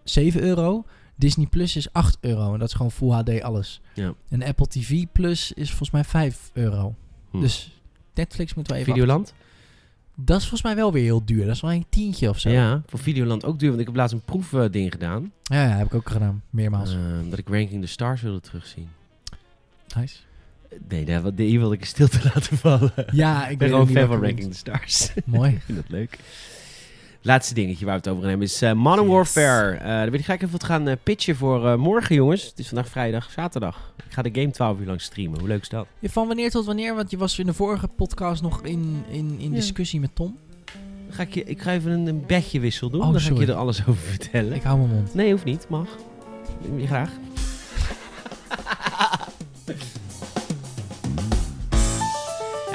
7 0.03 0.41
euro. 0.41 0.85
Disney 1.15 1.45
Plus 1.47 1.75
is 1.75 1.93
8 1.93 2.17
euro. 2.21 2.53
En 2.53 2.59
dat 2.59 2.67
is 2.67 2.73
gewoon 2.73 2.91
Full 2.91 3.09
HD 3.11 3.41
alles. 3.41 3.81
Ja. 3.93 4.13
En 4.29 4.43
Apple 4.43 4.67
TV 4.67 5.03
Plus 5.11 5.51
is 5.51 5.67
volgens 5.67 5.91
mij 5.91 6.03
5 6.03 6.49
euro. 6.53 6.95
Hm. 7.31 7.39
Dus 7.39 7.81
Netflix 8.13 8.53
moeten 8.53 8.73
we 8.73 8.79
even 8.79 8.93
Videoland? 8.93 9.33
Dat 10.15 10.35
is 10.37 10.41
volgens 10.41 10.61
mij 10.61 10.75
wel 10.75 10.91
weer 10.91 11.03
heel 11.03 11.25
duur. 11.25 11.45
Dat 11.45 11.55
is 11.55 11.61
wel 11.61 11.71
een 11.71 11.85
tientje 11.89 12.29
of 12.29 12.39
zo. 12.39 12.49
Ja, 12.49 12.81
voor 12.85 12.99
Videoland 12.99 13.45
ook 13.45 13.59
duur. 13.59 13.69
Want 13.69 13.81
ik 13.81 13.87
heb 13.87 13.95
laatst 13.95 14.13
een 14.15 14.21
proefding 14.21 14.91
gedaan. 14.91 15.31
ja, 15.43 15.63
ja, 15.63 15.75
heb 15.77 15.85
ik 15.85 15.93
ook 15.93 16.09
gedaan. 16.09 16.43
Meermaals. 16.49 16.93
eh, 16.93 16.99
dat 17.29 17.39
ik 17.39 17.47
Ranking 17.49 17.81
the 17.81 17.87
Stars 17.87 18.21
wilde 18.21 18.39
terugzien. 18.39 18.89
nice. 19.95 20.17
Nee, 20.89 21.05
daar, 21.05 21.21
hier 21.35 21.59
wilde 21.59 21.75
ik 21.75 21.81
een 21.81 21.87
stilte 21.87 22.19
laten 22.33 22.57
vallen. 22.57 22.93
Ja, 23.11 23.47
ik 23.47 23.57
ben 23.57 23.69
gewoon 23.69 23.87
fan 23.87 24.07
van 24.07 24.21
Ranking 24.23 24.51
the 24.51 24.57
Stars. 24.57 25.11
Mooi. 25.25 25.51
ik 25.51 25.61
vind 25.65 25.77
dat 25.77 25.89
leuk. 25.89 26.17
Laatste 27.21 27.53
dingetje 27.53 27.85
waar 27.85 27.93
we 27.93 27.99
het 27.99 28.07
over 28.09 28.21
gaan 28.21 28.29
hebben 28.29 28.47
is 28.47 28.61
eh, 28.61 28.73
Modern 28.73 29.05
Yes. 29.07 29.15
Warfare. 29.15 29.75
Eh 29.75 29.85
daar 29.87 30.09
wil 30.09 30.19
ik 30.19 30.25
gelijk 30.25 30.41
even 30.41 30.51
wat 30.53 30.63
gaan 30.63 30.87
eh, 30.87 30.95
pitchen 31.03 31.35
voor 31.35 31.79
morgen, 31.79 32.15
jongens. 32.15 32.43
Het 32.43 32.59
is 32.59 32.67
vandaag 32.67 32.89
vrijdag, 32.89 33.31
zaterdag. 33.31 33.93
Ik 34.07 34.13
ga 34.13 34.21
de 34.21 34.29
game 34.33 34.51
12 34.51 34.79
uur 34.79 34.85
lang 34.85 35.01
streamen. 35.01 35.39
Hoe 35.39 35.47
leuk 35.47 35.61
is 35.61 35.69
dat? 35.69 35.87
Ja, 35.99 36.09
Van 36.09 36.27
wanneer 36.27 36.49
tot 36.49 36.65
wanneer? 36.65 36.95
Want 36.95 37.11
je 37.11 37.17
was 37.17 37.39
in 37.39 37.45
de 37.45 37.53
vorige 37.53 37.87
podcast 37.87 38.41
nog 38.41 38.61
in, 38.63 39.03
in, 39.09 39.35
in 39.39 39.49
Ja. 39.49 39.55
discussie 39.55 39.99
met 39.99 40.15
Tom. 40.15 40.37
Dan 41.05 41.15
ga 41.15 41.21
ik, 41.21 41.33
je, 41.33 41.43
ik 41.43 41.61
ga 41.61 41.71
even 41.71 41.91
een, 41.91 42.07
een 42.07 42.23
bedje 42.27 42.59
wissel 42.59 42.89
doen. 42.89 43.01
Oh, 43.01 43.11
dan 43.11 43.21
ga 43.21 43.31
ik 43.31 43.37
je 43.37 43.45
er 43.45 43.53
alles 43.53 43.79
over 43.81 44.01
vertellen. 44.01 44.53
Ik 44.53 44.61
hou 44.63 44.77
mijn 44.77 44.89
mond. 44.91 45.13
Nee, 45.13 45.31
hoeft 45.31 45.45
niet. 45.45 45.65
Mag. 45.69 45.87
Graag. 46.85 47.09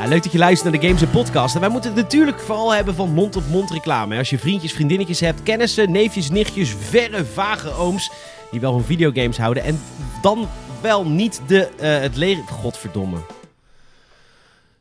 Ja, 0.03 0.09
leuk 0.09 0.23
dat 0.23 0.33
je 0.33 0.39
luistert 0.39 0.73
naar 0.73 0.81
de 0.81 0.87
Games 0.89 1.11
Podcast. 1.11 1.55
En 1.55 1.61
wij 1.61 1.71
moeten 1.71 1.95
het 1.95 2.03
natuurlijk 2.03 2.41
vooral 2.41 2.75
hebben 2.75 2.95
van 2.95 3.13
mond-op-mond 3.13 3.71
reclame. 3.71 4.19
Als 4.19 4.31
je 4.31 4.39
vriendjes, 4.39 4.73
vriendinnetjes 4.73 5.21
hebt, 5.21 5.43
kennissen, 5.43 5.93
neefjes, 5.93 6.31
nichtjes, 6.31 6.75
verre, 6.75 7.25
vage 7.25 7.71
ooms... 7.71 8.11
die 8.51 8.61
wel 8.61 8.73
van 8.73 8.85
videogames 8.85 9.39
houden 9.39 9.63
en 9.63 9.81
dan 10.23 10.49
wel 10.81 11.07
niet 11.07 11.41
de, 11.47 11.67
eh, 11.67 11.99
het 12.01 12.17
leger... 12.17 12.45
Godverdomme. 12.45 13.19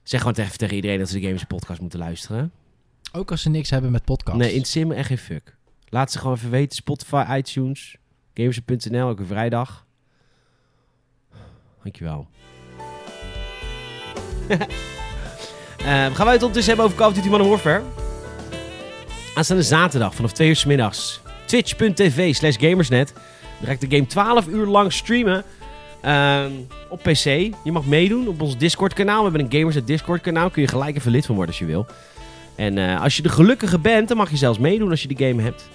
Zeg 0.04 0.20
gewoon 0.20 0.36
even 0.36 0.58
tegen 0.58 0.76
iedereen 0.76 1.00
dat 1.00 1.10
ze 1.10 1.20
de 1.20 1.28
Games 1.28 1.44
Podcast 1.44 1.82
moeten 1.82 2.00
luisteren. 2.00 2.52
Ook 3.12 3.32
als 3.32 3.42
ze 3.42 3.50
niks 3.50 3.70
hebben 3.70 3.92
met 3.92 4.06
podcast. 4.06 4.38
Nee, 4.38 4.54
in 4.54 4.66
Sim 4.66 4.92
echt 4.92 5.08
geen 5.08 5.18
fuck. 5.18 5.56
Laat 5.90 6.12
ze 6.12 6.20
gewoon 6.20 6.36
even 6.36 6.50
weten. 6.50 6.76
Spotify, 6.76 7.26
iTunes, 7.30 7.96
Gamers.nl, 8.34 9.08
elke 9.08 9.26
vrijdag. 9.26 9.86
Dankjewel. 11.84 12.28
Eh 15.86 15.88
gaan 15.90 16.26
wij 16.26 16.34
het 16.34 16.44
ondertussen 16.44 16.68
hebben 16.68 16.86
over 16.86 16.98
Call 16.98 17.08
of 17.08 17.14
Duty 17.14 17.30
Modern 17.30 17.50
Warfare? 17.50 17.82
Aanstaande 19.36 19.64
zaterdag 19.64 20.16
vanaf 20.16 20.32
2 20.32 20.48
uur 20.48 20.56
's 20.56 20.66
middags. 20.66 21.22
Twitch.tv 21.46 22.36
slash 22.36 22.56
gamersnet. 22.60 23.14
Dan 23.58 23.66
ga 23.66 23.72
ik 23.72 23.80
de 23.80 23.96
game 23.96 24.08
12 24.08 24.48
uur 24.48 24.66
lang 24.66 24.94
streamen. 24.94 25.44
ehm, 26.02 26.52
op 26.90 27.00
PC. 27.02 27.24
Je 27.64 27.72
mag 27.72 27.86
meedoen 27.86 28.28
op 28.28 28.42
ons 28.42 28.58
Discord 28.58 28.94
kanaal. 28.94 29.18
We 29.18 29.30
hebben 29.30 29.42
een 29.42 29.52
Gamersnet 29.60 29.88
Discord 29.88 30.22
kanaal. 30.22 30.50
Kun 30.50 30.62
je 30.62 30.68
gelijk 30.68 30.96
even 30.96 31.12
lid 31.12 31.26
van 31.26 31.36
worden 31.36 31.54
als 31.54 31.64
je 31.64 31.70
wil. 31.70 31.86
En 32.56 32.78
eh, 32.78 33.02
als 33.02 33.16
je 33.16 33.22
de 33.22 33.30
gelukkige 33.30 33.80
bent, 33.80 34.08
dan 34.08 34.18
mag 34.18 34.30
je 34.30 34.38
zelfs 34.38 34.60
meedoen 34.60 34.90
als 34.90 35.02
je 35.02 35.08
de 35.08 35.26
game 35.28 35.42
hebt. 35.42 35.70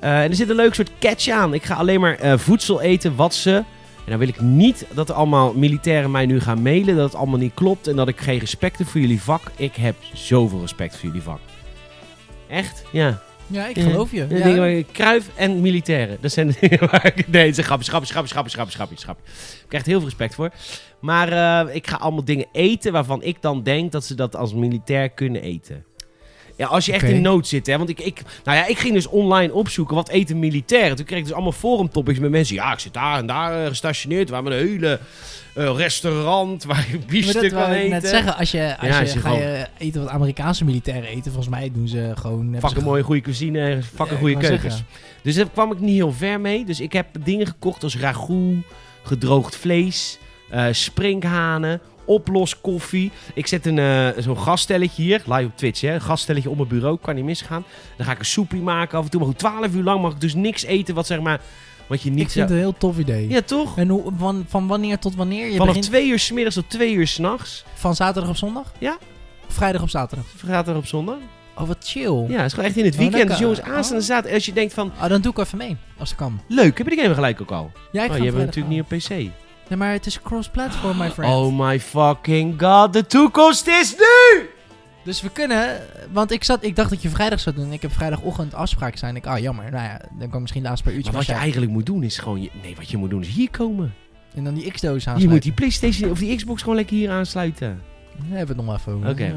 Eh, 0.00 0.22
en 0.22 0.30
er 0.30 0.34
zit 0.34 0.48
een 0.48 0.56
leuk 0.56 0.74
soort 0.74 0.90
catch 1.00 1.28
aan. 1.28 1.54
Ik 1.54 1.64
ga 1.64 1.74
alleen 1.74 2.00
maar 2.00 2.38
voedsel 2.38 2.80
eten 2.80 3.16
wat 3.16 3.34
ze... 3.34 3.62
En 4.08 4.18
dan 4.18 4.26
wil 4.26 4.34
ik 4.34 4.40
niet 4.40 4.86
dat 4.94 5.08
er 5.08 5.14
allemaal 5.14 5.54
militairen 5.54 6.10
mij 6.10 6.26
nu 6.26 6.40
gaan 6.40 6.62
mailen. 6.62 6.96
Dat 6.96 7.04
het 7.04 7.14
allemaal 7.14 7.38
niet 7.38 7.54
klopt. 7.54 7.86
En 7.86 7.96
dat 7.96 8.08
ik 8.08 8.20
geen 8.20 8.38
respect 8.38 8.78
heb 8.78 8.86
voor 8.86 9.00
jullie 9.00 9.22
vak. 9.22 9.42
Ik 9.56 9.74
heb 9.74 9.94
zoveel 10.12 10.60
respect 10.60 10.96
voor 10.96 11.06
jullie 11.06 11.22
vak. 11.22 11.40
Echt? 12.48 12.84
Ja. 12.92 13.22
Ja, 13.46 13.66
ik 13.66 13.78
geloof 13.78 14.10
je. 14.10 14.26
Ja. 14.28 14.44
dingen 14.44 14.86
Kruif 14.92 15.28
en 15.34 15.60
militairen. 15.60 16.18
Dat 16.20 16.32
zijn 16.32 16.46
de 16.46 16.56
dingen 16.68 16.78
waar 16.90 17.06
ik... 17.06 17.28
Nee, 17.28 17.42
het 17.42 17.50
is 17.50 17.56
een 17.56 17.64
grapje, 17.64 17.90
grapje, 17.90 18.12
grapje, 18.12 18.32
grapje, 18.32 18.50
grapje, 18.50 18.74
grapje, 18.74 18.96
grapje. 18.96 19.22
Ik 19.62 19.68
krijg 19.68 19.82
er 19.82 19.90
heel 19.90 19.98
veel 19.98 20.08
respect 20.08 20.34
voor. 20.34 20.50
Maar 21.00 21.32
eh, 21.32 21.74
ik 21.74 21.86
ga 21.86 21.96
allemaal 21.96 22.24
dingen 22.24 22.46
eten 22.52 22.92
waarvan 22.92 23.22
ik 23.22 23.42
dan 23.42 23.62
denk 23.62 23.92
dat 23.92 24.04
ze 24.04 24.14
dat 24.14 24.36
als 24.36 24.54
militair 24.54 25.08
kunnen 25.08 25.42
eten. 25.42 25.84
Ja, 26.58 26.66
als 26.66 26.86
je 26.86 26.92
echt 26.92 27.02
in 27.02 27.20
nood 27.22 27.46
zit, 27.46 27.66
hè. 27.66 27.76
Want 27.78 27.88
ik, 27.88 28.00
ik, 28.00 28.22
nou 28.44 28.56
ja, 28.58 28.66
ik 28.66 28.78
ging 28.78 28.94
dus 28.94 29.06
online 29.06 29.52
opzoeken 29.52 29.94
wat 29.94 30.08
eten 30.08 30.38
militairen. 30.38 30.96
Toen 30.96 31.04
kreeg 31.04 31.18
ik 31.18 31.24
dus 31.24 31.32
allemaal 31.32 31.52
forumtopics 31.52 32.18
met 32.18 32.30
mensen. 32.30 32.54
Ja, 32.54 32.72
ik 32.72 32.78
zit 32.78 32.92
daar 32.94 33.18
en 33.18 33.26
daar 33.26 33.62
eh, 33.62 33.68
gestationeerd. 33.68 34.28
We 34.28 34.34
hebben 34.34 34.52
een 34.52 34.66
hele 34.68 34.98
eh, 35.54 35.74
restaurant 35.76 36.64
waar 36.64 36.86
je 36.90 36.98
biefstuk 36.98 37.50
kan 37.52 37.70
eten. 37.70 37.90
net 37.90 38.06
zeggen. 38.08 38.36
Als 38.36 38.50
je, 38.50 38.76
als 38.78 38.88
Ja, 38.88 38.94
je, 38.94 39.00
als 39.00 39.12
je 39.12 39.18
ga 39.18 39.28
gewoon- 39.28 39.42
je 39.42 39.66
eten 39.78 40.00
wat 40.00 40.10
Amerikaanse 40.10 40.64
militairen 40.64 41.08
eten, 41.08 41.32
volgens 41.32 41.48
mij 41.48 41.70
doen 41.74 41.88
ze 41.88 42.12
gewoon... 42.14 42.56
Fucking 42.60 42.84
mooie 42.84 43.02
goede 43.02 43.20
cuisine, 43.20 43.82
fucking 43.82 44.08
Ja, 44.08 44.14
ik 44.14 44.18
goede 44.20 44.36
keukens. 44.38 44.60
zeggen. 44.62 44.86
Dus 45.22 45.34
daar 45.34 45.48
kwam 45.50 45.72
ik 45.72 45.80
niet 45.80 45.94
heel 45.94 46.12
ver 46.12 46.40
mee. 46.40 46.64
Dus 46.64 46.80
ik 46.80 46.92
heb 46.92 47.06
dingen 47.24 47.46
gekocht 47.46 47.82
als 47.82 47.98
ragout, 47.98 48.56
gedroogd 49.02 49.56
vlees, 49.56 50.18
eh 50.50 50.66
sprinkhanen, 50.70 51.80
oploskoffie. 52.08 53.10
Ik 53.34 53.46
zet 53.46 53.66
een, 53.66 53.78
eh, 53.78 54.08
zo'n 54.18 54.38
gaststelletje 54.38 55.02
hier, 55.02 55.22
live 55.26 55.44
op 55.44 55.56
Twitch, 55.56 55.80
hè. 55.80 55.94
Een 55.94 56.00
gaststelletje 56.00 56.50
op 56.50 56.56
mijn 56.56 56.68
bureau, 56.68 56.98
kan 57.02 57.14
niet 57.14 57.24
misgaan. 57.24 57.64
Dan 57.96 58.06
ga 58.06 58.12
ik 58.12 58.18
een 58.18 58.24
soepie 58.24 58.60
maken 58.60 58.98
af 58.98 59.04
en 59.04 59.10
toe. 59.10 59.20
Maar 59.20 59.28
goed, 59.28 59.38
12 59.38 59.74
uur 59.74 59.82
lang 59.82 60.02
mag 60.02 60.12
ik 60.12 60.20
dus 60.20 60.34
niks 60.34 60.64
eten 60.64 60.94
wat 60.94 61.06
zeg 61.06 61.20
maar, 61.20 61.40
wat 61.86 62.02
je 62.02 62.10
niet 62.10 62.20
Ik 62.24 62.30
vind 62.30 62.48
het 62.48 62.48
zou... 62.48 62.60
een 62.60 62.66
heel 62.70 62.78
tof 62.78 62.98
idee. 62.98 63.28
Ja, 63.28 63.40
toch? 63.42 63.78
En 63.78 63.88
hoe, 63.88 64.12
van, 64.16 64.44
van 64.48 64.66
wanneer 64.66 64.98
tot 64.98 65.14
wanneer? 65.14 65.44
Je 65.46 65.52
Vanaf 65.52 65.66
begint 65.66 65.84
twee 65.84 66.08
uur 66.08 66.18
's 66.18 66.32
middags 66.32 66.54
tot 66.54 66.70
twee 66.70 66.94
uur 66.94 67.06
's 67.06 67.18
nachts. 67.18 67.64
van 67.74 67.94
zaterdag 67.94 68.30
op 68.30 68.36
zondag? 68.36 68.72
Ja. 68.78 68.98
Vrijdag 69.48 69.82
op 69.82 69.88
zaterdag? 69.88 70.26
Er 70.66 70.76
op 70.76 70.86
zondag. 70.86 71.16
Oh, 71.56 71.66
wat 71.66 71.76
chill. 71.80 72.24
Ja, 72.28 72.36
het 72.36 72.46
is 72.46 72.52
gewoon 72.52 72.68
echt 72.68 72.76
in 72.78 72.84
het 72.84 72.92
Oh, 72.94 72.98
weekend. 72.98 73.12
lekker. 73.28 73.28
dus 73.28 73.38
jongens, 73.38 73.60
aanstaande 73.60 74.02
Oh. 74.02 74.08
zaterdag. 74.08 74.32
Als 74.34 74.46
je 74.46 74.52
denkt 74.52 74.74
van, 74.74 74.92
Ah, 74.98 75.08
dan 75.08 75.20
doe 75.20 75.32
ik 75.32 75.38
even 75.38 75.58
mee, 75.58 75.76
als 75.98 76.08
het 76.08 76.18
kan. 76.18 76.40
leuk, 76.48 76.78
heb 76.78 76.88
je 76.88 76.96
de 76.96 77.02
game 77.02 77.14
gelijk 77.14 77.40
ook 77.40 77.50
al? 77.50 77.70
Ja, 77.92 78.02
ik 78.04 78.08
oh, 78.10 78.16
ga 78.16 78.22
je 78.22 78.30
hebt 78.30 78.34
vrijdag 78.36 78.54
natuurlijk 78.54 78.74
niet 78.74 78.82
op 78.82 78.88
PC. 79.28 79.30
Nee, 79.68 79.78
maar 79.78 79.92
het 79.92 80.06
is 80.06 80.20
cross-platform, 80.22 80.96
my 80.98 81.10
friend. 81.10 81.34
Oh 81.34 81.58
my 81.58 81.80
fucking 81.80 82.60
god, 82.62 82.92
de 82.92 83.06
toekomst 83.06 83.66
is 83.66 83.96
nu! 83.96 84.48
Dus 85.04 85.22
we 85.22 85.30
kunnen, 85.30 85.80
want 86.12 86.30
ik, 86.30 86.44
zat, 86.44 86.64
ik 86.64 86.76
dacht 86.76 86.90
dat 86.90 87.02
je 87.02 87.08
vrijdag 87.08 87.40
zou 87.40 87.56
doen. 87.56 87.72
Ik 87.72 87.82
heb 87.82 87.92
vrijdagochtend 87.92 88.54
afspraak 88.54 88.96
zijn. 88.96 89.16
Ik, 89.16 89.26
ah, 89.26 89.38
jammer. 89.38 89.70
Nou 89.70 89.84
ja, 89.84 90.00
dan 90.18 90.30
kan 90.30 90.40
misschien 90.40 90.62
laatst 90.62 90.84
per 90.84 90.92
uurtje. 90.92 91.10
Maar 91.10 91.20
wat 91.20 91.28
je 91.28 91.40
eigenlijk 91.40 91.72
moet 91.72 91.86
doen 91.86 92.02
is 92.02 92.18
gewoon... 92.18 92.42
Je, 92.42 92.50
nee, 92.62 92.76
wat 92.76 92.90
je 92.90 92.96
moet 92.96 93.10
doen 93.10 93.20
is 93.20 93.28
hier 93.28 93.50
komen. 93.50 93.94
En 94.34 94.44
dan 94.44 94.54
die 94.54 94.70
X-doos 94.70 95.04
Je 95.04 95.10
aansluiten. 95.10 95.30
moet 95.30 95.42
die 95.42 95.52
Playstation 95.52 96.10
of 96.10 96.18
die 96.18 96.36
Xbox 96.36 96.60
gewoon 96.60 96.76
lekker 96.76 96.96
hier 96.96 97.10
aansluiten. 97.10 97.82
Daar 98.16 98.38
hebben 98.38 98.56
we 98.56 98.62
het 98.62 98.70
nog 98.70 98.78
even 98.80 98.92
over. 98.92 99.08
Oké. 99.08 99.24
Ja, 99.24 99.34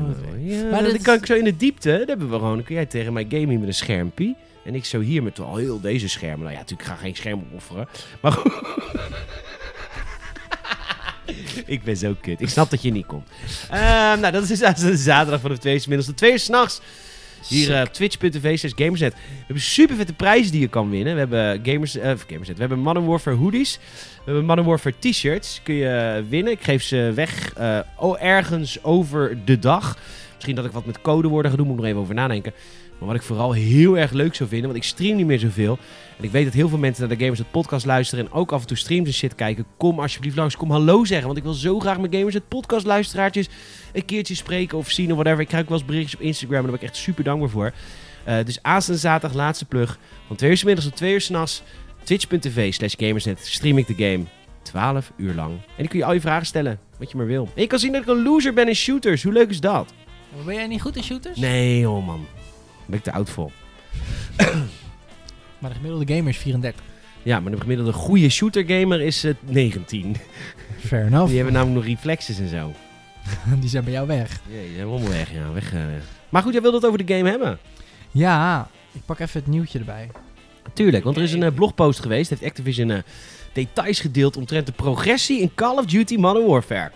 ja, 0.56 0.70
Maar 0.70 0.84
dit 0.84 0.92
dan 0.92 1.02
kan 1.02 1.16
ik 1.16 1.26
zo 1.26 1.34
in 1.34 1.44
de 1.44 1.56
diepte. 1.56 1.98
Dan 1.98 2.08
hebben 2.08 2.30
we 2.30 2.36
gewoon... 2.36 2.56
Dan 2.56 2.64
kun 2.64 2.76
jij 2.76 2.86
tegen 2.86 3.14
mij 3.14 3.26
gamen 3.30 3.60
met 3.60 3.68
een 3.68 3.74
schermpje. 3.74 4.36
En 4.66 4.76
ik 4.76 4.86
zo 4.86 5.00
hier 5.00 5.24
met 5.24 5.40
al 5.40 5.56
heel 5.56 5.80
deze 5.80 6.10
schermen. 6.10 6.40
Nou 6.40 6.52
ja, 6.52 6.58
natuurlijk 6.60 6.90
ga 6.90 6.94
ik 6.94 7.00
geen 7.00 7.16
scherm 7.16 7.40
opofferen. 7.52 7.88
Maar 8.22 8.32
goed. 8.38 8.54
ik 11.66 11.84
ben 11.84 11.98
zo 11.98 12.16
kut. 12.22 12.42
Ik 12.42 12.50
snap 12.50 12.70
dat 12.70 12.82
je 12.82 12.92
niet 12.92 13.06
komt. 13.06 13.28
Ehm, 13.70 14.20
nou, 14.20 14.32
dat 14.32 14.50
is 14.50 14.60
dus 14.60 14.80
de 14.80 14.98
zaterdag 14.98 15.42
vanaf 15.42 15.58
twee 15.58 15.74
uur 15.74 15.80
's 15.82 15.88
middags 15.88 16.08
tot 16.08 16.18
twee 16.18 16.32
uur 16.32 16.40
s'nachts. 16.40 16.82
Hier 17.48 17.76
eh, 17.76 17.82
op 17.82 17.94
twitch.tv 17.94 18.58
slash 18.58 18.72
gamersnet. 18.76 19.14
We 19.14 19.20
hebben 19.38 19.64
super 19.64 19.96
vette 19.96 20.14
prijzen 20.14 20.52
die 20.52 20.62
je 20.62 20.68
kan 20.68 20.90
winnen. 20.90 21.14
We 21.14 21.20
hebben 21.20 21.60
Gamers, 21.64 21.98
eh, 21.98 22.14
Gamersnet. 22.28 22.56
We 22.58 22.60
hebben 22.60 22.80
Modern 22.80 23.06
Warfare 23.06 23.36
hoodies. 23.36 23.80
We 24.14 24.22
hebben 24.26 24.46
Modern 24.46 24.68
Warfare 24.68 24.96
t-shirts. 25.00 25.60
Kun 25.64 25.74
je 25.74 26.24
winnen. 26.30 26.54
Ik 26.54 26.64
geef 26.64 26.84
ze 26.84 27.12
weg 27.16 27.54
eh, 27.54 27.80
oh, 27.98 28.24
ergens 28.24 28.84
over 28.84 29.38
de 29.46 29.60
dag. 29.60 29.98
Misschien 30.34 30.56
dat 30.56 30.66
ik 30.66 30.72
wat 30.72 30.86
met 30.86 31.02
codewoorden 31.02 31.52
ga 31.52 31.58
doen. 31.58 31.68
Moet 31.68 31.76
ik 31.76 31.82
nog 31.82 31.90
even 31.90 32.02
over 32.02 32.16
nadenken. 32.16 32.54
Maar 33.02 33.10
wat 33.10 33.20
ik 33.20 33.26
vooral 33.28 33.52
heel 33.52 33.98
erg 33.98 34.12
leuk 34.12 34.36
zou 34.36 34.50
vinden. 34.50 34.70
Want 34.70 34.84
ik 34.84 34.90
stream 34.90 35.16
niet 35.16 35.26
meer 35.26 35.40
zoveel. 35.40 35.78
En 36.18 36.24
ik 36.24 36.32
weet 36.32 36.46
dat 36.46 36.54
heel 36.54 36.70
veel 36.70 36.78
mensen 36.78 37.08
naar 37.08 37.18
de 37.18 37.24
Gamers 37.24 37.40
het 37.40 37.52
podcast 37.52 37.86
luisteren. 37.86 38.26
En 38.26 38.32
ook 38.32 38.52
af 38.52 38.62
en 38.62 38.68
toe 38.68 38.78
streams 38.78 39.08
en 39.08 39.14
shit 39.14 39.36
kijken. 39.36 39.66
Kom 39.78 40.00
alsjeblieft 40.00 40.36
langs. 40.36 40.56
Kom 40.56 40.72
hallo 40.72 41.06
zeggen. 41.06 41.26
Want 41.26 41.38
ik 41.38 41.44
wil 41.44 41.54
zo 41.54 41.80
graag 41.80 42.00
met 42.00 42.16
Gamers 42.16 42.34
het 42.34 42.48
podcast 42.48 42.86
luisteraartjes 42.86 43.50
een 43.94 44.06
keertje 44.06 44.36
spreken 44.36 44.78
of 44.78 44.90
zien 44.92 45.10
of 45.10 45.14
whatever. 45.14 45.40
Ik 45.40 45.48
krijg 45.48 45.64
ook 45.64 45.70
wel 45.70 45.78
eens 45.78 45.88
berichtjes 45.88 46.16
op 46.20 46.26
Instagram. 46.26 46.58
En 46.58 46.62
daar 46.62 46.72
ben 46.72 46.82
ik 46.82 46.88
echt 46.88 46.98
super 47.04 47.24
dankbaar 47.24 47.50
voor. 47.50 47.72
Eh, 48.24 48.46
dus 48.46 48.60
aanstaande 48.62 49.02
zaterdag, 49.02 49.38
laatste 49.38 49.66
plug. 49.66 50.00
Van 50.28 50.36
2 50.36 50.50
uur 50.50 50.58
's 50.58 50.64
middags 50.64 50.88
tot 50.88 50.96
2 50.96 51.14
uur 51.14 51.22
's 51.22 51.30
nachts. 51.30 51.64
Twitch.tv 52.04 52.74
slash 52.74 52.94
gamersnet. 52.98 53.40
Stream 53.46 53.78
ik 53.78 53.88
de 53.88 53.96
game. 54.10 54.24
12 54.62 55.12
uur 55.18 55.34
lang. 55.34 55.52
En 55.52 55.62
dan 55.78 55.88
kun 55.88 56.00
je 56.00 56.06
al 56.06 56.14
je 56.14 56.22
vragen 56.22 56.46
stellen. 56.46 56.80
Wat 56.98 57.12
je 57.12 57.18
maar 57.18 57.26
wil. 57.26 57.50
En 57.56 57.62
je 57.62 57.68
kan 57.68 57.80
zien 57.80 57.92
dat 57.92 58.02
ik 58.02 58.08
een 58.08 58.24
loser 58.24 58.54
ben 58.54 58.68
in 58.68 58.76
shooters. 58.76 59.24
Hoe 59.24 59.34
leuk 59.34 59.50
is 59.50 59.60
dat? 59.60 59.94
Ben 60.46 60.56
jij 60.56 60.68
niet 60.68 60.82
goed 60.82 60.96
in 60.96 61.04
shooters? 61.04 61.38
Nee, 61.38 61.90
oh 61.90 62.06
man. 62.06 62.26
Ben 62.92 63.00
ik 63.00 63.06
te 63.06 63.12
oud 63.12 63.30
voor. 63.30 63.52
Maar 65.60 65.70
de 65.70 65.76
gemiddelde 65.76 66.14
gamer 66.14 66.30
is 66.30 66.38
34. 66.38 66.84
Ja, 67.24 67.40
maar 67.40 67.52
de 67.52 67.60
gemiddelde 67.60 67.94
goede 67.94 68.30
shooter 68.30 68.64
gamer 68.68 69.02
is 69.02 69.24
eh, 69.24 69.34
19. 69.40 70.16
Fair 70.80 71.06
enough. 71.06 71.28
Die 71.28 71.36
hebben 71.36 71.54
namelijk 71.54 71.86
nog 71.86 71.96
reflexes 71.96 72.40
en 72.40 72.48
zo. 72.48 72.74
Die 73.62 73.70
zijn 73.70 73.84
bij 73.84 73.94
jou 73.94 74.08
weg. 74.08 74.42
Ja, 74.50 74.62
die 74.62 74.76
zijn 74.76 75.10
weg, 75.10 75.32
ja. 75.32 75.52
Weg, 75.52 75.74
eh, 75.74 75.86
weg. 75.86 76.04
Maar 76.30 76.42
goed, 76.42 76.54
jij 76.54 76.62
wilde 76.62 76.78
het 76.78 76.86
over 76.86 77.06
de 77.06 77.14
game 77.14 77.30
hebben. 77.30 77.60
Ja, 78.12 78.70
ik 78.92 79.02
pak 79.06 79.20
even 79.20 79.40
het 79.40 79.50
nieuwtje 79.50 79.80
erbij. 79.80 80.10
Tuurlijk, 80.74 81.04
want 81.04 81.18
er 81.18 81.24
is 81.24 81.34
een 81.34 81.44
eh, 81.44 81.54
blogpost 81.54 82.00
geweest. 82.00 82.30
Heeft 82.30 82.44
Activision 82.44 83.04
details 83.54 84.00
gedeeld 84.00 84.38
omtrent 84.38 84.66
de 84.66 84.72
progressie 84.72 85.42
in 85.42 85.52
Call 85.56 85.78
of 85.78 85.86
Duty 85.86 86.16
Modern 86.16 86.48
Warfare. 86.48 86.92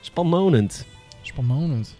Spannend. 0.00 0.86
Spannend. 1.22 1.96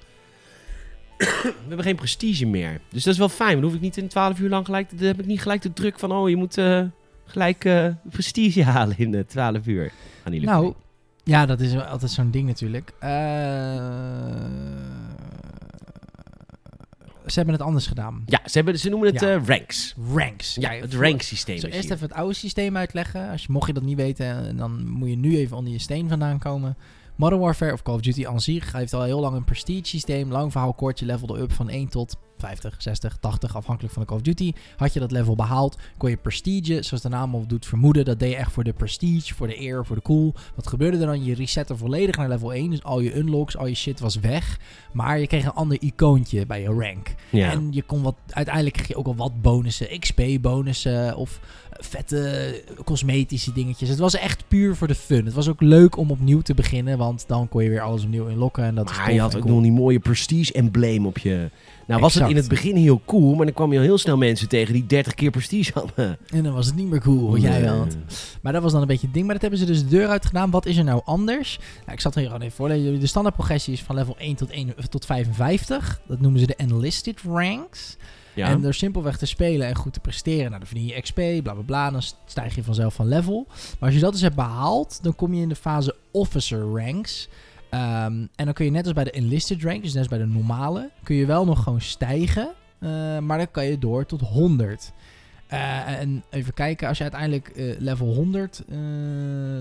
We 1.42 1.52
hebben 1.68 1.84
geen 1.86 1.96
prestige 1.96 2.46
meer. 2.46 2.80
Dus 2.88 3.04
dat 3.04 3.12
is 3.12 3.18
wel 3.18 3.28
fijn. 3.28 3.52
Dan 3.54 3.62
hoef 3.64 3.74
ik 3.74 3.80
niet 3.80 3.96
in 3.96 4.08
12 4.08 4.38
uur 4.38 4.48
lang 4.48 4.64
gelijk... 4.64 4.98
Dan 4.98 5.06
heb 5.06 5.20
ik 5.20 5.26
niet 5.26 5.42
gelijk 5.42 5.62
de 5.62 5.72
druk 5.72 5.98
van... 5.98 6.12
Oh, 6.12 6.28
je 6.28 6.36
moet 6.36 6.58
eh, 6.58 6.82
gelijk 7.24 7.64
eh, 7.64 7.86
prestige 8.10 8.64
halen 8.72 8.98
in 8.98 9.14
eh, 9.14 9.20
12 9.24 9.66
uur. 9.66 9.82
Niet 9.82 9.92
lukken. 10.24 10.42
Nou, 10.50 10.74
ja, 11.24 11.46
dat 11.46 11.60
is 11.60 11.80
altijd 11.80 12.10
zo'n 12.10 12.30
ding 12.30 12.46
natuurlijk. 12.46 12.92
Ze 17.26 17.38
hebben 17.38 17.54
het 17.54 17.62
anders 17.64 17.86
gedaan. 17.86 18.22
Ja, 18.26 18.40
ze, 18.44 18.50
hebben, 18.52 18.78
ze 18.78 18.88
noemen 18.88 19.12
het 19.12 19.20
Ja. 19.20 19.38
ranks. 19.46 19.94
Ranks. 20.14 20.54
Ja, 20.54 20.70
het 20.70 20.94
voor- 20.94 21.04
rank 21.04 21.22
systeem 21.22 21.54
Ik 21.54 21.60
zal 21.60 21.70
is 21.70 21.76
eerst 21.76 21.90
even 21.90 22.08
het 22.08 22.16
oude 22.16 22.34
systeem 22.34 22.76
uitleggen. 22.76 23.30
Als 23.30 23.42
je, 23.42 23.52
mocht 23.52 23.66
je 23.66 23.72
dat 23.72 23.82
niet 23.82 23.96
weten, 23.96 24.56
dan 24.56 24.88
moet 24.88 25.08
je 25.08 25.16
nu 25.16 25.36
even 25.36 25.56
onder 25.56 25.72
je 25.72 25.78
steen 25.78 26.08
vandaan 26.08 26.38
komen. 26.38 26.76
Modern 27.22 27.40
Warfare 27.40 27.72
of 27.72 27.82
Call 27.82 27.94
of 27.94 28.00
Duty 28.00 28.26
aan 28.26 28.40
zich 28.40 28.72
heeft 28.72 28.92
al 28.92 29.02
heel 29.02 29.20
lang 29.20 29.36
een 29.36 29.44
prestige 29.44 29.86
systeem. 29.86 30.30
Lang 30.30 30.52
verhaal 30.52 30.74
kort, 30.74 30.98
je 30.98 31.06
levelde 31.06 31.40
up 31.40 31.52
van 31.52 31.68
1 31.68 31.88
tot 31.88 32.16
50, 32.42 32.74
60, 32.78 33.16
80, 33.20 33.56
afhankelijk 33.56 33.94
van 33.94 34.02
de 34.02 34.08
Call 34.08 34.18
of 34.18 34.22
Duty. 34.22 34.52
Had 34.76 34.92
je 34.92 35.00
dat 35.00 35.10
level 35.10 35.34
behaald, 35.34 35.78
kon 35.96 36.10
je 36.10 36.16
prestige, 36.16 36.82
zoals 36.82 37.02
de 37.02 37.08
naam 37.08 37.34
al 37.34 37.46
doet 37.46 37.66
vermoeden, 37.66 38.04
dat 38.04 38.18
deed 38.18 38.30
je 38.30 38.36
echt 38.36 38.52
voor 38.52 38.64
de 38.64 38.72
prestige, 38.72 39.34
voor 39.34 39.46
de 39.46 39.60
eer, 39.60 39.86
voor 39.86 39.96
de 39.96 40.02
cool. 40.02 40.34
Wat 40.54 40.66
gebeurde 40.66 40.98
er 40.98 41.06
dan? 41.06 41.24
Je 41.24 41.34
resette 41.34 41.76
volledig 41.76 42.16
naar 42.16 42.28
level 42.28 42.52
1, 42.52 42.70
dus 42.70 42.82
al 42.82 43.00
je 43.00 43.16
unlocks, 43.16 43.56
al 43.56 43.66
je 43.66 43.74
shit 43.74 44.00
was 44.00 44.16
weg. 44.16 44.58
Maar 44.92 45.18
je 45.18 45.26
kreeg 45.26 45.44
een 45.44 45.52
ander 45.52 45.80
icoontje 45.80 46.46
bij 46.46 46.60
je 46.60 46.68
rank. 46.68 47.14
Ja. 47.30 47.50
En 47.50 47.68
je 47.70 47.82
kon 47.82 48.02
wat, 48.02 48.14
uiteindelijk 48.28 48.74
kreeg 48.74 48.88
je 48.88 48.96
ook 48.96 49.06
al 49.06 49.16
wat 49.16 49.42
bonussen, 49.42 50.00
XP-bonussen 50.00 51.16
of 51.16 51.40
vette 51.78 52.62
cosmetische 52.84 53.52
dingetjes. 53.52 53.88
Het 53.88 53.98
was 53.98 54.16
echt 54.16 54.44
puur 54.48 54.76
voor 54.76 54.88
de 54.88 54.94
fun. 54.94 55.24
Het 55.24 55.34
was 55.34 55.48
ook 55.48 55.60
leuk 55.60 55.96
om 55.96 56.10
opnieuw 56.10 56.40
te 56.40 56.54
beginnen, 56.54 56.98
want 56.98 57.24
dan 57.26 57.48
kon 57.48 57.62
je 57.62 57.68
weer 57.68 57.80
alles 57.80 58.04
opnieuw 58.04 58.26
inlokken. 58.26 58.64
En 58.64 58.74
dat 58.74 58.96
maar 58.96 59.12
je 59.12 59.20
had 59.20 59.36
ook 59.36 59.42
cool. 59.42 59.54
nog 59.54 59.62
die 59.62 59.72
mooie 59.72 59.98
prestige-embleem 59.98 61.06
op 61.06 61.18
je... 61.18 61.50
Nou 61.86 62.00
was 62.00 62.14
het 62.14 62.28
in 62.28 62.36
het 62.36 62.48
begin 62.48 62.76
heel 62.76 63.00
cool, 63.04 63.34
maar 63.34 63.44
dan 63.44 63.54
kwam 63.54 63.72
je 63.72 63.78
al 63.78 63.84
heel 63.84 63.98
snel 63.98 64.16
mensen 64.16 64.48
tegen 64.48 64.72
die 64.72 64.86
30 64.86 65.14
keer 65.14 65.30
prestige 65.30 65.72
hadden. 65.74 66.18
En 66.26 66.42
dan 66.42 66.52
was 66.52 66.66
het 66.66 66.74
niet 66.74 66.90
meer 66.90 67.00
cool, 67.00 67.30
wat 67.30 67.40
jij 67.40 67.60
wel 67.60 67.76
had. 67.76 67.96
Maar 68.42 68.52
dat 68.52 68.62
was 68.62 68.72
dan 68.72 68.80
een 68.80 68.86
beetje 68.86 69.06
het 69.06 69.14
ding. 69.14 69.24
Maar 69.24 69.34
dat 69.34 69.42
hebben 69.42 69.60
ze 69.60 69.66
dus 69.66 69.82
de 69.82 69.88
deur 69.88 70.08
uit 70.08 70.26
gedaan. 70.26 70.50
Wat 70.50 70.66
is 70.66 70.76
er 70.76 70.84
nou 70.84 71.00
anders? 71.04 71.58
Nou, 71.80 71.92
ik 71.92 72.00
zat 72.00 72.14
er 72.14 72.20
hier 72.20 72.28
gewoon 72.28 72.44
even 72.44 72.56
voorlezen. 72.56 73.00
De 73.00 73.06
standaard 73.06 73.34
progressie 73.34 73.72
is 73.72 73.82
van 73.82 73.94
level 73.94 74.16
1 74.18 74.36
tot, 74.36 74.50
1 74.50 74.74
tot 74.88 75.04
55. 75.04 76.00
Dat 76.06 76.20
noemen 76.20 76.40
ze 76.40 76.46
de 76.46 76.54
enlisted 76.54 77.20
ranks. 77.20 77.96
Ja. 78.34 78.48
En 78.48 78.60
door 78.60 78.74
simpelweg 78.74 79.18
te 79.18 79.26
spelen 79.26 79.66
en 79.66 79.74
goed 79.74 79.92
te 79.92 80.00
presteren, 80.00 80.46
nou, 80.46 80.58
dan 80.58 80.66
verdien 80.66 80.86
je 80.86 81.00
XP, 81.00 81.14
bla 81.14 81.52
bla 81.52 81.62
bla, 81.62 81.90
dan 81.90 82.02
stijg 82.26 82.54
je 82.54 82.62
vanzelf 82.62 82.94
van 82.94 83.08
level. 83.08 83.46
Maar 83.48 83.88
als 83.88 83.94
je 83.94 84.00
dat 84.00 84.12
dus 84.12 84.20
hebt 84.20 84.34
behaald, 84.34 84.98
dan 85.02 85.14
kom 85.14 85.34
je 85.34 85.42
in 85.42 85.48
de 85.48 85.54
fase 85.54 85.96
officer 86.10 86.60
ranks. 86.60 87.28
Ehm, 87.72 88.12
en 88.34 88.44
dan 88.44 88.52
kun 88.52 88.64
je 88.64 88.70
net 88.70 88.84
als 88.84 88.94
bij 88.94 89.04
de 89.04 89.10
enlisted 89.10 89.62
rank, 89.62 89.82
dus 89.82 89.90
net 89.92 89.98
als 89.98 90.08
bij 90.08 90.18
de 90.18 90.26
normale, 90.26 90.90
kun 91.02 91.14
je 91.16 91.26
wel 91.26 91.44
nog 91.44 91.62
gewoon 91.62 91.80
stijgen. 91.80 92.48
eh, 92.78 93.18
maar 93.18 93.38
dan 93.38 93.50
kan 93.50 93.64
je 93.64 93.78
door 93.78 94.06
tot 94.06 94.20
100. 94.20 94.92
Eh, 95.46 96.00
en 96.00 96.22
even 96.30 96.54
kijken, 96.54 96.88
als 96.88 96.96
je 96.96 97.02
uiteindelijk 97.02 97.48
eh, 97.48 97.74
level 97.78 98.06
100 98.14 98.58
eh, 98.68 98.74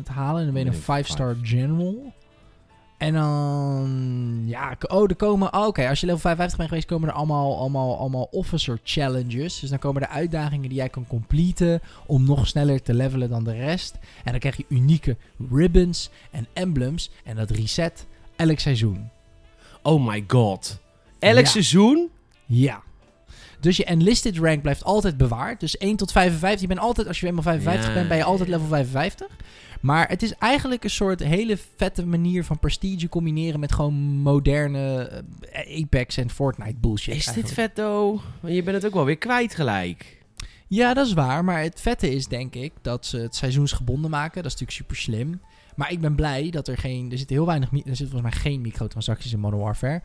te 0.03 0.11
halen, 0.11 0.43
dan 0.43 0.53
ben 0.53 0.63
je 0.63 0.69
een 0.69 0.75
Nee, 0.87 1.03
5-star 1.03 1.35
general. 1.41 2.13
En 3.01 3.13
dan, 3.13 4.43
ja, 4.45 4.77
oh, 4.87 5.09
er 5.09 5.15
komen, 5.15 5.53
oh, 5.53 5.65
oké, 5.67 5.89
als 5.89 5.99
je 5.99 6.05
level 6.05 6.21
55 6.21 6.57
bent 6.57 6.69
geweest, 6.69 6.87
komen 6.87 7.09
er 7.09 7.15
allemaal, 7.15 7.57
allemaal, 7.57 7.97
allemaal 7.97 8.27
officer 8.31 8.79
challenges. 8.83 9.59
Dus 9.59 9.69
dan 9.69 9.79
komen 9.79 10.01
er 10.01 10.07
uitdagingen 10.07 10.69
die 10.69 10.77
jij 10.77 10.89
kan 10.89 11.07
completen 11.07 11.81
om 12.05 12.25
nog 12.25 12.47
sneller 12.47 12.81
te 12.81 12.93
levelen 12.93 13.29
dan 13.29 13.43
de 13.43 13.53
rest. 13.53 13.97
En 14.23 14.31
dan 14.31 14.39
krijg 14.39 14.57
je 14.57 14.65
unieke 14.67 15.17
ribbons 15.51 16.09
en 16.31 16.47
emblems 16.53 17.11
en 17.23 17.35
dat 17.35 17.49
reset 17.49 18.07
elk 18.35 18.59
seizoen. 18.59 19.09
Oh 19.81 20.05
my 20.07 20.23
god. 20.27 20.79
Elk 21.19 21.39
Ja. 21.39 21.45
seizoen? 21.45 22.09
Ja. 22.45 22.81
Dus 23.61 23.77
je 23.77 23.83
enlisted 23.83 24.37
rank 24.37 24.61
blijft 24.61 24.83
altijd 24.83 25.17
bewaard. 25.17 25.59
Dus 25.59 25.77
1 25.77 25.95
tot 25.95 26.11
55. 26.11 26.61
Je 26.61 26.67
bent 26.67 26.79
altijd, 26.79 27.07
als 27.07 27.19
je 27.19 27.27
eenmaal 27.27 27.43
55 27.43 27.87
Ja, 27.87 27.93
bent, 27.93 28.07
ben 28.07 28.17
je 28.17 28.23
altijd 28.23 28.49
level 28.49 28.67
55. 28.67 29.27
Maar 29.81 30.09
het 30.09 30.23
is 30.23 30.33
eigenlijk 30.33 30.83
een 30.83 30.89
soort 30.89 31.19
hele 31.19 31.57
vette 31.75 32.05
manier 32.05 32.43
van 32.43 32.59
prestige 32.59 33.09
combineren 33.09 33.59
met 33.59 33.73
gewoon 33.73 33.93
moderne 34.17 35.03
eh, 35.51 35.81
Apex 35.81 36.17
en 36.17 36.29
Fortnite 36.29 36.75
bullshit. 36.79 37.15
Is 37.15 37.25
dit 37.25 37.53
vet, 37.53 37.75
though? 37.75 38.21
Je 38.45 38.63
bent 38.63 38.75
het 38.75 38.85
ook 38.85 38.93
wel 38.93 39.05
weer 39.05 39.17
kwijt 39.17 39.55
gelijk. 39.55 40.19
Ja, 40.67 40.93
dat 40.93 41.07
is 41.07 41.13
waar. 41.13 41.43
Maar 41.43 41.61
het 41.61 41.81
vette 41.81 42.15
is 42.15 42.27
denk 42.27 42.55
ik 42.55 42.71
dat 42.81 43.05
ze 43.05 43.17
het 43.17 43.35
seizoensgebonden 43.35 44.11
maken. 44.11 44.43
Dat 44.43 44.53
is 44.53 44.59
natuurlijk 44.59 44.77
super 44.77 44.95
slim. 44.95 45.41
Maar 45.75 45.91
ik 45.91 46.01
ben 46.01 46.15
blij 46.15 46.49
dat 46.49 46.67
er 46.67 46.77
geen... 46.77 47.11
Er 47.11 47.17
zitten 47.17 47.35
heel 47.35 47.45
weinig... 47.45 47.71
Er 47.71 47.77
zitten 47.77 48.09
volgens 48.09 48.33
mij 48.33 48.41
geen 48.41 48.61
microtransacties 48.61 49.33
in 49.33 49.39
Modern 49.39 49.61
Warfare. 49.61 50.01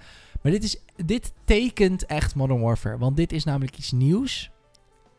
Maar 0.46 0.54
dit, 0.54 0.64
is, 0.64 0.76
dit 1.06 1.32
tekent 1.44 2.06
echt 2.06 2.34
Modern 2.34 2.60
Warfare. 2.60 2.98
Want 2.98 3.16
dit 3.16 3.32
is 3.32 3.44
namelijk 3.44 3.76
iets 3.76 3.92
nieuws. 3.92 4.50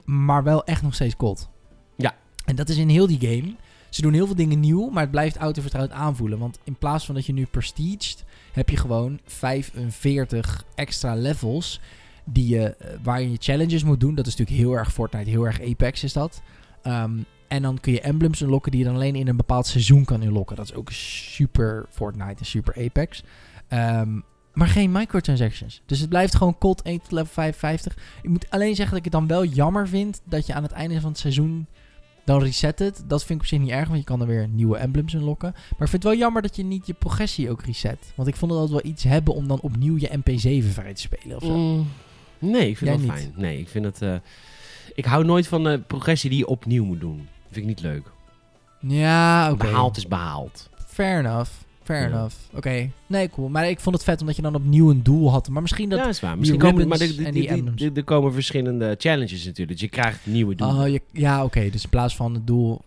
Maar 0.05 0.43
wel 0.43 0.63
echt 0.65 0.81
nog 0.81 0.93
steeds 0.93 1.15
kot. 1.15 1.49
Ja. 1.97 2.15
En 2.45 2.55
dat 2.55 2.69
is 2.69 2.77
in 2.77 2.89
heel 2.89 3.07
die 3.07 3.19
game. 3.19 3.55
Ze 3.89 4.01
doen 4.01 4.13
heel 4.13 4.25
veel 4.25 4.35
dingen 4.35 4.59
nieuw. 4.59 4.89
Maar 4.89 5.01
het 5.01 5.11
blijft 5.11 5.37
autovertrouwd 5.37 5.91
aanvoelen. 5.91 6.39
Want 6.39 6.59
in 6.63 6.75
plaats 6.75 7.05
van 7.05 7.15
dat 7.15 7.25
je 7.25 7.33
nu 7.33 7.45
prestiged... 7.45 8.25
Heb 8.51 8.69
je 8.69 8.77
gewoon 8.77 9.19
45 9.25 10.63
extra 10.75 11.15
levels 11.15 11.81
die 12.25 12.47
je, 12.47 12.75
eh, 12.75 12.89
waarin 13.03 13.31
je 13.31 13.37
challenges 13.39 13.83
moet 13.83 13.99
doen. 13.99 14.15
Dat 14.15 14.27
is 14.27 14.35
natuurlijk 14.35 14.65
heel 14.65 14.77
erg 14.77 14.93
Fortnite, 14.93 15.29
heel 15.29 15.45
erg 15.45 15.61
Apex 15.61 16.03
is 16.03 16.13
dat. 16.13 16.41
Ehm, 16.81 17.17
en 17.47 17.61
dan 17.61 17.79
kun 17.79 17.93
je 17.93 18.01
emblems 18.01 18.41
unlocken 18.41 18.71
die 18.71 18.79
je 18.79 18.85
dan 18.85 18.95
alleen 18.95 19.15
in 19.15 19.27
een 19.27 19.37
bepaald 19.37 19.67
seizoen 19.67 20.05
kan 20.05 20.21
unlocken. 20.21 20.55
Dat 20.55 20.65
is 20.65 20.73
ook 20.73 20.91
super 20.91 21.85
Fortnite 21.89 22.39
en 22.39 22.45
super 22.45 22.85
Apex. 22.85 23.23
Ehm, 23.67 24.19
maar 24.57 24.67
geen 24.67 24.91
microtransactions. 24.91 25.81
Dus 25.85 25.99
het 25.99 26.09
blijft 26.09 26.35
gewoon 26.35 26.57
cold 26.57 26.81
1 26.81 27.01
tot 27.01 27.11
level 27.11 27.33
55. 27.33 27.97
Ik 28.21 28.29
moet 28.29 28.49
alleen 28.49 28.75
zeggen 28.75 28.89
dat 28.89 29.05
ik 29.05 29.11
het 29.11 29.13
dan 29.13 29.27
wel 29.27 29.45
jammer 29.45 29.87
vind 29.87 30.21
dat 30.23 30.45
je 30.47 30.53
aan 30.53 30.63
het 30.63 30.71
einde 30.71 31.01
van 31.01 31.09
het 31.09 31.19
seizoen 31.19 31.67
dan 32.23 32.41
reset 32.43 32.79
het. 32.79 33.03
Dat 33.07 33.19
vind 33.19 33.39
ik 33.39 33.39
op 33.39 33.45
zich 33.45 33.59
niet 33.59 33.69
erg, 33.69 33.87
want 33.87 33.99
je 33.99 34.05
kan 34.05 34.21
er 34.21 34.27
weer 34.27 34.47
nieuwe 34.47 34.77
emblems 34.77 35.13
in 35.13 35.23
lokken. 35.23 35.51
Maar 35.51 35.61
ik 35.69 35.77
vind 35.77 35.91
het 35.91 36.03
wel 36.03 36.15
jammer 36.15 36.41
dat 36.41 36.55
je 36.55 36.63
niet 36.63 36.87
je 36.87 36.93
progressie 36.93 37.49
ook 37.51 37.61
reset. 37.61 37.97
Want 38.15 38.27
ik 38.27 38.35
vond 38.35 38.51
het 38.51 38.59
altijd 38.59 38.81
wel 38.83 38.91
iets 38.91 39.03
hebben 39.03 39.33
om 39.33 39.47
dan 39.47 39.59
opnieuw 39.59 39.97
je 39.97 40.09
MP7 40.09 40.71
vrij 40.73 40.93
te 40.93 41.01
spelen 41.01 41.35
of 41.37 41.43
zo. 41.43 41.57
Mm, 41.57 41.87
nee, 42.39 42.69
ik 42.69 42.77
vind 42.77 42.99
niet? 43.01 43.11
fijn. 43.11 43.33
Nee, 43.35 43.59
ik 43.59 43.69
vind 43.69 43.85
het... 43.85 44.01
eh, 44.01 44.15
ik 44.95 45.05
hou 45.05 45.25
nooit 45.25 45.47
van 45.47 45.63
de 45.63 45.79
progressie 45.87 46.29
die 46.29 46.39
je 46.39 46.47
opnieuw 46.47 46.85
moet 46.85 46.99
doen. 46.99 47.27
vind 47.45 47.55
ik 47.55 47.65
niet 47.65 47.81
leuk. 47.81 48.11
Ja, 48.79 49.51
oké. 49.51 49.65
Behaald 49.65 49.97
is 49.97 50.07
behaald. 50.07 50.69
Fair 50.87 51.19
enough. 51.19 51.51
Fair 51.87 52.09
Ja. 52.09 52.15
enough. 52.15 52.35
Oké. 52.53 52.89
Nee, 53.07 53.29
cool. 53.29 53.49
Maar 53.49 53.69
ik 53.69 53.79
vond 53.79 53.95
het 53.95 54.03
vet 54.03 54.19
omdat 54.21 54.35
je 54.35 54.41
dan 54.41 54.55
opnieuw 54.55 54.89
een 54.89 55.03
doel 55.03 55.31
had. 55.31 55.49
Maar 55.49 55.61
misschien 55.61 55.89
dat... 55.89 55.99
ja, 55.99 56.07
is 56.07 56.19
waar. 56.19 56.37
Misschien 56.37 56.59
komen, 56.59 56.87
maar 56.87 56.99
er- 56.99 57.25
en 57.25 57.33
komen 58.03 58.33
verschillende 58.33 58.95
challenges 58.97 59.45
natuurlijk. 59.45 59.79
Dus 59.79 59.89
je 59.89 59.89
krijgt 59.89 60.25
nieuwe 60.25 60.55
doelen. 60.55 60.77
Oh, 60.81 60.87
je, 60.87 61.01
ja, 61.11 61.43
oké. 61.43 61.69
Dus 61.69 61.83
in 61.83 61.89
plaats 61.89 62.15
van 62.15 62.33
het 62.33 62.47
doel, 62.47 62.81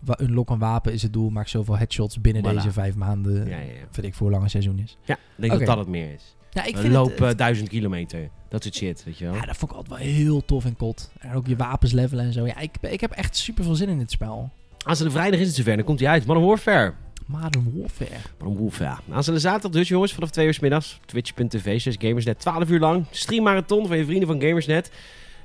een 0.50 0.58
wapen 0.58 0.92
is 0.92 1.02
het 1.02 1.12
doel, 1.12 1.30
maak 1.30 1.48
zoveel 1.48 1.76
headshots 1.78 2.20
binnen 2.20 2.42
Voilà. 2.44 2.54
deze 2.54 2.72
vijf 2.72 2.94
maanden. 2.94 3.34
ja, 3.48 3.56
ja, 3.56 3.56
ja. 3.58 3.66
Weet 3.92 4.04
ik 4.04 4.14
voor 4.14 4.22
hoe 4.22 4.30
lang 4.30 4.42
een 4.44 4.50
seizoen 4.50 4.78
is. 4.78 4.96
ja, 5.04 5.14
ik 5.14 5.20
denk 5.36 5.52
dat 5.52 5.66
dat 5.66 5.78
het 5.78 5.88
meer 5.88 6.12
is. 6.14 6.34
Ja, 6.50 6.64
ik 6.64 6.76
vind 6.76 6.92
loop 6.92 7.10
het, 7.10 7.18
het- 7.18 7.38
duizend 7.38 7.68
kilometer. 7.68 8.28
Dat 8.48 8.62
soort 8.62 8.74
shit, 8.74 9.04
weet 9.04 9.18
je 9.18 9.24
wel. 9.24 9.34
ja, 9.34 9.40
dat 9.46 9.56
vond 9.56 9.70
ik 9.70 9.76
altijd 9.76 9.98
wel 9.98 10.08
heel 10.08 10.44
tof 10.44 10.64
en 10.64 10.76
kot. 10.76 11.10
En 11.18 11.34
ook 11.34 11.46
je 11.46 11.56
wapens 11.56 11.92
levelen 11.92 12.24
en 12.24 12.32
zo. 12.32 12.46
Ja, 12.46 12.58
ik, 12.58 12.70
ik 12.80 13.00
heb 13.00 13.10
echt 13.10 13.36
super 13.36 13.64
veel 13.64 13.74
zin 13.74 13.88
in 13.88 13.98
dit 13.98 14.10
spel. 14.10 14.50
Aanstaande 14.84 15.12
vrijdag 15.12 15.40
is 15.40 15.46
het 15.46 15.56
zover. 15.56 15.76
Dan 15.76 15.84
komt 15.84 16.00
hij 16.00 16.08
uit. 16.08 16.26
Modern 16.26 16.46
Warfare. 16.46 16.92
Modern 17.30 17.72
Warfare. 17.74 18.20
Modern 18.38 18.62
Warfare. 18.62 19.00
Aanstaande 19.10 19.40
zaterdag 19.40 19.70
dus 19.70 19.88
jongens. 19.88 20.12
Vanaf 20.12 20.30
2 20.30 20.46
uur 20.46 20.54
's 20.54 20.58
middags. 20.60 21.00
Twitch.tv. 21.06 21.80
6 21.80 21.96
Gamersnet. 21.98 22.40
12 22.40 22.70
uur 22.70 22.80
lang. 22.80 23.06
Streammarathon 23.10 23.86
van 23.86 23.96
je 23.96 24.04
vrienden 24.04 24.28
van 24.28 24.40
Gamersnet. 24.40 24.90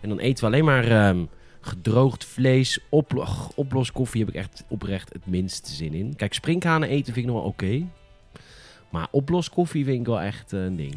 En 0.02 0.10
dan 0.10 0.20
eten 0.20 0.44
we 0.44 0.50
alleen 0.52 0.66
maar 0.66 0.88
ehm, 0.88 1.26
gedroogd 1.62 2.26
vlees. 2.26 2.80
Oplo 2.90 3.26
oploskoffie 3.56 4.20
heb 4.26 4.30
ik 4.30 4.36
echt 4.36 4.64
oprecht 4.68 5.14
het 5.14 5.26
minste 5.26 5.72
zin 5.72 5.94
in. 5.94 6.16
Kijk, 6.16 6.34
sprinkhanen 6.34 6.90
eten 6.90 7.14
vind 7.14 7.26
ik 7.26 7.32
nog 7.32 7.42
wel 7.42 7.52
oké. 7.52 7.88
Maar 8.90 9.08
oploskoffie 9.12 9.86
vind 9.86 10.00
ik 10.00 10.06
wel 10.06 10.22
echt 10.22 10.54
eh, 10.54 10.64
een 10.64 10.76
ding. 10.76 10.96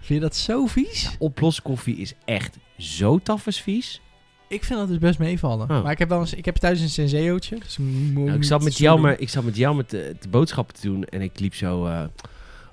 Vind 0.00 0.20
je 0.20 0.20
dat 0.20 0.36
zo 0.36 0.66
vies? 0.66 1.16
Oploskoffie 1.18 1.96
is 1.96 2.14
echt 2.24 2.56
zo 2.76 3.18
tafels 3.18 3.60
vies. 3.60 4.00
Ik 4.48 4.64
vind 4.64 4.78
dat 4.78 4.88
dus 4.88 4.98
best 4.98 5.18
meevallen. 5.18 5.70
Oh. 5.70 5.82
Maar 5.82 5.92
ik 5.92 5.98
heb, 5.98 6.08
wel 6.08 6.20
eens, 6.20 6.34
ik 6.34 6.44
heb 6.44 6.56
thuis 6.56 6.80
een 6.80 6.88
senseootje. 6.88 7.58
Dus 7.58 7.78
Nou, 8.14 8.32
ik, 8.32 8.44
zat 8.44 8.62
met 8.62 8.78
jou 8.78 9.00
maar, 9.00 9.20
ik 9.20 9.28
zat 9.28 9.44
met 9.44 9.56
jou 9.56 9.76
met 9.76 9.90
de, 9.90 10.16
de 10.20 10.28
boodschappen 10.28 10.74
te 10.74 10.80
doen 10.80 11.04
en 11.04 11.20
ik 11.22 11.40
liep 11.40 11.54
zo... 11.54 11.86
eh, 11.86 12.04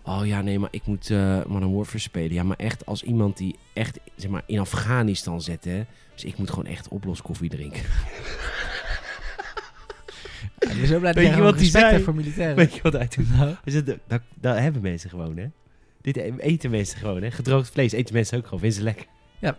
oh 0.03 0.25
ja, 0.25 0.41
nee, 0.41 0.59
maar 0.59 0.69
ik 0.71 0.85
moet 0.85 1.09
eh 1.09 1.45
Modern 1.47 1.73
Warfare 1.75 1.99
spelen. 1.99 2.33
Ja, 2.33 2.43
maar 2.43 2.57
echt 2.57 2.85
als 2.85 3.03
iemand 3.03 3.37
die 3.37 3.55
echt 3.73 3.99
zeg 4.15 4.29
maar, 4.29 4.43
in 4.45 4.59
Afghanistan 4.59 5.41
zit, 5.41 5.65
hè. 5.65 5.83
Dus 6.13 6.23
ik 6.23 6.37
moet 6.37 6.49
gewoon 6.49 6.65
echt 6.65 6.87
oploskoffie 6.87 7.49
drinken. 7.49 7.81
Ja, 10.59 10.71
ik 10.71 10.77
ben 10.77 10.87
zo 10.87 10.99
blij 10.99 11.13
dat 11.13 11.23
je 11.23 11.41
wat 11.41 11.59
respect 11.59 11.91
hebt 11.91 12.03
voor 12.03 12.15
militairen. 12.15 12.55
Weet 12.55 12.75
je 12.75 12.81
wat 12.81 12.93
hij 12.93 13.07
doet? 13.15 13.29
Nou, 13.37 13.55
dat, 14.07 14.21
dat 14.33 14.57
hebben 14.57 14.81
mensen 14.81 15.09
gewoon, 15.09 15.37
hè. 15.37 15.45
Dit 16.01 16.17
e- 16.17 16.33
eten 16.37 16.69
mensen 16.69 16.97
gewoon, 16.97 17.21
hè. 17.21 17.31
Gedroogd 17.31 17.69
vlees 17.69 17.91
eten 17.91 18.13
mensen 18.13 18.37
ook 18.37 18.43
gewoon. 18.43 18.59
Vinden 18.59 18.77
ze 18.77 18.83
lekker. 18.83 19.05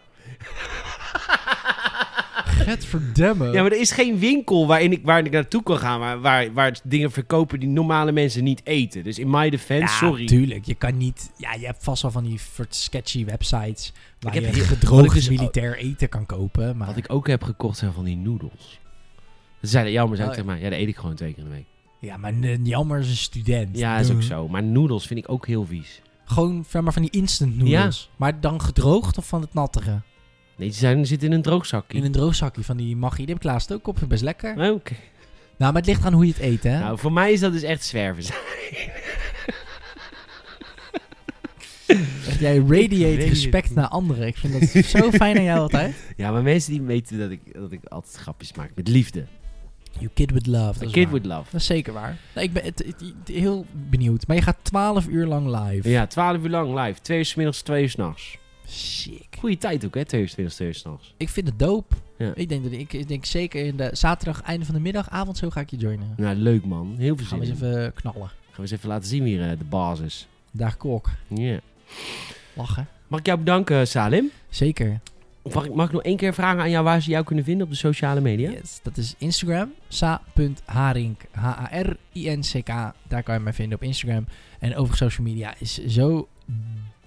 Gadverdamme. 2.70 3.52
Ja, 3.52 3.62
maar 3.62 3.72
er 3.72 3.80
is 3.80 3.90
geen 3.90 4.18
winkel 4.18 4.66
waarin 4.66 4.92
ik, 4.92 5.00
waar 5.04 5.24
ik 5.24 5.30
naartoe 5.32 5.62
kan 5.62 5.78
gaan... 5.78 6.00
Waar, 6.00 6.20
waar, 6.20 6.52
waar 6.52 6.80
dingen 6.84 7.10
verkopen 7.10 7.60
die 7.60 7.68
normale 7.68 8.12
mensen 8.12 8.44
niet 8.44 8.60
eten. 8.64 9.04
Dus 9.04 9.18
in 9.18 9.30
my 9.30 9.50
defense, 9.50 9.82
Ja, 9.82 10.08
sorry. 10.08 10.26
tuurlijk. 10.26 10.64
Je 10.64 10.74
kan 10.74 10.96
niet... 10.96 11.30
Ja, 11.36 11.54
je 11.54 11.66
hebt 11.66 11.84
vast 11.84 12.02
wel 12.02 12.10
van 12.10 12.24
die 12.24 12.40
sketchy 12.68 13.24
websites... 13.24 13.92
waar 14.20 14.36
Ik 14.36 14.40
je 14.40 14.46
heb 14.46 14.66
gedroogd 14.66 15.14
dus- 15.14 15.28
militair 15.28 15.76
eten 15.76 16.08
kan 16.08 16.26
kopen. 16.26 16.76
Maar 16.76 16.86
Wat 16.86 16.96
ik 16.96 17.12
ook 17.12 17.26
heb 17.26 17.42
gekocht 17.42 17.78
zijn 17.78 17.92
van 17.92 18.04
die 18.04 18.16
noedels. 18.16 18.80
Ze 19.60 19.66
zeiden, 19.66 19.92
ja, 19.92 20.06
maar 20.06 20.16
zei 20.16 20.28
ik 20.28 20.34
Oh, 20.34 20.40
tegen 20.40 20.46
mij, 20.46 20.64
ja, 20.64 20.70
dat 20.70 20.78
eet 20.78 20.88
ik 20.88 20.96
gewoon 20.96 21.14
twee 21.14 21.32
keer 21.34 21.42
in 21.42 21.48
de 21.48 21.54
week. 21.54 21.66
Ja, 22.00 22.16
maar 22.16 22.34
jammer 22.62 22.98
is 22.98 23.08
een 23.08 23.16
student. 23.16 23.78
Ja, 23.78 23.98
is 23.98 24.10
ook 24.10 24.22
zo. 24.22 24.48
Maar 24.48 24.62
noedels 24.62 25.06
vind 25.06 25.18
ik 25.18 25.30
ook 25.30 25.46
heel 25.46 25.64
vies. 25.66 26.00
Gewoon 26.24 26.64
maar 26.72 26.92
van 26.92 27.02
die 27.02 27.10
instant 27.10 27.56
noodles. 27.56 28.10
Maar 28.16 28.40
dan 28.40 28.60
gedroogd 28.60 29.18
of 29.18 29.26
van 29.28 29.40
het 29.40 29.54
nattige? 29.54 30.00
Nee, 30.56 30.70
ze 30.70 30.78
zijn, 30.78 31.06
zitten 31.06 31.28
in 31.28 31.34
een 31.34 31.42
droogzakje. 31.42 31.98
In 31.98 32.04
een 32.04 32.12
droogzakje 32.12 32.64
van 32.64 32.76
die 32.76 32.96
magie. 32.96 33.26
Die 33.26 33.34
heb 33.34 33.44
ik 33.44 33.50
laatst 33.50 33.72
ook 33.72 33.86
op. 33.86 33.98
Best 34.08 34.22
lekker. 34.22 34.56
Oh, 34.58 34.72
Oké. 34.74 34.94
Nou, 35.58 35.72
maar 35.72 35.82
het 35.82 35.86
ligt 35.90 36.04
aan 36.04 36.12
hoe 36.12 36.26
je 36.26 36.32
het 36.32 36.40
eet, 36.42 36.62
hè? 36.62 36.78
Nou, 36.78 36.98
voor 36.98 37.12
mij 37.12 37.32
is 37.32 37.40
dat 37.40 37.52
dus 37.52 37.62
echt 37.62 37.84
zwerven. 37.84 38.24
Echt, 42.26 42.38
jij 42.40 42.56
radiate 42.58 43.24
respect 43.28 43.74
naar 43.74 43.88
anderen. 43.88 44.26
Ik 44.26 44.36
vind 44.36 44.52
dat 44.74 44.84
zo 44.84 45.10
fijn 45.22 45.36
aan 45.36 45.42
jou 45.44 45.58
altijd. 45.60 45.94
ja, 46.16 46.30
maar 46.30 46.42
mensen 46.42 46.72
die 46.72 46.82
weten 46.82 47.18
dat 47.18 47.30
ik, 47.30 47.40
dat 47.54 47.72
ik 47.72 47.80
altijd 47.84 48.14
grapjes 48.16 48.52
maak. 48.54 48.70
Met 48.74 48.88
liefde. 48.88 49.24
You 49.98 50.10
kid 50.14 50.30
with 50.30 50.46
love. 50.46 50.78
Dat 50.78 50.88
A 50.88 50.92
kid 50.92 51.04
waar. 51.04 51.12
with 51.12 51.26
love. 51.26 51.44
Dat 51.50 51.60
is 51.60 51.66
zeker 51.66 51.92
waar. 51.92 52.16
Nou, 52.34 52.46
ik 52.46 52.52
ben 52.52 52.64
het, 52.64 52.78
het- 52.86 53.00
het- 53.24 53.36
heel 53.36 53.66
benieuwd. 53.90 54.26
Maar 54.26 54.36
je 54.36 54.42
gaat 54.42 54.56
12 54.62 55.06
uur 55.06 55.26
lang 55.26 55.46
live. 55.60 55.88
Ja, 55.88 56.06
12 56.06 56.42
uur 56.42 56.48
lang 56.50 56.80
live. 56.80 57.00
Twee 57.00 57.18
uur 57.18 57.24
's 57.24 57.34
middags, 57.34 57.60
twee 57.62 57.82
uur 57.82 57.88
's 57.90 57.94
nachts. 57.96 58.38
Goeie 59.38 59.58
tijd 59.58 59.84
ook, 59.84 59.94
hè? 59.94 60.04
Twee 60.04 60.20
uur 60.20 60.28
's 60.28 60.36
middags, 60.36 60.54
twee 60.54 60.68
uur 60.68 60.74
's 60.74 60.82
nachts. 60.82 61.14
Ik 61.16 61.28
vind 61.28 61.46
het 61.46 61.58
dope. 61.58 61.94
Ja. 62.18 62.34
Ik, 62.34 62.48
denk 62.48 62.62
dat 62.62 62.72
ik, 62.72 62.92
ik 62.92 63.08
denk 63.08 63.24
zeker 63.24 63.64
in 63.64 63.76
de 63.76 63.90
zaterdag, 63.92 64.42
einde 64.42 64.64
van 64.64 64.74
de 64.74 64.80
middag, 64.80 65.10
avond 65.10 65.36
zo 65.36 65.50
ga 65.50 65.60
ik 65.60 65.70
je 65.70 65.76
joinen. 65.76 66.14
Nou, 66.16 66.36
leuk 66.36 66.64
man. 66.64 66.94
Heel 66.98 67.16
veel 67.16 67.26
Gaan 67.26 67.44
zin 67.44 67.56
we 67.56 67.66
eens 67.66 67.76
even 67.76 67.92
knallen. 67.92 68.28
Gaan 68.28 68.54
we 68.54 68.62
eens 68.62 68.70
even 68.70 68.88
laten 68.88 69.08
zien 69.08 69.22
wie 69.22 69.36
hier 69.38 69.50
eh, 69.50 69.58
de 69.58 69.64
basis. 69.64 70.28
Dag 70.50 70.76
kok. 70.76 71.10
Ja. 71.28 71.60
Lachen. 72.54 72.88
Mag 73.06 73.20
ik 73.20 73.26
jou 73.26 73.38
bedanken, 73.38 73.88
Salim? 73.88 74.30
Zeker. 74.48 75.00
Mag 75.52 75.64
ik, 75.64 75.74
mag 75.74 75.86
ik 75.86 75.92
nog 75.92 76.02
één 76.02 76.16
keer 76.16 76.34
vragen 76.34 76.60
aan 76.60 76.70
jou 76.70 76.84
waar 76.84 77.02
ze 77.02 77.10
jou 77.10 77.24
kunnen 77.24 77.44
vinden 77.44 77.66
op 77.66 77.72
de 77.72 77.78
sociale 77.78 78.20
media? 78.20 78.50
Yes, 78.50 78.80
dat 78.82 78.96
is 78.96 79.14
Instagram. 79.18 79.72
sa.harink. 79.88 81.20
H-A-R-I-N-C-K. 81.30 82.68
Daar 83.08 83.22
kan 83.22 83.34
je 83.34 83.40
mij 83.40 83.52
vinden 83.52 83.78
op 83.78 83.84
Instagram. 83.84 84.26
En 84.58 84.76
over 84.76 84.96
social 84.96 85.26
media 85.26 85.54
is 85.58 85.86
zo 85.86 86.28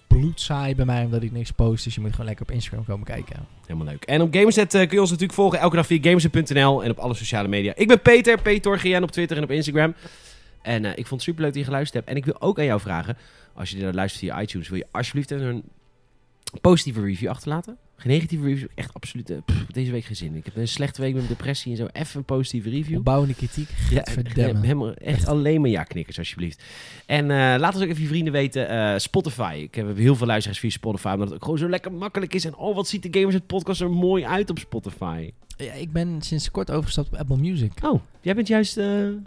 bloedsaai 0.10 0.76
bij 0.76 0.86
mij 0.86 1.04
omdat 1.04 1.24
ik 1.24 1.32
niks 1.32 1.52
post. 1.52 1.84
Dus 1.84 1.96
je 1.96 2.02
moet 2.02 2.12
gewoon 2.12 2.26
lekker 2.26 2.46
op 2.46 2.52
Instagram 2.52 2.86
komen 2.86 3.06
kijken. 3.06 3.36
Helemaal 3.66 3.88
leuk. 3.88 4.04
En 4.04 4.22
op 4.22 4.34
Gamerset 4.34 4.74
eh, 4.74 4.82
kun 4.82 4.92
je 4.92 5.00
ons 5.00 5.10
natuurlijk 5.10 5.38
volgen 5.38 5.60
elke 5.60 5.76
dag 5.76 5.86
via 5.86 6.02
gamerset.nl 6.02 6.84
en 6.84 6.92
op 6.92 6.98
alle 6.98 7.14
sociale 7.14 7.48
media. 7.48 7.74
Ik 7.76 7.88
ben 7.88 8.02
Peter, 8.02 8.42
Peter 8.42 9.02
op 9.04 9.12
Twitter 9.12 9.38
en 9.38 9.44
op 9.44 9.52
Instagram. 9.52 9.96
En 10.62 10.86
eh, 10.86 10.92
ik 10.92 11.08
vond 11.08 11.10
het 11.10 11.22
superleuk 11.22 11.50
dat 11.50 11.60
je 11.60 11.68
geluisterd 11.68 11.96
hebt. 11.96 12.10
En 12.10 12.16
ik 12.16 12.26
wil 12.26 12.42
ook 12.42 12.60
aan 12.60 12.66
jou 12.66 12.80
vragen, 12.80 13.18
als 13.54 13.70
je 13.70 13.76
dit 13.76 13.84
nou 13.84 13.96
luistert 13.96 14.24
via 14.24 14.42
iTunes, 14.42 14.70
wil 14.70 14.78
je 14.78 14.88
alsjeblieft 14.92 15.32
een 15.32 15.64
positieve 16.62 17.02
review 17.02 17.30
achterlaten? 17.30 17.78
Geen 18.00 18.12
negatieve 18.12 18.46
review, 18.46 18.68
echt 18.76 18.94
absoluut. 18.94 19.32
pff, 19.46 19.66
deze 19.72 19.92
week 19.92 20.04
geen 20.04 20.16
zin. 20.16 20.36
Ik 20.36 20.46
heb 20.46 20.56
een 20.56 20.68
slechte 20.68 21.02
week 21.02 21.14
met 21.14 21.28
depressie 21.28 21.72
en 21.72 21.78
zo. 21.78 21.88
Even 21.92 22.20
een 22.20 22.26
positieve 22.26 22.70
review. 22.70 22.98
Opbouwende 22.98 23.34
kritiek. 23.36 23.70
Ja, 23.90 23.96
Gadverdamme. 23.96 24.60
helemaal, 24.62 24.94
echt 24.94 25.28
alleen 25.28 25.62
maar 25.62 25.70
ja-knikkers, 25.70 26.18
alsjeblieft. 26.18 26.64
En 27.06 27.24
eh, 27.32 27.38
laat 27.60 27.74
ons 27.74 27.84
ook 27.84 27.90
even 27.90 28.02
je 28.02 28.08
vrienden 28.08 28.34
weten. 28.34 28.70
eh, 28.70 28.98
Spotify. 28.98 29.60
Ik 29.62 29.76
heb 29.76 29.98
heel 29.98 30.16
veel 30.16 30.28
luisteraars 30.28 30.60
via 30.60 30.70
Spotify, 30.70 31.08
omdat 31.14 31.28
het 31.28 31.36
ook 31.36 31.44
gewoon 31.44 31.58
zo 31.60 31.70
lekker 31.70 31.92
makkelijk 31.94 32.34
is. 32.34 32.46
En 32.46 32.56
oh, 32.56 32.76
wat 32.76 32.88
ziet 32.88 33.04
de 33.04 33.20
Gamers 33.20 33.36
het 33.36 33.48
podcast 33.48 33.82
er 33.82 33.90
mooi 33.92 34.26
uit 34.26 34.50
op 34.50 34.60
Spotify. 34.60 35.32
Ja, 35.58 35.74
ik 35.74 35.92
ben 35.92 36.22
sinds 36.22 36.52
kort 36.52 36.72
overgestapt 36.72 37.08
op 37.08 37.16
Apple 37.20 37.38
Music. 37.38 37.72
Oh, 37.84 38.02
jij 38.22 38.36
bent 38.36 38.48
juist 38.48 38.78
eh, 38.78 38.86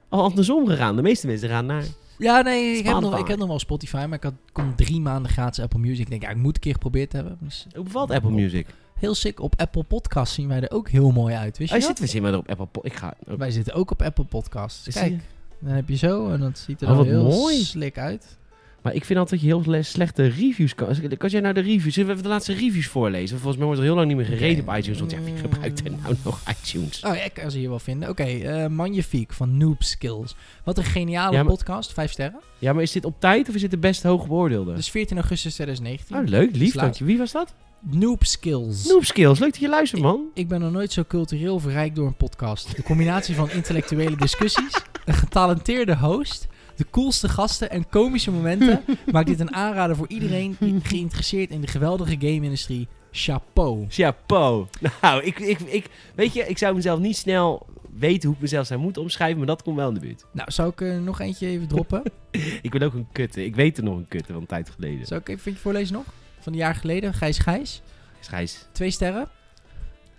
al 0.09 0.23
andersom 0.23 0.67
gegaan. 0.67 0.97
De 0.97 1.03
meeste 1.03 1.27
mensen 1.27 1.49
gaan 1.49 1.67
naar... 1.67 1.85
Ja, 2.23 2.41
nee, 2.43 2.77
ik 2.77 2.85
heb, 2.87 3.01
nog, 3.01 3.19
ik 3.19 3.27
heb 3.29 3.39
nog 3.39 3.49
wel 3.49 3.59
Spotify, 3.59 4.05
maar 4.09 4.13
ik 4.19 4.23
had, 4.23 4.35
kon 4.53 4.75
drie 4.75 5.01
maanden 5.01 5.31
gratis 5.33 5.65
Apple 5.65 5.79
Music. 5.79 5.99
Ik 6.05 6.11
denk, 6.11 6.23
ja, 6.23 6.29
ik 6.29 6.37
moet 6.37 6.55
een 6.55 6.61
keer 6.61 6.73
geprobeerd 6.73 7.13
hebben. 7.13 7.37
Dus 7.41 7.67
Hoe 7.75 7.85
bevalt 7.85 8.11
Apple 8.11 8.31
Music? 8.31 8.67
heel 8.95 9.15
sick. 9.15 9.41
Op 9.41 9.55
Apple 9.61 9.83
Podcasts 9.83 10.35
zien 10.35 10.49
wij 10.49 10.61
er 10.61 10.71
ook 10.71 10.89
heel 10.89 11.11
mooi 11.11 11.35
uit. 11.35 11.59
Wist 11.59 11.71
je 11.71 11.77
Oh, 11.77 11.81
dat? 11.81 11.83
zitten 11.87 12.05
we 12.05 12.11
zien 12.11 12.23
maar 12.23 12.35
op 12.35 12.49
Apple 12.51 12.83
Ik 12.83 12.95
ga... 12.95 13.15
Wij 13.25 13.51
zitten 13.51 13.75
ook 13.75 13.91
op 13.91 14.03
Apple 14.03 14.25
Podcasts. 14.25 14.83
Zie 14.83 14.93
Kijk, 14.93 15.11
je? 15.13 15.19
dan 15.59 15.75
heb 15.75 15.89
je 15.89 15.97
zo 15.97 16.31
en 16.31 16.41
dat 16.41 16.59
ziet 16.59 16.83
er 16.83 16.91
Oh, 16.91 17.01
heel 17.03 17.23
mooi. 17.29 17.65
slik 17.65 17.99
uit. 17.99 18.39
Maar 18.83 18.95
ik 18.95 19.05
vind 19.05 19.19
altijd 19.19 19.41
heel 19.41 19.63
le- 19.67 19.83
slechte 19.83 20.27
reviews 20.27 20.75
kan. 20.75 20.89
Kan 21.19 21.29
jij 21.31 21.41
nou 21.41 21.55
de 21.55 21.61
reviews... 21.61 21.95
Zullen 21.95 22.07
we 22.09 22.13
even 22.13 22.23
de 22.25 22.29
laatste 22.33 22.53
reviews 22.53 22.87
voorlezen? 22.87 23.37
Volgens 23.37 23.57
mij 23.57 23.65
wordt 23.67 23.81
er 23.81 23.87
heel 23.87 23.95
lang 23.97 24.07
niet 24.09 24.17
meer 24.17 24.27
gereden 24.27 24.69
op 24.69 24.75
iTunes. 24.77 24.99
Want 24.99 25.11
ja, 25.11 25.21
wie 25.23 25.37
gebruikt 25.37 25.85
er 25.85 25.91
nou 26.03 26.15
nog 26.25 26.41
iTunes? 26.51 27.03
Oh 27.05 27.15
ja, 27.17 27.23
ik 27.23 27.35
kan 27.35 27.51
ze 27.51 27.59
hier 27.59 27.69
wel 27.69 27.79
vinden. 27.79 28.09
Oké, 28.09 28.23
eh 28.23 28.67
Magnifiek 28.67 29.33
van 29.33 29.57
Noob 29.57 29.83
Skills. 29.83 30.35
Wat 30.65 30.79
een 30.79 30.85
geniale 30.85 31.33
Ja, 31.37 31.43
maar- 31.43 31.53
podcast. 31.53 31.93
Vijf 31.93 32.11
sterren. 32.13 32.41
Ja, 32.59 32.73
maar 32.73 32.83
is 32.83 32.93
dit 32.93 33.05
op 33.05 33.15
tijd 33.21 33.49
of 33.49 33.55
is 33.55 33.61
dit 33.61 33.71
de 33.71 33.79
best 33.79 34.03
hoog 34.03 34.27
beoordeelde? 34.27 34.75
Dus 34.75 34.91
14 34.91 35.17
augustus 35.17 35.55
2019. 35.55 36.17
Oh, 36.17 36.27
leuk. 36.29 36.57
Lief. 36.57 36.75
Dank 36.75 36.95
je. 36.95 37.05
Wie 37.05 37.19
was 37.19 37.33
dat? 37.33 37.55
Noob 37.91 38.25
Skills. 38.25 38.87
Noob 38.89 39.05
Skills. 39.05 39.39
Leuk 39.39 39.51
dat 39.53 39.61
je 39.61 39.69
luistert, 39.69 40.03
man. 40.03 40.21
Ik 40.35 40.49
ben 40.49 40.61
nog 40.61 40.73
nooit 40.73 40.93
zo 40.93 41.05
cultureel 41.09 41.59
verrijkt 41.59 41.97
door 41.97 42.07
een 42.07 42.17
podcast. 42.17 42.77
De 42.77 42.83
combinatie 42.83 43.35
van 43.35 43.51
intellectuele 43.51 44.17
discussies, 44.17 44.73
een 45.05 45.15
getalenteerde 45.15 45.97
host, 45.97 46.47
de 46.83 46.91
coolste 46.91 47.29
gasten 47.29 47.71
en 47.71 47.89
komische 47.89 48.31
momenten 48.31 48.85
maakt 49.13 49.27
dit 49.27 49.41
een 49.41 49.55
aanrader 49.55 49.97
voor 49.97 50.09
iedereen 50.09 50.57
die 50.61 50.81
geïnteresseerd 50.83 51.51
in 51.51 51.61
de 51.61 51.67
geweldige 51.67 52.17
game-industrie. 52.19 52.89
Chapeau. 53.11 53.87
Chapeau. 53.89 54.67
Nou, 55.01 55.23
ik, 55.23 55.39
ik, 55.39 55.61
ik, 55.61 55.87
weet 56.15 56.33
je, 56.33 56.47
ik 56.47 56.59
zou 56.59 56.75
mezelf 56.75 56.99
niet 56.99 57.17
snel 57.17 57.67
weten 57.99 58.29
hoe 58.29 58.37
ik 58.37 58.43
mezelf 58.43 58.67
zou 58.67 58.81
moeten 58.81 59.03
omschrijven, 59.03 59.39
maar 59.39 59.47
dat 59.47 59.63
komt 59.63 59.77
wel 59.77 59.89
in 59.89 59.95
de 59.95 60.01
buurt. 60.01 60.25
Nou, 60.33 60.51
zou 60.51 60.71
ik 60.71 60.81
er 60.81 61.01
nog 61.01 61.21
eentje 61.21 61.47
even 61.47 61.69
droppen? 61.69 62.03
Ik 62.63 62.71
ben 62.71 62.83
ook 62.83 62.95
een 62.95 63.09
kutte. 63.13 63.45
Ik 63.45 63.55
weet 63.55 63.79
er 63.79 63.85
nog 63.85 63.97
een 63.97 64.09
kutte 64.09 64.33
van 64.33 64.41
een 64.41 64.47
tijd 64.47 64.71
geleden. 64.71 65.07
Zou 65.07 65.21
ik 65.21 65.29
even 65.29 65.47
eentje 65.47 65.63
voorlezen 65.63 65.95
nog? 65.95 66.05
Van 66.39 66.53
een 66.53 66.59
jaar 66.59 66.75
geleden, 66.75 67.15
Gijs 67.15 67.39
Gijs. 67.39 67.83
Schijs. 68.21 68.67
Twee 68.73 68.91
sterren. 68.91 69.29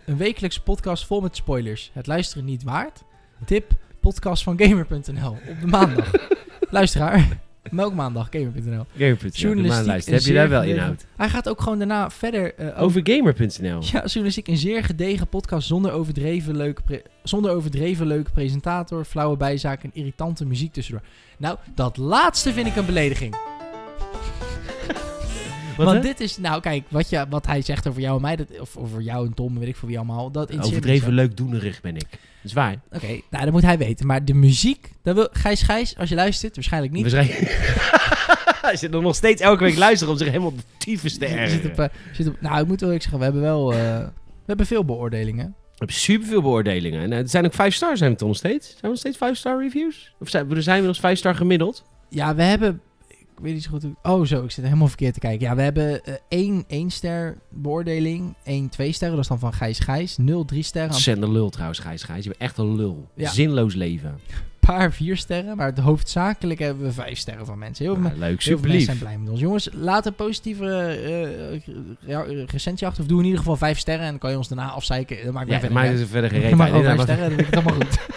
Een 0.05 0.17
wekelijkse 0.17 0.61
podcast 0.61 1.05
vol 1.05 1.21
met 1.21 1.35
spoilers. 1.35 1.91
Het 1.93 2.07
luisteren 2.07 2.45
niet 2.45 2.63
waard. 2.63 3.03
Tip, 3.45 3.71
podcast 3.99 4.43
van 4.43 4.59
gamer.nl 4.59 5.31
op 5.31 5.59
de 5.61 5.67
maandag. 5.67 6.11
Luisteraar, 6.73 7.27
melkmaandag, 7.71 8.27
gamer.nl. 8.31 8.85
Gamer.nl. 8.97 9.85
Heb 10.05 10.21
je 10.21 10.33
daar 10.33 10.49
wel 10.49 10.63
inhoud? 10.63 11.05
Hij 11.15 11.29
gaat 11.29 11.49
ook 11.49 11.61
gewoon 11.61 11.77
daarna 11.77 12.09
verder 12.09 12.55
eh, 12.55 12.81
over... 12.81 13.01
Gamer.nl. 13.03 13.81
Ja, 13.81 14.05
journalistiek 14.05 14.47
een 14.47 14.57
zeer 14.57 14.83
gedegen 14.83 15.27
podcast 15.27 15.67
zonder 15.67 15.91
overdreven 15.91 16.57
leuke, 16.57 17.03
zonder 17.23 17.51
overdreven 17.51 18.07
leuke 18.07 18.31
presentator, 18.31 19.05
flauwe 19.05 19.37
bijzaken 19.37 19.91
en 19.93 19.99
irritante 19.99 20.45
muziek 20.45 20.73
tussendoor. 20.73 21.03
Nou, 21.37 21.57
dat 21.75 21.97
laatste 21.97 22.53
vind 22.53 22.67
ik 22.67 22.75
een 22.75 22.85
belediging. 22.85 23.35
Wat, 25.77 25.85
Want 25.85 25.97
hè? 25.97 26.01
dit 26.01 26.19
is, 26.19 26.37
nou 26.37 26.61
kijk, 26.61 26.83
wat, 26.89 27.09
je, 27.09 27.25
wat 27.29 27.45
hij 27.45 27.61
zegt 27.61 27.87
over 27.87 28.01
jou 28.01 28.15
en 28.15 28.21
mij, 28.21 28.35
dat, 28.35 28.59
of 28.59 28.77
over 28.77 29.01
jou 29.01 29.25
en 29.25 29.33
Tom, 29.33 29.59
weet 29.59 29.67
ik 29.67 29.75
voor 29.75 29.87
wie 29.87 29.97
allemaal, 29.97 30.31
dat 30.31 30.57
Overdreven 30.57 31.07
zo. 31.07 31.13
leukdoenerig 31.13 31.81
ben 31.81 31.95
ik. 31.95 32.07
Dat 32.43 32.51
is 32.51 32.53
waar. 32.53 32.75
Oké, 32.91 33.07
nou, 33.29 33.43
dat 33.43 33.51
moet 33.53 33.61
hij 33.61 33.77
weten. 33.77 34.05
Maar 34.05 34.25
de 34.25 34.33
muziek, 34.33 34.89
dat 35.03 35.15
wil, 35.15 35.27
Gijs 35.31 35.61
Gijs, 35.61 35.97
als 35.97 36.09
je 36.09 36.15
luistert, 36.15 36.55
waarschijnlijk 36.55 36.93
niet. 36.93 37.11
Waarschijnlijk- 37.11 37.51
Hij 38.61 38.75
zit 38.75 38.93
er 38.93 39.01
nog 39.01 39.15
steeds 39.15 39.41
elke 39.41 39.63
week 39.63 39.77
luisteren 39.77 40.13
om 40.13 40.19
zich 40.19 40.27
helemaal 40.27 40.55
de 40.55 40.61
tyfus 40.77 41.17
te 41.17 41.43
zit 41.49 41.65
op, 41.65 41.79
eh, 41.79 41.85
zit 42.11 42.27
op, 42.27 42.41
nou, 42.41 42.61
ik 42.61 42.67
moet 42.67 42.79
wel 42.79 42.89
eerlijk 42.89 43.01
zeggen, 43.09 43.17
we 43.19 43.23
hebben 43.25 43.41
wel, 43.41 43.73
eh, 43.73 43.97
we 44.07 44.11
hebben 44.45 44.65
veel 44.65 44.85
beoordelingen. 44.85 45.45
We 45.45 45.73
hebben 45.77 45.95
superveel 45.95 46.41
beoordelingen. 46.41 47.01
En 47.01 47.11
eh, 47.11 47.17
het 47.17 47.29
zijn 47.31 47.45
ook 47.45 47.53
5 47.53 47.73
star, 47.75 47.97
zijn 47.97 48.11
we 48.11 48.17
toch 48.17 48.27
nog 48.27 48.37
steeds? 48.37 48.67
Zijn 48.67 48.81
we 48.81 48.87
nog 48.87 48.97
steeds 48.97 49.17
5 49.17 49.37
star 49.37 49.61
reviews? 49.61 50.13
Of 50.19 50.29
zijn, 50.29 50.61
zijn 50.63 50.81
we 50.81 50.87
nog 50.87 50.97
5 50.97 51.17
star 51.17 51.35
gemiddeld? 51.35 51.83
Ja, 52.09 52.35
we 52.35 52.43
hebben. 52.43 52.81
Ik 53.37 53.39
weet 53.43 53.53
niet 53.53 53.63
zo 53.63 53.69
goed. 53.69 53.83
hoe- 53.83 53.95
Oh, 54.03 54.25
zo. 54.25 54.43
Ik 54.43 54.51
zit 54.51 54.63
helemaal 54.63 54.87
verkeerd 54.87 55.13
te 55.13 55.19
kijken. 55.19 55.47
Ja, 55.47 55.55
we 55.55 55.61
hebben 55.61 56.03
eh, 56.05 56.13
één 56.27 56.63
1 56.67 56.89
ster 56.91 57.37
beoordeling. 57.49 58.33
één 58.43 58.69
2 58.69 58.91
sterren. 58.91 59.15
Dat 59.15 59.23
is 59.23 59.29
dan 59.29 59.39
van 59.39 59.53
Gijs 59.53 59.79
Gijs. 59.79 60.17
0 60.17 60.45
3 60.45 60.63
sterren. 60.63 60.93
Zender 60.95 61.31
lul 61.31 61.49
trouwens, 61.49 61.79
Gijs 61.79 62.03
Gijs. 62.03 62.23
Je 62.23 62.29
bent 62.29 62.41
echt 62.41 62.57
een 62.57 62.75
lul. 62.75 63.07
Ja. 63.15 63.29
Zinloos 63.29 63.73
leven. 63.75 64.19
Paar 64.65 64.91
4 64.93 65.17
sterren. 65.17 65.57
Maar 65.57 65.67
het 65.67 65.77
hoofdzakelijk 65.79 66.59
hebben 66.59 66.85
we 66.85 66.91
5 66.91 67.17
sterren 67.17 67.45
van 67.45 67.57
mensen. 67.57 67.85
Heel 67.85 67.95
Nou, 67.97 68.17
leuk, 68.17 68.43
heel 68.43 68.57
veel 68.57 68.67
mensen 68.67 68.85
zijn 68.85 68.97
blij 68.97 69.17
met 69.17 69.29
ons. 69.29 69.39
Jongens, 69.39 69.69
laat 69.73 70.05
een 70.05 70.13
positieve 70.13 70.65
ja, 72.05 72.25
recensie 72.47 72.87
achter. 72.87 73.01
Of 73.03 73.09
doe 73.09 73.17
in 73.19 73.23
ieder 73.25 73.39
geval 73.39 73.55
5 73.55 73.77
sterren. 73.79 74.03
En 74.03 74.09
dan 74.09 74.19
kan 74.19 74.31
je 74.31 74.37
ons 74.37 74.47
daarna 74.47 74.69
afzeiken. 74.69 75.17
Dat 75.23 75.33
maakt 75.33 75.49
Ja, 75.49 75.59
verder 75.59 75.77
er 75.99 76.07
verder 76.07 76.29
geen 76.29 76.39
uit. 76.39 76.47
reet 76.49 76.55
Maar 76.57 76.71
uit. 76.71 76.75
gewoon 76.75 76.95
Nee, 76.97 77.05
5 77.05 77.07
maar- 77.07 77.15
sterren. 77.15 77.27
Dan 77.29 77.37
vind 77.37 77.47
ik 77.47 77.53
het 77.53 77.65
allemaal 77.65 77.87
goed. 77.87 77.99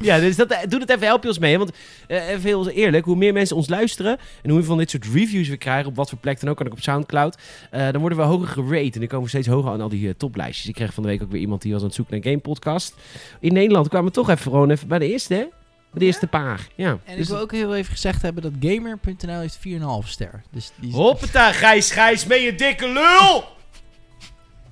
Ja, 0.00 0.18
dus 0.18 0.36
dat, 0.36 0.50
eh, 0.50 0.58
doe 0.68 0.80
het 0.80 0.90
even, 0.90 1.06
help 1.06 1.22
je 1.22 1.28
ons 1.28 1.38
mee. 1.38 1.58
Want 1.58 1.70
eh, 2.08 2.28
even 2.28 2.42
heel 2.42 2.68
eerlijk, 2.70 3.04
hoe 3.04 3.16
meer 3.16 3.32
mensen 3.32 3.56
ons 3.56 3.68
luisteren... 3.68 4.18
en 4.42 4.50
hoe 4.50 4.58
we 4.58 4.64
van 4.64 4.78
dit 4.78 4.90
soort 4.90 5.06
reviews 5.12 5.48
we 5.48 5.56
krijgen... 5.56 5.88
op 5.90 5.96
wat 5.96 6.08
voor 6.08 6.18
plek 6.18 6.40
dan 6.40 6.50
ook, 6.50 6.56
kan 6.56 6.66
ik 6.66 6.72
op 6.72 6.80
Soundcloud... 6.80 7.38
dan 7.70 7.98
worden 7.98 8.18
we 8.18 8.24
hoger 8.24 8.46
gerate. 8.48 8.92
En 8.92 8.98
dan 8.98 9.06
komen 9.06 9.22
we 9.22 9.28
steeds 9.28 9.46
hoger 9.48 9.70
aan 9.70 9.80
al 9.80 9.88
die 9.88 10.16
toplijstjes. 10.16 10.68
Ik 10.68 10.74
kreeg 10.74 10.94
van 10.94 11.02
de 11.02 11.08
week 11.08 11.22
ook 11.22 11.30
weer 11.30 11.40
iemand 11.40 11.62
die 11.62 11.72
was 11.72 11.80
aan 11.80 11.86
het 11.86 11.96
zoeken 11.96 12.14
naar 12.14 12.24
een 12.24 12.30
game 12.30 12.42
podcast. 12.42 12.94
In 13.40 13.52
Nederland 13.52 13.88
kwamen 13.88 14.08
we 14.08 14.14
toch 14.14 14.30
even 14.30 14.42
gewoon 14.42 14.70
even 14.70 14.88
bij 14.88 14.98
de 14.98 15.10
eerste, 15.12 15.34
hè? 15.34 15.44
De 15.92 16.04
eerste 16.04 16.26
paar. 16.26 16.66
Ja. 16.74 16.98
En 17.04 17.16
Dus 17.16 17.24
ik 17.26 17.32
wil 17.32 17.38
ook 17.42 17.52
heel 17.52 17.74
even 17.74 17.92
gezegd 17.92 18.22
hebben 18.22 18.42
dat 18.42 18.52
Gamer.nl 18.60 19.40
heeft 19.40 19.58
4,5 20.04 20.08
ster. 20.08 20.42
Dus 20.50 20.70
die 20.74 20.92
Hoppata, 20.92 21.52
Gijs, 21.52 21.90
Gijs, 21.90 22.26
met 22.26 22.42
je 22.42 22.54
dikke 22.54 22.88
lul! 22.88 23.44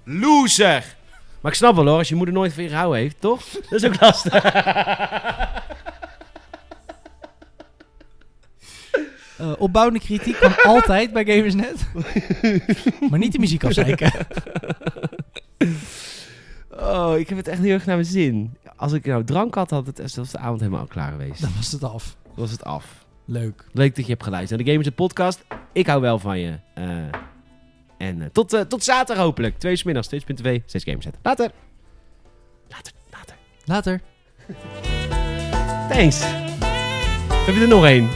Loser! 0.05 0.85
Maar 1.41 1.51
ik 1.53 1.57
snap 1.59 1.75
wel 1.75 1.87
hoor, 1.87 1.99
als 1.99 2.09
je 2.09 2.15
moeder 2.15 2.35
nooit 2.35 2.53
van 2.53 2.63
je 2.63 2.69
gehouden 2.69 3.01
heeft, 3.01 3.17
toch? 3.21 3.43
Dat 3.51 3.83
is 3.83 3.85
ook 3.85 4.01
lastig. 4.01 4.45
Eh, 9.37 9.53
opbouwende 9.59 10.01
kritiek 10.01 10.37
kan 10.37 10.63
altijd 10.63 11.13
bij 11.13 11.25
Gamersnet. 11.25 11.87
maar 13.11 13.19
niet 13.19 13.33
de 13.33 13.39
muziek 13.39 13.65
afzeiken. 13.65 14.13
Oh, 16.71 17.19
ik 17.19 17.29
heb 17.29 17.39
het 17.39 17.49
echt 17.49 17.61
heel 17.61 17.73
erg 17.73 17.87
naar 17.87 17.97
mijn 17.97 18.09
zin. 18.09 18.57
Als 18.77 18.93
ik 18.93 19.07
nou 19.07 19.25
drank 19.25 19.55
had, 19.55 19.71
had 19.71 19.87
het 19.87 20.17
was 20.17 20.31
de 20.31 20.39
avond 20.39 20.61
helemaal 20.61 20.87
klaar 20.87 21.11
geweest. 21.11 21.41
Dan 21.41 21.51
was 21.57 21.73
het 21.73 21.85
af. 21.85 22.17
Dan 22.25 22.35
was 22.35 22.51
het 22.51 22.65
af. 22.65 23.07
Leuk. 23.25 23.65
Leuk 23.73 23.97
dat 23.97 24.05
je 24.05 24.11
hebt 24.11 24.25
geluisterd 24.25 24.59
naar 24.59 24.67
de 24.67 24.73
Gamers 24.73 24.95
Podcast. 24.95 25.45
Ik 25.73 25.87
hou 25.87 26.01
wel 26.01 26.19
van 26.19 26.39
je. 26.39 26.59
Eh, 26.75 26.87
en 27.99 28.23
eh, 28.23 28.29
tot, 28.33 28.53
eh, 28.53 28.61
tot 28.61 28.85
zaterdag 28.85 29.25
hopelijk. 29.25 29.59
Twee 29.59 29.73
uur 29.73 29.83
middags, 29.85 30.09
2.2, 30.09 30.63
6 30.67 30.85
Gamers. 30.85 31.07
Later. 31.23 31.51
Later, 32.69 32.93
later. 33.11 33.37
Later. 33.65 34.01
Thanks. 35.89 36.21
Heb 37.47 37.55
je 37.55 37.61
er 37.61 37.69
nog 37.69 37.85
één? 37.85 38.09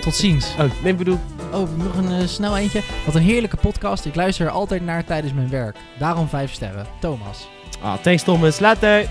Tot 0.00 0.14
ziens. 0.14 0.54
Oh, 0.58 0.82
nee, 0.82 0.92
ik 0.92 0.98
bedoel... 0.98 1.18
Oh, 1.52 1.76
nog 1.76 1.96
een 1.96 2.20
eh, 2.20 2.26
snel 2.26 2.56
eentje. 2.56 2.82
Wat 3.06 3.14
een 3.14 3.22
heerlijke 3.22 3.56
podcast. 3.56 4.04
Ik 4.04 4.14
luister 4.14 4.46
er 4.46 4.52
altijd 4.52 4.84
naar 4.84 5.04
tijdens 5.04 5.32
mijn 5.32 5.48
werk. 5.48 5.76
Daarom 5.98 6.28
5 6.28 6.52
sterren. 6.52 6.86
Thomas. 7.00 7.48
Ah, 7.82 7.94
thanks 7.94 8.22
Thomas. 8.22 8.58
Later. 8.58 9.08